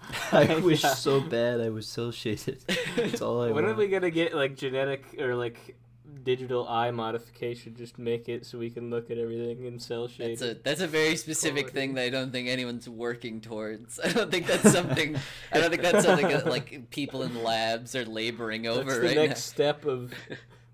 I 0.32 0.56
wish 0.60 0.82
Yeah. 0.84 0.94
so 0.94 1.20
bad 1.20 1.60
I 1.60 1.68
was 1.70 1.86
cel 1.88 2.10
shaded. 2.12 2.58
That's 2.96 3.20
all 3.20 3.42
I 3.42 3.50
When 3.50 3.64
are 3.64 3.74
we 3.74 3.88
gonna 3.88 4.10
get 4.10 4.34
like 4.34 4.56
genetic 4.56 5.04
or 5.20 5.34
like 5.34 5.76
digital 6.22 6.68
eye 6.68 6.90
modification? 6.90 7.74
Just 7.76 7.98
make 7.98 8.28
it 8.28 8.46
so 8.46 8.58
we 8.58 8.70
can 8.70 8.90
look 8.90 9.10
at 9.10 9.18
everything 9.18 9.64
in 9.64 9.78
cel 9.78 10.08
shaded. 10.08 10.38
That's 10.38 10.42
a 10.42 10.54
that's 10.62 10.80
a 10.80 10.86
very 10.86 11.16
specific 11.16 11.66
Quality. 11.66 11.72
thing 11.78 11.94
that 11.94 12.04
I 12.04 12.10
don't 12.10 12.30
think 12.30 12.48
anyone's 12.48 12.88
working 12.88 13.40
towards. 13.40 13.98
I 14.00 14.12
don't 14.12 14.30
think 14.30 14.46
that's 14.46 14.70
something. 14.72 15.16
I 15.52 15.58
don't 15.60 15.70
think 15.70 15.82
that's 15.82 16.04
something 16.04 16.28
that 16.28 16.46
like 16.46 16.90
people 16.90 17.22
in 17.22 17.42
labs 17.42 17.94
are 17.96 18.04
laboring 18.04 18.66
over 18.66 18.84
That's 18.84 18.96
the 19.00 19.06
right 19.06 19.16
next 19.16 19.44
step 19.44 19.84
of 19.84 20.12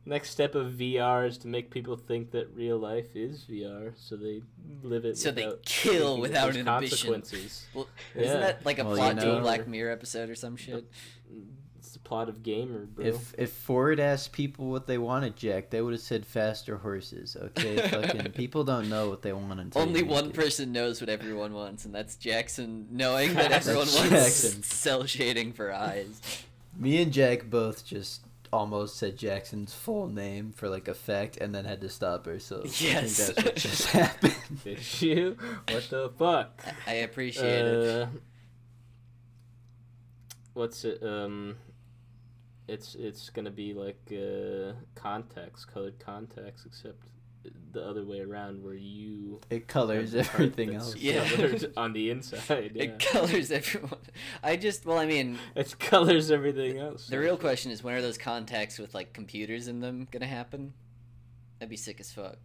next 0.07 0.31
step 0.31 0.55
of 0.55 0.73
VR 0.73 1.27
is 1.27 1.39
to 1.39 1.49
make 1.49 1.71
people 1.71 1.97
think 1.97 2.31
that 2.33 2.49
real 2.55 2.79
life 2.79 3.15
is 3.17 3.45
VR, 3.51 3.93
so 3.97 4.17
they 4.17 4.43
live 4.83 5.05
it. 5.05 5.17
So 5.19 5.31
they 5.31 5.53
kill 5.65 6.19
without 6.21 6.57
inhibition. 6.57 6.65
consequences. 7.13 7.67
now. 7.75 7.81
Well, 7.81 7.89
isn't 8.17 8.41
that 8.41 8.65
like 8.67 8.79
a 8.79 8.85
Well, 8.85 8.93
you 8.95 8.99
plot 8.99 9.21
to 9.21 9.37
a 9.39 9.41
Black 9.41 9.67
Mirror 9.69 9.93
episode 9.93 10.31
or 10.31 10.35
some 10.35 10.57
shit? 10.57 10.85
It's 11.79 11.93
the 11.93 11.99
plot 11.99 12.31
of 12.31 12.43
Gamer, 12.43 12.87
bro. 12.87 13.05
If 13.05 13.35
if 13.37 13.53
Ford 13.53 14.01
asked 14.01 14.33
people 14.33 14.71
what 14.71 14.87
they 14.87 14.97
wanted, 14.97 15.37
Jack, 15.37 15.69
they 15.71 15.83
would 15.83 15.93
have 15.93 16.01
said 16.01 16.25
faster 16.25 16.79
horses. 16.79 17.37
Okay, 17.41 17.77
fucking 17.89 18.33
people 18.33 18.65
don't 18.65 18.89
know 18.89 19.11
what 19.11 19.21
they 19.23 19.33
want 19.35 19.61
until 19.61 19.83
Only 19.83 20.03
one 20.03 20.27
make 20.29 20.35
it. 20.35 20.37
person 20.41 20.73
knows 20.73 21.01
what 21.03 21.11
everyone 21.11 21.53
wants, 21.53 21.85
and 21.85 21.95
that's 21.95 22.17
Jackson 22.17 22.87
knowing 22.91 23.35
that 23.35 23.53
everyone 23.53 23.87
wants 23.87 24.09
Jackson. 24.11 24.63
cel 24.63 25.05
shading 25.05 25.53
for 25.53 25.73
eyes. 25.73 26.45
Me 26.77 27.01
and 27.03 27.13
Jack 27.13 27.51
both 27.51 27.85
just 27.85 28.23
almost 28.55 28.97
said 28.97 29.17
Jackson's 29.17 29.75
full 29.75 30.09
name 30.09 30.53
for 30.53 30.69
like 30.69 30.87
effect, 30.87 31.37
and 31.37 31.55
then 31.55 31.65
had 31.65 31.81
to 31.81 31.89
stop 31.89 32.27
ourselves. 32.27 32.81
Yes. 32.81 33.21
I 33.21 33.25
think 33.25 33.37
that's 33.37 33.45
what 33.45 33.57
just 33.57 33.87
happened. 33.91 34.37
Did 34.65 35.03
you? 35.03 35.37
What 35.69 35.89
the 35.91 36.11
fuck? 36.17 36.65
I 36.87 36.95
appreciate 36.95 37.65
it. 37.67 38.03
Uh, 38.03 38.07
what's 40.53 40.85
it? 40.85 41.03
Um, 41.03 41.57
it's 42.69 42.95
it's 42.95 43.29
gonna 43.29 43.51
be 43.51 43.75
like 43.75 44.01
uh, 44.13 44.73
context, 44.95 45.73
colored 45.73 45.99
context, 45.99 46.65
except 46.67 47.09
the 47.73 47.83
other 47.85 48.05
way 48.05 48.21
around, 48.21 48.63
where 48.63 48.75
you 48.75 49.41
It 49.51 49.67
colors 49.69 50.13
have 50.13 50.25
the 50.25 50.31
part 50.31 50.35
everything 50.41 50.75
else. 50.75 50.97
Yeah. 50.97 51.27
on 51.77 51.93
the 51.93 52.11
inside. 52.11 52.73
Yeah. 52.75 52.85
It 52.85 52.99
colors 52.99 53.51
everyone. 53.51 53.99
I 54.43 54.57
just, 54.57 54.87
well, 54.87 54.99
I 54.99 55.07
mean, 55.07 55.39
It 55.55 55.79
colors 55.79 56.31
everything 56.31 56.79
else. 56.79 57.09
the 57.09 57.19
real 57.19 57.37
question 57.37 57.71
is 57.73 57.83
when 57.83 57.95
are 57.95 58.03
those 58.03 58.19
contacts 58.19 58.79
with 58.79 58.95
like 58.95 59.13
computers 59.13 59.69
in 59.69 59.81
them 59.81 60.07
gonna 60.11 60.27
happen? 60.27 60.73
That'd 61.59 61.71
be 61.71 61.77
sick 61.77 62.01
as 62.01 62.13
fuck. 62.13 62.39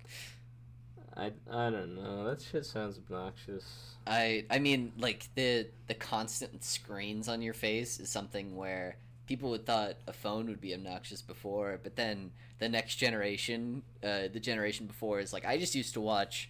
I 1.16 1.32
I 1.52 1.70
don't 1.70 1.96
know. 1.96 2.24
That 2.24 2.42
shit 2.42 2.66
sounds 2.66 2.98
obnoxious. 2.98 3.96
I 4.08 4.46
I 4.50 4.60
mean 4.60 4.94
like 4.98 5.28
the 5.36 5.68
the 5.88 5.94
constant 5.94 6.64
screens 6.64 7.28
on 7.28 7.42
your 7.42 7.54
face 7.54 8.00
is 8.00 8.10
something 8.10 8.56
where 8.56 8.98
people 9.30 9.52
would 9.52 9.64
thought 9.64 9.94
a 10.08 10.12
phone 10.12 10.48
would 10.48 10.60
be 10.60 10.74
obnoxious 10.74 11.22
before, 11.22 11.80
but 11.84 11.96
then 11.96 12.32
the 12.58 12.68
next 12.68 12.96
generation, 12.96 13.84
uh, 14.04 14.22
the 14.34 14.40
generation 14.40 14.88
before 14.88 15.20
is 15.20 15.32
like 15.32 15.46
I 15.46 15.60
just 15.60 15.76
used 15.76 15.94
to 15.94 16.02
watch 16.02 16.50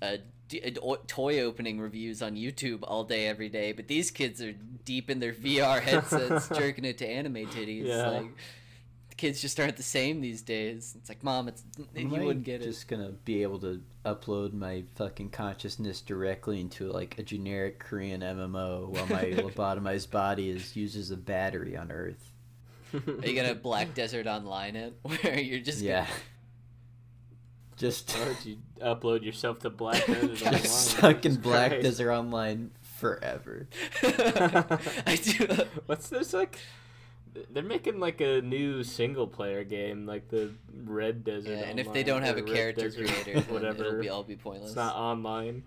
uh, 0.00 0.16
d- 0.48 0.74
toy 1.06 1.40
opening 1.40 1.78
reviews 1.78 2.22
on 2.22 2.34
YouTube 2.34 2.78
all 2.82 3.04
day 3.04 3.28
every 3.28 3.50
day, 3.50 3.72
but 3.72 3.88
these 3.88 4.10
kids 4.10 4.40
are 4.40 4.54
deep 4.86 5.10
in 5.10 5.20
their 5.20 5.32
VR 5.44 5.82
headsets 5.82 6.48
jerking 6.56 6.86
it 6.86 6.96
to 6.98 7.06
anime 7.06 7.46
titties. 7.46 7.84
Yeah. 7.84 8.08
Like 8.08 8.30
the 9.16 9.20
kids 9.20 9.40
just 9.40 9.58
aren't 9.60 9.76
the 9.76 9.82
same 9.82 10.20
these 10.20 10.42
days. 10.42 10.94
It's 10.98 11.08
like, 11.08 11.22
mom, 11.22 11.48
it's 11.48 11.62
you 11.94 12.06
Am 12.06 12.14
I 12.14 12.24
wouldn't 12.24 12.44
get 12.44 12.60
it. 12.60 12.64
just 12.64 12.88
gonna 12.88 13.10
be 13.24 13.42
able 13.42 13.58
to 13.60 13.80
upload 14.04 14.52
my 14.52 14.84
fucking 14.96 15.30
consciousness 15.30 16.00
directly 16.00 16.60
into 16.60 16.90
like 16.90 17.18
a 17.18 17.22
generic 17.22 17.78
Korean 17.78 18.20
MMO 18.20 18.88
while 18.88 19.06
my 19.06 19.24
lobotomized 19.32 20.10
body 20.10 20.50
is 20.50 20.76
uses 20.76 21.10
a 21.10 21.16
battery 21.16 21.76
on 21.76 21.90
Earth. 21.92 22.32
Are 22.94 23.26
you 23.26 23.34
gonna 23.34 23.54
Black 23.54 23.94
Desert 23.94 24.26
Online 24.26 24.76
it 24.76 24.94
where 25.02 25.38
you're 25.38 25.60
just 25.60 25.80
yeah. 25.80 26.06
Just 27.76 28.12
Why 28.12 28.28
would 28.28 28.44
you 28.44 28.56
upload 28.80 29.24
yourself 29.24 29.58
to 29.60 29.70
Black 29.70 30.06
Desert 30.06 30.42
Online? 30.46 30.62
stuck 30.64 31.26
in 31.26 31.36
Black 31.36 31.70
Christ. 31.70 31.82
Desert 31.82 32.12
Online 32.12 32.70
forever. 32.82 33.68
I 34.02 35.18
do. 35.22 35.46
Uh, 35.48 35.64
What's 35.86 36.08
this 36.08 36.32
like? 36.32 36.58
They're 37.50 37.62
making 37.62 37.98
like 38.00 38.20
a 38.20 38.40
new 38.40 38.84
single 38.84 39.26
player 39.26 39.64
game, 39.64 40.06
like 40.06 40.28
the 40.28 40.52
Red 40.84 41.24
Desert. 41.24 41.50
Yeah, 41.50 41.64
and 41.64 41.80
if 41.80 41.92
they 41.92 42.02
don't 42.04 42.22
have 42.22 42.36
a 42.38 42.42
Red 42.42 42.52
character 42.52 42.88
Desert, 42.88 43.08
creator, 43.08 43.40
whatever, 43.52 43.84
it'll 43.86 44.00
be 44.00 44.08
all 44.08 44.22
be 44.22 44.36
pointless. 44.36 44.70
it's 44.70 44.76
not 44.76 44.94
online 44.94 45.64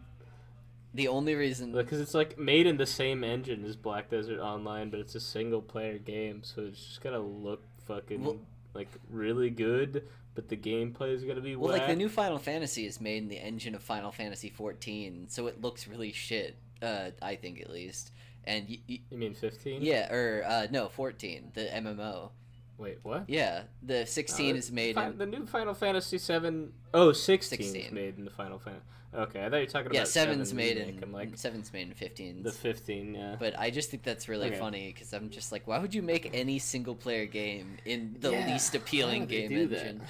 The 0.93 1.09
only 1.09 1.35
reason 1.35 1.73
because 1.73 1.99
it's 1.99 2.13
like 2.13 2.37
made 2.39 2.67
in 2.67 2.77
the 2.77 2.85
same 2.85 3.23
engine 3.23 3.65
as 3.65 3.75
Black 3.75 4.09
Desert 4.09 4.39
Online, 4.39 4.89
but 4.89 4.99
it's 4.99 5.15
a 5.15 5.19
single 5.19 5.61
player 5.61 5.97
game, 5.97 6.41
so 6.43 6.61
it's 6.61 6.79
just 6.83 7.01
gonna 7.01 7.19
look 7.19 7.63
fucking 7.85 8.23
Well- 8.23 8.39
like 8.73 8.89
really 9.09 9.49
good, 9.49 10.07
but 10.35 10.47
the 10.49 10.55
gameplay 10.57 11.13
is 11.13 11.23
gonna 11.23 11.41
be 11.41 11.55
well, 11.55 11.71
whack. 11.71 11.79
like 11.81 11.87
the 11.89 11.95
new 11.95 12.09
Final 12.09 12.37
Fantasy 12.37 12.85
is 12.85 13.01
made 13.01 13.23
in 13.23 13.27
the 13.29 13.37
engine 13.39 13.73
of 13.75 13.81
Final 13.83 14.11
Fantasy 14.11 14.49
14, 14.49 15.25
so 15.29 15.47
it 15.47 15.61
looks 15.61 15.87
really 15.87 16.11
shit. 16.11 16.55
Uh, 16.81 17.09
I 17.21 17.35
think 17.35 17.59
at 17.59 17.71
least. 17.71 18.11
And 18.47 18.67
y- 18.67 18.79
y- 18.89 18.99
You 19.11 19.17
mean 19.17 19.33
fifteen? 19.35 19.81
yeah, 19.81 20.11
or 20.11 20.43
uh, 20.47 20.67
no, 20.71 20.89
fourteen, 20.89 21.51
the 21.53 21.65
MMO. 21.65 22.31
Wait, 22.77 22.99
what? 23.03 23.25
Yeah, 23.27 23.63
the 23.83 24.05
sixteen 24.05 24.55
Uh, 24.55 24.59
is 24.59 24.71
made 24.71 24.95
Fi- 24.95 25.07
in 25.07 25.17
the 25.17 25.25
new 25.25 25.45
Final 25.45 25.73
Fantasy 25.73 26.17
seven 26.17 26.73
oh 26.93 27.11
16 27.11 27.59
is 27.75 27.91
made 27.91 28.17
in 28.17 28.25
the 28.25 28.31
Final 28.31 28.59
Fantasy. 28.59 28.83
Okay, 29.15 29.45
I 29.45 29.49
thought 29.49 29.55
you 29.55 29.61
were 29.63 29.65
talking 29.71 29.93
yeah, 29.93 30.01
about 30.01 30.09
seven's 30.09 30.49
7 30.49 30.57
made 30.57 30.77
in 30.77 30.99
I'm 31.03 31.11
like 31.11 31.37
seven's 31.37 31.71
made 31.73 31.87
in 31.87 31.93
fifteen. 31.93 32.43
the 32.43 32.51
fifteen. 32.51 33.15
Yeah. 33.15 33.35
But 33.39 33.57
I 33.57 33.69
just 33.71 33.89
think 33.89 34.03
that's 34.03 34.27
really 34.29 34.47
Okay. 34.49 34.59
funny 34.59 34.91
because 34.93 35.11
I'm 35.13 35.29
just 35.29 35.51
like, 35.51 35.65
why 35.65 35.79
would 35.79 35.95
you 35.95 36.01
make 36.03 36.29
any 36.33 36.59
single 36.59 36.93
player 36.93 37.25
game 37.25 37.77
in 37.85 38.17
the 38.19 38.31
Yeah, 38.31 38.45
least 38.51 38.75
appealing 38.75 39.25
game 39.25 39.49
do 39.49 39.67
that? 39.67 39.79
engine? 39.79 40.01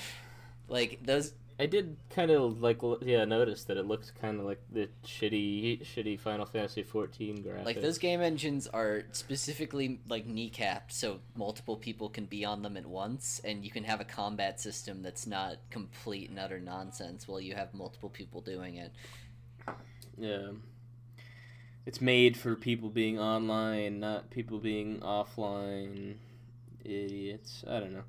Like 0.68 1.00
those, 1.04 1.34
I 1.60 1.66
did 1.66 1.98
kind 2.12 2.30
of 2.30 2.62
like 2.62 2.80
yeah 3.02 3.26
notice 3.26 3.64
that 3.64 3.78
it 3.78 3.88
looks 3.88 4.12
kind 4.12 4.40
of 4.40 4.46
like 4.46 4.62
the 4.72 4.90
shitty 5.06 5.84
shitty 5.84 6.20
Final 6.20 6.46
Fantasy 6.46 6.84
14 6.84 7.44
graphics. 7.44 7.66
like 7.66 7.82
those 7.82 7.98
game 7.98 8.22
engines 8.22 8.68
are 8.68 9.04
specifically 9.12 10.00
like 10.08 10.28
kneecapped, 10.28 10.92
so 10.92 11.20
multiple 11.36 11.76
people 11.76 12.10
can 12.10 12.26
be 12.26 12.46
on 12.46 12.62
them 12.62 12.78
at 12.78 12.86
once, 12.86 13.42
and 13.44 13.66
you 13.66 13.72
can 13.72 13.84
have 13.86 14.00
a 14.00 14.06
combat 14.06 14.60
system 14.62 15.02
that's 15.02 15.26
not 15.26 15.58
complete 15.72 16.30
and 16.30 16.38
utter 16.38 16.60
nonsense 16.60 17.28
while 17.28 17.42
you 17.42 17.56
have 17.56 17.74
multiple 17.74 18.10
people 18.10 18.42
doing 18.42 18.76
it. 18.76 18.92
Yeah. 20.18 20.50
It's 21.88 22.02
made 22.02 22.36
for 22.36 22.56
people 22.56 22.90
being 22.90 23.18
online, 23.18 24.02
not 24.02 24.30
people 24.30 24.60
being 24.60 25.00
offline. 25.00 26.16
Idiots. 26.84 27.64
I 27.68 27.80
don't 27.80 27.94
know. 27.94 28.04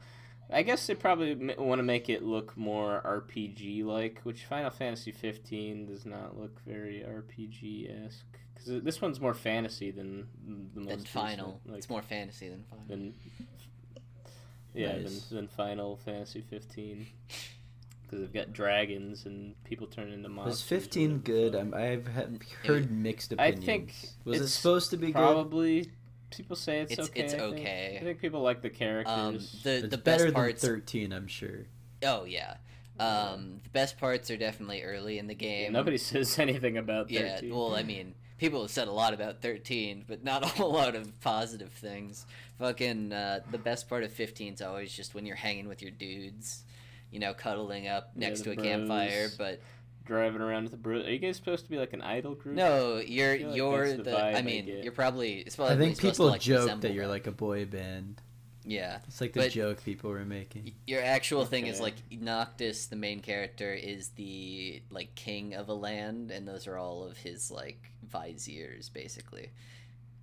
I 0.50 0.62
guess 0.62 0.86
they 0.86 0.94
probably 0.94 1.32
m- 1.32 1.52
want 1.58 1.78
to 1.78 1.82
make 1.82 2.08
it 2.08 2.22
look 2.22 2.56
more 2.56 3.02
RPG 3.04 3.84
like, 3.84 4.20
which 4.22 4.44
Final 4.46 4.70
Fantasy 4.70 5.12
15 5.12 5.86
does 5.86 6.06
not 6.06 6.38
look 6.38 6.58
very 6.66 7.04
RPG 7.06 8.06
esque. 8.06 8.24
Because 8.54 8.82
this 8.82 9.00
one's 9.00 9.20
more 9.20 9.34
fantasy 9.34 9.90
than 9.90 10.26
the 10.74 10.80
most 10.80 10.88
Than 10.96 11.04
Final, 11.04 11.60
like, 11.66 11.78
it's 11.78 11.90
more 11.90 12.02
fantasy 12.02 12.48
than 12.48 12.64
Final. 12.68 12.84
than 12.88 13.14
yeah 14.74 14.98
Nice. 14.98 15.24
than, 15.28 15.36
than 15.36 15.48
Final 15.48 15.96
Fantasy 15.98 16.40
15. 16.40 17.06
Because 18.02 18.20
they've 18.20 18.32
got 18.32 18.54
dragons 18.54 19.26
and 19.26 19.54
people 19.64 19.86
turn 19.86 20.10
into 20.10 20.30
monsters. 20.30 20.52
Was 20.54 20.62
15 20.62 21.18
good? 21.18 21.54
I'm, 21.54 21.74
I've 21.74 22.06
heard 22.06 22.90
mixed 22.90 23.32
opinions. 23.32 23.62
I 23.62 23.66
think 23.66 23.94
was 24.24 24.40
it 24.40 24.44
it's 24.44 24.52
supposed 24.54 24.90
to 24.90 24.96
be 24.96 25.12
good? 25.12 25.88
Probably. 26.30 26.42
People 26.44 26.56
say 26.56 26.80
it's, 26.80 26.92
It's- 26.92 27.08
okay. 27.08 27.20
it's 27.22 27.34
I 27.34 27.38
think. 27.38 27.52
okay. 27.54 27.98
I 28.00 28.04
think 28.04 28.20
people 28.20 28.40
like 28.42 28.62
the 28.62 28.70
characters. 28.70 29.12
Um, 29.12 29.34
the 29.62 29.70
It's 29.78 29.88
the 29.88 29.98
better 29.98 30.24
best 30.24 30.34
parts. 30.34 30.62
than 30.62 30.70
13, 30.80 31.12
I'm 31.12 31.26
sure. 31.26 31.66
Oh 32.04 32.24
yeah, 32.24 32.56
um, 33.00 33.60
the 33.64 33.70
best 33.70 33.98
parts 33.98 34.30
are 34.30 34.36
definitely 34.36 34.82
early 34.82 35.18
in 35.18 35.26
the 35.26 35.34
Yeah, 35.34 35.38
game. 35.38 35.72
nobody 35.72 35.98
says 35.98 36.38
anything 36.38 36.76
about 36.76 37.10
Yeah, 37.10 37.40
well, 37.44 37.74
I 37.74 37.82
mean, 37.82 38.14
people 38.38 38.62
have 38.62 38.70
said 38.70 38.86
a 38.88 38.92
lot 38.92 39.14
about 39.14 39.40
13, 39.42 40.04
but 40.06 40.22
not 40.22 40.42
a 40.44 40.46
whole 40.46 40.72
lot 40.72 40.94
of 40.94 41.18
positive 41.20 41.72
things. 41.72 42.24
Fucking, 42.58 43.12
uh, 43.12 43.40
the 43.50 43.58
best 43.58 43.88
part 43.88 44.04
of 44.04 44.12
15 44.12 44.54
is 44.54 44.62
always 44.62 44.92
just 44.92 45.14
when 45.14 45.26
you're 45.26 45.36
hanging 45.36 45.66
with 45.68 45.80
your 45.82 45.90
dudes, 45.92 46.62
you 47.10 47.18
know, 47.20 47.32
cuddling 47.34 47.88
up 47.88 48.10
next 48.16 48.40
the 48.42 48.54
to 48.54 48.60
a 48.60 48.62
campfire. 48.64 49.28
But 49.38 49.60
driving 50.08 50.40
around 50.40 50.64
with 50.64 50.72
the 50.72 50.78
bro. 50.78 50.96
Are 50.96 51.10
you 51.10 51.18
guys 51.20 51.36
supposed 51.36 51.64
to 51.66 51.70
be 51.70 51.76
like 51.78 51.92
an 51.92 52.02
idol 52.02 52.34
group? 52.34 52.56
no, 52.56 52.96
you're 52.96 53.36
feel 53.38 53.48
like 53.48 53.56
you're 53.56 53.96
the 53.98 54.02
the. 54.02 54.16
I 54.18 54.32
I 54.38 54.42
mean, 54.42 54.66
get. 54.66 54.82
you're 54.82 54.92
probably. 54.92 55.34
It's 55.38 55.54
probably 55.54 55.76
I 55.76 55.78
think 55.78 55.98
people 56.00 56.26
to, 56.26 56.32
like, 56.32 56.40
joke 56.40 56.80
that 56.80 56.92
you're 56.94 57.06
like 57.06 57.28
a 57.28 57.32
boy 57.32 57.64
band. 57.66 58.20
Yeah, 58.64 58.98
It's 59.06 59.22
like 59.22 59.32
the 59.32 59.40
But- 59.40 59.52
joke 59.52 59.82
people 59.82 60.10
were 60.10 60.26
making. 60.26 60.74
your 60.86 61.02
actual 61.02 61.46
thing 61.46 61.66
is 61.68 61.80
like 61.80 61.94
Noctis, 62.10 62.86
the 62.88 62.96
main 62.96 63.20
character, 63.20 63.72
is 63.72 64.08
the 64.10 64.82
like 64.90 65.14
king 65.14 65.54
of 65.54 65.68
a 65.70 65.74
land, 65.74 66.30
and 66.30 66.46
those 66.46 66.66
are 66.66 66.76
all 66.76 67.04
of 67.04 67.16
his 67.16 67.50
like 67.50 67.80
viziers, 68.02 68.90
basically. 68.90 69.50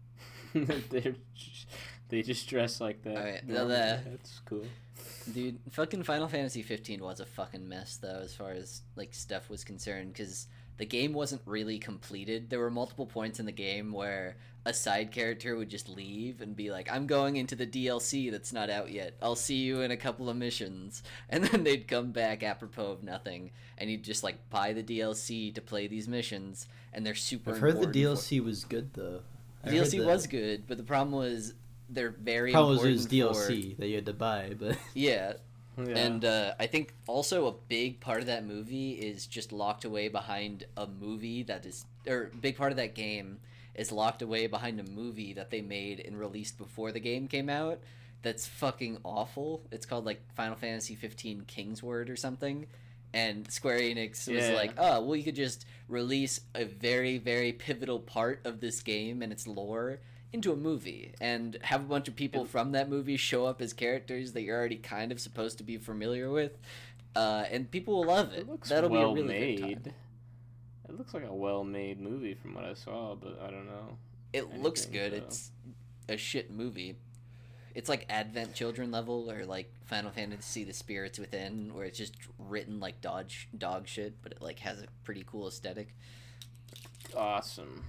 They're 0.53 1.15
just, 1.33 1.67
they 2.09 2.21
just 2.21 2.47
dress 2.47 2.79
like 2.79 3.01
that. 3.03 3.17
Alright, 3.17 3.47
the- 3.47 3.53
the- 3.53 3.99
That's 4.11 4.41
cool. 4.45 4.65
Dude, 5.33 5.59
fucking 5.71 6.03
Final 6.03 6.27
Fantasy 6.27 6.61
15 6.61 7.03
was 7.03 7.19
a 7.19 7.25
fucking 7.25 7.67
mess 7.67 7.97
though, 7.97 8.21
as 8.23 8.33
far 8.33 8.51
as 8.51 8.81
like 8.95 9.13
stuff 9.13 9.49
was 9.49 9.63
concerned, 9.63 10.13
because 10.13 10.47
the 10.77 10.85
game 10.85 11.13
wasn't 11.13 11.41
really 11.45 11.79
completed. 11.79 12.49
There 12.49 12.59
were 12.59 12.69
multiple 12.69 13.05
points 13.05 13.39
in 13.39 13.45
the 13.45 13.51
game 13.51 13.91
where 13.91 14.35
a 14.65 14.73
side 14.73 15.11
character 15.11 15.55
would 15.55 15.69
just 15.69 15.87
leave 15.87 16.41
and 16.41 16.55
be 16.55 16.71
like, 16.71 16.91
"I'm 16.91 17.07
going 17.07 17.37
into 17.37 17.55
the 17.55 17.67
DLC 17.67 18.31
that's 18.31 18.51
not 18.53 18.69
out 18.69 18.91
yet. 18.91 19.15
I'll 19.21 19.35
see 19.35 19.57
you 19.57 19.81
in 19.81 19.91
a 19.91 19.97
couple 19.97 20.29
of 20.29 20.37
missions," 20.37 21.03
and 21.29 21.43
then 21.43 21.63
they'd 21.63 21.87
come 21.87 22.11
back 22.11 22.43
apropos 22.43 22.91
of 22.91 23.03
nothing, 23.03 23.51
and 23.77 23.89
you'd 23.89 24.03
just 24.03 24.23
like 24.23 24.49
buy 24.49 24.73
the 24.73 24.83
DLC 24.83 25.53
to 25.55 25.61
play 25.61 25.87
these 25.87 26.07
missions, 26.07 26.67
and 26.93 27.05
they're 27.05 27.15
super. 27.15 27.51
I've 27.51 27.59
heard 27.59 27.81
the 27.81 27.87
DLC 27.87 28.43
was 28.43 28.63
good 28.63 28.93
though. 28.93 29.21
I 29.63 29.69
The 29.69 29.77
DLC 29.77 30.05
was 30.05 30.27
good, 30.27 30.67
but 30.67 30.77
the 30.77 30.83
problem 30.83 31.11
was 31.11 31.53
they're 31.89 32.11
very 32.11 32.51
Problem 32.51 32.77
was 32.77 32.83
important 33.05 33.29
was 33.29 33.45
for- 33.47 33.51
DLC 33.53 33.77
that 33.77 33.87
you 33.87 33.95
had 33.95 34.05
to 34.07 34.13
buy, 34.13 34.55
but 34.57 34.77
Yeah, 34.93 35.33
Yeah. 35.77 35.97
and 35.97 36.25
uh, 36.25 36.53
I 36.59 36.67
think 36.67 36.93
also 37.07 37.47
a 37.47 37.51
big 37.67 37.99
part 37.99 38.19
of 38.21 38.27
that 38.27 38.45
movie 38.45 38.91
is 38.93 39.25
just 39.27 39.51
locked 39.51 39.85
away 39.85 40.07
behind 40.07 40.65
a 40.77 40.87
movie 40.87 41.43
that 41.43 41.65
is, 41.65 41.85
or 42.07 42.31
big 42.41 42.57
part 42.57 42.71
of 42.71 42.77
that 42.77 42.95
game 42.95 43.39
is 43.75 43.91
locked 43.91 44.21
away 44.21 44.47
behind 44.47 44.79
a 44.79 44.83
movie 44.83 45.33
that 45.33 45.51
they 45.51 45.61
made 45.61 45.99
and 45.99 46.17
released 46.19 46.57
before 46.57 46.91
the 46.91 46.99
game 46.99 47.27
came 47.27 47.49
out. 47.49 47.79
That's 48.21 48.47
fucking 48.47 48.97
awful. 49.03 49.63
It's 49.71 49.85
called 49.85 50.05
like 50.05 50.21
Final 50.33 50.55
Fantasy 50.55 50.95
15 50.95 51.43
Kingsword 51.45 52.09
or 52.09 52.15
something. 52.15 52.67
And 53.13 53.49
Square 53.51 53.79
Enix 53.79 54.27
was 54.33 54.47
Yeah. 54.49 54.55
like, 54.55 54.73
oh, 54.77 55.01
well, 55.03 55.15
you 55.15 55.23
could 55.23 55.35
just 55.35 55.65
release 55.87 56.41
a 56.55 56.65
very, 56.65 57.17
very 57.17 57.53
pivotal 57.53 57.99
part 57.99 58.41
of 58.45 58.59
this 58.61 58.81
game 58.81 59.21
and 59.21 59.31
its 59.31 59.45
lore 59.45 59.99
into 60.35 60.51
a 60.51 60.55
movie 60.55 61.13
and 61.19 61.57
have 61.63 61.81
a 61.81 61.85
bunch 61.85 62.07
of 62.07 62.15
people 62.15 62.45
from 62.45 62.73
that 62.73 62.89
movie 62.89 63.17
show 63.17 63.45
up 63.45 63.61
as 63.61 63.73
characters 63.73 64.33
that 64.33 64.43
you're 64.43 64.57
already 64.57 64.75
kind 64.77 65.11
of 65.11 65.19
supposed 65.19 65.57
to 65.57 65.63
be 65.63 65.77
familiar 65.77 66.29
with. 66.29 66.57
Uh, 67.15 67.45
and 67.49 67.71
people 67.71 67.95
will 67.95 68.05
love 68.05 68.33
it. 68.33 68.41
it 68.41 68.49
looks 68.49 68.69
That'll 68.69 68.89
well 68.89 69.13
be 69.13 69.21
a 69.21 69.23
really 69.23 69.39
made. 69.39 69.93
It 70.87 70.97
looks 70.97 71.13
like 71.13 71.25
a 71.25 71.33
well-made 71.33 71.99
movie 71.99 72.35
from 72.35 72.53
what 72.53 72.63
I 72.63 72.73
saw, 72.73 73.15
but 73.15 73.39
I 73.41 73.49
don't 73.49 73.65
know. 73.65 73.97
It 74.33 74.61
looks 74.61 74.85
good. 74.85 75.13
so. 75.13 75.17
It's 75.17 75.51
a 76.07 76.17
shit 76.17 76.51
movie. 76.51 76.97
It's 77.73 77.89
like 77.89 78.05
Advent 78.09 78.53
Children 78.53 78.91
level 78.91 79.29
or 79.29 79.45
like 79.45 79.73
Final 79.85 80.11
Fantasy 80.11 80.63
The 80.63 80.73
Spirits 80.73 81.19
Within 81.19 81.73
where 81.73 81.85
it's 81.85 81.97
just 81.97 82.15
written 82.37 82.79
like 82.79 83.01
dog 83.01 83.31
dog 83.57 83.87
shit, 83.87 84.21
but 84.21 84.31
it 84.33 84.41
like 84.41 84.59
has 84.59 84.79
a 84.81 84.85
pretty 85.03 85.25
cool 85.25 85.47
aesthetic. 85.47 85.95
Awesome. 87.15 87.83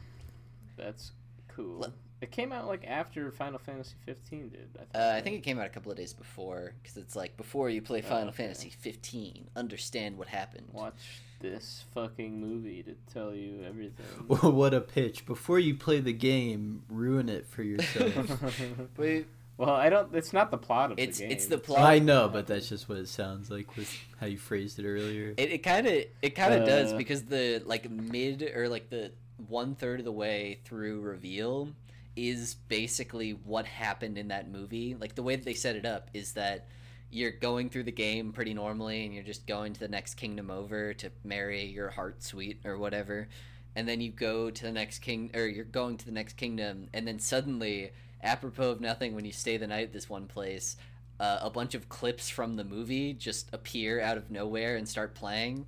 That's 0.77 1.13
cool. 1.49 1.79
Let- 1.79 1.91
it 2.27 2.33
came 2.33 2.53
out 2.53 2.67
like 2.67 2.85
after 2.87 3.31
Final 3.33 3.59
Fantasy 3.59 3.95
15 4.05 4.49
did. 4.51 4.69
I, 4.75 4.79
thought, 4.99 5.01
Uh, 5.01 5.17
I 5.17 5.21
think 5.21 5.37
it 5.37 5.41
came 5.43 5.59
out 5.59 5.67
a 5.67 5.71
couple 5.71 5.91
of 5.91 5.97
days 5.99 6.13
before 6.13 6.75
because 6.83 6.97
it's 6.97 7.17
like 7.17 7.37
before 7.37 7.71
you 7.71 7.81
play 7.83 8.01
Oh, 8.05 8.09
Final 8.09 8.29
okay. 8.29 8.45
Fantasy 8.45 8.71
15, 8.71 9.49
understand 9.57 10.19
what 10.19 10.29
happened. 10.29 10.67
Watch 10.73 11.23
this 11.41 11.85
fucking 11.95 12.41
movie 12.41 12.83
to 12.83 12.95
tell 13.13 13.35
you 13.35 13.63
everything. 13.67 14.07
what 14.27 14.73
a 14.75 14.81
pitch! 14.81 15.27
Before 15.27 15.59
you 15.59 15.75
play 15.75 16.01
the 16.01 16.13
game, 16.13 16.83
ruin 16.89 17.29
it 17.29 17.47
for 17.47 17.63
yourself. 17.63 18.43
Wait, 18.97 19.27
well, 19.59 19.71
I 19.71 19.89
don't. 19.91 20.15
It's 20.15 20.33
not 20.33 20.51
the 20.51 20.57
plot 20.59 20.93
of 20.93 20.99
It's- 20.99 21.19
the 21.19 21.25
game. 21.25 21.33
it's 21.33 21.47
the 21.47 21.59
plot. 21.59 21.81
I 21.81 21.99
know, 21.99 22.29
but 22.29 22.47
that's 22.47 22.69
just 22.69 22.89
what 22.89 22.99
it 22.99 23.09
sounds 23.09 23.51
like 23.51 23.77
with 23.77 23.93
how 24.19 24.27
you 24.27 24.39
phrased 24.39 24.79
it 24.79 24.87
earlier. 24.87 25.35
It 25.37 25.51
it 25.53 25.59
kind 25.63 25.87
of 25.87 25.93
it 26.23 26.31
kind 26.35 26.55
of 26.55 26.67
does 26.67 26.93
Uh, 26.93 26.97
because 26.97 27.25
the 27.25 27.63
like 27.67 27.91
mid 27.91 28.43
or 28.55 28.69
like 28.69 28.89
the 28.91 29.13
one 29.49 29.75
third 29.75 29.99
of 29.99 30.05
the 30.07 30.13
way 30.13 30.61
through 30.65 31.01
reveal 31.03 31.69
is 32.17 32.55
basically 32.55 33.33
what 33.33 33.67
happened 33.67 34.19
in 34.19 34.29
that 34.29 34.51
movie. 34.51 34.97
Like 34.99 35.15
the 35.15 35.23
way 35.23 35.37
that 35.37 35.45
they 35.45 35.55
set 35.55 35.77
it 35.77 35.85
up 35.85 36.11
is 36.15 36.33
that 36.33 36.67
you're 37.11 37.31
going 37.31 37.71
through 37.71 37.85
the 37.85 37.93
game 37.93 38.33
pretty 38.33 38.55
normally 38.55 39.05
and 39.05 39.15
you're 39.15 39.23
just 39.23 39.47
going 39.47 39.73
to 39.75 39.81
the 39.81 39.89
next 39.89 40.15
kingdom 40.15 40.51
over 40.51 40.93
to 40.95 41.11
marry 41.23 41.65
your 41.65 41.91
heart 41.91 42.23
sweet 42.23 42.61
or 42.65 42.79
whatever. 42.79 43.29
And 43.77 43.87
then 43.87 44.01
you 44.01 44.11
go 44.11 44.51
to 44.51 44.63
the 44.63 44.73
next 44.73 45.01
king 45.01 45.31
or 45.35 45.47
you're 45.47 45.65
going 45.65 45.99
to 45.99 46.07
the 46.07 46.13
next 46.13 46.37
kingdom 46.37 46.89
and 46.95 47.07
then 47.07 47.19
suddenly 47.19 47.93
apropos 48.23 48.71
of 48.71 48.81
nothing 48.81 49.15
when 49.15 49.25
you 49.25 49.33
stay 49.33 49.57
the 49.57 49.67
night 49.67 49.85
at 49.85 49.93
this 49.93 50.09
one 50.09 50.27
place 50.27 50.77
uh, 51.21 51.39
a 51.43 51.51
bunch 51.51 51.75
of 51.75 51.89
clips 51.89 52.29
from 52.29 52.57
the 52.57 52.65
movie 52.65 53.13
just 53.13 53.49
appear 53.53 54.01
out 54.01 54.17
of 54.17 54.31
nowhere 54.31 54.77
and 54.77 54.89
start 54.89 55.15
playing 55.15 55.67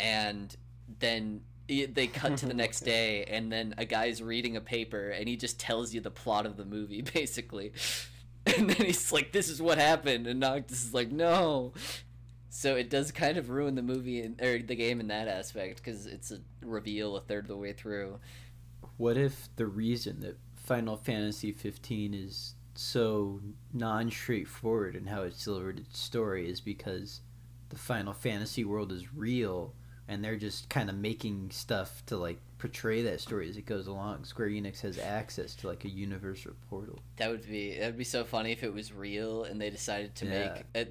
and 0.00 0.56
then 1.00 1.40
they 1.68 2.06
cut 2.06 2.38
to 2.38 2.46
the 2.46 2.54
next 2.64 2.80
day 2.80 3.24
and 3.24 3.52
then 3.52 3.74
a 3.78 3.84
guy's 3.84 4.22
reading 4.22 4.56
a 4.56 4.60
paper 4.60 5.10
and 5.10 5.28
he 5.28 5.36
just 5.36 5.60
tells 5.60 5.94
you 5.94 6.00
the 6.00 6.10
plot 6.10 6.46
of 6.46 6.56
the 6.56 6.64
movie 6.64 7.02
basically. 7.14 7.72
And 8.46 8.70
then 8.70 8.86
he's 8.86 9.12
like 9.12 9.32
this 9.32 9.48
is 9.48 9.60
what 9.60 9.78
happened 9.78 10.26
and 10.26 10.40
Noctis 10.40 10.84
is 10.84 10.94
like 10.94 11.10
no. 11.10 11.72
So 12.50 12.76
it 12.76 12.88
does 12.88 13.12
kind 13.12 13.36
of 13.36 13.50
ruin 13.50 13.74
the 13.74 13.82
movie 13.82 14.22
in, 14.22 14.36
or 14.40 14.58
the 14.58 14.74
game 14.74 15.00
in 15.00 15.08
that 15.08 15.28
aspect 15.28 15.76
because 15.76 16.06
it's 16.06 16.30
a 16.30 16.38
reveal 16.62 17.16
a 17.16 17.20
third 17.20 17.44
of 17.44 17.48
the 17.48 17.56
way 17.56 17.72
through. 17.72 18.18
What 18.96 19.16
if 19.16 19.48
the 19.56 19.66
reason 19.66 20.20
that 20.20 20.38
Final 20.56 20.96
Fantasy 20.96 21.52
15 21.52 22.14
is 22.14 22.54
so 22.74 23.40
non 23.72 24.10
straightforward 24.10 24.96
in 24.96 25.06
how 25.06 25.22
it's 25.22 25.44
delivered 25.44 25.80
its 25.80 25.98
story 25.98 26.48
is 26.48 26.60
because 26.60 27.20
the 27.68 27.78
Final 27.78 28.12
Fantasy 28.12 28.64
world 28.64 28.92
is 28.92 29.14
real, 29.14 29.74
and 30.08 30.24
they're 30.24 30.36
just 30.36 30.68
kind 30.68 30.88
of 30.88 30.96
making 30.96 31.50
stuff 31.50 32.02
to 32.06 32.16
like 32.16 32.38
portray 32.58 33.02
that 33.02 33.20
story 33.20 33.48
as 33.48 33.56
it 33.56 33.66
goes 33.66 33.86
along. 33.86 34.24
Square 34.24 34.48
Enix 34.48 34.80
has 34.80 34.98
access 34.98 35.54
to 35.56 35.68
like 35.68 35.84
a 35.84 35.88
universal 35.88 36.52
portal. 36.68 36.98
That 37.16 37.30
would 37.30 37.46
be 37.46 37.78
that 37.78 37.86
would 37.86 37.98
be 37.98 38.04
so 38.04 38.24
funny 38.24 38.52
if 38.52 38.64
it 38.64 38.72
was 38.72 38.92
real 38.92 39.44
and 39.44 39.60
they 39.60 39.70
decided 39.70 40.14
to 40.16 40.26
Yeah. 40.26 40.30
make 40.54 40.64
a 40.74 40.90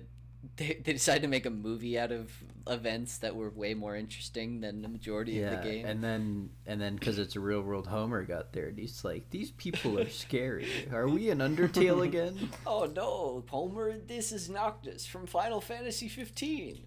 they, 0.56 0.80
they 0.82 0.94
decided 0.94 1.24
to 1.24 1.28
make 1.28 1.46
a 1.46 1.50
movie 1.50 2.00
out 2.00 2.12
of 2.12 2.32
events 2.68 3.18
that 3.18 3.36
were 3.36 3.50
way 3.50 3.74
more 3.74 3.96
interesting 3.96 4.62
than 4.62 4.82
the 4.82 4.88
majority 4.88 5.42
of 5.42 5.50
the 5.52 5.58
game. 5.58 5.86
and 5.86 6.02
then 6.04 6.50
and 6.66 6.80
then 6.80 6.96
because 6.96 7.18
it's 7.20 7.36
a 7.36 7.40
real 7.40 7.62
world, 7.62 7.88
Homer 7.88 8.24
got 8.24 8.54
there, 8.54 8.68
and 8.68 8.78
he's 8.78 9.04
like, 9.04 9.30
"These 9.32 9.52
people 9.52 10.00
are 10.00 10.10
scary. 10.10 10.68
Are 10.94 11.08
we 11.10 11.30
in 11.32 11.40
Undertale 11.40 12.04
again?" 12.06 12.50
Oh 12.66 12.86
no, 12.96 13.44
Homer, 13.50 13.98
this 13.98 14.32
is 14.32 14.48
Noctis 14.50 15.06
from 15.06 15.26
Final 15.26 15.60
Fantasy 15.60 16.08
15. 16.08 16.86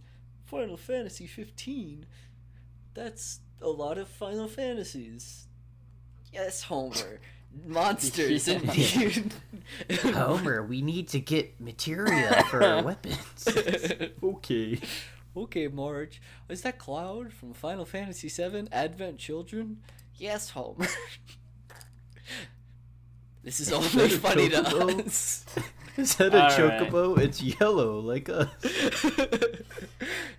Final 0.50 0.76
Fantasy 0.76 1.28
15? 1.28 2.06
That's 2.94 3.40
a 3.62 3.68
lot 3.68 3.98
of 3.98 4.08
Final 4.08 4.48
Fantasies. 4.48 5.46
Yes, 6.32 6.64
Homer. 6.64 7.20
Monsters 7.66 8.48
indeed. 8.48 9.32
Homer, 10.02 10.64
we 10.64 10.82
need 10.82 11.08
to 11.08 11.20
get 11.20 11.60
materia 11.60 12.44
for 12.50 12.62
our 12.62 12.82
weapons. 12.82 13.48
okay. 14.22 14.80
Okay, 15.36 15.68
Marge. 15.68 16.20
Is 16.48 16.62
that 16.62 16.78
Cloud 16.78 17.32
from 17.32 17.52
Final 17.52 17.84
Fantasy 17.84 18.28
VII 18.28 18.68
Advent 18.72 19.18
Children? 19.18 19.78
Yes, 20.16 20.50
Homer. 20.50 20.86
this 23.44 23.60
is 23.60 23.72
only 23.72 24.08
funny 24.10 24.48
to 24.48 24.62
us. 24.62 25.44
Is 25.96 26.16
that 26.16 26.34
a 26.34 26.42
All 26.42 26.48
right. 26.68 26.80
chocobo? 26.90 27.18
It's 27.18 27.42
yellow 27.42 27.98
like 28.00 28.28
us. 28.28 28.48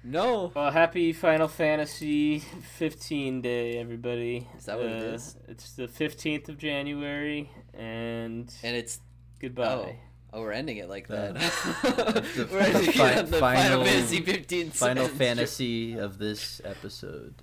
no. 0.03 0.51
Well, 0.55 0.71
happy 0.71 1.13
Final 1.13 1.47
Fantasy 1.47 2.39
15 2.39 3.41
day, 3.41 3.77
everybody. 3.77 4.47
Is 4.57 4.65
that 4.65 4.77
what 4.77 4.87
it 4.87 5.01
Uh, 5.03 5.13
is? 5.15 5.35
It's 5.47 5.73
the 5.73 5.87
15th 5.87 6.49
of 6.49 6.57
January, 6.57 7.49
and 7.73 8.51
And 8.63 8.75
it's 8.75 8.99
goodbye. 9.39 9.99
Oh, 10.33 10.41
we're 10.41 10.53
ending 10.53 10.77
it 10.77 10.87
like 10.89 11.09
Uh, 11.09 11.33
that. 11.33 11.35
the 12.35 12.47
we're 12.51 12.59
ending 12.59 12.91
fi- 12.93 13.19
on 13.19 13.25
the 13.29 13.37
final- 13.37 13.61
Final 13.61 13.85
Fantasy 13.85 14.21
15 14.21 14.71
Final 14.71 15.07
fantasy 15.07 15.93
of 15.97 16.17
this 16.17 16.61
episode. 16.63 17.35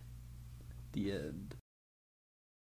The 0.92 1.12
end. 1.12 1.47